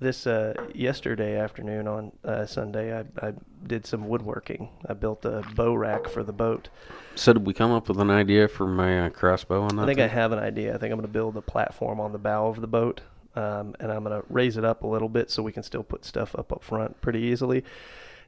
this 0.01 0.27
uh, 0.27 0.55
yesterday 0.75 1.37
afternoon 1.37 1.89
on 1.89 2.13
uh, 2.25 2.47
Sunday, 2.47 2.97
I, 2.97 3.05
I 3.27 3.33
did 3.67 3.87
some 3.87 4.09
woodworking. 4.09 4.69
I 4.89 4.95
built 4.95 5.25
a 5.25 5.45
bow 5.55 5.75
rack 5.75 6.09
for 6.09 6.23
the 6.23 6.33
boat. 6.33 6.69
So 7.15 7.33
did 7.33 7.47
we 7.47 7.55
come 7.55 7.73
up 7.73 7.89
with 7.89 7.99
an 8.01 8.11
idea 8.11 8.49
for 8.49 8.67
my 8.67 9.07
uh, 9.07 9.09
crossbow 9.11 9.63
on 9.63 9.77
that? 9.77 9.83
I 9.83 9.87
think 9.87 10.01
I 10.01 10.07
have 10.07 10.33
an 10.33 10.39
idea. 10.39 10.75
I 10.75 10.79
think 10.79 10.93
I'm 10.93 10.99
going 10.99 11.09
to 11.09 11.13
build 11.13 11.37
a 11.37 11.43
platform 11.43 12.01
on 12.01 12.13
the 12.13 12.19
bow 12.19 12.47
of 12.47 12.61
the 12.61 12.67
boat, 12.67 13.01
um, 13.35 13.75
and 13.81 13.91
I'm 13.91 14.05
going 14.05 14.21
to 14.21 14.27
raise 14.29 14.57
it 14.57 14.65
up 14.65 14.85
a 14.85 14.87
little 14.87 15.09
bit 15.09 15.31
so 15.31 15.43
we 15.43 15.53
can 15.53 15.63
still 15.63 15.83
put 15.83 16.05
stuff 16.05 16.35
up 16.37 16.53
up 16.53 16.63
front 16.63 17.01
pretty 17.01 17.21
easily. 17.21 17.65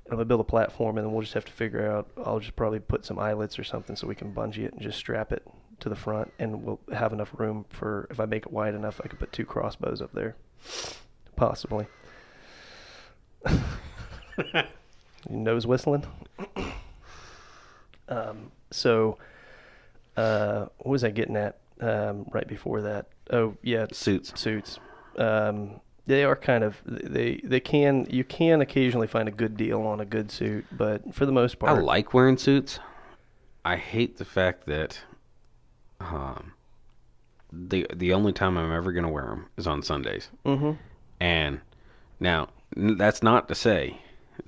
I'm 0.06 0.16
going 0.16 0.20
to 0.20 0.24
build 0.24 0.40
a 0.40 0.44
platform, 0.44 0.98
and 0.98 1.06
then 1.06 1.12
we'll 1.12 1.22
just 1.22 1.34
have 1.34 1.44
to 1.44 1.52
figure 1.52 1.88
out. 1.88 2.08
I'll 2.24 2.40
just 2.40 2.56
probably 2.56 2.80
put 2.80 3.04
some 3.04 3.18
eyelets 3.18 3.58
or 3.60 3.64
something 3.64 3.94
so 3.94 4.08
we 4.08 4.16
can 4.16 4.34
bungee 4.34 4.64
it 4.64 4.72
and 4.72 4.82
just 4.82 4.98
strap 4.98 5.30
it 5.30 5.46
to 5.80 5.88
the 5.88 5.94
front, 5.94 6.32
and 6.40 6.64
we'll 6.64 6.80
have 6.92 7.12
enough 7.12 7.30
room 7.38 7.64
for 7.68 8.08
if 8.10 8.18
I 8.18 8.26
make 8.26 8.44
it 8.44 8.52
wide 8.52 8.74
enough, 8.74 9.00
I 9.04 9.08
could 9.08 9.20
put 9.20 9.32
two 9.32 9.44
crossbows 9.44 10.02
up 10.02 10.12
there, 10.12 10.34
possibly. 11.40 11.86
nose 15.30 15.66
whistling. 15.66 16.04
um, 18.10 18.52
so, 18.70 19.16
uh, 20.18 20.66
what 20.78 20.90
was 20.92 21.02
I 21.02 21.10
getting 21.10 21.36
at 21.36 21.58
um, 21.80 22.26
right 22.30 22.46
before 22.46 22.82
that? 22.82 23.06
Oh, 23.30 23.56
yeah, 23.62 23.86
Suits. 23.90 24.38
suits. 24.38 24.78
Um, 25.16 25.80
they 26.06 26.24
are 26.24 26.36
kind 26.36 26.62
of 26.64 26.76
they 26.84 27.40
they 27.44 27.60
can 27.60 28.06
you 28.10 28.24
can 28.24 28.60
occasionally 28.60 29.06
find 29.06 29.28
a 29.28 29.32
good 29.32 29.56
deal 29.56 29.82
on 29.82 30.00
a 30.00 30.04
good 30.04 30.30
suit, 30.30 30.66
but 30.72 31.14
for 31.14 31.24
the 31.24 31.32
most 31.32 31.58
part, 31.58 31.78
I 31.78 31.80
like 31.80 32.12
wearing 32.12 32.36
suits. 32.36 32.80
I 33.64 33.76
hate 33.76 34.16
the 34.18 34.24
fact 34.24 34.66
that 34.66 35.00
um, 36.00 36.52
the 37.52 37.86
the 37.94 38.12
only 38.12 38.32
time 38.32 38.58
I'm 38.58 38.72
ever 38.72 38.92
gonna 38.92 39.10
wear 39.10 39.26
them 39.26 39.46
is 39.56 39.66
on 39.66 39.82
Sundays. 39.82 40.28
hmm 40.44 40.72
And 41.20 41.60
now 42.18 42.48
that's 42.74 43.22
not 43.22 43.48
to 43.48 43.54
say 43.54 43.98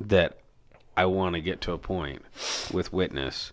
that 0.01 0.39
I 0.97 1.07
want 1.07 1.35
to 1.35 1.41
get 1.41 1.61
to 1.63 1.73
a 1.73 1.79
point 1.79 2.23
with 2.73 2.93
witness 2.93 3.53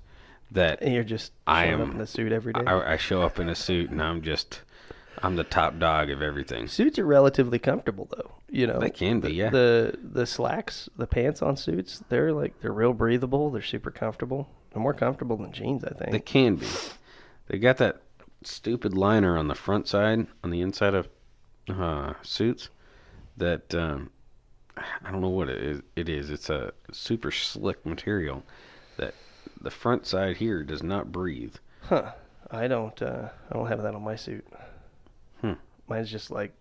that 0.51 0.81
and 0.81 0.93
you're 0.93 1.03
just 1.03 1.31
I 1.45 1.65
showing 1.65 1.81
up 1.81 1.87
am- 1.89 1.95
in 1.95 2.01
a 2.01 2.07
suit 2.07 2.31
every 2.31 2.53
day. 2.53 2.63
I, 2.65 2.93
I 2.93 2.97
show 2.97 3.21
up 3.21 3.39
in 3.39 3.49
a 3.49 3.55
suit 3.55 3.89
and 3.91 4.01
I'm 4.01 4.21
just 4.21 4.61
I'm 5.21 5.35
the 5.35 5.43
top 5.43 5.77
dog 5.79 6.09
of 6.09 6.21
everything. 6.21 6.67
Suits 6.67 6.97
are 6.97 7.05
relatively 7.05 7.59
comfortable, 7.59 8.07
though. 8.09 8.31
You 8.49 8.67
know, 8.67 8.79
They 8.79 8.89
can 8.89 9.19
be, 9.19 9.33
yeah. 9.33 9.49
The 9.49 9.97
the 10.01 10.25
slacks, 10.25 10.89
the 10.97 11.07
pants 11.07 11.41
on 11.41 11.57
suits, 11.57 12.01
they're 12.09 12.31
like 12.31 12.59
they're 12.61 12.71
real 12.71 12.93
breathable. 12.93 13.49
They're 13.51 13.61
super 13.61 13.91
comfortable. 13.91 14.49
They're 14.71 14.81
more 14.81 14.93
comfortable 14.93 15.35
than 15.37 15.51
jeans, 15.51 15.83
I 15.83 15.91
think. 15.93 16.11
They 16.11 16.19
can 16.19 16.55
be. 16.55 16.67
They 17.47 17.57
got 17.57 17.77
that 17.77 18.01
stupid 18.43 18.95
liner 18.95 19.37
on 19.37 19.47
the 19.49 19.55
front 19.55 19.87
side, 19.87 20.27
on 20.43 20.51
the 20.51 20.61
inside 20.61 20.93
of 20.93 21.09
uh, 21.67 22.13
suits. 22.21 22.69
That 23.39 23.73
um, 23.73 24.11
I 24.77 25.11
don't 25.11 25.21
know 25.21 25.29
what 25.29 25.49
it 25.49 25.61
is. 25.61 25.81
It 25.95 26.09
is. 26.09 26.29
It's 26.29 26.49
a 26.49 26.73
super 26.91 27.31
slick 27.31 27.85
material 27.85 28.43
that 28.97 29.13
the 29.61 29.71
front 29.71 30.05
side 30.05 30.37
here 30.37 30.63
does 30.63 30.83
not 30.83 31.11
breathe. 31.11 31.55
Huh. 31.81 32.11
I 32.51 32.67
don't. 32.67 32.99
Uh, 33.01 33.29
I 33.49 33.53
don't 33.53 33.67
have 33.67 33.81
that 33.81 33.95
on 33.95 34.03
my 34.03 34.15
suit. 34.15 34.45
Hmm. 35.41 35.53
Mine's 35.87 36.11
just 36.11 36.31
like 36.31 36.51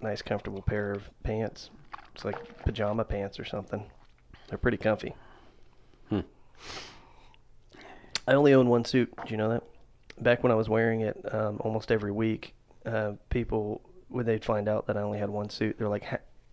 nice, 0.00 0.22
comfortable 0.22 0.62
pair 0.62 0.92
of 0.92 1.08
pants. 1.22 1.70
It's 2.14 2.24
like 2.24 2.64
pajama 2.64 3.04
pants 3.04 3.38
or 3.38 3.44
something. 3.44 3.84
They're 4.48 4.58
pretty 4.58 4.76
comfy. 4.76 5.14
Hmm. 6.08 6.20
I 8.26 8.34
only 8.34 8.54
own 8.54 8.68
one 8.68 8.84
suit. 8.84 9.12
Do 9.16 9.30
you 9.30 9.36
know 9.36 9.50
that? 9.50 9.62
Back 10.20 10.42
when 10.42 10.52
I 10.52 10.54
was 10.54 10.68
wearing 10.68 11.00
it 11.00 11.20
um, 11.34 11.58
almost 11.60 11.90
every 11.90 12.12
week, 12.12 12.54
uh, 12.86 13.12
people 13.30 13.82
when 14.14 14.26
they'd 14.26 14.44
find 14.44 14.68
out 14.68 14.86
that 14.86 14.96
I 14.96 15.02
only 15.02 15.18
had 15.18 15.30
one 15.30 15.50
suit, 15.50 15.76
they're 15.78 15.88
like, 15.88 16.04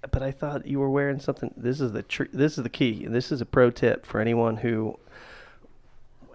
"But 0.09 0.23
I 0.23 0.31
thought 0.31 0.65
you 0.65 0.79
were 0.79 0.89
wearing 0.89 1.19
something." 1.19 1.53
This 1.55 1.79
is 1.79 1.91
the 1.91 2.03
tr- 2.03 2.23
this 2.33 2.57
is 2.57 2.63
the 2.63 2.69
key. 2.69 3.05
This 3.05 3.31
is 3.31 3.41
a 3.41 3.45
pro 3.45 3.69
tip 3.69 4.05
for 4.05 4.19
anyone 4.19 4.57
who 4.57 4.97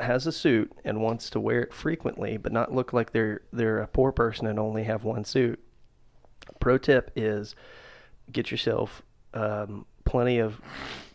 has 0.00 0.26
a 0.26 0.32
suit 0.32 0.72
and 0.84 1.02
wants 1.02 1.30
to 1.30 1.40
wear 1.40 1.62
it 1.62 1.72
frequently, 1.72 2.36
but 2.36 2.52
not 2.52 2.72
look 2.74 2.92
like 2.92 3.12
they're 3.12 3.40
they're 3.52 3.80
a 3.80 3.86
poor 3.86 4.12
person 4.12 4.46
and 4.46 4.58
only 4.58 4.84
have 4.84 5.04
one 5.04 5.24
suit. 5.24 5.58
Pro 6.60 6.78
tip 6.78 7.10
is 7.16 7.54
get 8.30 8.50
yourself 8.50 9.02
um, 9.34 9.86
plenty 10.04 10.38
of 10.38 10.60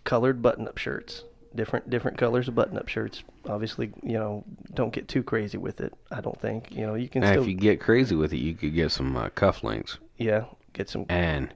colored 0.04 0.42
button-up 0.42 0.78
shirts, 0.78 1.24
different 1.56 1.90
different 1.90 2.18
colors 2.18 2.48
of 2.48 2.56
button-up 2.56 2.88
shirts. 2.88 3.24
Obviously, 3.48 3.92
you 4.04 4.14
know, 4.14 4.44
don't 4.74 4.94
get 4.94 5.08
too 5.08 5.24
crazy 5.24 5.58
with 5.58 5.82
it. 5.82 5.94
I 6.12 6.22
don't 6.22 6.40
think 6.40 6.72
you 6.72 6.86
know 6.86 6.96
you 6.96 7.10
can 7.10 7.22
Now, 7.22 7.32
still 7.32 7.44
if 7.44 7.50
you 7.50 7.56
get 7.56 7.80
crazy 7.80 8.16
with 8.16 8.34
it, 8.34 8.38
you 8.38 8.54
could 8.54 8.74
get 8.74 8.92
some 8.92 9.16
uh, 9.16 9.30
cufflinks, 9.30 9.98
yeah 10.18 10.46
get 10.74 10.90
some. 10.90 11.06
and 11.10 11.54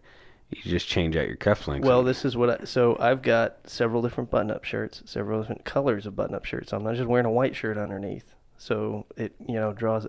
you 0.49 0.61
just 0.63 0.87
change 0.87 1.15
out 1.15 1.27
your 1.27 1.37
cufflinks. 1.37 1.81
Well, 1.81 2.03
this 2.03 2.25
is 2.25 2.37
what 2.37 2.61
I 2.61 2.65
so 2.65 2.97
I've 2.99 3.21
got 3.21 3.57
several 3.69 4.01
different 4.01 4.29
button-up 4.29 4.63
shirts, 4.63 5.01
several 5.05 5.41
different 5.41 5.65
colors 5.65 6.05
of 6.05 6.15
button-up 6.15 6.45
shirts. 6.45 6.73
I'm 6.73 6.83
not 6.83 6.95
just 6.95 7.07
wearing 7.07 7.25
a 7.25 7.31
white 7.31 7.55
shirt 7.55 7.77
underneath, 7.77 8.35
so 8.57 9.05
it 9.17 9.33
you 9.47 9.55
know 9.55 9.73
draws. 9.73 10.07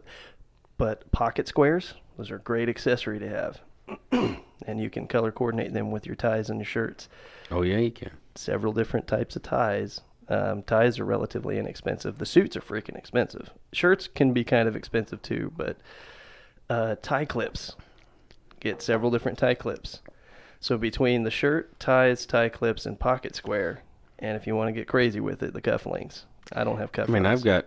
But 0.79 1.11
pocket 1.11 1.49
squares, 1.49 1.95
those 2.19 2.31
are 2.31 2.37
a 2.37 2.41
great 2.41 2.69
accessory 2.69 3.19
to 3.19 3.29
have. 3.29 3.61
and 4.67 4.81
you 4.81 4.91
can 4.91 5.07
color 5.07 5.33
coordinate 5.33 5.73
them 5.73 5.91
with 5.91 6.07
your 6.07 6.17
ties 6.17 6.51
and 6.51 6.59
your 6.59 6.67
shirts. 6.67 7.09
Oh 7.51 7.63
yeah, 7.63 7.79
you 7.79 7.91
can. 7.91 8.11
Several 8.39 8.73
different 8.73 9.07
types 9.07 9.35
of 9.37 9.43
ties. 9.43 10.01
Um, 10.29 10.63
ties 10.63 10.99
are 10.99 11.05
relatively 11.05 11.59
inexpensive. 11.59 12.19
The 12.19 12.27
suits 12.27 12.57
are 12.57 12.61
freaking 12.61 12.97
expensive. 12.97 13.51
Shirts 13.73 14.09
can 14.09 14.33
be 14.33 14.45
kind 14.45 14.69
of 14.69 14.75
expensive 14.77 15.23
too, 15.23 15.53
but 15.57 15.77
uh, 16.69 16.97
tie 17.01 17.25
clips. 17.25 17.77
Get 18.61 18.83
several 18.83 19.11
different 19.11 19.39
tie 19.39 19.55
clips. 19.55 20.01
So 20.59 20.77
between 20.79 21.23
the 21.23 21.31
shirt, 21.31 21.79
ties, 21.79 22.27
tie 22.27 22.49
clips, 22.49 22.87
and 22.87 22.99
pocket 22.99 23.37
square, 23.37 23.83
and 24.19 24.37
if 24.37 24.47
you 24.47 24.57
want 24.57 24.69
to 24.69 24.73
get 24.73 24.89
crazy 24.89 25.21
with 25.21 25.43
it, 25.43 25.53
the 25.53 25.63
cufflinks. 25.63 26.25
I 26.53 26.65
don't 26.65 26.79
have 26.79 26.91
cufflinks. 26.93 27.09
I 27.09 27.13
mean, 27.13 27.27
I've 27.27 27.45
got. 27.45 27.67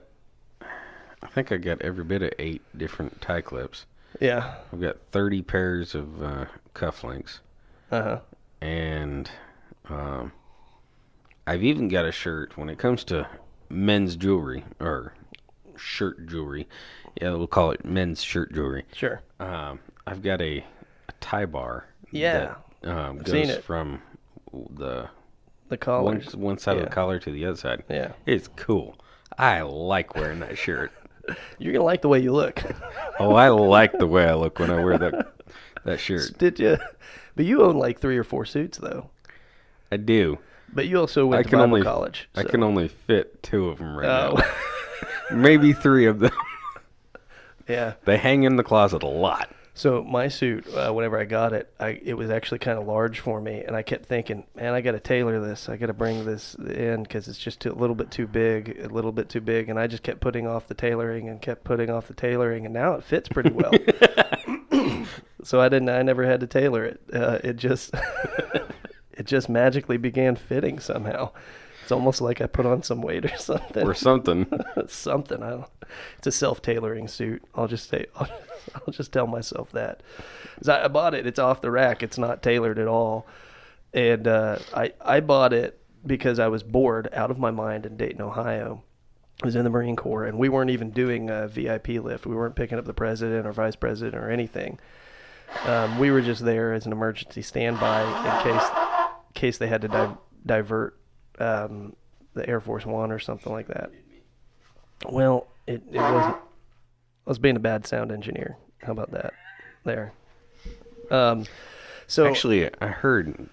I 1.21 1.27
think 1.27 1.51
I 1.51 1.57
got 1.57 1.81
every 1.81 2.03
bit 2.03 2.21
of 2.23 2.31
eight 2.39 2.61
different 2.77 3.21
tie 3.21 3.41
clips. 3.41 3.85
yeah. 4.19 4.55
I've 4.73 4.81
got 4.81 4.97
thirty 5.11 5.41
pairs 5.41 5.93
of 5.95 6.21
uh, 6.23 6.45
cufflinks, 6.73 7.39
Uh 7.91 8.01
huh. 8.03 8.19
and 8.61 9.29
um, 9.89 10.31
I've 11.49 11.63
even 11.63 11.87
got 11.87 12.05
a 12.05 12.11
shirt. 12.11 12.55
When 12.57 12.69
it 12.69 12.77
comes 12.77 13.03
to 13.05 13.27
men's 13.69 14.15
jewelry 14.15 14.63
or 14.79 15.15
shirt 15.77 16.27
jewelry, 16.27 16.67
yeah, 17.19 17.31
we'll 17.33 17.47
call 17.47 17.71
it 17.71 17.83
men's 17.83 18.21
shirt 18.21 18.53
jewelry. 18.53 18.85
Sure. 18.93 19.21
Um, 19.39 19.79
I've 20.05 20.21
got 20.21 20.41
a, 20.41 20.59
a 20.59 21.11
tie 21.19 21.47
bar. 21.47 21.87
Yeah. 22.11 22.53
That, 22.83 22.91
um, 22.91 23.17
I've 23.17 23.23
goes 23.23 23.33
seen 23.33 23.49
it. 23.49 23.63
from 23.63 23.99
the 24.53 25.09
The 25.69 25.77
one, 26.01 26.21
one 26.35 26.59
side 26.59 26.77
of 26.77 26.83
the 26.83 26.89
collar 26.91 27.17
to 27.17 27.31
the 27.31 27.45
other 27.45 27.57
side. 27.57 27.83
Yeah. 27.89 28.11
It's 28.27 28.47
cool. 28.49 28.95
I 29.39 29.61
like 29.61 30.13
wearing 30.13 30.41
that 30.41 30.55
shirt. 30.55 30.91
You're 31.57 31.73
gonna 31.73 31.83
like 31.85 32.03
the 32.03 32.09
way 32.09 32.19
you 32.19 32.31
look. 32.31 32.61
Oh, 33.19 33.33
I 33.33 33.49
like 33.49 33.91
the 33.97 34.07
way 34.07 34.23
I 34.23 34.33
look 34.35 34.59
when 34.59 34.69
I 34.71 34.81
wear 34.81 34.97
that 34.99 35.33
that 35.83 35.99
shirt. 35.99 36.37
Did 36.37 36.57
you? 36.57 36.77
But 37.35 37.43
you 37.45 37.63
own 37.63 37.75
like 37.75 37.99
three 37.99 38.17
or 38.17 38.23
four 38.23 38.45
suits 38.45 38.77
though. 38.77 39.09
I 39.91 39.97
do. 39.97 40.37
But 40.73 40.87
you 40.87 40.99
also 40.99 41.25
went 41.25 41.39
I 41.39 41.43
to 41.43 41.49
can 41.49 41.59
Bible 41.59 41.73
only 41.75 41.83
college. 41.83 42.29
I 42.35 42.43
so- 42.43 42.49
can 42.49 42.63
only 42.63 42.87
fit 42.87 43.41
two 43.43 43.69
of 43.69 43.79
them 43.79 43.95
right 43.97 44.07
Oh. 44.07 44.35
now. 44.35 44.45
Maybe 45.35 45.73
three 45.73 46.05
of 46.05 46.19
them. 46.19 46.31
yeah. 47.67 47.93
They 48.05 48.17
hang 48.17 48.43
in 48.43 48.55
the 48.55 48.63
closet 48.63 49.03
a 49.03 49.07
lot. 49.07 49.49
So 49.75 50.03
my 50.03 50.27
suit, 50.27 50.67
uh, 50.75 50.91
whenever 50.91 51.17
I 51.17 51.23
got 51.23 51.53
it, 51.53 51.71
I 51.79 51.91
it 52.03 52.15
was 52.15 52.29
actually 52.29 52.59
kind 52.59 52.77
of 52.77 52.85
large 52.85 53.21
for 53.21 53.39
me, 53.39 53.63
and 53.65 53.77
I 53.77 53.81
kept 53.81 54.07
thinking, 54.07 54.43
man, 54.53 54.73
I 54.73 54.81
got 54.81 54.91
to 54.91 54.99
tailor 54.99 55.39
this. 55.39 55.69
I 55.69 55.77
got 55.77 55.85
to 55.85 55.93
bring 55.93 56.25
this 56.25 56.53
in 56.55 57.03
because 57.03 57.29
it's 57.29 57.37
just 57.37 57.61
too, 57.61 57.71
a 57.71 57.73
little 57.79 57.95
bit 57.95 58.11
too 58.11 58.27
big, 58.27 58.77
a 58.83 58.89
little 58.89 59.13
bit 59.13 59.29
too 59.29 59.39
big, 59.39 59.69
and 59.69 59.79
I 59.79 59.87
just 59.87 60.03
kept 60.03 60.19
putting 60.19 60.47
off 60.47 60.67
the 60.67 60.73
tailoring 60.73 61.29
and 61.29 61.41
kept 61.41 61.63
putting 61.63 61.89
off 61.89 62.07
the 62.09 62.13
tailoring, 62.13 62.65
and 62.65 62.73
now 62.73 62.95
it 62.95 63.05
fits 63.05 63.29
pretty 63.29 63.51
well. 63.51 63.71
so 65.43 65.61
I 65.61 65.69
didn't, 65.69 65.89
I 65.89 66.01
never 66.01 66.25
had 66.25 66.41
to 66.41 66.47
tailor 66.47 66.83
it. 66.83 66.99
Uh, 67.13 67.39
it 67.41 67.55
just, 67.55 67.93
it 69.19 69.25
just 69.27 69.49
magically 69.49 69.97
began 69.97 70.37
fitting 70.37 70.79
somehow. 70.79 71.31
It's 71.83 71.91
almost 71.91 72.21
like 72.21 72.39
I 72.39 72.47
put 72.47 72.65
on 72.65 72.83
some 72.83 73.01
weight 73.01 73.25
or 73.25 73.35
something. 73.37 73.85
or 73.85 73.93
something. 73.93 74.47
something. 74.87 75.43
I 75.43 75.49
don't. 75.49 75.65
It's 76.17 76.27
a 76.27 76.31
self-tailoring 76.31 77.09
suit. 77.09 77.43
I'll 77.53 77.67
just 77.67 77.89
say. 77.89 78.05
I'll, 78.15 78.29
I'll 78.75 78.93
just 78.93 79.11
tell 79.11 79.27
myself 79.27 79.71
that. 79.73 80.01
I, 80.67 80.85
I 80.85 80.87
bought 80.87 81.13
it. 81.13 81.27
It's 81.27 81.37
off 81.37 81.61
the 81.61 81.69
rack. 81.69 82.01
It's 82.01 82.17
not 82.17 82.41
tailored 82.41 82.79
at 82.79 82.87
all. 82.87 83.27
And 83.93 84.25
uh, 84.27 84.59
I 84.73 84.93
I 85.01 85.19
bought 85.19 85.51
it 85.51 85.81
because 86.05 86.39
I 86.39 86.47
was 86.47 86.63
bored 86.63 87.09
out 87.11 87.29
of 87.29 87.37
my 87.37 87.51
mind 87.51 87.85
in 87.85 87.97
Dayton, 87.97 88.21
Ohio. 88.21 88.83
I 89.43 89.45
was 89.45 89.55
in 89.55 89.63
the 89.63 89.69
Marine 89.69 89.95
Corps, 89.95 90.25
and 90.25 90.37
we 90.37 90.47
weren't 90.47 90.69
even 90.69 90.91
doing 90.91 91.29
a 91.29 91.47
VIP 91.47 91.89
lift. 91.89 92.25
We 92.25 92.35
weren't 92.35 92.55
picking 92.55 92.77
up 92.77 92.85
the 92.85 92.93
president 92.93 93.45
or 93.47 93.51
vice 93.51 93.75
president 93.75 94.15
or 94.15 94.29
anything. 94.29 94.79
Um, 95.65 95.97
we 95.97 96.11
were 96.11 96.21
just 96.21 96.45
there 96.45 96.73
as 96.73 96.85
an 96.85 96.91
emergency 96.91 97.41
standby 97.41 98.01
in 98.03 98.43
case 98.43 98.69
case 99.33 99.57
they 99.57 99.67
had 99.67 99.81
to 99.81 99.87
di- 99.87 100.17
divert 100.45 100.97
um, 101.39 101.95
the 102.33 102.47
Air 102.47 102.59
Force 102.59 102.85
One 102.85 103.11
or 103.11 103.19
something 103.19 103.51
like 103.51 103.67
that. 103.67 103.91
Well, 105.07 105.47
it, 105.67 105.81
it 105.91 105.97
wasn't. 105.99 106.35
I 106.35 107.29
was 107.29 107.39
being 107.39 107.55
a 107.55 107.59
bad 107.59 107.85
sound 107.85 108.11
engineer. 108.11 108.57
How 108.81 108.91
about 108.91 109.11
that? 109.11 109.33
There. 109.83 110.13
Um, 111.11 111.45
so 112.07 112.27
Actually, 112.27 112.69
I 112.81 112.87
heard. 112.87 113.49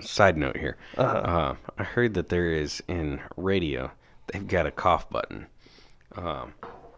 Side 0.00 0.36
note 0.36 0.56
here. 0.56 0.76
Uh-huh. 0.96 1.16
Uh, 1.18 1.56
I 1.78 1.82
heard 1.84 2.14
that 2.14 2.28
there 2.28 2.52
is 2.52 2.82
in 2.86 3.20
radio. 3.36 3.90
They've 4.26 4.46
got 4.46 4.66
a 4.66 4.70
cough 4.70 5.08
button, 5.08 5.46
um, 6.16 6.52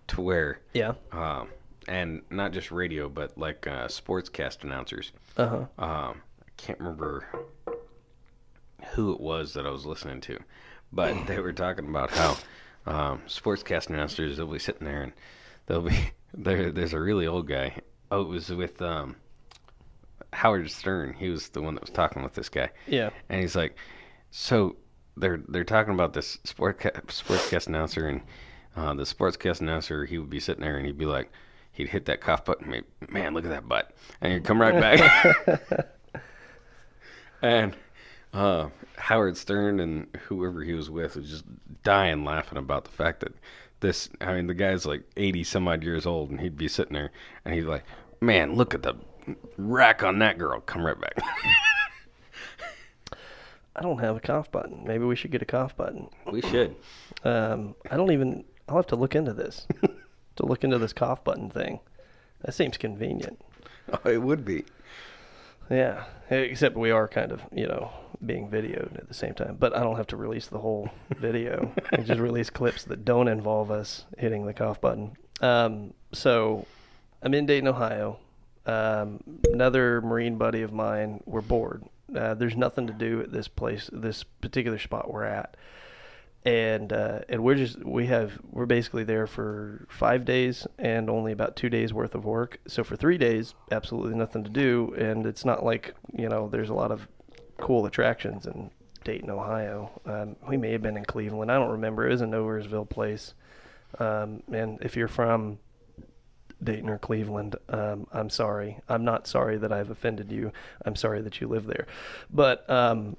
to 0.08 0.20
where, 0.20 0.60
yeah. 0.74 0.94
um, 1.12 1.48
and 1.88 2.22
not 2.30 2.52
just 2.52 2.70
radio, 2.70 3.08
but 3.08 3.38
like 3.38 3.66
uh, 3.66 3.86
sportscast 3.86 4.64
announcers. 4.64 5.12
Uh 5.36 5.46
huh. 5.46 5.84
um, 5.84 6.22
I 6.42 6.50
can't 6.56 6.78
remember 6.78 7.24
who 8.94 9.12
it 9.12 9.20
was 9.20 9.54
that 9.54 9.66
I 9.66 9.70
was 9.70 9.86
listening 9.86 10.20
to, 10.22 10.38
but 10.92 11.26
they 11.26 11.38
were 11.40 11.52
talking 11.52 11.88
about 11.88 12.10
how 12.10 12.36
um, 12.86 13.22
sportscast 13.26 13.88
announcers 13.90 14.36
they'll 14.36 14.46
be 14.46 14.58
sitting 14.58 14.86
there 14.86 15.02
and 15.02 15.12
they'll 15.66 15.82
be 15.82 16.10
there. 16.34 16.70
There's 16.70 16.92
a 16.92 17.00
really 17.00 17.26
old 17.26 17.48
guy. 17.48 17.74
Oh, 18.10 18.22
it 18.22 18.28
was 18.28 18.48
with 18.50 18.80
um, 18.82 19.16
Howard 20.32 20.70
Stern. 20.70 21.14
He 21.14 21.28
was 21.28 21.48
the 21.48 21.62
one 21.62 21.74
that 21.74 21.80
was 21.82 21.90
talking 21.90 22.22
with 22.22 22.34
this 22.34 22.48
guy, 22.48 22.70
Yeah. 22.86 23.10
and 23.28 23.40
he's 23.40 23.56
like, 23.56 23.76
"So 24.30 24.76
they're 25.16 25.42
they're 25.48 25.64
talking 25.64 25.94
about 25.94 26.12
this 26.12 26.36
sportca- 26.44 27.04
sportscast 27.06 27.66
announcer, 27.66 28.06
and 28.08 28.20
uh, 28.76 28.94
the 28.94 29.02
sportscast 29.04 29.60
announcer 29.60 30.04
he 30.04 30.18
would 30.18 30.30
be 30.30 30.40
sitting 30.40 30.62
there 30.62 30.76
and 30.76 30.86
he'd 30.86 30.98
be 30.98 31.06
like." 31.06 31.30
He'd 31.72 31.90
hit 31.90 32.06
that 32.06 32.22
cough 32.22 32.46
button. 32.46 32.70
Man, 32.70 32.84
man, 33.10 33.34
look 33.34 33.44
at 33.44 33.50
that 33.50 33.68
butt, 33.68 33.94
and 34.22 34.32
he'd 34.32 34.44
come 34.44 34.58
right 34.58 34.80
back. 34.80 35.88
And 37.42 37.76
uh, 38.36 38.68
Howard 38.98 39.36
Stern 39.36 39.80
and 39.80 40.06
whoever 40.26 40.62
he 40.62 40.74
was 40.74 40.90
with 40.90 41.16
was 41.16 41.30
just 41.30 41.44
dying 41.82 42.24
laughing 42.24 42.58
about 42.58 42.84
the 42.84 42.90
fact 42.90 43.20
that 43.20 43.32
this. 43.80 44.08
I 44.20 44.34
mean, 44.34 44.46
the 44.46 44.54
guy's 44.54 44.84
like 44.86 45.02
eighty 45.16 45.42
some 45.42 45.66
odd 45.66 45.82
years 45.82 46.06
old, 46.06 46.30
and 46.30 46.40
he'd 46.40 46.56
be 46.56 46.68
sitting 46.68 46.94
there, 46.94 47.10
and 47.44 47.54
he'd 47.54 47.62
like, 47.62 47.84
"Man, 48.20 48.54
look 48.54 48.74
at 48.74 48.82
the 48.82 48.94
rack 49.56 50.02
on 50.02 50.18
that 50.18 50.38
girl." 50.38 50.60
Come 50.60 50.84
right 50.84 51.00
back. 51.00 51.14
I 53.76 53.82
don't 53.82 53.98
have 53.98 54.16
a 54.16 54.20
cough 54.20 54.50
button. 54.50 54.84
Maybe 54.86 55.04
we 55.04 55.16
should 55.16 55.30
get 55.30 55.42
a 55.42 55.46
cough 55.46 55.76
button. 55.76 56.08
we 56.30 56.40
should. 56.40 56.76
Um, 57.24 57.74
I 57.90 57.96
don't 57.96 58.12
even. 58.12 58.44
I'll 58.68 58.76
have 58.76 58.86
to 58.88 58.96
look 58.96 59.14
into 59.14 59.32
this. 59.32 59.66
to 60.36 60.46
look 60.46 60.64
into 60.64 60.78
this 60.78 60.92
cough 60.92 61.24
button 61.24 61.50
thing. 61.50 61.80
That 62.42 62.52
seems 62.52 62.76
convenient. 62.76 63.40
Oh, 63.92 64.10
it 64.10 64.22
would 64.22 64.44
be. 64.44 64.64
Yeah, 65.70 66.04
except 66.30 66.76
we 66.76 66.90
are 66.90 67.08
kind 67.08 67.32
of, 67.32 67.42
you 67.52 67.66
know, 67.66 67.90
being 68.24 68.48
videoed 68.48 68.96
at 68.98 69.08
the 69.08 69.14
same 69.14 69.34
time. 69.34 69.56
But 69.58 69.76
I 69.76 69.80
don't 69.80 69.96
have 69.96 70.06
to 70.08 70.16
release 70.16 70.46
the 70.46 70.58
whole 70.58 70.90
video. 71.16 71.72
I 71.92 72.02
just 72.02 72.20
release 72.20 72.50
clips 72.50 72.84
that 72.84 73.04
don't 73.04 73.28
involve 73.28 73.70
us 73.70 74.04
hitting 74.18 74.46
the 74.46 74.54
cough 74.54 74.80
button. 74.80 75.16
Um, 75.40 75.94
so 76.12 76.66
I'm 77.22 77.34
in 77.34 77.46
Dayton, 77.46 77.68
Ohio. 77.68 78.18
Um, 78.66 79.22
another 79.52 80.00
Marine 80.00 80.36
buddy 80.36 80.62
of 80.62 80.72
mine. 80.72 81.22
We're 81.26 81.40
bored. 81.40 81.84
Uh, 82.14 82.34
there's 82.34 82.56
nothing 82.56 82.86
to 82.86 82.92
do 82.92 83.20
at 83.20 83.32
this 83.32 83.48
place, 83.48 83.90
this 83.92 84.22
particular 84.22 84.78
spot 84.78 85.12
we're 85.12 85.24
at, 85.24 85.56
and 86.44 86.92
uh, 86.92 87.20
and 87.28 87.42
we're 87.42 87.56
just 87.56 87.84
we 87.84 88.06
have 88.06 88.38
we're 88.52 88.66
basically 88.66 89.02
there 89.02 89.26
for 89.26 89.86
five 89.88 90.24
days 90.24 90.66
and 90.78 91.10
only 91.10 91.32
about 91.32 91.56
two 91.56 91.68
days 91.68 91.92
worth 91.92 92.14
of 92.14 92.24
work. 92.24 92.60
So 92.68 92.84
for 92.84 92.96
three 92.96 93.18
days, 93.18 93.54
absolutely 93.72 94.14
nothing 94.14 94.44
to 94.44 94.50
do, 94.50 94.94
and 94.96 95.26
it's 95.26 95.44
not 95.44 95.64
like 95.64 95.94
you 96.16 96.28
know 96.28 96.48
there's 96.48 96.70
a 96.70 96.74
lot 96.74 96.92
of 96.92 97.08
cool 97.58 97.86
attractions 97.86 98.46
in 98.46 98.70
Dayton, 99.04 99.30
Ohio. 99.30 100.00
Um, 100.04 100.36
we 100.48 100.56
may 100.56 100.72
have 100.72 100.82
been 100.82 100.96
in 100.96 101.04
Cleveland. 101.04 101.50
I 101.50 101.54
don't 101.54 101.70
remember. 101.70 102.06
It 102.06 102.10
was 102.10 102.20
a 102.20 102.26
Nowheresville 102.26 102.88
place. 102.88 103.34
Um, 103.98 104.42
and 104.52 104.78
if 104.82 104.96
you're 104.96 105.08
from 105.08 105.58
Dayton 106.62 106.88
or 106.88 106.98
Cleveland, 106.98 107.56
um, 107.68 108.06
I'm 108.12 108.30
sorry. 108.30 108.80
I'm 108.88 109.04
not 109.04 109.26
sorry 109.26 109.56
that 109.58 109.72
I've 109.72 109.90
offended 109.90 110.32
you. 110.32 110.52
I'm 110.84 110.96
sorry 110.96 111.22
that 111.22 111.40
you 111.40 111.48
live 111.48 111.66
there. 111.66 111.86
But 112.30 112.68
um, 112.68 113.16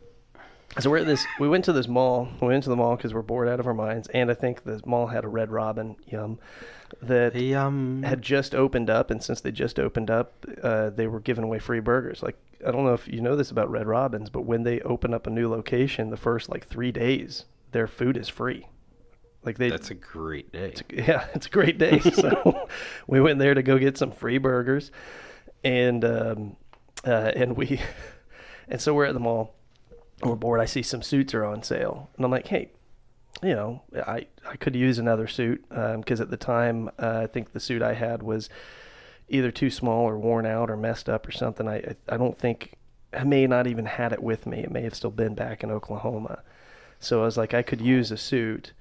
so 0.79 0.89
we're 0.89 0.97
at 0.97 1.05
this. 1.05 1.25
We 1.39 1.47
went 1.47 1.65
to 1.65 1.73
this 1.73 1.87
mall. 1.87 2.29
We 2.41 2.47
went 2.47 2.63
to 2.63 2.69
the 2.69 2.75
mall 2.75 2.95
because 2.95 3.13
we're 3.13 3.21
bored 3.21 3.47
out 3.47 3.59
of 3.59 3.67
our 3.67 3.73
minds, 3.73 4.07
and 4.09 4.29
I 4.29 4.33
think 4.33 4.63
the 4.63 4.81
mall 4.85 5.07
had 5.07 5.23
a 5.23 5.27
Red 5.27 5.51
Robin. 5.51 5.95
Yum. 6.07 6.39
That 7.01 7.35
um, 7.53 8.03
had 8.03 8.21
just 8.21 8.55
opened 8.55 8.89
up, 8.89 9.11
and 9.11 9.21
since 9.21 9.41
they 9.41 9.51
just 9.51 9.77
opened 9.77 10.09
up, 10.09 10.45
uh, 10.63 10.89
they 10.89 11.05
were 11.05 11.19
giving 11.19 11.43
away 11.43 11.59
free 11.59 11.81
burgers. 11.81 12.23
Like 12.23 12.37
I 12.65 12.71
don't 12.71 12.85
know 12.85 12.93
if 12.93 13.07
you 13.07 13.19
know 13.19 13.35
this 13.35 13.51
about 13.51 13.69
Red 13.69 13.87
Robins, 13.87 14.29
but 14.29 14.43
when 14.43 14.63
they 14.63 14.79
open 14.81 15.13
up 15.13 15.27
a 15.27 15.29
new 15.29 15.49
location, 15.49 16.11
the 16.11 16.17
first 16.17 16.49
like 16.49 16.65
three 16.65 16.93
days, 16.93 17.43
their 17.71 17.87
food 17.87 18.15
is 18.15 18.29
free. 18.29 18.67
Like 19.43 19.57
they, 19.57 19.69
That's 19.69 19.91
a 19.91 19.95
great 19.95 20.51
day. 20.51 20.73
yeah, 20.93 21.27
it's 21.33 21.45
a 21.47 21.49
great 21.49 21.77
day. 21.77 21.99
So 22.13 22.67
we 23.05 23.21
went 23.21 23.39
there 23.39 23.53
to 23.53 23.61
go 23.61 23.77
get 23.77 23.97
some 23.97 24.11
free 24.11 24.37
burgers, 24.37 24.91
and 25.63 26.03
um, 26.03 26.55
uh, 27.05 27.31
and 27.35 27.55
we, 27.55 27.79
and 28.67 28.81
so 28.81 28.93
we're 28.93 29.05
at 29.05 29.13
the 29.13 29.19
mall. 29.19 29.56
We're 30.21 30.35
bored. 30.35 30.59
I 30.59 30.65
see 30.65 30.81
some 30.81 31.01
suits 31.01 31.33
are 31.33 31.45
on 31.45 31.61
sale, 31.63 32.09
and 32.15 32.25
I'm 32.25 32.31
like, 32.31 32.47
hey, 32.47 32.71
you 33.43 33.53
know, 33.53 33.83
I 33.95 34.25
I 34.47 34.55
could 34.55 34.75
use 34.75 34.97
another 34.97 35.27
suit 35.27 35.63
because 35.69 36.19
at 36.19 36.31
the 36.31 36.37
time 36.37 36.89
uh, 36.99 37.21
I 37.23 37.27
think 37.27 37.53
the 37.53 37.59
suit 37.59 37.81
I 37.81 37.93
had 37.93 38.23
was 38.23 38.49
either 39.29 39.51
too 39.51 39.69
small 39.69 40.07
or 40.07 40.17
worn 40.17 40.45
out 40.45 40.69
or 40.69 40.77
messed 40.77 41.09
up 41.09 41.27
or 41.27 41.31
something. 41.31 41.67
I 41.67 41.95
I, 42.09 42.17
don't 42.17 42.37
think 42.37 42.77
I 43.13 43.23
may 43.23 43.45
not 43.47 43.67
even 43.67 43.85
had 43.85 44.11
it 44.11 44.23
with 44.23 44.45
me. 44.45 44.59
It 44.59 44.71
may 44.71 44.81
have 44.83 44.95
still 44.95 45.11
been 45.11 45.35
back 45.35 45.63
in 45.63 45.71
Oklahoma. 45.71 46.39
So 46.99 47.21
I 47.21 47.25
was 47.25 47.37
like, 47.37 47.53
I 47.53 47.61
could 47.61 47.81
use 47.81 48.11
a 48.11 48.17
suit 48.17 48.73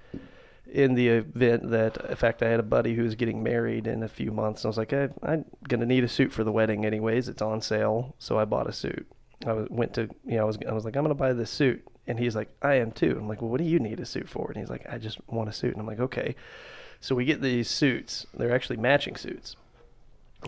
in 0.72 0.94
the 0.94 1.08
event 1.08 1.70
that, 1.70 1.96
in 2.08 2.16
fact, 2.16 2.42
I 2.42 2.48
had 2.48 2.60
a 2.60 2.64
buddy 2.64 2.94
who 2.94 3.02
was 3.02 3.14
getting 3.14 3.42
married 3.42 3.86
in 3.86 4.02
a 4.02 4.08
few 4.08 4.32
months. 4.32 4.62
And 4.62 4.66
I 4.66 4.70
was 4.70 4.78
like, 4.78 4.92
I, 4.92 5.08
I'm 5.22 5.44
going 5.68 5.80
to 5.80 5.86
need 5.86 6.02
a 6.02 6.08
suit 6.08 6.32
for 6.32 6.44
the 6.44 6.52
wedding 6.52 6.84
anyways. 6.84 7.28
It's 7.28 7.42
on 7.42 7.60
sale. 7.60 8.14
So 8.18 8.38
I 8.38 8.44
bought 8.46 8.66
a 8.66 8.72
suit. 8.72 9.06
I 9.44 9.52
was, 9.52 9.68
went 9.70 9.94
to, 9.94 10.08
you 10.24 10.36
know, 10.36 10.42
I 10.42 10.44
was, 10.44 10.58
I 10.68 10.72
was 10.72 10.84
like, 10.84 10.96
I'm 10.96 11.02
going 11.02 11.14
to 11.14 11.18
buy 11.18 11.32
this 11.32 11.50
suit. 11.50 11.86
And 12.06 12.18
he's 12.18 12.36
like, 12.36 12.48
I 12.62 12.74
am 12.74 12.92
too. 12.92 13.16
I'm 13.18 13.28
like, 13.28 13.42
well, 13.42 13.50
what 13.50 13.58
do 13.58 13.64
you 13.64 13.80
need 13.80 13.98
a 13.98 14.06
suit 14.06 14.28
for? 14.28 14.48
And 14.48 14.56
he's 14.56 14.70
like, 14.70 14.86
I 14.88 14.98
just 14.98 15.18
want 15.28 15.48
a 15.48 15.52
suit. 15.52 15.72
And 15.72 15.80
I'm 15.80 15.86
like, 15.86 16.00
okay. 16.00 16.36
So 17.00 17.14
we 17.14 17.24
get 17.24 17.42
these 17.42 17.68
suits. 17.68 18.26
They're 18.32 18.54
actually 18.54 18.76
matching 18.76 19.16
suits. 19.16 19.56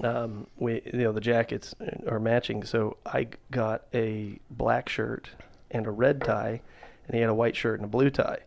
Um, 0.02 0.46
we, 0.56 0.82
you 0.86 1.00
know, 1.00 1.12
the 1.12 1.20
jackets 1.20 1.74
are 2.06 2.20
matching. 2.20 2.62
So 2.62 2.96
I 3.04 3.28
got 3.50 3.82
a 3.92 4.38
black 4.50 4.88
shirt 4.88 5.30
and 5.70 5.86
a 5.86 5.90
red 5.90 6.22
tie, 6.22 6.60
and 7.06 7.14
he 7.14 7.20
had 7.20 7.30
a 7.30 7.34
white 7.34 7.56
shirt 7.56 7.80
and 7.80 7.84
a 7.84 7.88
blue 7.88 8.10
tie. 8.10 8.38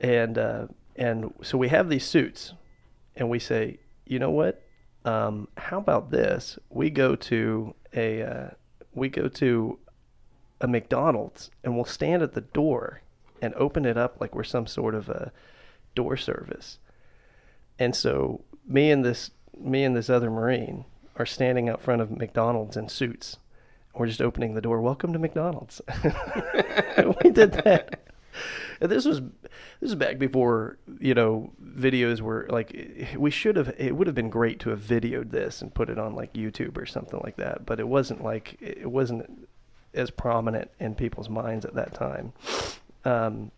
And 0.00 0.38
uh, 0.38 0.66
and 0.96 1.34
so 1.42 1.58
we 1.58 1.68
have 1.68 1.88
these 1.88 2.04
suits, 2.04 2.54
and 3.16 3.28
we 3.28 3.38
say, 3.38 3.78
you 4.06 4.18
know 4.18 4.30
what? 4.30 4.62
Um, 5.04 5.48
how 5.56 5.78
about 5.78 6.10
this? 6.10 6.58
We 6.68 6.90
go 6.90 7.16
to 7.16 7.74
a 7.94 8.22
uh, 8.22 8.50
we 8.94 9.08
go 9.08 9.28
to 9.28 9.78
a 10.60 10.68
McDonald's, 10.68 11.50
and 11.64 11.74
we'll 11.74 11.84
stand 11.84 12.22
at 12.22 12.34
the 12.34 12.40
door 12.40 13.00
and 13.40 13.54
open 13.54 13.84
it 13.84 13.96
up 13.96 14.20
like 14.20 14.34
we're 14.34 14.44
some 14.44 14.66
sort 14.66 14.94
of 14.94 15.08
a 15.08 15.32
door 15.94 16.16
service. 16.16 16.78
And 17.78 17.96
so 17.96 18.44
me 18.66 18.90
and 18.90 19.04
this 19.04 19.30
me 19.58 19.84
and 19.84 19.96
this 19.96 20.10
other 20.10 20.30
Marine 20.30 20.84
are 21.16 21.26
standing 21.26 21.68
out 21.68 21.82
front 21.82 22.02
of 22.02 22.10
McDonald's 22.10 22.76
in 22.76 22.88
suits. 22.88 23.36
We're 23.94 24.06
just 24.06 24.22
opening 24.22 24.54
the 24.54 24.60
door. 24.60 24.80
Welcome 24.80 25.12
to 25.12 25.18
McDonald's. 25.18 25.80
we 26.04 27.30
did 27.30 27.52
that. 27.52 28.09
This 28.80 29.04
was 29.04 29.20
this 29.20 29.90
is 29.90 29.94
back 29.94 30.18
before 30.18 30.78
you 30.98 31.14
know 31.14 31.52
videos 31.62 32.20
were 32.20 32.46
like 32.50 33.14
we 33.16 33.30
should 33.30 33.56
have 33.56 33.74
it 33.78 33.94
would 33.94 34.06
have 34.06 34.16
been 34.16 34.30
great 34.30 34.58
to 34.60 34.70
have 34.70 34.80
videoed 34.80 35.30
this 35.30 35.60
and 35.60 35.72
put 35.74 35.90
it 35.90 35.98
on 35.98 36.14
like 36.14 36.32
YouTube 36.32 36.78
or 36.78 36.86
something 36.86 37.20
like 37.22 37.36
that 37.36 37.66
but 37.66 37.78
it 37.78 37.86
wasn't 37.88 38.24
like 38.24 38.56
it 38.60 38.90
wasn't 38.90 39.46
as 39.92 40.10
prominent 40.10 40.70
in 40.80 40.94
people's 40.94 41.28
minds 41.28 41.64
at 41.64 41.74
that 41.74 41.92
time 41.92 42.32
um, 43.04 43.50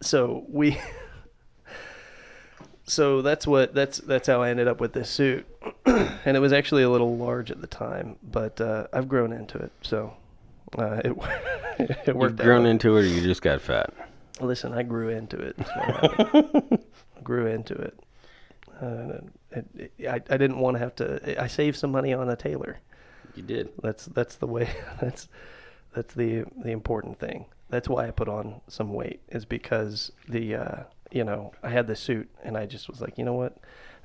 so 0.00 0.44
we 0.48 0.78
so 2.84 3.20
that's 3.22 3.46
what 3.46 3.74
that's 3.74 3.98
that's 3.98 4.28
how 4.28 4.42
I 4.42 4.50
ended 4.50 4.68
up 4.68 4.80
with 4.80 4.92
this 4.92 5.10
suit 5.10 5.46
and 5.86 6.36
it 6.36 6.40
was 6.40 6.52
actually 6.52 6.82
a 6.82 6.90
little 6.90 7.16
large 7.16 7.50
at 7.50 7.60
the 7.60 7.66
time 7.66 8.16
but 8.22 8.60
uh, 8.60 8.86
I've 8.92 9.08
grown 9.08 9.32
into 9.32 9.58
it 9.58 9.72
so 9.82 10.14
uh, 10.78 11.00
it 11.04 11.12
it 12.06 12.16
worked 12.16 12.38
You've 12.38 12.46
grown 12.46 12.62
out. 12.66 12.70
into 12.70 12.96
it, 12.96 13.00
or 13.02 13.06
you 13.06 13.20
just 13.22 13.42
got 13.42 13.60
fat? 13.60 13.92
Listen, 14.40 14.72
I 14.74 14.82
grew 14.82 15.08
into 15.08 15.38
it. 15.38 15.56
I 15.60 17.20
grew 17.22 17.46
into 17.46 17.74
it. 17.74 17.98
Uh, 18.80 19.20
it, 19.50 19.92
it 19.98 20.06
I, 20.06 20.14
I 20.14 20.36
didn't 20.36 20.58
want 20.58 20.74
to 20.74 20.78
have 20.78 20.94
to. 20.96 21.42
I 21.42 21.46
saved 21.46 21.78
some 21.78 21.90
money 21.90 22.12
on 22.12 22.28
a 22.28 22.36
tailor. 22.36 22.78
You 23.34 23.42
did. 23.42 23.70
That's 23.82 24.06
that's 24.06 24.36
the 24.36 24.46
way. 24.46 24.68
That's 25.00 25.28
that's 25.94 26.14
the 26.14 26.44
the 26.62 26.70
important 26.70 27.18
thing. 27.18 27.46
That's 27.70 27.88
why 27.88 28.06
I 28.06 28.10
put 28.10 28.28
on 28.28 28.60
some 28.68 28.92
weight 28.92 29.20
is 29.28 29.44
because 29.44 30.12
the 30.28 30.54
uh, 30.54 30.82
you 31.10 31.24
know 31.24 31.52
I 31.62 31.70
had 31.70 31.86
this 31.86 32.00
suit 32.00 32.28
and 32.44 32.56
I 32.56 32.66
just 32.66 32.88
was 32.88 33.00
like 33.00 33.16
you 33.18 33.24
know 33.24 33.32
what 33.32 33.56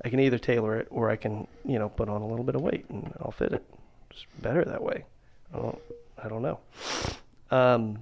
I 0.04 0.10
can 0.10 0.20
either 0.20 0.38
tailor 0.38 0.78
it 0.78 0.88
or 0.90 1.10
I 1.10 1.18
can 1.18 1.48
you 1.66 1.78
know 1.80 1.90
put 1.90 2.08
on 2.10 2.22
a 2.22 2.28
little 2.28 2.46
bit 2.46 2.56
of 2.56 2.62
weight 2.62 2.86
and 2.90 3.14
I'll 3.20 3.32
fit 3.32 3.52
it. 3.52 3.64
It's 4.10 4.26
better 4.42 4.64
that 4.64 4.82
way. 4.82 5.04
I 5.54 5.58
don't 5.58 5.80
I 6.24 6.30
don't 6.30 6.42
know. 6.42 6.60
Um. 7.52 8.00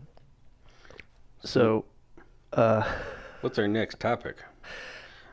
So. 1.43 1.85
Uh. 2.53 2.83
What's 3.41 3.57
our 3.57 3.67
next 3.67 3.99
topic? 3.99 4.37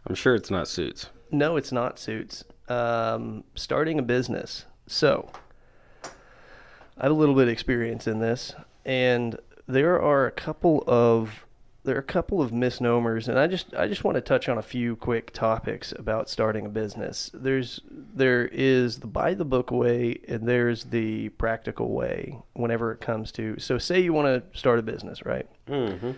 I'm 0.06 0.14
sure 0.14 0.34
it's 0.34 0.50
not 0.50 0.68
suits. 0.68 1.08
No, 1.30 1.56
it's 1.56 1.72
not 1.72 1.98
suits. 1.98 2.44
Um, 2.68 3.44
starting 3.54 3.98
a 3.98 4.02
business. 4.02 4.64
So, 4.86 5.30
I 6.04 7.02
have 7.02 7.10
a 7.10 7.14
little 7.14 7.34
bit 7.34 7.44
of 7.44 7.48
experience 7.48 8.06
in 8.06 8.20
this, 8.20 8.54
and 8.84 9.38
there 9.66 10.00
are 10.00 10.26
a 10.26 10.30
couple 10.30 10.84
of 10.86 11.44
there 11.86 11.94
are 11.94 12.00
a 12.00 12.02
couple 12.02 12.42
of 12.42 12.52
misnomers, 12.52 13.28
and 13.28 13.38
I 13.38 13.46
just 13.46 13.74
I 13.74 13.86
just 13.86 14.04
want 14.04 14.16
to 14.16 14.20
touch 14.20 14.48
on 14.48 14.58
a 14.58 14.62
few 14.62 14.96
quick 14.96 15.32
topics 15.32 15.92
about 15.92 16.28
starting 16.28 16.66
a 16.66 16.68
business. 16.68 17.30
There's 17.32 17.80
there 17.90 18.46
is 18.46 19.00
the 19.00 19.06
buy 19.06 19.34
the 19.34 19.44
book 19.44 19.70
way, 19.70 20.20
and 20.28 20.46
there's 20.48 20.84
the 20.84 21.30
practical 21.30 21.92
way. 21.92 22.38
Whenever 22.54 22.92
it 22.92 23.00
comes 23.00 23.32
to 23.32 23.58
so, 23.58 23.78
say 23.78 24.00
you 24.00 24.12
want 24.12 24.26
to 24.26 24.58
start 24.58 24.78
a 24.78 24.82
business, 24.82 25.24
right? 25.24 25.48
Mm-hmm. 25.68 26.12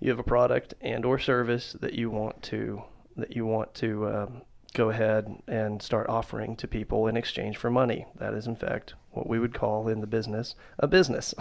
You 0.00 0.10
have 0.10 0.18
a 0.18 0.24
product 0.24 0.74
and 0.80 1.04
or 1.04 1.18
service 1.18 1.76
that 1.80 1.94
you 1.94 2.10
want 2.10 2.42
to 2.42 2.82
that 3.16 3.34
you 3.36 3.46
want 3.46 3.74
to 3.74 4.08
um, 4.08 4.42
go 4.74 4.90
ahead 4.90 5.40
and 5.46 5.80
start 5.80 6.08
offering 6.08 6.56
to 6.56 6.66
people 6.66 7.06
in 7.06 7.16
exchange 7.16 7.56
for 7.56 7.70
money. 7.70 8.06
That 8.16 8.34
is, 8.34 8.46
in 8.46 8.56
fact, 8.56 8.94
what 9.12 9.28
we 9.28 9.38
would 9.38 9.54
call 9.54 9.88
in 9.88 10.00
the 10.00 10.06
business 10.06 10.54
a 10.78 10.86
business. 10.86 11.34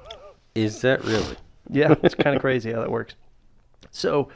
Is 0.54 0.80
that 0.80 1.04
really? 1.04 1.36
yeah, 1.70 1.94
it's 2.02 2.14
kind 2.24 2.34
of 2.34 2.40
crazy 2.40 2.72
how 2.72 2.80
that 2.80 2.90
works. 2.90 3.14
So, 3.90 4.28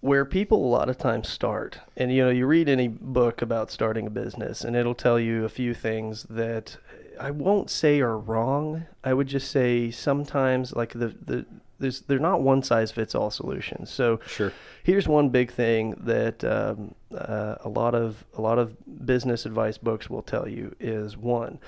where 0.00 0.24
people 0.24 0.64
a 0.64 0.68
lot 0.68 0.88
of 0.88 0.98
times 0.98 1.28
start, 1.28 1.78
and 1.96 2.12
you 2.12 2.24
know, 2.24 2.30
you 2.30 2.46
read 2.46 2.68
any 2.68 2.88
book 2.88 3.42
about 3.42 3.70
starting 3.70 4.06
a 4.06 4.10
business, 4.10 4.64
and 4.64 4.74
it'll 4.74 4.94
tell 4.94 5.18
you 5.18 5.44
a 5.44 5.48
few 5.48 5.74
things 5.74 6.24
that 6.30 6.78
I 7.18 7.30
won't 7.30 7.70
say 7.70 8.00
are 8.00 8.18
wrong. 8.18 8.86
I 9.04 9.14
would 9.14 9.26
just 9.26 9.50
say 9.50 9.90
sometimes, 9.90 10.74
like 10.74 10.92
the 10.92 11.14
the 11.24 11.46
there's 11.80 12.02
they're 12.02 12.18
not 12.18 12.42
one 12.42 12.62
size 12.62 12.92
fits 12.92 13.14
all 13.14 13.30
solutions. 13.30 13.90
So, 13.90 14.20
Sure. 14.26 14.52
here's 14.84 15.08
one 15.08 15.30
big 15.30 15.50
thing 15.50 15.94
that 16.04 16.44
um, 16.44 16.94
uh, 17.16 17.56
a 17.60 17.68
lot 17.68 17.94
of 17.94 18.24
a 18.36 18.40
lot 18.40 18.58
of 18.58 18.76
business 19.06 19.46
advice 19.46 19.78
books 19.78 20.08
will 20.08 20.22
tell 20.22 20.46
you 20.48 20.74
is 20.78 21.16
one, 21.16 21.58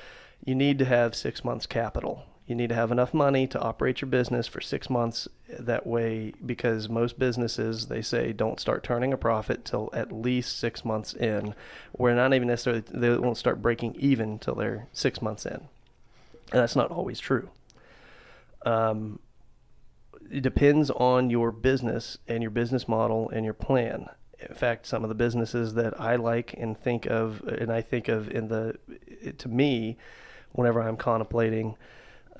you 0.44 0.54
need 0.54 0.78
to 0.78 0.84
have 0.84 1.14
six 1.14 1.44
months 1.44 1.66
capital. 1.66 2.24
You 2.46 2.56
need 2.56 2.70
to 2.70 2.74
have 2.74 2.90
enough 2.90 3.14
money 3.14 3.46
to 3.46 3.60
operate 3.60 4.00
your 4.02 4.10
business 4.10 4.46
for 4.48 4.60
six 4.60 4.90
months. 4.90 5.28
That 5.48 5.86
way, 5.86 6.32
because 6.44 6.88
most 6.88 7.18
businesses 7.18 7.86
they 7.86 8.02
say 8.02 8.32
don't 8.32 8.58
start 8.60 8.82
turning 8.82 9.12
a 9.12 9.16
profit 9.16 9.64
till 9.64 9.90
at 9.92 10.10
least 10.12 10.58
six 10.58 10.84
months 10.84 11.14
in. 11.14 11.54
We're 11.96 12.14
not 12.14 12.34
even 12.34 12.48
necessarily 12.48 12.82
they 12.92 13.10
won't 13.16 13.38
start 13.38 13.62
breaking 13.62 13.94
even 13.94 14.38
till 14.38 14.54
they're 14.56 14.88
six 14.92 15.22
months 15.22 15.46
in, 15.46 15.52
and 15.54 16.60
that's 16.60 16.76
not 16.76 16.90
always 16.90 17.20
true. 17.20 17.48
Um, 18.66 19.18
it 20.32 20.42
depends 20.42 20.90
on 20.90 21.28
your 21.28 21.52
business 21.52 22.16
and 22.26 22.42
your 22.42 22.50
business 22.50 22.88
model 22.88 23.28
and 23.30 23.44
your 23.44 23.54
plan. 23.54 24.08
In 24.40 24.54
fact, 24.54 24.86
some 24.86 25.04
of 25.04 25.08
the 25.08 25.14
businesses 25.14 25.74
that 25.74 26.00
I 26.00 26.16
like 26.16 26.54
and 26.56 26.76
think 26.76 27.06
of, 27.06 27.42
and 27.42 27.70
I 27.70 27.82
think 27.82 28.08
of 28.08 28.30
in 28.30 28.48
the, 28.48 28.76
to 29.36 29.48
me, 29.48 29.98
whenever 30.52 30.80
I'm 30.80 30.96
contemplating 30.96 31.76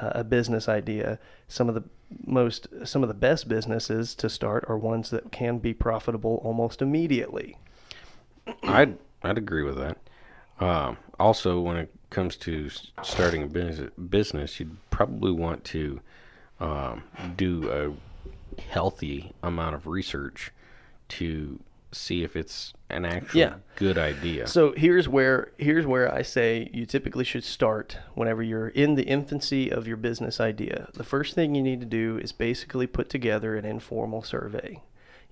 uh, 0.01 0.13
a 0.15 0.25
business 0.25 0.69
idea, 0.69 1.19
some 1.49 1.69
of 1.69 1.75
the 1.75 1.85
most, 2.27 2.67
some 2.85 3.03
of 3.03 3.09
the 3.09 3.15
best 3.15 3.47
businesses 3.47 4.15
to 4.17 4.31
start 4.31 4.65
are 4.69 4.79
ones 4.79 5.11
that 5.11 5.31
can 5.31 5.59
be 5.59 5.75
profitable 5.75 6.41
almost 6.43 6.81
immediately. 6.81 7.59
I'd 8.63 8.97
I'd 9.23 9.39
agree 9.39 9.63
with 9.63 9.77
that. 9.77 9.99
Um, 10.59 10.97
also, 11.21 11.61
when 11.61 11.77
it 11.77 11.95
comes 12.11 12.37
to 12.37 12.69
starting 13.03 13.43
a 13.43 13.47
business, 13.47 13.91
business, 14.09 14.59
you'd 14.59 14.77
probably 14.91 15.31
want 15.31 15.65
to 15.65 16.01
um, 16.63 17.03
do 17.37 17.71
a 17.71 18.61
healthy 18.63 19.33
amount 19.43 19.75
of 19.75 19.87
research 19.87 20.51
to 21.09 21.59
see 21.91 22.23
if 22.23 22.37
it's 22.37 22.73
an 22.89 23.05
actual 23.05 23.39
Yeah. 23.41 23.55
good 23.77 23.99
idea. 23.99 24.47
So 24.47 24.73
here's 24.75 25.09
where 25.09 25.53
here's 25.59 25.85
where 25.87 26.13
I 26.13 26.23
say 26.23 26.71
you 26.73 26.87
typically 26.87 27.25
should 27.25 27.45
start 27.45 27.99
whenever 28.15 28.43
you're 28.43 28.69
in 28.69 28.95
the 28.95 29.03
infancy 29.03 29.71
of 29.71 29.87
your 29.87 29.99
business 29.99 30.41
idea. 30.41 30.89
The 30.95 31.05
first 31.05 31.35
thing 31.35 31.55
you 31.55 31.63
need 31.63 31.81
to 31.81 31.87
do 31.87 32.19
is 32.19 32.33
basically 32.33 32.87
put 32.87 33.11
together 33.11 33.57
an 33.57 33.65
informal 33.67 34.23
survey. 34.23 34.81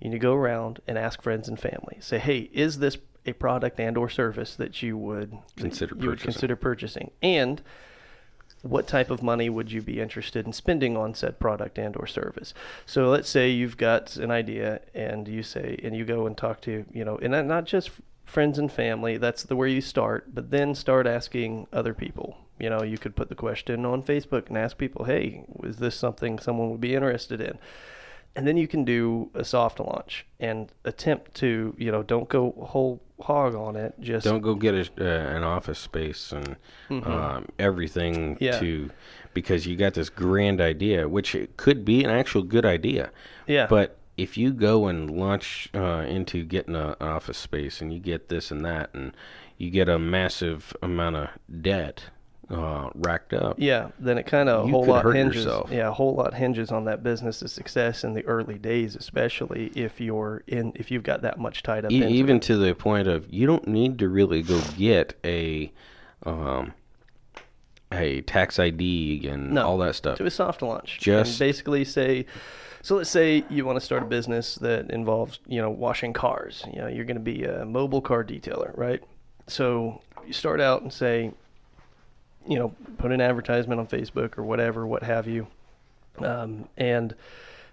You 0.00 0.10
need 0.10 0.16
to 0.16 0.18
go 0.18 0.34
around 0.34 0.80
and 0.86 0.98
ask 0.98 1.22
friends 1.22 1.48
and 1.48 1.58
family. 1.58 1.96
Say, 2.00 2.18
"Hey, 2.18 2.50
is 2.52 2.78
this 2.78 2.98
a 3.24 3.32
product 3.34 3.78
and 3.80 3.96
or 3.96 4.08
service 4.10 4.54
that 4.56 4.82
you 4.82 4.98
would 4.98 5.38
Consider 5.56 5.94
you 5.98 6.08
would 6.10 6.20
consider 6.20 6.56
purchasing?" 6.56 7.10
And 7.22 7.62
what 8.62 8.86
type 8.86 9.10
of 9.10 9.22
money 9.22 9.48
would 9.48 9.72
you 9.72 9.80
be 9.80 10.00
interested 10.00 10.46
in 10.46 10.52
spending 10.52 10.96
on 10.96 11.14
said 11.14 11.38
product 11.38 11.78
and 11.78 11.96
or 11.96 12.06
service? 12.06 12.52
So 12.86 13.08
let's 13.08 13.28
say 13.28 13.50
you've 13.50 13.76
got 13.76 14.16
an 14.16 14.30
idea 14.30 14.80
and 14.94 15.26
you 15.28 15.42
say 15.42 15.78
and 15.82 15.96
you 15.96 16.04
go 16.04 16.26
and 16.26 16.36
talk 16.36 16.60
to 16.62 16.84
you 16.92 17.04
know 17.04 17.16
and 17.18 17.32
not- 17.48 17.64
just 17.64 17.90
friends 18.24 18.58
and 18.58 18.70
family 18.70 19.16
that's 19.16 19.42
the 19.42 19.56
where 19.56 19.68
you 19.68 19.80
start 19.80 20.34
but 20.34 20.50
then 20.50 20.74
start 20.74 21.06
asking 21.06 21.66
other 21.72 21.94
people. 21.94 22.36
You 22.58 22.68
know 22.70 22.82
you 22.82 22.98
could 22.98 23.16
put 23.16 23.30
the 23.30 23.34
question 23.34 23.86
on 23.86 24.02
facebook 24.02 24.48
and 24.48 24.58
ask 24.58 24.76
people 24.76 25.06
hey 25.06 25.44
is 25.62 25.76
this 25.76 25.96
something 25.96 26.38
someone 26.38 26.70
would 26.70 26.80
be 26.80 26.94
interested 26.94 27.40
in 27.40 27.58
and 28.36 28.46
then 28.46 28.56
you 28.56 28.68
can 28.68 28.84
do 28.84 29.30
a 29.34 29.44
soft 29.44 29.80
launch 29.80 30.26
and 30.38 30.70
attempt 30.84 31.34
to 31.36 31.74
you 31.78 31.90
know 31.92 32.02
don't 32.02 32.28
go 32.28 32.52
whole 32.68 33.00
hog 33.20 33.54
on 33.54 33.76
it. 33.76 33.94
Just 34.00 34.24
Don't 34.24 34.40
go 34.40 34.54
get 34.54 34.74
a, 34.74 34.80
uh, 34.98 35.36
an 35.36 35.42
office 35.44 35.78
space 35.78 36.32
and 36.32 36.56
um, 36.90 37.46
everything 37.58 38.36
Mm-hmm. 38.36 38.44
Yeah. 38.44 38.58
to 38.60 38.90
because 39.34 39.66
you 39.66 39.76
got 39.76 39.92
this 39.94 40.08
grand 40.08 40.60
idea, 40.60 41.06
which 41.08 41.34
it 41.34 41.56
could 41.56 41.84
be 41.84 42.02
an 42.02 42.10
actual 42.10 42.42
good 42.42 42.64
idea. 42.64 43.10
yeah, 43.46 43.66
But 43.68 43.98
if 44.16 44.36
you 44.38 44.52
go 44.52 44.86
and 44.86 45.10
launch 45.10 45.68
uh, 45.74 46.04
into 46.08 46.44
getting 46.44 46.74
a, 46.74 46.96
an 46.98 47.08
office 47.08 47.38
space 47.38 47.80
and 47.82 47.92
you 47.92 48.00
get 48.00 48.28
this 48.30 48.50
and 48.50 48.64
that 48.64 48.90
and 48.94 49.12
you 49.58 49.70
get 49.70 49.88
a 49.88 49.98
massive 49.98 50.74
amount 50.82 51.16
of 51.16 51.28
debt 51.60 52.04
uh, 52.50 52.90
racked 52.96 53.32
up, 53.32 53.56
Yeah, 53.58 53.90
then 53.98 54.18
it 54.18 54.26
kind 54.26 54.48
of 54.48 54.66
a 54.66 54.68
whole 54.68 54.84
lot 54.84 55.04
hinges. 55.14 55.44
yourself. 55.44 55.70
Yeah, 55.70 55.88
a 55.88 55.92
whole 55.92 56.14
lot 56.14 56.34
hinges 56.34 56.72
on 56.72 56.84
that 56.86 57.02
business's 57.02 57.52
success 57.52 58.02
in 58.02 58.14
the 58.14 58.24
early 58.26 58.58
days, 58.58 58.96
especially 58.96 59.70
if 59.76 60.00
you're 60.00 60.42
in 60.48 60.72
if 60.74 60.90
you've 60.90 61.04
got 61.04 61.22
that 61.22 61.38
much 61.38 61.62
tied 61.62 61.84
up. 61.84 61.92
E- 61.92 62.04
even 62.06 62.36
it. 62.38 62.42
to 62.42 62.56
the 62.56 62.74
point 62.74 63.06
of 63.06 63.32
you 63.32 63.46
don't 63.46 63.68
need 63.68 63.98
to 64.00 64.08
really 64.08 64.42
go 64.42 64.60
get 64.76 65.14
a 65.24 65.72
um, 66.26 66.74
a 67.92 68.20
tax 68.22 68.58
ID 68.58 69.26
and 69.28 69.52
No. 69.52 69.66
all 69.66 69.78
that 69.78 69.94
stuff. 69.94 70.18
do 70.18 70.26
a 70.26 70.30
soft 70.30 70.62
launch. 70.62 70.98
Just- 71.00 71.32
and 71.32 71.38
basically 71.48 71.84
say. 71.84 72.26
So 72.82 72.96
let's 72.96 73.10
say 73.10 73.44
you 73.50 73.66
want 73.66 73.78
to 73.78 73.84
start 73.84 74.02
a 74.02 74.06
business 74.06 74.54
that 74.56 74.90
involves 74.90 75.38
you 75.46 75.60
know 75.60 75.68
washing 75.70 76.12
cars. 76.14 76.64
You 76.72 76.80
know 76.80 76.88
you're 76.88 77.04
going 77.04 77.16
to 77.16 77.20
be 77.22 77.44
a 77.44 77.64
mobile 77.66 78.00
car 78.00 78.24
detailer, 78.24 78.76
right? 78.76 79.02
So 79.48 80.00
you 80.26 80.32
start 80.32 80.60
out 80.60 80.80
and 80.82 80.92
say, 80.92 81.32
you 82.50 82.58
know, 82.58 82.74
put 82.98 83.12
an 83.12 83.20
advertisement 83.20 83.78
on 83.80 83.86
Facebook 83.86 84.36
or 84.36 84.42
whatever, 84.42 84.84
what 84.84 85.04
have 85.04 85.28
you, 85.28 85.46
um, 86.18 86.68
and 86.76 87.14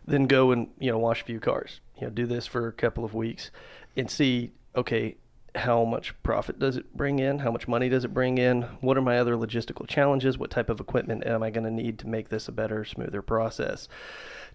then 0.06 0.28
go 0.28 0.52
and 0.52 0.68
you 0.80 0.92
know 0.92 1.00
wash 1.00 1.22
a 1.24 1.26
few 1.26 1.40
cars. 1.40 1.82
You 2.00 2.04
know, 2.08 2.12
do 2.12 2.28
this 2.28 2.46
for 2.46 2.68
a 2.68 2.72
couple 2.72 3.04
of 3.04 3.16
weeks 3.16 3.50
and 3.98 4.10
see, 4.10 4.52
okay, 4.76 5.16
how 5.56 5.84
much 5.84 6.14
profit 6.22 6.60
does 6.60 6.78
it 6.78 6.96
bring 6.96 7.18
in? 7.18 7.40
How 7.40 7.50
much 7.50 7.68
money 7.68 7.90
does 7.90 8.06
it 8.06 8.14
bring 8.14 8.38
in? 8.38 8.62
What 8.82 9.00
are 9.00 9.02
my 9.02 9.18
other 9.18 9.36
logistical 9.36 9.88
challenges? 9.88 10.38
What 10.38 10.52
type 10.52 10.70
of 10.70 10.80
equipment 10.80 11.26
am 11.26 11.42
I 11.42 11.50
going 11.50 11.64
to 11.64 11.72
need 11.72 11.98
to 12.00 12.08
make 12.08 12.30
this 12.30 12.48
a 12.48 12.52
better, 12.52 12.86
smoother 12.86 13.24
process? 13.24 13.88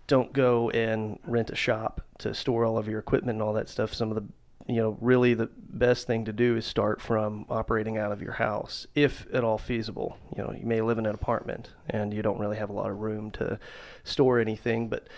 Don't 0.06 0.32
go 0.32 0.70
and 0.70 1.18
rent 1.26 1.50
a 1.50 1.56
shop 1.56 2.00
to 2.18 2.32
store 2.32 2.64
all 2.64 2.78
of 2.78 2.86
your 2.86 3.00
equipment 3.00 3.36
and 3.36 3.42
all 3.42 3.54
that 3.54 3.68
stuff. 3.68 3.92
Some 3.92 4.10
of 4.10 4.14
the 4.14 4.24
you 4.66 4.76
know, 4.76 4.96
really 5.00 5.34
the 5.34 5.48
best 5.56 6.06
thing 6.06 6.24
to 6.26 6.32
do 6.32 6.56
is 6.56 6.66
start 6.66 7.00
from 7.00 7.46
operating 7.48 7.98
out 7.98 8.12
of 8.12 8.22
your 8.22 8.32
house, 8.32 8.86
if 8.94 9.26
at 9.32 9.44
all 9.44 9.58
feasible. 9.58 10.16
You 10.36 10.44
know, 10.44 10.52
you 10.52 10.66
may 10.66 10.80
live 10.80 10.98
in 10.98 11.06
an 11.06 11.14
apartment 11.14 11.70
and 11.88 12.12
you 12.14 12.22
don't 12.22 12.38
really 12.38 12.56
have 12.56 12.70
a 12.70 12.72
lot 12.72 12.90
of 12.90 12.98
room 12.98 13.30
to 13.32 13.58
store 14.04 14.38
anything, 14.38 14.88
but 14.88 15.08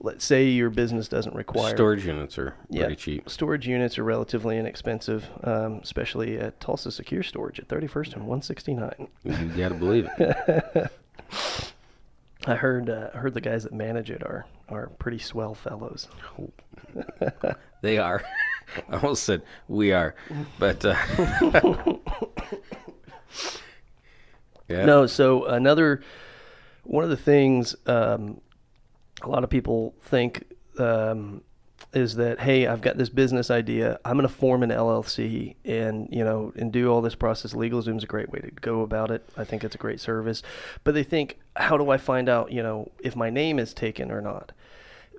let's 0.00 0.24
say 0.24 0.46
your 0.48 0.70
business 0.70 1.08
doesn't 1.08 1.34
require 1.34 1.74
Storage 1.74 2.06
units 2.06 2.38
are 2.38 2.54
pretty 2.70 2.96
cheap. 2.96 3.28
Storage 3.28 3.66
units 3.66 3.98
are 3.98 4.04
relatively 4.04 4.56
inexpensive, 4.56 5.28
um, 5.42 5.80
especially 5.82 6.38
at 6.38 6.58
Tulsa 6.60 6.90
Secure 6.90 7.22
Storage 7.22 7.58
at 7.58 7.68
31st 7.68 8.14
and 8.14 8.26
169. 8.26 9.08
You 9.24 9.32
got 9.56 9.68
to 9.70 9.74
believe 9.74 10.08
it. 10.18 10.90
I 12.46 12.54
heard 12.54 12.88
uh, 12.88 13.10
I 13.12 13.18
heard 13.18 13.34
the 13.34 13.40
guys 13.42 13.64
that 13.64 13.72
manage 13.74 14.10
it 14.10 14.22
are 14.22 14.46
are 14.68 14.86
pretty 14.98 15.18
swell 15.18 15.54
fellows. 15.54 16.08
They 17.82 17.98
are. 17.98 18.22
I 18.88 18.96
almost 18.96 19.24
said 19.24 19.42
we 19.66 19.92
are, 19.92 20.14
but 20.58 20.84
uh, 20.84 20.96
yeah. 24.68 24.84
No, 24.84 25.06
so 25.06 25.44
another 25.46 26.02
one 26.84 27.04
of 27.04 27.10
the 27.10 27.16
things 27.16 27.76
um, 27.86 28.40
a 29.22 29.28
lot 29.28 29.44
of 29.44 29.50
people 29.50 29.94
think 30.02 30.44
um, 30.78 31.42
is 31.92 32.16
that 32.16 32.40
hey, 32.40 32.66
I've 32.66 32.80
got 32.80 32.98
this 32.98 33.08
business 33.08 33.50
idea. 33.50 33.98
I'm 34.04 34.16
going 34.16 34.28
to 34.28 34.34
form 34.34 34.62
an 34.62 34.70
LLC 34.70 35.56
and 35.64 36.08
you 36.10 36.24
know 36.24 36.52
and 36.56 36.72
do 36.72 36.90
all 36.92 37.00
this 37.00 37.14
process. 37.14 37.54
LegalZoom's 37.54 38.04
a 38.04 38.06
great 38.06 38.30
way 38.30 38.40
to 38.40 38.50
go 38.50 38.82
about 38.82 39.10
it. 39.10 39.28
I 39.36 39.44
think 39.44 39.64
it's 39.64 39.74
a 39.74 39.78
great 39.78 40.00
service. 40.00 40.42
But 40.84 40.94
they 40.94 41.02
think, 41.02 41.38
how 41.56 41.76
do 41.76 41.90
I 41.90 41.96
find 41.96 42.28
out 42.28 42.52
you 42.52 42.62
know 42.62 42.90
if 43.00 43.16
my 43.16 43.30
name 43.30 43.58
is 43.58 43.72
taken 43.72 44.10
or 44.10 44.20
not? 44.20 44.52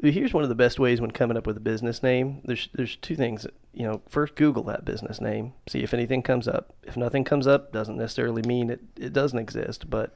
Here's 0.01 0.33
one 0.33 0.43
of 0.43 0.49
the 0.49 0.55
best 0.55 0.79
ways 0.79 1.01
when 1.01 1.11
coming 1.11 1.35
up 1.35 1.45
with 1.45 1.57
a 1.57 1.61
business 1.61 2.01
name. 2.01 2.41
There's 2.45 2.69
there's 2.73 2.95
two 2.95 3.15
things. 3.15 3.45
You 3.73 3.83
know, 3.83 4.01
first 4.07 4.35
Google 4.35 4.63
that 4.63 4.85
business 4.85 5.19
name, 5.19 5.53
see 5.67 5.83
if 5.83 5.93
anything 5.93 6.23
comes 6.23 6.47
up. 6.47 6.73
If 6.83 6.95
nothing 6.95 7.25
comes 7.25 7.47
up, 7.47 7.73
doesn't 7.73 7.97
necessarily 7.97 8.41
mean 8.43 8.69
it, 8.69 8.79
it 8.95 9.11
doesn't 9.11 9.37
exist, 9.37 9.89
but 9.89 10.15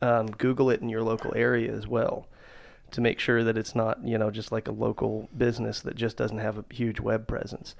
um, 0.00 0.26
Google 0.26 0.70
it 0.70 0.80
in 0.80 0.88
your 0.88 1.02
local 1.02 1.32
area 1.36 1.72
as 1.72 1.86
well 1.86 2.26
to 2.90 3.00
make 3.00 3.18
sure 3.18 3.42
that 3.44 3.56
it's 3.56 3.74
not 3.74 4.04
you 4.06 4.18
know 4.18 4.30
just 4.30 4.50
like 4.50 4.66
a 4.66 4.72
local 4.72 5.28
business 5.36 5.80
that 5.80 5.94
just 5.94 6.16
doesn't 6.16 6.38
have 6.38 6.58
a 6.58 6.64
huge 6.70 6.98
web 6.98 7.28
presence. 7.28 7.76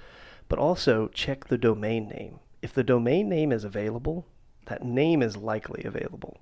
But 0.48 0.60
also 0.60 1.08
check 1.08 1.48
the 1.48 1.58
domain 1.58 2.08
name. 2.08 2.38
If 2.62 2.72
the 2.72 2.84
domain 2.84 3.28
name 3.28 3.50
is 3.50 3.64
available, 3.64 4.26
that 4.66 4.84
name 4.84 5.22
is 5.22 5.36
likely 5.36 5.82
available. 5.82 6.38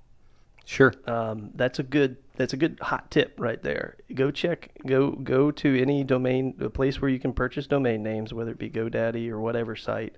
Sure. 0.70 0.94
Um, 1.04 1.50
that's 1.56 1.80
a 1.80 1.82
good 1.82 2.16
that's 2.36 2.52
a 2.52 2.56
good 2.56 2.78
hot 2.80 3.10
tip 3.10 3.34
right 3.40 3.60
there. 3.60 3.96
Go 4.14 4.30
check 4.30 4.70
go 4.86 5.10
go 5.10 5.50
to 5.50 5.82
any 5.82 6.04
domain 6.04 6.54
a 6.60 6.70
place 6.70 7.02
where 7.02 7.10
you 7.10 7.18
can 7.18 7.32
purchase 7.32 7.66
domain 7.66 8.04
names, 8.04 8.32
whether 8.32 8.52
it 8.52 8.58
be 8.58 8.70
GoDaddy 8.70 9.28
or 9.30 9.40
whatever 9.40 9.74
site, 9.74 10.14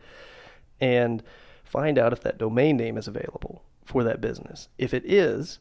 and 0.78 1.22
find 1.64 1.98
out 1.98 2.12
if 2.12 2.20
that 2.20 2.36
domain 2.36 2.76
name 2.76 2.98
is 2.98 3.08
available 3.08 3.62
for 3.86 4.04
that 4.04 4.20
business. 4.20 4.68
If 4.76 4.92
it 4.92 5.10
is, 5.10 5.58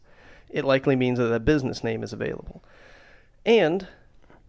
it 0.50 0.66
likely 0.66 0.98
means 0.98 1.20
that 1.20 1.28
that 1.28 1.46
business 1.46 1.86
name 1.86 2.04
is 2.04 2.12
available. 2.12 2.62
And 3.46 3.88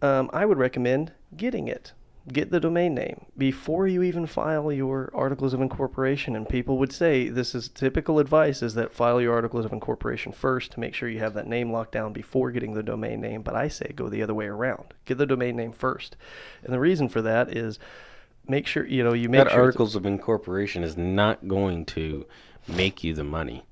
um, 0.01 0.29
I 0.33 0.45
would 0.45 0.57
recommend 0.57 1.13
getting 1.37 1.69
it. 1.69 1.93
Get 2.31 2.51
the 2.51 2.59
domain 2.61 2.93
name 2.95 3.25
before 3.37 3.85
you 3.85 4.01
even 4.01 4.25
file 4.27 4.71
your 4.71 5.11
articles 5.13 5.53
of 5.53 5.59
incorporation. 5.59 6.37
And 6.37 6.47
people 6.47 6.77
would 6.77 6.93
say 6.93 7.27
this 7.27 7.53
is 7.53 7.67
typical 7.67 8.17
advice: 8.17 8.61
is 8.61 8.75
that 8.75 8.93
file 8.93 9.19
your 9.19 9.33
articles 9.33 9.65
of 9.65 9.73
incorporation 9.73 10.31
first 10.31 10.71
to 10.71 10.79
make 10.79 10.93
sure 10.93 11.09
you 11.09 11.19
have 11.19 11.33
that 11.33 11.47
name 11.47 11.71
locked 11.71 11.91
down 11.91 12.13
before 12.13 12.51
getting 12.51 12.73
the 12.75 12.83
domain 12.83 13.19
name. 13.19 13.41
But 13.41 13.55
I 13.55 13.67
say 13.67 13.91
go 13.93 14.07
the 14.07 14.23
other 14.23 14.33
way 14.33 14.45
around: 14.45 14.93
get 15.03 15.17
the 15.17 15.25
domain 15.25 15.57
name 15.57 15.73
first. 15.73 16.15
And 16.63 16.73
the 16.73 16.79
reason 16.79 17.09
for 17.09 17.21
that 17.21 17.55
is 17.55 17.77
make 18.47 18.67
sure 18.67 18.85
you 18.85 19.03
know 19.03 19.13
you 19.13 19.27
make 19.27 19.43
that 19.43 19.51
sure 19.51 19.61
articles 19.61 19.95
of 19.95 20.05
incorporation 20.05 20.83
is 20.83 20.95
not 20.95 21.47
going 21.47 21.83
to 21.85 22.25
make 22.67 23.03
you 23.03 23.13
the 23.13 23.23
money, 23.23 23.65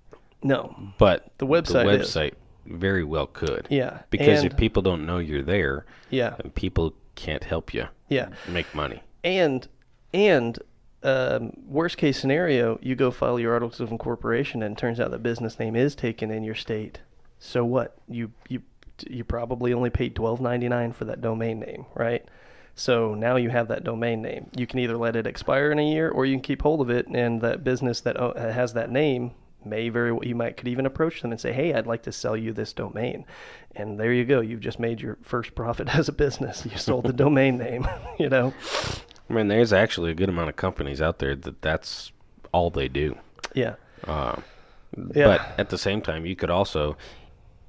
no 0.44 0.76
but 0.98 1.32
The 1.38 1.48
website 1.48 1.86
the 1.86 2.02
is. 2.02 2.10
website 2.10 2.34
very 2.66 3.04
well 3.04 3.28
could. 3.28 3.68
yeah 3.70 4.00
Because 4.10 4.44
and, 4.44 4.52
if 4.52 4.58
people 4.58 4.82
don't 4.82 5.06
know 5.06 5.20
you're 5.20 5.42
there, 5.42 5.86
yeah 6.10 6.36
people 6.56 6.94
can't 7.16 7.44
help 7.44 7.74
you 7.74 7.88
yeah 8.12 8.30
make 8.48 8.74
money. 8.76 9.02
and 9.24 9.68
and 10.14 10.60
um, 11.04 11.54
worst 11.66 11.98
case 11.98 12.20
scenario, 12.20 12.78
you 12.82 12.96
go 12.96 13.10
file 13.10 13.40
your 13.40 13.54
articles 13.54 13.80
of 13.80 13.92
incorporation, 13.92 14.62
and 14.62 14.78
it 14.78 14.80
turns 14.80 15.00
out 15.00 15.10
the 15.10 15.18
business 15.18 15.58
name 15.58 15.76
is 15.76 15.96
taken 15.96 16.30
in 16.30 16.44
your 16.44 16.54
state. 16.54 17.00
So 17.40 17.66
what? 17.66 17.98
You 18.08 18.32
you 18.50 18.62
you 19.10 19.24
probably 19.24 19.74
only 19.74 19.90
paid 19.90 20.16
twelve 20.16 20.40
ninety 20.42 20.70
nine 20.70 20.94
for 20.94 21.06
that 21.06 21.22
domain 21.22 21.60
name, 21.60 21.88
right? 21.96 22.24
So 22.76 23.16
now 23.16 23.36
you 23.36 23.50
have 23.50 23.68
that 23.70 23.84
domain 23.84 24.22
name. 24.22 24.52
You 24.56 24.68
can 24.68 24.80
either 24.80 24.96
let 24.96 25.16
it 25.16 25.26
expire 25.26 25.72
in 25.72 25.80
a 25.80 25.90
year, 25.90 26.10
or 26.10 26.26
you 26.26 26.36
can 26.36 26.44
keep 26.44 26.62
hold 26.62 26.82
of 26.82 26.90
it, 26.90 27.08
and 27.08 27.42
that 27.42 27.64
business 27.64 28.02
that 28.02 28.18
has 28.38 28.74
that 28.74 28.92
name 28.92 29.32
may 29.66 29.90
very 29.90 30.12
well 30.12 30.24
you 30.26 30.36
might 30.36 30.58
could 30.58 30.68
even 30.68 30.86
approach 30.86 31.22
them 31.22 31.32
and 31.32 31.40
say, 31.40 31.54
"Hey, 31.54 31.74
I'd 31.74 31.88
like 31.88 32.04
to 32.04 32.12
sell 32.12 32.36
you 32.38 32.54
this 32.54 32.74
domain," 32.74 33.26
and 33.76 34.00
there 34.00 34.14
you 34.14 34.26
go. 34.26 34.42
You've 34.42 34.60
just 34.60 34.80
made 34.80 35.02
your 35.02 35.18
first 35.22 35.56
profit 35.56 35.88
as 35.96 36.08
a 36.10 36.12
business. 36.14 36.66
You 36.66 36.78
sold 36.78 37.06
the 37.06 37.14
domain 37.26 37.58
name. 37.58 37.88
You 38.20 38.30
know. 38.30 38.54
I 39.30 39.34
mean, 39.34 39.48
there's 39.48 39.72
actually 39.74 40.12
a 40.12 40.14
good 40.14 40.30
amount 40.30 40.50
of 40.50 40.56
companies 40.58 41.02
out 41.02 41.20
there 41.20 41.36
that 41.36 41.62
that's 41.62 42.12
all 42.52 42.70
they 42.70 42.88
do. 42.90 43.18
Yeah. 43.56 43.76
Um, 44.06 44.44
Yeah. 45.16 45.26
But 45.38 45.42
at 45.60 45.70
the 45.70 45.78
same 45.78 46.02
time, 46.02 46.26
you 46.26 46.36
could 46.36 46.50
also, 46.50 46.98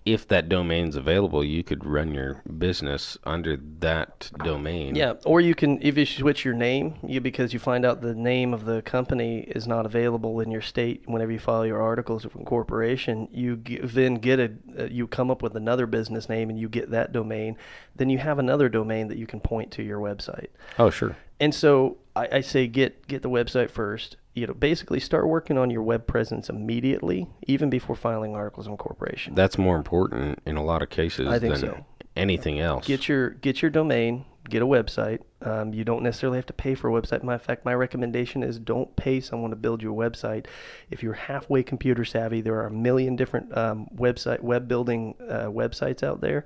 if 0.05 0.27
that 0.29 0.49
domain's 0.49 0.97
available, 0.97 1.45
you 1.45 1.63
could 1.63 1.85
run 1.85 2.13
your 2.13 2.43
business 2.59 3.17
under 3.25 3.57
that 3.57 4.31
domain. 4.43 4.97
Yeah, 4.97 5.15
or 5.25 5.41
you 5.41 5.55
can 5.55 5.81
if 5.83 5.97
you 5.97 6.07
switch 6.07 6.45
your 6.45 6.55
name, 6.55 6.95
you 7.07 7.21
because 7.21 7.53
you 7.53 7.59
find 7.59 7.85
out 7.85 8.01
the 8.01 8.15
name 8.15 8.53
of 8.53 8.65
the 8.65 8.83
company 8.83 9.41
is 9.41 9.67
not 9.67 9.87
available 9.87 10.41
in 10.41 10.51
your 10.51 10.61
state 10.61 11.03
whenever 11.07 11.31
you 11.31 11.39
file 11.39 11.65
your 11.65 11.81
articles 11.81 12.25
of 12.25 12.35
incorporation, 12.35 13.29
you 13.31 13.57
g- 13.57 13.79
then 13.83 14.17
get 14.17 14.41
a 14.41 14.53
uh, 14.79 14.85
you 14.85 15.07
come 15.07 15.31
up 15.31 15.43
with 15.43 15.57
another 15.57 15.87
business 15.87 16.29
name 16.29 16.51
and 16.51 16.59
you 16.59 16.69
get 16.69 16.91
that 16.91 17.13
domain, 17.13 17.57
then 17.95 18.11
you 18.11 18.19
have 18.19 18.39
another 18.39 18.69
domain 18.69 19.09
that 19.09 19.19
you 19.19 19.27
can 19.27 19.41
point 19.41 19.71
to 19.71 19.83
your 19.83 20.01
website. 20.01 20.49
Oh, 20.79 20.91
sure. 20.91 21.17
And 21.39 21.55
so 21.55 21.99
I, 22.17 22.29
I 22.33 22.41
say 22.41 22.67
get 22.67 23.07
get 23.07 23.23
the 23.23 23.31
website 23.31 23.71
first. 23.71 24.17
You 24.35 24.47
know, 24.47 24.55
basically 24.55 24.99
start 24.99 25.29
working 25.29 25.59
on 25.59 25.71
your 25.71 25.83
web 25.83 26.07
presence 26.07 26.49
immediately, 26.49 27.29
even 27.47 27.69
before 27.69 27.95
filing 27.95 28.35
articles 28.35 28.67
of 28.67 28.71
incorporation. 28.71 29.35
That's 29.35 29.59
more 29.59 29.77
important 29.77 30.41
in 30.47 30.57
a 30.57 30.65
lot 30.65 30.83
of 30.83 30.89
cases 30.89 31.29
I 31.29 31.39
think 31.39 31.55
than 31.55 31.61
so. 31.61 31.87
anything 32.17 32.59
else. 32.59 32.87
get 32.87 33.09
your 33.09 33.31
get 33.31 33.61
your 33.61 33.71
domain, 33.71 34.25
get 34.49 34.63
a 34.63 34.67
website, 34.67 35.21
Um, 35.45 35.75
you 35.75 35.85
don't 35.85 36.03
necessarily 36.03 36.39
have 36.39 36.47
to 36.47 36.53
pay 36.53 36.75
for 36.75 36.89
a 36.89 37.01
website. 37.01 37.23
My 37.23 37.39
fact, 37.39 37.65
my 37.65 37.75
recommendation 37.75 38.43
is 38.43 38.59
don't 38.59 38.95
pay 38.97 39.21
someone 39.21 39.51
to 39.51 39.57
build 39.57 39.83
your 39.83 39.95
website. 39.95 40.47
If 40.91 41.03
you're 41.03 41.15
halfway 41.15 41.63
computer 41.63 42.05
savvy, 42.05 42.41
there 42.41 42.55
are 42.55 42.67
a 42.67 42.73
million 42.73 43.17
different 43.17 43.57
um, 43.57 43.89
website 43.95 44.41
web 44.41 44.69
building 44.69 45.15
uh, 45.21 45.47
websites 45.47 46.03
out 46.03 46.21
there 46.21 46.45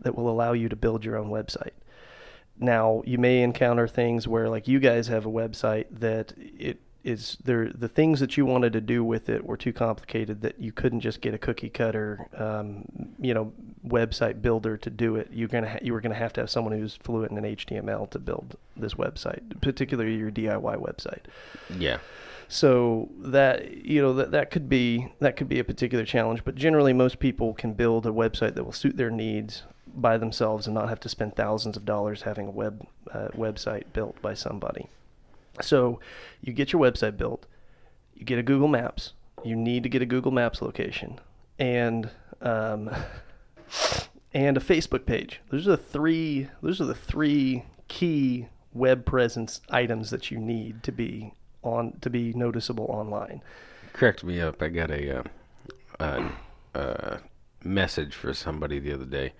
that 0.00 0.16
will 0.16 0.28
allow 0.28 0.52
you 0.52 0.68
to 0.68 0.76
build 0.76 1.04
your 1.04 1.16
own 1.16 1.30
website. 1.30 1.70
Now, 2.58 3.02
you 3.06 3.18
may 3.18 3.42
encounter 3.42 3.88
things 3.88 4.28
where, 4.28 4.48
like, 4.48 4.68
you 4.68 4.80
guys 4.80 5.08
have 5.08 5.24
a 5.24 5.30
website 5.30 5.86
that 5.90 6.32
it 6.36 6.80
is 7.04 7.36
there. 7.44 7.70
The 7.72 7.88
things 7.88 8.20
that 8.20 8.36
you 8.36 8.46
wanted 8.46 8.72
to 8.74 8.80
do 8.80 9.02
with 9.04 9.28
it 9.28 9.44
were 9.44 9.56
too 9.56 9.72
complicated 9.72 10.42
that 10.42 10.60
you 10.60 10.72
couldn't 10.72 11.00
just 11.00 11.20
get 11.20 11.34
a 11.34 11.38
cookie 11.38 11.68
cutter, 11.68 12.28
um, 12.36 12.84
you 13.18 13.34
know, 13.34 13.52
website 13.86 14.40
builder 14.42 14.76
to 14.76 14.90
do 14.90 15.16
it. 15.16 15.28
You're 15.32 15.48
gonna 15.48 15.70
ha- 15.70 15.78
you 15.82 15.92
were 15.92 16.00
gonna 16.00 16.14
have 16.14 16.32
to 16.34 16.42
have 16.42 16.50
someone 16.50 16.78
who's 16.78 16.96
fluent 16.96 17.32
in 17.32 17.44
HTML 17.44 18.10
to 18.10 18.18
build 18.18 18.56
this 18.76 18.94
website, 18.94 19.60
particularly 19.60 20.16
your 20.16 20.30
DIY 20.30 20.76
website. 20.76 21.24
Yeah. 21.78 21.98
So 22.48 23.08
that 23.18 23.84
you 23.84 24.00
know 24.02 24.12
that 24.14 24.30
that 24.32 24.50
could 24.50 24.68
be 24.68 25.12
that 25.20 25.36
could 25.36 25.48
be 25.48 25.58
a 25.58 25.64
particular 25.64 26.04
challenge, 26.04 26.44
but 26.44 26.54
generally 26.54 26.92
most 26.92 27.18
people 27.18 27.54
can 27.54 27.72
build 27.72 28.06
a 28.06 28.10
website 28.10 28.54
that 28.54 28.64
will 28.64 28.72
suit 28.72 28.96
their 28.96 29.10
needs 29.10 29.62
by 29.94 30.16
themselves 30.16 30.66
and 30.66 30.74
not 30.74 30.88
have 30.88 31.00
to 31.00 31.08
spend 31.08 31.34
thousands 31.34 31.76
of 31.76 31.84
dollars 31.84 32.22
having 32.22 32.48
a 32.48 32.50
web 32.50 32.86
uh, 33.12 33.28
website 33.28 33.84
built 33.92 34.20
by 34.22 34.34
somebody. 34.34 34.88
So 35.60 36.00
you 36.40 36.52
get 36.52 36.72
your 36.72 36.80
website 36.82 37.16
built, 37.16 37.46
you 38.14 38.24
get 38.24 38.38
a 38.38 38.42
Google 38.42 38.68
Maps. 38.68 39.12
You 39.44 39.56
need 39.56 39.82
to 39.82 39.88
get 39.88 40.02
a 40.02 40.06
Google 40.06 40.30
Maps 40.32 40.62
location 40.62 41.18
and 41.58 42.10
um, 42.40 42.90
and 44.34 44.56
a 44.56 44.60
Facebook 44.60 45.04
page. 45.06 45.40
Those 45.50 45.66
are 45.66 45.72
the 45.72 45.76
three. 45.76 46.48
Those 46.62 46.80
are 46.80 46.84
the 46.86 46.94
three 46.94 47.64
key 47.88 48.46
web 48.72 49.04
presence 49.04 49.60
items 49.70 50.10
that 50.10 50.30
you 50.30 50.38
need 50.38 50.82
to 50.84 50.92
be 50.92 51.34
on 51.62 51.98
to 52.00 52.08
be 52.10 52.32
noticeable 52.32 52.86
online. 52.86 53.42
Correct 53.92 54.24
me 54.24 54.40
up. 54.40 54.62
I 54.62 54.68
got 54.68 54.90
a, 54.90 55.18
uh, 55.18 55.22
uh, 56.00 56.28
uh, 56.74 57.16
message 57.62 58.14
for 58.14 58.32
somebody 58.32 58.78
the 58.78 58.92
other 58.94 59.04
day. 59.04 59.32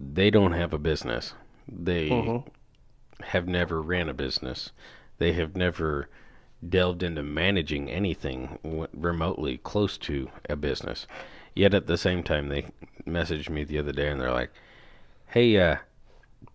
They 0.00 0.30
don't 0.30 0.52
have 0.52 0.72
a 0.72 0.78
business. 0.78 1.34
They 1.68 2.08
Mhm. 2.10 2.44
have 3.20 3.46
never 3.46 3.80
ran 3.80 4.08
a 4.08 4.14
business. 4.14 4.72
They 5.18 5.32
have 5.32 5.56
never 5.56 6.08
delved 6.66 7.02
into 7.02 7.22
managing 7.22 7.88
anything 7.90 8.58
remotely 8.92 9.58
close 9.58 9.96
to 9.98 10.30
a 10.48 10.56
business. 10.56 11.06
Yet 11.54 11.74
at 11.74 11.86
the 11.86 11.98
same 11.98 12.22
time, 12.22 12.48
they 12.48 12.66
messaged 13.06 13.48
me 13.48 13.64
the 13.64 13.78
other 13.78 13.92
day 13.92 14.08
and 14.08 14.20
they're 14.20 14.32
like, 14.32 14.50
"Hey, 15.28 15.56
uh, 15.58 15.76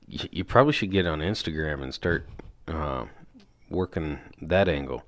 y- 0.10 0.30
you 0.31 0.44
probably 0.44 0.73
should 0.73 0.91
get 0.91 1.06
on 1.06 1.19
Instagram 1.19 1.81
and 1.84 1.94
start 1.94 2.27
uh, 2.68 3.06
working 3.69 4.19
that 4.41 4.68
angle." 4.69 5.03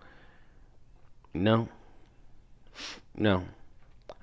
No, 1.34 1.69
no. 3.15 3.45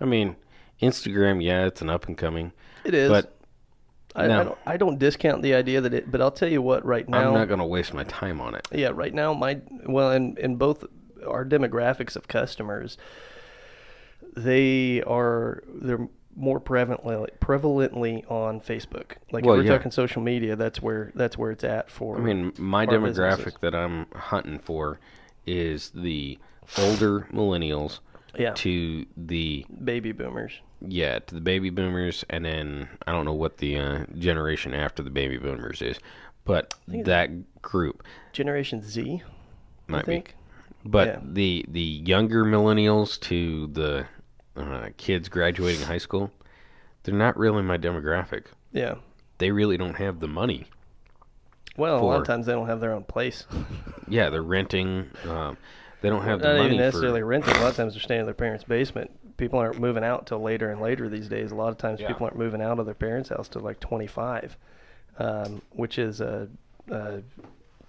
I 0.01 0.05
mean, 0.05 0.37
Instagram, 0.81 1.43
yeah, 1.43 1.67
it's 1.67 1.81
an 1.83 1.91
up 1.91 2.07
and 2.07 2.17
coming, 2.17 2.53
It 2.85 2.95
is. 2.95 3.09
but 3.11 3.37
I, 4.15 4.27
no. 4.27 4.41
I, 4.41 4.45
don't, 4.45 4.59
I 4.67 4.77
don't 4.77 4.99
discount 4.99 5.43
the 5.43 5.55
idea 5.55 5.81
that 5.81 5.95
it. 5.95 6.11
But 6.11 6.21
I'll 6.21 6.31
tell 6.31 6.49
you 6.49 6.63
what. 6.63 6.85
Right 6.85 7.09
now, 7.09 7.29
I'm 7.29 7.35
not 7.35 7.49
going 7.49 7.61
to 7.61 7.67
waste 7.67 7.95
my 7.95 8.05
time 8.05 8.41
on 8.41 8.55
it. 8.55 8.67
Yeah, 8.73 8.91
right 8.93 9.13
now 9.13 9.33
my 9.35 9.61
well, 9.87 10.11
in 10.13 10.37
in 10.39 10.57
both 10.57 10.85
our 11.27 11.45
demographics 11.45 12.17
of 12.17 12.29
customers, 12.29 12.99
they 14.37 15.03
are 15.03 15.63
they're 15.67 16.09
more 16.37 16.61
prevalently 16.61 17.29
prevalently 17.41 18.31
on 18.31 18.61
Facebook. 18.61 19.17
Like 19.31 19.45
Well, 19.45 19.55
if 19.55 19.59
we're 19.61 19.65
yeah. 19.65 19.77
talking 19.79 19.91
social 19.91 20.23
media, 20.23 20.57
that's 20.57 20.81
where 20.81 21.13
that's 21.15 21.39
where 21.39 21.51
it's 21.51 21.65
at 21.65 21.91
for. 21.91 22.17
I 22.19 22.21
mean, 22.21 22.53
my 22.59 22.87
demographic 22.87 23.37
businesses. 23.37 23.55
that 23.61 23.75
I'm 23.75 24.07
hunting 24.15 24.59
for 24.59 24.99
is 25.47 25.91
the 25.95 26.39
older 26.79 27.27
millennials 27.33 28.01
yeah, 28.37 28.53
to 28.53 29.07
the 29.17 29.67
baby 29.85 30.13
boomers. 30.13 30.53
yeah 30.81 31.19
to 31.19 31.35
the 31.35 31.41
baby 31.41 31.71
boomers, 31.71 32.25
and 32.31 32.45
then 32.45 32.89
I 33.07 33.13
don't 33.13 33.25
know 33.25 33.33
what 33.33 33.59
the 33.59 33.79
uh, 33.79 34.07
generation 34.19 34.75
after 34.75 35.03
the 35.03 35.11
baby 35.11 35.39
boomers 35.39 35.83
is, 35.83 35.99
but 36.45 36.75
that 36.89 37.61
group 37.63 38.03
Generation 38.33 38.83
Z, 38.83 39.23
might 39.87 40.07
be. 40.07 40.13
think. 40.13 40.35
But 40.85 41.09
yeah. 41.09 41.19
the 41.23 41.65
the 41.69 41.81
younger 41.81 42.45
millennials 42.45 43.21
to 43.21 43.69
the 43.69 44.07
uh, 44.57 44.89
kids 44.97 45.29
graduating 45.29 45.83
high 45.87 45.99
school, 45.99 46.31
they're 47.03 47.15
not 47.15 47.37
really 47.37 47.63
my 47.63 47.79
demographic. 47.79 48.47
Yeah. 48.73 48.97
They 49.39 49.51
really 49.51 49.77
don't 49.77 49.97
have 49.97 50.21
the 50.21 50.29
money. 50.29 50.67
Well, 51.77 52.01
a 52.01 52.05
lot 52.05 52.21
of 52.21 52.27
times 52.27 52.47
they 52.47 52.53
don't 52.53 52.67
have 52.67 52.81
their 52.81 52.93
own 52.93 53.05
place. 53.05 53.45
Yeah, 54.09 54.29
they're 54.29 54.43
renting. 54.43 55.09
Um, 55.27 55.57
they 56.03 56.11
don't 56.11 56.23
have 56.23 56.41
the 56.41 56.49
Not 56.49 56.57
money 56.59 56.74
even 56.74 56.79
necessarily 56.79 57.20
for. 57.20 57.27
renting. 57.27 57.57
A 57.57 57.61
lot 57.61 57.70
of 57.70 57.77
times 57.77 57.95
they're 57.95 58.03
staying 58.03 58.20
in 58.20 58.27
their 58.27 58.35
parents' 58.35 58.65
basement. 58.65 59.11
People 59.39 59.59
aren't 59.59 59.81
moving 59.81 60.05
out 60.05 60.27
till 60.27 60.41
later 60.41 60.70
and 60.70 60.81
later 60.81 61.09
these 61.09 61.29
days. 61.29 61.51
A 61.51 61.55
lot 61.55 61.69
of 61.70 61.79
times 61.79 62.01
Yeah. 62.01 62.09
people 62.09 62.24
aren't 62.27 62.37
moving 62.37 62.61
out 62.61 62.79
of 62.79 62.85
their 62.87 62.95
parents' 62.95 63.31
house 63.31 63.49
till 63.49 63.62
like 63.62 63.81
25, 63.81 64.57
um, 65.19 65.62
which 65.70 65.99
is 65.99 66.20
a, 66.20 66.49
a 66.91 67.23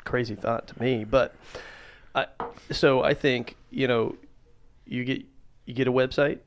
crazy 0.06 0.36
thought 0.36 0.68
to 0.68 0.82
me. 0.82 1.04
But 1.04 1.36
I, 2.16 2.28
so 2.72 3.04
I 3.04 3.14
think 3.14 3.56
you 3.72 3.88
know, 3.88 4.16
you 4.86 5.04
get 5.04 5.24
you 5.66 5.74
get 5.74 5.88
a 5.88 5.92
website. 5.92 6.40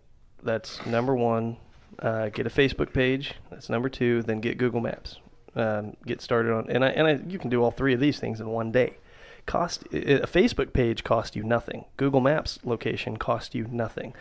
That's 0.42 0.84
number 0.86 1.14
one. 1.14 1.56
Uh, 1.98 2.28
get 2.28 2.46
a 2.46 2.50
Facebook 2.50 2.92
page. 2.92 3.34
That's 3.50 3.68
number 3.70 3.88
two. 3.88 4.22
Then 4.22 4.40
get 4.40 4.58
Google 4.58 4.80
Maps. 4.80 5.18
Um, 5.56 5.96
get 6.04 6.20
started 6.20 6.52
on, 6.52 6.70
and 6.70 6.84
I 6.84 6.88
and 6.90 7.06
I, 7.06 7.12
you 7.26 7.38
can 7.38 7.48
do 7.50 7.62
all 7.64 7.70
three 7.70 7.94
of 7.94 8.00
these 8.00 8.18
things 8.20 8.40
in 8.40 8.48
one 8.48 8.70
day 8.70 8.98
cost 9.46 9.84
a 9.92 10.26
Facebook 10.26 10.72
page 10.72 11.04
costs 11.04 11.36
you 11.36 11.42
nothing. 11.42 11.84
Google 11.96 12.20
Maps 12.20 12.58
location 12.64 13.16
costs 13.16 13.54
you 13.54 13.66
nothing. 13.70 14.14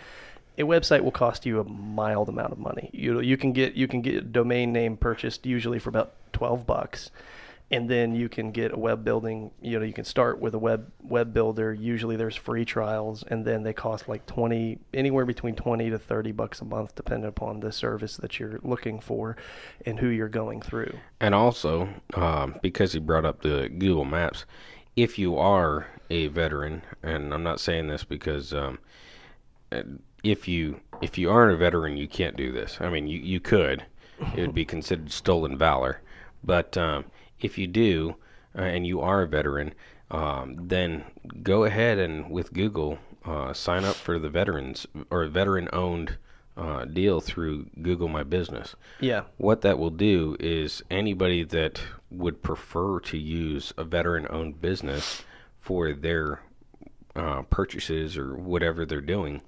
A 0.58 0.62
website 0.62 1.02
will 1.02 1.12
cost 1.12 1.46
you 1.46 1.60
a 1.60 1.66
mild 1.66 2.30
amount 2.30 2.54
of 2.54 2.60
money. 2.60 2.90
You 2.94 3.20
you 3.20 3.36
can 3.36 3.52
get 3.52 3.74
you 3.74 3.88
can 3.88 4.02
get 4.02 4.16
a 4.16 4.22
domain 4.22 4.72
name 4.72 4.96
purchased 4.96 5.46
usually 5.46 5.80
for 5.80 5.90
about 5.90 6.14
12 6.34 6.66
bucks. 6.66 7.12
And 7.72 7.90
then 7.90 8.14
you 8.14 8.30
can 8.30 8.52
get 8.52 8.74
a 8.74 8.78
web 8.78 9.04
building, 9.04 9.50
you 9.60 9.80
know, 9.80 9.84
you 9.84 9.92
can 9.92 10.06
start 10.06 10.40
with 10.40 10.54
a 10.54 10.60
web 10.60 10.92
web 11.02 11.34
builder. 11.34 11.74
Usually 11.74 12.16
there's 12.16 12.36
free 12.36 12.64
trials 12.64 13.24
and 13.28 13.44
then 13.44 13.64
they 13.64 13.74
cost 13.74 14.08
like 14.08 14.28
20 14.28 14.78
anywhere 14.94 15.26
between 15.26 15.56
20 15.56 15.90
to 15.90 15.98
30 15.98 16.32
bucks 16.32 16.62
a 16.62 16.66
month 16.66 16.94
depending 16.94 17.28
upon 17.28 17.62
the 17.62 17.72
service 17.72 18.18
that 18.18 18.40
you're 18.40 18.60
looking 18.62 19.00
for 19.00 19.36
and 19.84 20.00
who 20.00 20.08
you're 20.08 20.30
going 20.30 20.62
through. 20.62 20.94
And 21.20 21.34
also, 21.34 21.90
um, 22.14 22.56
because 22.62 22.94
he 22.94 23.00
brought 23.00 23.26
up 23.26 23.42
the 23.42 23.68
Google 23.68 24.06
Maps, 24.06 24.46
if 24.96 25.20
you 25.20 25.38
are 25.38 25.88
a 26.10 26.28
veteran, 26.28 26.84
and 27.04 27.34
I'm 27.34 27.44
not 27.44 27.60
saying 27.60 27.88
this 27.88 28.04
because 28.04 28.54
um, 28.54 28.80
if 30.24 30.48
you 30.48 30.80
if 31.02 31.18
you 31.18 31.30
aren't 31.30 31.54
a 31.54 31.58
veteran, 31.58 31.98
you 31.98 32.08
can't 32.08 32.38
do 32.38 32.52
this. 32.52 32.78
I 32.80 32.90
mean, 32.90 33.08
you 33.08 33.20
you 33.20 33.40
could, 33.40 33.86
it 34.36 34.42
would 34.42 34.56
be 34.56 34.66
considered 34.76 35.12
stolen 35.12 35.58
valor. 35.58 36.02
But 36.44 36.78
um, 36.78 37.06
if 37.40 37.58
you 37.58 37.68
do, 37.68 38.16
uh, 38.58 38.62
and 38.62 38.86
you 38.86 39.02
are 39.02 39.24
a 39.24 39.28
veteran, 39.28 39.74
um, 40.12 40.68
then 40.68 41.04
go 41.44 41.64
ahead 41.64 41.98
and 41.98 42.30
with 42.30 42.54
Google 42.54 43.00
uh, 43.26 43.54
sign 43.54 43.84
up 43.84 43.96
for 43.96 44.20
the 44.20 44.30
veterans 44.30 44.86
or 45.10 45.26
veteran 45.26 45.68
owned 45.74 46.18
uh, 46.56 46.86
deal 46.86 47.20
through 47.20 47.66
Google 47.82 48.08
My 48.08 48.24
Business 48.24 48.76
Yeah. 49.02 49.24
what 49.38 49.62
that 49.62 49.78
will 49.78 49.90
do 49.90 50.38
is 50.40 50.82
anybody 50.90 51.44
that 51.44 51.82
would 52.18 52.42
prefer 52.42 53.00
to 53.02 53.18
use 53.18 53.74
a 53.78 53.84
veteran 53.84 54.28
owned 54.30 54.62
business 54.62 55.24
for 55.60 55.94
their 55.94 56.42
uh, 57.16 57.42
purchases 57.44 58.18
or 58.18 58.36
whatever 58.36 58.86
they're 58.86 59.02
doing, 59.02 59.42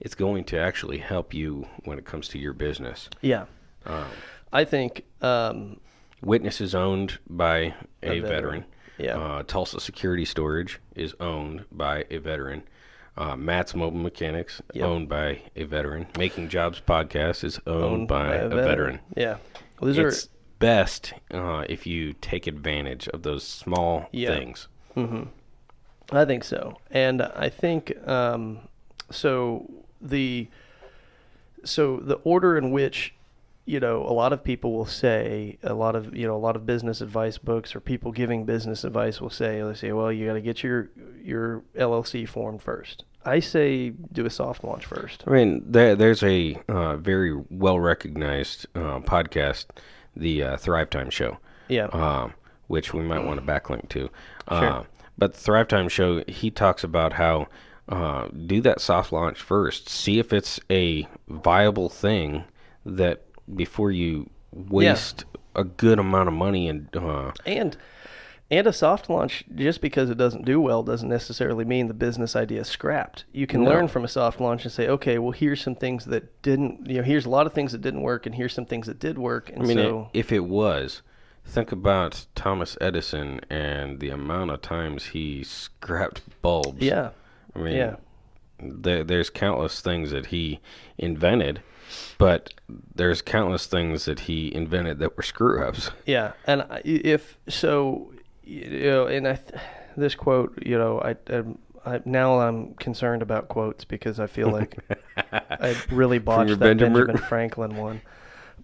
it's 0.00 0.14
going 0.14 0.44
to 0.44 0.58
actually 0.58 0.98
help 0.98 1.34
you 1.34 1.66
when 1.84 1.98
it 1.98 2.04
comes 2.04 2.28
to 2.28 2.38
your 2.38 2.52
business. 2.52 3.08
Yeah. 3.20 3.46
Um, 3.86 4.04
I 4.52 4.64
think 4.64 5.04
um, 5.20 5.80
Witness 6.22 6.60
is 6.60 6.74
owned 6.74 7.18
by 7.28 7.74
a, 8.02 8.10
A 8.10 8.20
veteran. 8.20 8.22
veteran. 8.22 8.64
Yeah. 8.98 9.18
Uh, 9.18 9.42
Tulsa 9.44 9.78
Security 9.80 10.24
Storage 10.24 10.80
is 10.96 11.14
owned 11.20 11.64
by 11.70 12.04
a 12.10 12.18
veteran. 12.18 12.62
Uh, 13.16 13.36
Matt's 13.36 13.74
Mobile 13.74 13.98
Mechanix, 13.98 14.60
Yep. 14.74 14.84
owned 14.84 15.08
by 15.08 15.42
a 15.56 15.64
veteran. 15.64 16.06
Making 16.16 16.48
Jobs 16.48 16.80
Podcast 16.80 17.42
is 17.44 17.60
owned, 17.66 18.06
by, 18.08 18.34
a 18.36 18.48
veteran. 18.48 19.00
Yeah. 19.16 19.38
Well, 19.80 19.92
those 19.92 19.98
it's 19.98 20.28
best 20.58 21.12
uh, 21.32 21.64
if 21.68 21.86
you 21.86 22.12
take 22.20 22.46
advantage 22.46 23.08
of 23.08 23.22
those 23.22 23.44
small 23.44 24.08
Yeah. 24.12 24.36
things. 24.36 24.68
are. 24.96 25.28
I 26.10 26.24
think 26.24 26.42
so, 26.44 26.78
and 26.90 27.22
I 27.22 27.48
think 27.48 27.92
um, 28.08 28.60
so. 29.10 29.70
The 30.00 30.48
so 31.64 31.96
the 31.98 32.14
order 32.24 32.56
in 32.56 32.70
which 32.70 33.14
you 33.64 33.80
know 33.80 34.02
a 34.06 34.12
lot 34.12 34.32
of 34.32 34.42
people 34.44 34.72
will 34.72 34.86
say 34.86 35.58
a 35.62 35.74
lot 35.74 35.96
of 35.96 36.16
you 36.16 36.26
know 36.26 36.36
a 36.36 36.38
lot 36.38 36.54
of 36.56 36.64
business 36.64 37.00
advice 37.00 37.36
books 37.36 37.74
or 37.74 37.80
people 37.80 38.12
giving 38.12 38.44
business 38.44 38.84
advice 38.84 39.20
will 39.20 39.28
say 39.28 39.60
they 39.60 39.74
say 39.74 39.90
well 39.92 40.12
you 40.12 40.26
got 40.26 40.34
to 40.34 40.40
get 40.40 40.62
your 40.62 40.88
your 41.22 41.62
LLC 41.76 42.26
formed 42.28 42.62
first. 42.62 43.04
I 43.24 43.40
say 43.40 43.90
do 43.90 44.24
a 44.24 44.30
soft 44.30 44.62
launch 44.64 44.86
first. 44.86 45.24
I 45.26 45.30
mean, 45.32 45.62
there, 45.66 45.94
there's 45.96 46.22
a 46.22 46.56
uh, 46.68 46.96
very 46.96 47.34
well 47.50 47.78
recognized 47.80 48.66
uh, 48.74 49.00
podcast, 49.00 49.66
the 50.18 50.42
uh, 50.42 50.56
Thrive 50.58 50.90
Time 50.90 51.10
Show, 51.10 51.38
Yeah. 51.68 51.86
um, 51.86 52.34
which 52.66 52.92
we 52.92 53.02
might 53.02 53.24
want 53.24 53.40
to 53.40 53.46
backlink 53.46 53.88
to. 53.90 54.10
Sure. 54.50 54.64
Uh, 54.68 54.84
but 55.16 55.32
the 55.32 55.38
Thrive 55.40 55.68
Time 55.68 55.88
show, 55.88 56.22
he 56.28 56.50
talks 56.50 56.84
about 56.84 57.14
how 57.14 57.46
uh, 57.88 58.28
do 58.46 58.60
that 58.60 58.80
soft 58.80 59.12
launch 59.12 59.40
first. 59.40 59.88
See 59.88 60.18
if 60.18 60.32
it's 60.32 60.60
a 60.70 61.08
viable 61.28 61.88
thing 61.88 62.44
that 62.84 63.24
before 63.54 63.90
you 63.90 64.28
waste 64.52 65.24
a 65.54 65.64
good 65.64 65.98
amount 65.98 66.28
of 66.28 66.34
money 66.34 66.68
and 66.68 66.94
uh, 66.96 67.32
And 67.46 67.76
and 68.50 68.66
a 68.66 68.72
soft 68.72 69.10
launch, 69.10 69.44
just 69.54 69.80
because 69.80 70.08
it 70.08 70.16
doesn't 70.16 70.44
do 70.44 70.60
well, 70.60 70.82
doesn't 70.82 71.08
necessarily 71.08 71.64
mean 71.64 71.86
the 71.88 71.94
business 71.94 72.34
idea 72.34 72.62
is 72.62 72.68
scrapped. 72.68 73.24
You 73.32 73.46
can 73.46 73.62
No. 73.62 73.70
learn 73.70 73.88
from 73.88 74.04
a 74.04 74.08
soft 74.08 74.40
launch 74.40 74.64
and 74.64 74.72
say, 74.72 74.88
okay, 74.88 75.18
well, 75.18 75.32
here's 75.32 75.60
some 75.60 75.74
things 75.74 76.06
that 76.06 76.40
didn't, 76.42 76.86
you 76.88 76.96
know, 76.98 77.02
here's 77.02 77.26
a 77.26 77.30
lot 77.30 77.46
of 77.46 77.52
things 77.52 77.72
that 77.72 77.82
didn't 77.82 78.00
work, 78.02 78.24
and 78.24 78.34
here's 78.34 78.54
some 78.54 78.64
things 78.66 78.86
that 78.86 78.98
did 78.98 79.18
work. 79.18 79.50
And 79.50 79.62
I 79.62 79.66
mean, 79.66 79.76
so, 79.76 80.08
if 80.14 80.32
it 80.32 80.44
was, 80.46 81.02
think 81.44 81.72
about 81.72 82.26
Thomas 82.34 82.78
Edison 82.80 83.40
and 83.50 84.00
the 84.00 84.08
amount 84.10 84.50
of 84.50 84.62
times 84.62 85.06
he 85.06 85.44
scrapped 85.44 86.22
bulbs. 86.40 86.80
yeah, 86.82 87.10
I 87.54 87.58
mean, 87.58 87.76
yeah. 87.76 87.96
there, 88.60 89.04
there's 89.04 89.28
countless 89.28 89.80
things 89.82 90.10
that 90.10 90.26
he 90.26 90.60
invented, 90.96 91.60
but 92.18 92.54
there's 92.94 93.20
countless 93.22 93.66
things 93.66 94.04
that 94.06 94.20
he 94.20 94.54
invented 94.54 94.98
that 95.00 95.16
were 95.16 95.22
screw 95.22 95.62
ups. 95.62 95.90
Yeah, 96.06 96.32
and 96.46 96.64
if 96.84 97.38
so, 97.48 98.12
you 98.48 98.90
know, 98.90 99.06
and 99.06 99.28
I, 99.28 99.34
th- 99.34 99.60
this 99.96 100.14
quote, 100.14 100.58
you 100.64 100.78
know, 100.78 101.00
I, 101.00 101.16
um, 101.32 101.58
I 101.84 102.00
now 102.04 102.40
I'm 102.40 102.74
concerned 102.74 103.22
about 103.22 103.48
quotes 103.48 103.84
because 103.84 104.18
I 104.18 104.26
feel 104.26 104.50
like 104.50 104.76
I 105.32 105.76
really 105.90 106.18
botched 106.18 106.50
that 106.50 106.58
Benjamin- 106.60 107.06
Benjamin 107.06 107.22
Franklin 107.28 107.76
one. 107.76 108.00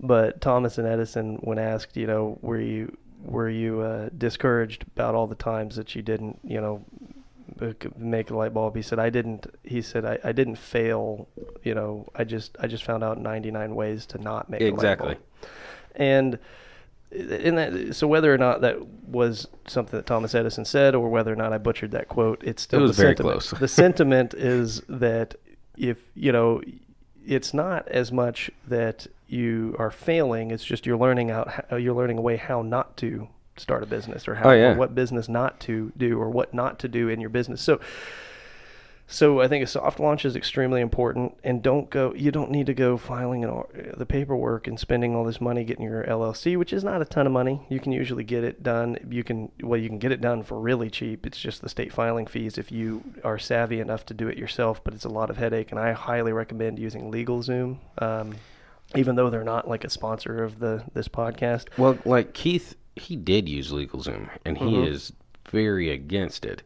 But 0.00 0.40
Thomas 0.40 0.78
and 0.78 0.86
Edison, 0.88 1.36
when 1.36 1.58
asked, 1.58 1.96
you 1.96 2.06
know, 2.06 2.38
were 2.42 2.60
you 2.60 2.96
were 3.22 3.48
you 3.48 3.80
uh, 3.80 4.08
discouraged 4.16 4.84
about 4.94 5.14
all 5.14 5.26
the 5.26 5.34
times 5.36 5.76
that 5.76 5.94
you 5.94 6.02
didn't, 6.02 6.40
you 6.42 6.60
know, 6.60 6.84
make 7.96 8.30
a 8.30 8.36
light 8.36 8.52
bulb? 8.52 8.74
He 8.74 8.82
said, 8.82 8.98
I 8.98 9.10
didn't. 9.10 9.46
He 9.62 9.82
said, 9.82 10.04
I, 10.04 10.18
I 10.24 10.32
didn't 10.32 10.56
fail. 10.56 11.28
You 11.62 11.74
know, 11.74 12.08
I 12.14 12.24
just 12.24 12.56
I 12.58 12.66
just 12.66 12.84
found 12.84 13.04
out 13.04 13.20
99 13.20 13.74
ways 13.74 14.06
to 14.06 14.18
not 14.18 14.50
make 14.50 14.60
a 14.60 14.64
light 14.64 14.70
bulb. 14.70 14.78
Exactly. 14.78 15.14
bulb. 15.14 16.38
And 17.14 17.58
that, 17.58 17.94
so 17.94 18.06
whether 18.06 18.32
or 18.34 18.38
not 18.38 18.60
that 18.62 18.84
was 19.06 19.46
something 19.66 19.96
that 19.96 20.06
Thomas 20.06 20.34
Edison 20.34 20.64
said, 20.64 20.94
or 20.94 21.08
whether 21.08 21.32
or 21.32 21.36
not 21.36 21.52
I 21.52 21.58
butchered 21.58 21.92
that 21.92 22.08
quote, 22.08 22.42
it's 22.44 22.62
still 22.62 22.80
It 22.80 22.82
was 22.82 22.96
the 22.96 23.02
very 23.02 23.10
sentiment. 23.16 23.32
close. 23.42 23.60
the 23.60 23.68
sentiment 23.68 24.34
is 24.34 24.80
that 24.88 25.34
if 25.76 25.98
you 26.14 26.32
know, 26.32 26.60
it's 27.26 27.54
not 27.54 27.86
as 27.88 28.10
much 28.12 28.50
that 28.66 29.06
you 29.28 29.76
are 29.78 29.90
failing; 29.90 30.50
it's 30.50 30.64
just 30.64 30.86
you're 30.86 30.96
learning 30.96 31.30
out, 31.30 31.64
uh, 31.72 31.76
you're 31.76 31.94
learning 31.94 32.18
a 32.18 32.22
way 32.22 32.36
how 32.36 32.62
not 32.62 32.96
to 32.98 33.28
start 33.56 33.82
a 33.82 33.86
business, 33.86 34.26
or 34.26 34.34
how, 34.34 34.50
Oh, 34.50 34.52
yeah. 34.52 34.72
or 34.72 34.74
what 34.76 34.94
business 34.94 35.28
not 35.28 35.60
to 35.60 35.92
do, 35.96 36.18
or 36.20 36.28
what 36.28 36.52
not 36.52 36.78
to 36.80 36.88
do 36.88 37.08
in 37.08 37.20
your 37.20 37.30
business. 37.30 37.60
So. 37.62 37.80
So 39.06 39.40
I 39.40 39.48
think 39.48 39.62
a 39.62 39.66
soft 39.66 40.00
launch 40.00 40.24
is 40.24 40.34
extremely 40.34 40.80
important, 40.80 41.36
and 41.44 41.62
don't 41.62 41.90
go. 41.90 42.14
You 42.14 42.30
don't 42.30 42.50
need 42.50 42.66
to 42.66 42.74
go 42.74 42.96
filing 42.96 43.42
the 43.96 44.06
paperwork 44.06 44.66
and 44.66 44.80
spending 44.80 45.14
all 45.14 45.24
this 45.24 45.42
money 45.42 45.62
getting 45.62 45.84
your 45.84 46.04
LLC, 46.04 46.56
which 46.56 46.72
is 46.72 46.82
not 46.82 47.02
a 47.02 47.04
ton 47.04 47.26
of 47.26 47.32
money. 47.32 47.60
You 47.68 47.80
can 47.80 47.92
usually 47.92 48.24
get 48.24 48.44
it 48.44 48.62
done. 48.62 48.96
You 49.10 49.22
can 49.22 49.52
well, 49.60 49.78
you 49.78 49.88
can 49.90 49.98
get 49.98 50.10
it 50.10 50.22
done 50.22 50.42
for 50.42 50.58
really 50.58 50.88
cheap. 50.88 51.26
It's 51.26 51.38
just 51.38 51.60
the 51.60 51.68
state 51.68 51.92
filing 51.92 52.26
fees 52.26 52.56
if 52.56 52.72
you 52.72 53.04
are 53.22 53.38
savvy 53.38 53.78
enough 53.78 54.06
to 54.06 54.14
do 54.14 54.26
it 54.28 54.38
yourself. 54.38 54.82
But 54.82 54.94
it's 54.94 55.04
a 55.04 55.10
lot 55.10 55.28
of 55.28 55.36
headache, 55.36 55.70
and 55.70 55.78
I 55.78 55.92
highly 55.92 56.32
recommend 56.32 56.78
using 56.78 57.12
LegalZoom. 57.12 57.76
Um, 57.98 58.36
even 58.96 59.16
though 59.16 59.28
they're 59.28 59.44
not 59.44 59.68
like 59.68 59.84
a 59.84 59.90
sponsor 59.90 60.42
of 60.42 60.60
the 60.60 60.82
this 60.94 61.08
podcast, 61.08 61.66
Well, 61.76 61.98
like 62.06 62.32
Keith, 62.32 62.74
he 62.96 63.16
did 63.16 63.50
use 63.50 63.70
LegalZoom, 63.70 64.30
and 64.46 64.56
he 64.56 64.64
Mm-hmm. 64.64 64.84
is 64.92 65.12
very 65.50 65.90
against 65.90 66.46
it. 66.46 66.62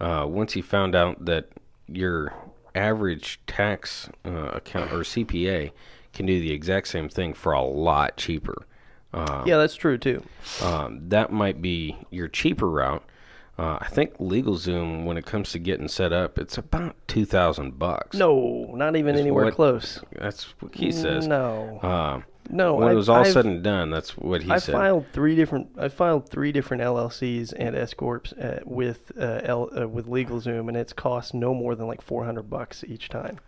Uh, 0.00 0.24
once 0.26 0.54
he 0.54 0.62
found 0.62 0.94
out 0.96 1.26
that 1.26 1.50
your 1.96 2.32
average 2.74 3.40
tax 3.46 4.08
uh, 4.24 4.30
account 4.52 4.92
or 4.92 4.98
CPA 5.00 5.72
can 6.12 6.26
do 6.26 6.40
the 6.40 6.52
exact 6.52 6.88
same 6.88 7.08
thing 7.08 7.34
for 7.34 7.52
a 7.52 7.62
lot 7.62 8.16
cheaper. 8.16 8.66
Uh, 9.14 9.42
yeah, 9.46 9.58
that's 9.58 9.74
true 9.74 9.98
too. 9.98 10.22
um, 10.62 11.00
that 11.08 11.30
might 11.32 11.60
be 11.60 11.96
your 12.10 12.28
cheaper 12.28 12.68
route. 12.68 13.04
Uh, 13.58 13.76
I 13.82 13.88
think 13.88 14.16
LegalZoom, 14.16 15.04
when 15.04 15.18
it 15.18 15.26
comes 15.26 15.52
to 15.52 15.58
getting 15.58 15.86
set 15.88 16.10
up, 16.12 16.38
it's 16.38 16.56
about 16.56 16.96
two 17.06 17.26
thousand 17.26 17.78
bucks. 17.78 18.16
No, 18.16 18.70
not 18.74 18.96
even 18.96 19.16
anywhere 19.16 19.44
what- 19.44 19.54
close. 19.54 20.00
that's 20.18 20.44
what 20.60 20.74
he 20.74 20.90
says. 20.90 21.26
No, 21.26 21.78
Uh, 21.82 22.20
no. 22.50 22.74
when 22.74 22.88
I- 22.88 22.92
it 22.92 22.94
was 22.94 23.08
all 23.08 23.20
I've- 23.20 23.30
said 23.30 23.44
and 23.46 23.62
done, 23.62 23.90
that's 23.90 24.16
what 24.16 24.42
he 24.42 24.50
I 24.50 24.58
said. 24.58 24.72
filed 24.72 25.06
three 25.12 25.34
different. 25.34 25.68
I 25.78 25.88
filed 25.88 26.28
three 26.28 26.52
different 26.52 26.82
LLCs 26.82 27.52
and 27.56 27.74
S 27.76 27.94
corps 27.94 28.22
uh, 28.40 28.58
with 28.64 29.12
uh, 29.18 29.40
L, 29.44 29.70
uh, 29.78 29.88
with 29.88 30.06
LegalZoom, 30.06 30.68
and 30.68 30.76
it's 30.76 30.92
cost 30.92 31.34
no 31.34 31.54
more 31.54 31.74
than 31.74 31.86
like 31.86 32.02
four 32.02 32.24
hundred 32.24 32.50
bucks 32.50 32.84
each 32.86 33.08
time. 33.08 33.38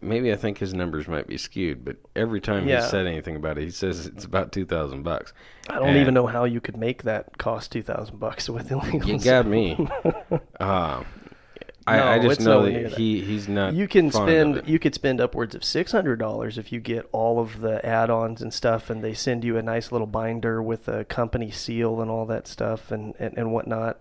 Maybe 0.00 0.30
I 0.32 0.36
think 0.36 0.58
his 0.58 0.74
numbers 0.74 1.08
might 1.08 1.26
be 1.26 1.38
skewed, 1.38 1.82
but 1.82 1.96
every 2.14 2.38
time 2.40 2.68
Yeah. 2.68 2.82
he 2.82 2.88
said 2.90 3.06
anything 3.06 3.36
about 3.36 3.56
it, 3.56 3.64
he 3.64 3.70
says 3.70 4.06
it's 4.06 4.24
about 4.26 4.52
two 4.52 4.66
thousand 4.66 5.02
bucks. 5.02 5.32
I 5.70 5.76
don't 5.78 5.88
And 5.88 5.96
even 5.96 6.12
know 6.12 6.26
how 6.26 6.44
you 6.44 6.60
could 6.60 6.76
make 6.76 7.04
that 7.04 7.38
cost 7.38 7.72
two 7.72 7.82
thousand 7.82 8.18
bucks 8.20 8.50
with 8.50 8.70
illegal. 8.70 9.08
You 9.08 9.18
got 9.18 9.46
me. 9.46 9.88
uh, 10.60 11.04
I, 11.86 12.00
I 12.00 12.18
No, 12.18 12.28
just 12.28 12.40
know 12.40 12.62
that 12.70 12.94
he 12.94 13.20
he's 13.20 13.46
not. 13.48 13.74
You 13.74 13.86
can 13.86 14.10
spend 14.10 14.62
you 14.66 14.78
could 14.78 14.94
spend 14.94 15.20
upwards 15.20 15.54
of 15.54 15.62
six 15.64 15.92
hundred 15.92 16.18
dollars 16.18 16.56
if 16.56 16.72
you 16.72 16.80
get 16.80 17.08
all 17.12 17.38
of 17.40 17.60
the 17.60 17.84
add-ons 17.84 18.40
and 18.40 18.54
stuff, 18.54 18.88
and 18.88 19.04
they 19.04 19.12
send 19.14 19.44
you 19.44 19.56
a 19.58 19.62
nice 19.62 19.92
little 19.92 20.06
binder 20.06 20.62
with 20.62 20.88
a 20.88 21.04
company 21.04 21.50
seal 21.50 22.00
and 22.00 22.10
all 22.10 22.24
that 22.26 22.46
stuff 22.46 22.90
and 22.90 23.14
and, 23.18 23.36
and 23.36 23.52
whatnot. 23.52 24.00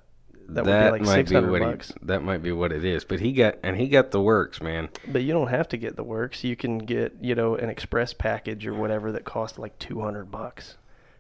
That, 0.50 0.66
would 0.66 0.72
be 0.74 0.92
like 0.92 1.02
might 1.04 1.14
six 1.28 1.32
be 1.32 1.40
what 1.40 1.62
bucks. 1.62 1.88
he. 1.90 1.94
That 2.04 2.22
might 2.22 2.44
be 2.44 2.52
what 2.52 2.74
it 2.74 2.84
is. 2.84 3.06
But 3.06 3.22
he 3.22 3.32
got 3.32 3.56
and 3.64 3.78
he 3.78 3.88
got 3.88 4.12
the 4.12 4.22
works, 4.22 4.62
man. 4.62 4.90
But 5.08 5.24
you 5.24 5.32
don't 5.34 5.48
have 5.48 5.70
to 5.70 5.78
get 5.78 5.96
the 5.96 6.04
works. 6.04 6.44
You 6.44 6.56
can 6.58 6.80
get, 6.80 7.14
you 7.22 7.34
know, 7.34 7.56
an 7.56 7.70
express 7.70 8.14
package 8.14 8.68
or 8.68 8.74
whatever 8.74 9.12
that 9.14 9.24
costs 9.24 9.58
like 9.58 9.80
two 9.80 10.02
hundred 10.02 10.32
bucks, 10.32 10.76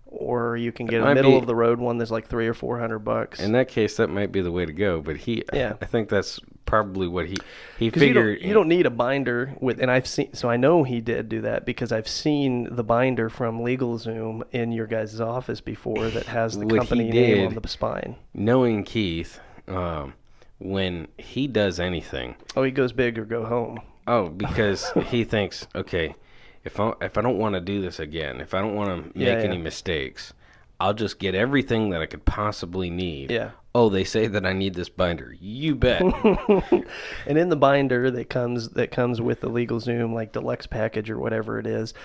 or 0.07 0.57
you 0.57 0.73
can 0.73 0.85
get 0.87 1.01
a 1.01 1.15
middle 1.15 1.31
be- 1.31 1.37
of 1.37 1.47
the 1.47 1.55
road 1.55 1.79
one 1.79 1.97
that's 1.97 2.11
like 2.11 2.27
three 2.27 2.47
or 2.47 2.53
four 2.53 2.79
hundred 2.79 2.99
bucks. 2.99 3.39
In 3.39 3.53
that 3.53 3.69
case, 3.69 3.95
that 3.95 4.09
might 4.09 4.33
be 4.33 4.41
the 4.41 4.51
way 4.51 4.65
to 4.65 4.73
go. 4.73 4.99
But 4.99 5.15
he, 5.15 5.43
Yeah. 5.53 5.75
I 5.81 5.85
think 5.85 6.09
that's 6.09 6.39
probably 6.65 7.07
what 7.07 7.27
he 7.27 7.37
he 7.77 7.87
because 7.89 8.01
you 8.01 8.07
figured. 8.09 8.39
don't, 8.39 8.47
you 8.47 8.53
don't 8.53 8.67
need 8.67 8.85
a 8.85 8.89
binder 8.89 9.53
with, 9.59 9.79
and 9.81 9.91
I've 9.91 10.07
seen, 10.07 10.33
so 10.33 10.49
I 10.49 10.57
know 10.57 10.83
he 10.83 11.01
did 11.01 11.29
do 11.29 11.41
that 11.41 11.65
because 11.65 11.91
I've 11.91 12.07
seen 12.07 12.67
the 12.75 12.83
binder 12.83 13.29
from 13.29 13.59
LegalZoom 13.59 14.43
in 14.51 14.71
your 14.71 14.87
guys' 14.87 15.19
office 15.21 15.61
before 15.61 16.09
that 16.09 16.25
has 16.27 16.57
the 16.57 16.65
company 16.65 17.09
name 17.11 17.47
on 17.47 17.55
the 17.55 17.67
spine. 17.67 18.15
knowing 18.33 18.83
Keith, 18.83 19.39
um, 19.67 20.13
when 20.59 21.07
he 21.17 21.47
does 21.47 21.79
anything, 21.79 22.35
Oh, 22.55 22.63
he 22.63 22.71
goes 22.71 22.93
big 22.93 23.17
or 23.19 23.25
go 23.25 23.45
home. 23.45 23.79
Oh, 24.07 24.29
because 24.29 24.91
he 25.07 25.23
thinks, 25.23 25.67
okay, 25.75 26.15
if 26.63 26.79
I 26.79 26.93
if 27.01 27.17
I 27.17 27.21
don't 27.21 27.37
want 27.37 27.55
to 27.55 27.61
do 27.61 27.81
this 27.81 27.99
again, 27.99 28.39
if 28.39 28.53
I 28.53 28.61
don't 28.61 28.75
want 28.75 29.13
to 29.13 29.17
make 29.19 29.39
Yeah, 29.39 29.43
any 29.43 29.57
mistakes, 29.57 30.33
I'll 30.79 30.93
just 30.93 31.19
get 31.19 31.35
everything 31.35 31.89
that 31.89 32.01
I 32.01 32.05
could 32.05 32.25
possibly 32.25 32.89
need. 32.89 33.31
Yeah. 33.31 33.51
Oh, 33.75 33.89
they 33.89 34.03
say 34.03 34.27
that 34.27 34.45
I 34.45 34.53
need 34.53 34.75
this 34.75 34.89
binder. 34.89 35.35
You 35.39 35.75
bet. 35.75 36.01
and 37.27 37.37
in 37.37 37.49
the 37.49 37.55
binder 37.55 38.11
that 38.11 38.29
comes 38.29 38.69
that 38.69 38.91
comes 38.91 39.19
with 39.19 39.41
the 39.41 39.49
LegalZoom 39.49 40.13
like 40.13 40.31
deluxe 40.31 40.67
package 40.67 41.09
or 41.09 41.17
whatever 41.17 41.57
it 41.57 41.65
is, 41.65 41.95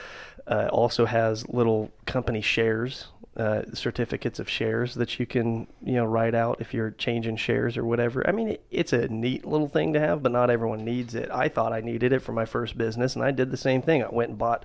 uh, 0.47 0.69
also 0.73 1.05
has 1.05 1.47
little 1.49 1.91
company 2.07 2.41
shares, 2.41 3.09
uh, 3.37 3.65
certificates 3.75 4.39
of 4.39 4.49
shares 4.49 4.95
that 4.95 5.21
you 5.21 5.27
can 5.27 5.67
you 5.83 5.93
know 5.93 6.07
write 6.07 6.35
out 6.35 6.59
if 6.59 6.73
you're 6.73 6.93
changing 6.93 7.37
shares 7.37 7.77
or 7.77 7.85
whatever. 7.85 8.27
I 8.27 8.33
mean, 8.33 8.49
it, 8.49 8.65
it's 8.71 8.95
a 8.95 9.07
neat 9.09 9.45
little 9.45 9.69
thing 9.69 9.93
to 9.93 10.01
have, 10.01 10.23
but 10.23 10.33
not 10.33 10.49
everyone 10.49 10.87
needs 10.87 11.15
it. 11.15 11.31
I 11.31 11.51
thought 11.51 11.75
I 11.75 11.83
needed 11.83 12.15
it 12.15 12.21
for 12.21 12.33
my 12.33 12.47
first 12.47 12.79
business, 12.79 13.15
and 13.15 13.23
I 13.23 13.31
did 13.31 13.51
the 13.51 13.59
same 13.59 13.83
thing. 13.83 14.03
I 14.03 14.09
went 14.09 14.31
and 14.31 14.39
bought 14.39 14.65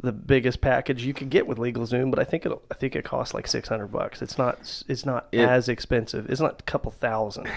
the 0.00 0.12
biggest 0.12 0.60
package 0.60 1.04
you 1.04 1.12
could 1.14 1.30
get 1.30 1.46
with 1.46 1.58
LegalZoom, 1.58 2.10
but 2.10 2.18
I 2.18 2.24
think 2.24 2.46
it 2.46 2.52
I 2.70 2.74
think 2.74 2.94
it 2.96 3.04
costs 3.04 3.34
like 3.34 3.46
six 3.46 3.68
hundred 3.68 3.88
bucks. 3.88 4.22
It's 4.22 4.38
not 4.38 4.58
it's 4.88 5.04
not 5.04 5.28
It- 5.32 5.40
as 5.40 5.68
expensive. 5.68 6.30
It's 6.30 6.40
not 6.40 6.60
a 6.60 6.62
couple 6.64 6.90
thousand. 6.92 7.48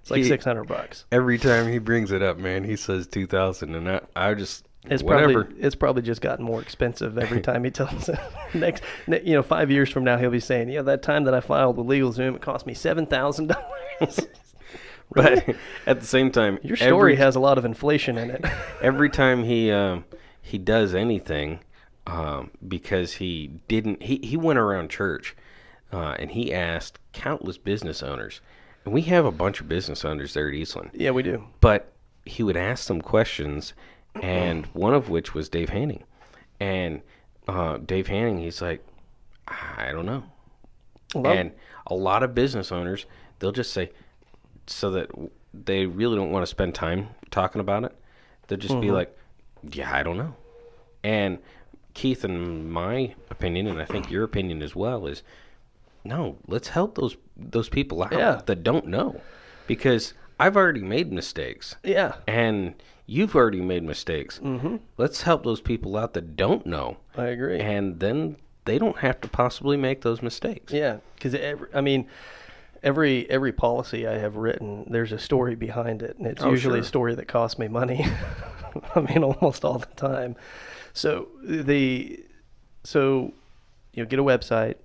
It's 0.00 0.10
like 0.10 0.24
six 0.24 0.44
hundred 0.44 0.64
bucks. 0.68 1.04
Every 1.10 1.36
time 1.38 1.66
he 1.68 1.78
brings 1.78 2.12
it 2.12 2.22
up, 2.22 2.38
man, 2.38 2.62
he 2.64 2.76
says 2.76 3.06
two 3.06 3.26
thousand, 3.26 3.74
and 3.74 3.88
I, 3.90 4.00
I 4.14 4.34
just 4.34 4.68
It's 4.84 5.02
whatever. 5.02 5.42
probably 5.44 5.60
it's 5.62 5.74
probably 5.74 6.02
just 6.02 6.20
gotten 6.20 6.44
more 6.44 6.60
expensive 6.62 7.18
every 7.18 7.40
time 7.48 7.64
he 7.64 7.70
tells 7.72 8.08
it. 8.08 8.18
Next, 8.54 8.84
ne- 9.08 9.22
you 9.24 9.32
know, 9.34 9.42
five 9.42 9.70
years 9.70 9.90
from 9.90 10.04
now, 10.04 10.16
he'll 10.16 10.30
be 10.30 10.38
saying, 10.38 10.68
"Yeah, 10.68 10.82
that 10.82 11.02
time 11.02 11.24
that 11.24 11.34
I 11.34 11.40
filed 11.40 11.76
with 11.76 11.86
LegalZoom, 11.88 12.36
it 12.36 12.40
cost 12.42 12.66
me 12.66 12.74
seven 12.74 13.06
thousand 13.06 13.48
dollars." 13.48 14.20
But 15.12 15.54
at 15.86 16.00
the 16.00 16.06
same 16.06 16.32
time, 16.32 16.58
Your 16.62 16.76
story 16.76 17.12
every, 17.12 17.16
has 17.16 17.36
a 17.36 17.40
lot 17.40 17.58
of 17.58 17.64
inflation 17.64 18.18
in 18.18 18.28
it. 18.30 18.44
every 18.82 19.08
time 19.08 19.44
he 19.44 19.70
um, 19.70 20.04
he 20.42 20.58
does 20.58 20.94
anything 20.96 21.60
um, 22.06 22.50
because 22.66 23.14
he 23.14 23.48
didn't 23.68 24.02
he, 24.02 24.20
he 24.22 24.36
went 24.36 24.58
around 24.58 24.90
church 24.90 25.34
uh, 25.92 26.14
and 26.18 26.30
he 26.32 26.52
asked 26.52 26.98
countless 27.12 27.58
business 27.58 28.02
owners 28.02 28.40
and 28.84 28.94
we 28.94 29.02
have 29.02 29.24
a 29.24 29.32
bunch 29.32 29.60
of 29.60 29.68
business 29.68 30.04
owners 30.04 30.34
there 30.34 30.48
at 30.48 30.54
Eastland 30.54 30.90
yeah, 30.94 31.10
we 31.10 31.22
do. 31.22 31.44
but 31.60 31.92
he 32.24 32.42
would 32.42 32.56
ask 32.56 32.86
them 32.88 33.00
questions 33.00 33.72
and 34.22 34.66
one 34.72 34.94
of 34.94 35.08
which 35.08 35.34
was 35.34 35.48
Dave 35.48 35.68
Hanning 35.70 36.04
and 36.60 37.02
uh, 37.48 37.78
Dave 37.78 38.06
Hanning 38.08 38.38
he's 38.38 38.60
like 38.62 38.84
I 39.48 39.90
don't 39.92 40.06
know 40.06 40.24
and 41.14 41.52
a 41.86 41.94
lot 41.94 42.22
of 42.24 42.34
business 42.34 42.70
owners, 42.72 43.06
they'll 43.38 43.52
just 43.52 43.72
say, 43.72 43.90
so 44.66 44.90
that 44.90 45.08
they 45.54 45.86
really 45.86 46.16
don't 46.16 46.30
want 46.32 46.42
to 46.42 46.46
spend 46.46 46.74
time 46.74 47.08
talking 47.30 47.60
about 47.60 47.84
it. 47.84 47.96
They'll 48.48 48.58
just 48.58 48.72
Mm-hmm. 48.74 48.80
be 48.82 48.90
like, 48.90 49.16
yeah, 49.70 49.94
I 49.94 50.02
don't 50.02 50.18
know. 50.18 50.34
And 51.04 51.38
Keith, 51.96 52.26
in 52.26 52.70
my 52.70 53.14
opinion, 53.30 53.66
and 53.66 53.80
I 53.80 53.86
think 53.86 54.10
your 54.10 54.22
opinion 54.22 54.62
as 54.62 54.76
well, 54.76 55.06
is 55.06 55.22
no, 56.04 56.36
let's 56.46 56.68
help 56.68 56.94
those 56.94 57.16
those 57.36 57.70
people 57.70 58.02
out 58.02 58.12
Yeah. 58.12 58.42
that 58.44 58.62
don't 58.62 58.86
know, 58.86 59.22
because 59.66 60.12
I've 60.38 60.56
already 60.58 60.82
made 60.82 61.10
mistakes 61.10 61.76
Yeah. 61.82 62.16
and 62.26 62.74
you've 63.06 63.34
already 63.34 63.62
made 63.62 63.82
mistakes. 63.82 64.38
Mm-hmm. 64.44 64.76
Let's 64.98 65.22
help 65.22 65.42
those 65.44 65.62
people 65.62 65.96
out 65.96 66.12
that 66.12 66.36
don't 66.36 66.66
know, 66.66 66.98
I 67.16 67.28
agree. 67.28 67.58
and 67.60 67.98
then 67.98 68.36
they 68.66 68.78
don't 68.78 68.98
have 68.98 69.18
to 69.22 69.28
possibly 69.28 69.78
make 69.78 70.02
those 70.02 70.20
mistakes. 70.20 70.74
Yeah, 70.74 70.98
because 71.14 71.34
I 71.74 71.80
mean, 71.80 72.06
every 72.82 73.28
every 73.30 73.52
policy 73.52 74.06
I 74.06 74.18
have 74.18 74.36
written, 74.36 74.84
there's 74.90 75.12
a 75.12 75.18
story 75.18 75.54
behind 75.54 76.02
it, 76.02 76.18
and 76.18 76.26
it's 76.26 76.42
Oh, 76.42 76.50
usually 76.50 76.80
a 76.80 76.84
story 76.84 77.14
that 77.14 77.26
costs 77.26 77.58
me 77.58 77.68
money. 77.68 78.04
I 78.94 79.00
mean, 79.00 79.24
almost 79.24 79.64
all 79.64 79.78
the 79.78 79.86
time. 79.96 80.36
So 80.96 81.28
the 81.44 82.24
so 82.82 83.34
you 83.92 84.02
know, 84.02 84.08
get 84.08 84.18
a 84.18 84.22
website, 84.22 84.76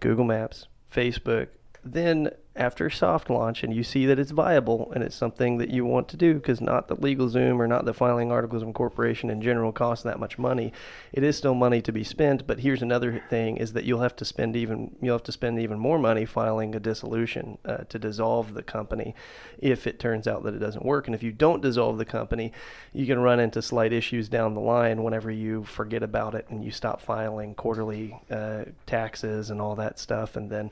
Google 0.00 0.24
Maps, 0.24 0.66
Facebook. 0.92 1.46
Then 1.84 2.30
after 2.56 2.90
soft 2.90 3.30
launch, 3.30 3.62
and 3.62 3.72
you 3.72 3.84
see 3.84 4.06
that 4.06 4.18
it's 4.18 4.32
viable 4.32 4.90
and 4.92 5.04
it's 5.04 5.14
something 5.14 5.58
that 5.58 5.70
you 5.70 5.84
want 5.84 6.08
to 6.08 6.16
do, 6.16 6.34
because 6.34 6.60
not 6.60 6.88
the 6.88 6.96
LegalZoom 6.96 7.58
or 7.58 7.68
not 7.68 7.84
the 7.84 7.94
filing 7.94 8.32
articles 8.32 8.62
of 8.62 8.68
incorporation 8.68 9.30
in 9.30 9.40
general 9.40 9.72
cost 9.72 10.02
that 10.02 10.18
much 10.18 10.36
money. 10.36 10.72
It 11.12 11.22
is 11.22 11.36
still 11.36 11.54
money 11.54 11.80
to 11.82 11.92
be 11.92 12.02
spent, 12.02 12.46
but 12.46 12.60
here's 12.60 12.82
another 12.82 13.22
thing: 13.30 13.56
is 13.56 13.72
that 13.74 13.84
you'll 13.84 14.00
have 14.00 14.16
to 14.16 14.24
spend 14.24 14.56
even 14.56 14.96
you'll 15.00 15.14
have 15.14 15.22
to 15.22 15.32
spend 15.32 15.60
even 15.60 15.78
more 15.78 15.98
money 15.98 16.26
filing 16.26 16.74
a 16.74 16.80
dissolution 16.80 17.58
uh, 17.64 17.84
to 17.88 17.98
dissolve 17.98 18.54
the 18.54 18.62
company 18.62 19.14
if 19.58 19.86
it 19.86 20.00
turns 20.00 20.26
out 20.26 20.42
that 20.42 20.54
it 20.54 20.58
doesn't 20.58 20.84
work. 20.84 21.06
And 21.06 21.14
if 21.14 21.22
you 21.22 21.32
don't 21.32 21.62
dissolve 21.62 21.98
the 21.98 22.04
company, 22.04 22.52
you 22.92 23.06
can 23.06 23.20
run 23.20 23.38
into 23.38 23.62
slight 23.62 23.92
issues 23.92 24.28
down 24.28 24.54
the 24.54 24.60
line 24.60 25.04
whenever 25.04 25.30
you 25.30 25.64
forget 25.64 26.02
about 26.02 26.34
it 26.34 26.46
and 26.50 26.64
you 26.64 26.72
stop 26.72 27.00
filing 27.00 27.54
quarterly 27.54 28.20
uh, 28.30 28.64
taxes 28.86 29.50
and 29.50 29.60
all 29.60 29.76
that 29.76 29.98
stuff, 29.98 30.36
and 30.36 30.50
then 30.50 30.70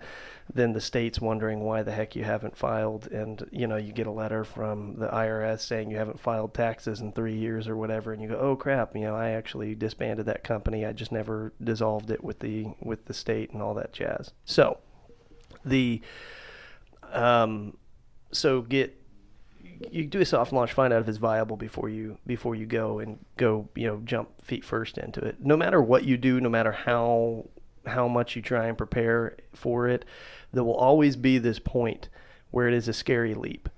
then 0.52 0.72
the 0.72 0.80
state's 0.80 1.20
wondering 1.20 1.60
why 1.60 1.82
the 1.82 1.92
heck 1.92 2.16
you 2.16 2.24
haven't 2.24 2.56
filed, 2.56 3.06
and 3.08 3.46
you 3.50 3.66
know 3.66 3.76
you 3.76 3.92
get 3.92 4.06
a 4.06 4.10
letter 4.10 4.44
from 4.44 4.96
the 4.98 5.08
IRS 5.08 5.60
saying 5.60 5.90
you 5.90 5.98
haven't 5.98 6.20
filed 6.20 6.54
taxes 6.54 7.00
in 7.00 7.12
three 7.12 7.36
years 7.36 7.68
or 7.68 7.76
whatever, 7.76 8.12
and 8.12 8.22
you 8.22 8.28
go, 8.28 8.38
oh 8.38 8.56
crap, 8.56 8.94
you 8.94 9.02
know 9.02 9.14
I 9.14 9.30
actually 9.30 9.74
disbanded 9.74 10.26
that 10.26 10.44
company, 10.44 10.86
I 10.86 10.92
just 10.92 11.12
never 11.12 11.52
dissolved 11.62 12.10
it 12.10 12.24
with 12.24 12.40
the 12.40 12.66
with 12.80 13.04
the 13.04 13.14
state 13.14 13.50
and 13.50 13.62
all 13.62 13.74
that 13.74 13.92
jazz. 13.92 14.32
So 14.44 14.78
the 15.64 16.00
um, 17.12 17.76
so 18.32 18.62
get 18.62 18.94
you 19.90 20.06
do 20.06 20.20
a 20.20 20.24
soft 20.24 20.52
launch, 20.52 20.72
find 20.72 20.92
out 20.92 21.02
if 21.02 21.08
it's 21.08 21.18
viable 21.18 21.56
before 21.56 21.88
you 21.88 22.18
before 22.26 22.54
you 22.54 22.66
go 22.66 22.98
and 22.98 23.18
go 23.36 23.68
you 23.74 23.86
know 23.86 24.00
jump 24.04 24.42
feet 24.42 24.64
first 24.64 24.98
into 24.98 25.20
it. 25.20 25.44
No 25.44 25.56
matter 25.56 25.80
what 25.80 26.04
you 26.04 26.16
do, 26.16 26.40
no 26.40 26.48
matter 26.48 26.72
how 26.72 27.48
how 27.89 28.09
much 28.09 28.36
you 28.36 28.43
try 28.43 28.66
and 28.66 28.77
prepare 28.78 29.36
for 29.52 29.89
it, 29.89 30.05
there 30.52 30.65
will 30.65 30.74
always 30.77 31.16
be 31.16 31.39
this 31.39 31.59
point 31.59 32.09
where 32.51 32.69
it 32.69 32.74
is 32.74 32.89
a 32.89 32.93
scary 32.93 33.35
leap. 33.35 33.69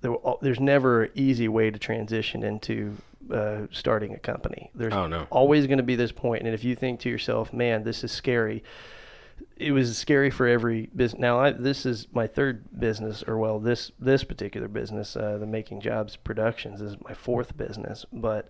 There 0.00 0.12
will, 0.12 0.38
there's 0.42 0.60
never 0.60 1.04
an 1.04 1.10
easy 1.14 1.48
way 1.48 1.70
to 1.70 1.78
transition 1.78 2.42
into 2.42 2.96
uh, 3.32 3.62
starting 3.72 4.14
a 4.14 4.18
company. 4.18 4.70
There's 4.74 4.92
Oh, 4.94 5.06
no. 5.06 5.26
always 5.30 5.66
going 5.66 5.78
to 5.78 5.84
be 5.84 5.96
this 5.96 6.12
point, 6.12 6.44
and 6.44 6.54
if 6.54 6.64
you 6.64 6.74
think 6.76 7.00
to 7.00 7.08
yourself, 7.08 7.52
"Man, 7.52 7.82
this 7.84 8.04
is 8.04 8.12
scary," 8.12 8.62
it 9.56 9.72
was 9.72 9.96
scary 9.98 10.30
for 10.30 10.46
every 10.46 10.88
business. 10.94 11.20
Now, 11.20 11.40
I, 11.40 11.50
this 11.50 11.84
is 11.86 12.06
my 12.12 12.26
third 12.26 12.64
business, 12.78 13.24
or 13.26 13.36
well, 13.38 13.58
this 13.58 13.90
this 13.98 14.22
particular 14.22 14.68
business, 14.68 15.16
uh, 15.16 15.38
the 15.38 15.46
Making 15.46 15.80
Jobs 15.80 16.16
Productions, 16.16 16.80
is 16.80 16.96
my 17.02 17.14
fourth 17.14 17.56
business, 17.56 18.04
but 18.12 18.48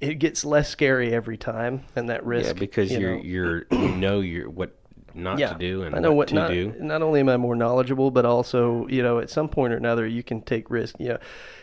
it 0.00 0.18
gets 0.18 0.44
less 0.44 0.68
scary 0.68 1.14
every 1.14 1.36
time, 1.36 1.84
and 1.94 2.08
that 2.10 2.24
risk. 2.24 2.48
Yeah, 2.48 2.52
because 2.58 2.92
you 2.92 2.98
you're 3.00 3.16
know, 3.16 3.22
you're 3.22 3.66
you 3.70 3.96
know 3.96 4.20
you're 4.20 4.50
what 4.50 4.76
not 5.14 5.38
yeah, 5.38 5.54
to 5.54 5.58
do 5.58 5.82
and 5.82 5.96
I 5.96 5.98
know 5.98 6.12
what, 6.12 6.28
to 6.28 6.34
not, 6.34 6.50
do. 6.50 6.74
Not 6.78 7.00
only 7.00 7.20
am 7.20 7.30
I 7.30 7.38
more 7.38 7.56
knowledgeable, 7.56 8.10
but 8.10 8.26
also, 8.26 8.86
you 8.88 9.02
know, 9.02 9.18
at 9.18 9.30
some 9.30 9.48
point 9.48 9.72
or 9.72 9.78
another, 9.78 10.06
you 10.06 10.22
can 10.22 10.42
take 10.42 10.68
risk. 10.70 10.96
You 10.98 11.08
know, 11.08 11.18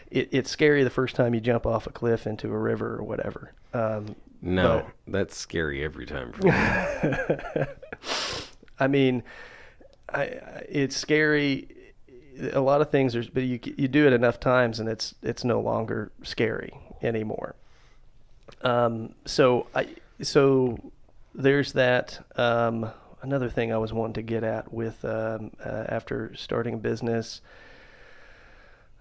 it, 0.10 0.30
it's 0.32 0.50
scary 0.50 0.84
the 0.84 0.90
first 0.90 1.16
time 1.16 1.36
you 1.36 1.40
jump 1.40 1.68
off 1.68 1.86
a 1.86 1.92
cliff 1.92 2.26
into 2.26 2.52
a 2.52 2.58
river 2.58 2.96
or 2.98 3.04
whatever. 3.04 3.54
Um, 3.74 4.16
No, 4.42 4.88
that's 5.08 5.38
scary 5.38 5.84
every 5.84 6.08
time. 6.08 6.32
For 6.32 6.48
me. 6.48 6.52
I 8.80 8.88
mean, 8.88 9.22
I, 10.10 10.24
I- 10.24 10.66
it's 10.68 10.98
scary. 10.98 11.68
A 12.54 12.62
lot 12.62 12.82
of 12.82 12.90
things 12.90 13.16
are, 13.16 13.24
but 13.32 13.44
you 13.44 13.60
you 13.78 13.88
do 13.88 14.08
it 14.08 14.14
enough 14.14 14.40
times, 14.40 14.80
and 14.80 14.90
it's 14.90 15.14
it's 15.22 15.44
no 15.44 15.62
longer 15.62 16.12
scary 16.24 16.72
anymore. 17.04 17.56
Um, 18.64 19.14
so 19.26 19.68
I 19.76 19.88
so 20.22 20.78
there's 21.36 21.74
that. 21.74 22.26
Um, 22.36 22.90
another 23.22 23.50
thing 23.50 23.74
I 23.74 23.78
was 23.78 23.94
wanting 23.94 24.14
to 24.16 24.22
get 24.22 24.44
at 24.44 24.74
with 24.74 25.04
um, 25.06 25.52
uh, 25.66 25.86
after 25.90 26.34
starting 26.36 26.76
a 26.76 26.78
business, 26.78 27.42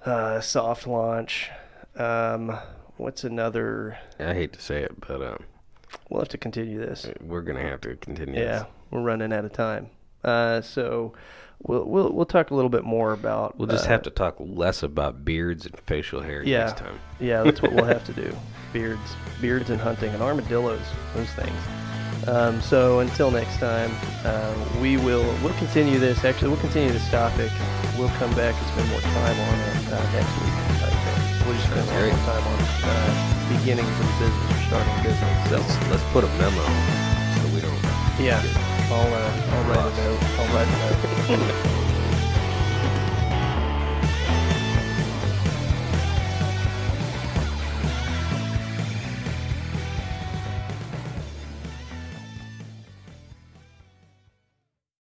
uh, 0.04 0.40
soft 0.40 0.86
launch. 0.86 1.50
Um, 1.96 2.56
what's 2.96 3.24
another? 3.24 3.98
I 4.18 4.34
hate 4.34 4.52
to 4.54 4.60
say 4.60 4.82
it, 4.82 5.00
but 5.00 5.22
um, 5.22 5.44
We'll 6.08 6.20
have 6.22 6.28
to 6.30 6.38
continue 6.38 6.78
this. 6.78 7.06
we're 7.20 7.42
gonna 7.42 7.62
have 7.62 7.80
to 7.82 7.96
continue. 7.96 8.40
Yeah, 8.40 8.60
this. 8.60 8.66
we're 8.90 9.02
running 9.02 9.32
out 9.32 9.44
of 9.44 9.52
time. 9.52 9.90
Uh, 10.24 10.60
so 10.62 11.12
we'll 11.62 11.84
we'll 11.84 12.12
we'll 12.12 12.26
talk 12.26 12.50
a 12.50 12.54
little 12.54 12.68
bit 12.70 12.84
more 12.84 13.12
about. 13.12 13.58
We'll 13.58 13.68
just 13.68 13.86
uh, 13.86 13.88
have 13.88 14.02
to 14.02 14.10
talk 14.10 14.36
less 14.38 14.82
about 14.82 15.24
beards 15.24 15.66
and 15.66 15.78
facial 15.86 16.20
hair 16.20 16.42
Yeah, 16.42 16.66
next 16.66 16.76
time. 16.78 16.98
yeah, 17.20 17.42
that's 17.42 17.60
what 17.62 17.72
we'll 17.72 17.84
have 17.84 18.04
to 18.04 18.12
do. 18.24 18.34
Beards, 18.72 19.00
beards, 19.40 19.70
and 19.70 19.80
hunting, 19.80 20.12
and 20.14 20.22
armadillos, 20.22 20.80
those 21.14 21.28
things. 21.30 21.56
Um, 22.28 22.60
so 22.62 23.00
until 23.00 23.30
next 23.32 23.58
time, 23.58 23.90
uh, 24.24 24.54
we 24.80 24.96
will 24.96 25.24
we'll 25.42 25.54
continue 25.54 25.98
this. 25.98 26.24
Actually, 26.24 26.48
we'll 26.50 26.60
continue 26.60 26.90
this 26.92 27.08
topic. 27.10 27.50
We'll 27.98 28.08
come 28.16 28.30
back 28.34 28.54
and 28.54 28.66
spend 28.72 28.88
more 28.90 29.00
time 29.00 29.38
on 29.38 29.58
it 29.58 29.92
uh, 29.92 30.12
next 30.12 30.32
week. 30.40 30.54
I 30.54 30.88
think 30.88 31.46
we'll 31.46 31.54
just 31.56 31.66
spend 31.66 31.84
Sounds 31.84 31.90
a 31.90 31.94
little 31.94 32.10
great. 32.10 32.14
more 32.14 32.26
time 32.32 32.44
on 32.46 32.58
uh, 32.88 33.58
beginnings 33.58 33.90
of 33.90 34.06
business 34.22 34.50
or 34.54 34.62
starting 34.70 34.94
a 34.94 35.02
business. 35.02 35.50
So 35.50 35.56
Let's 35.58 35.90
let's 35.90 36.04
put 36.14 36.22
a 36.24 36.28
memo 36.38 36.62
so 36.62 37.54
we 37.54 37.60
don't. 37.60 37.82
yeah, 38.22 38.38
I'll 38.92 39.14
uh, 39.14 39.32
I'll 39.52 39.64
write 39.64 39.86
a 39.86 39.96
note. 39.96 40.22
I'll 40.38 40.54
write 40.54 40.68
a 40.68 41.36
note. 41.38 41.78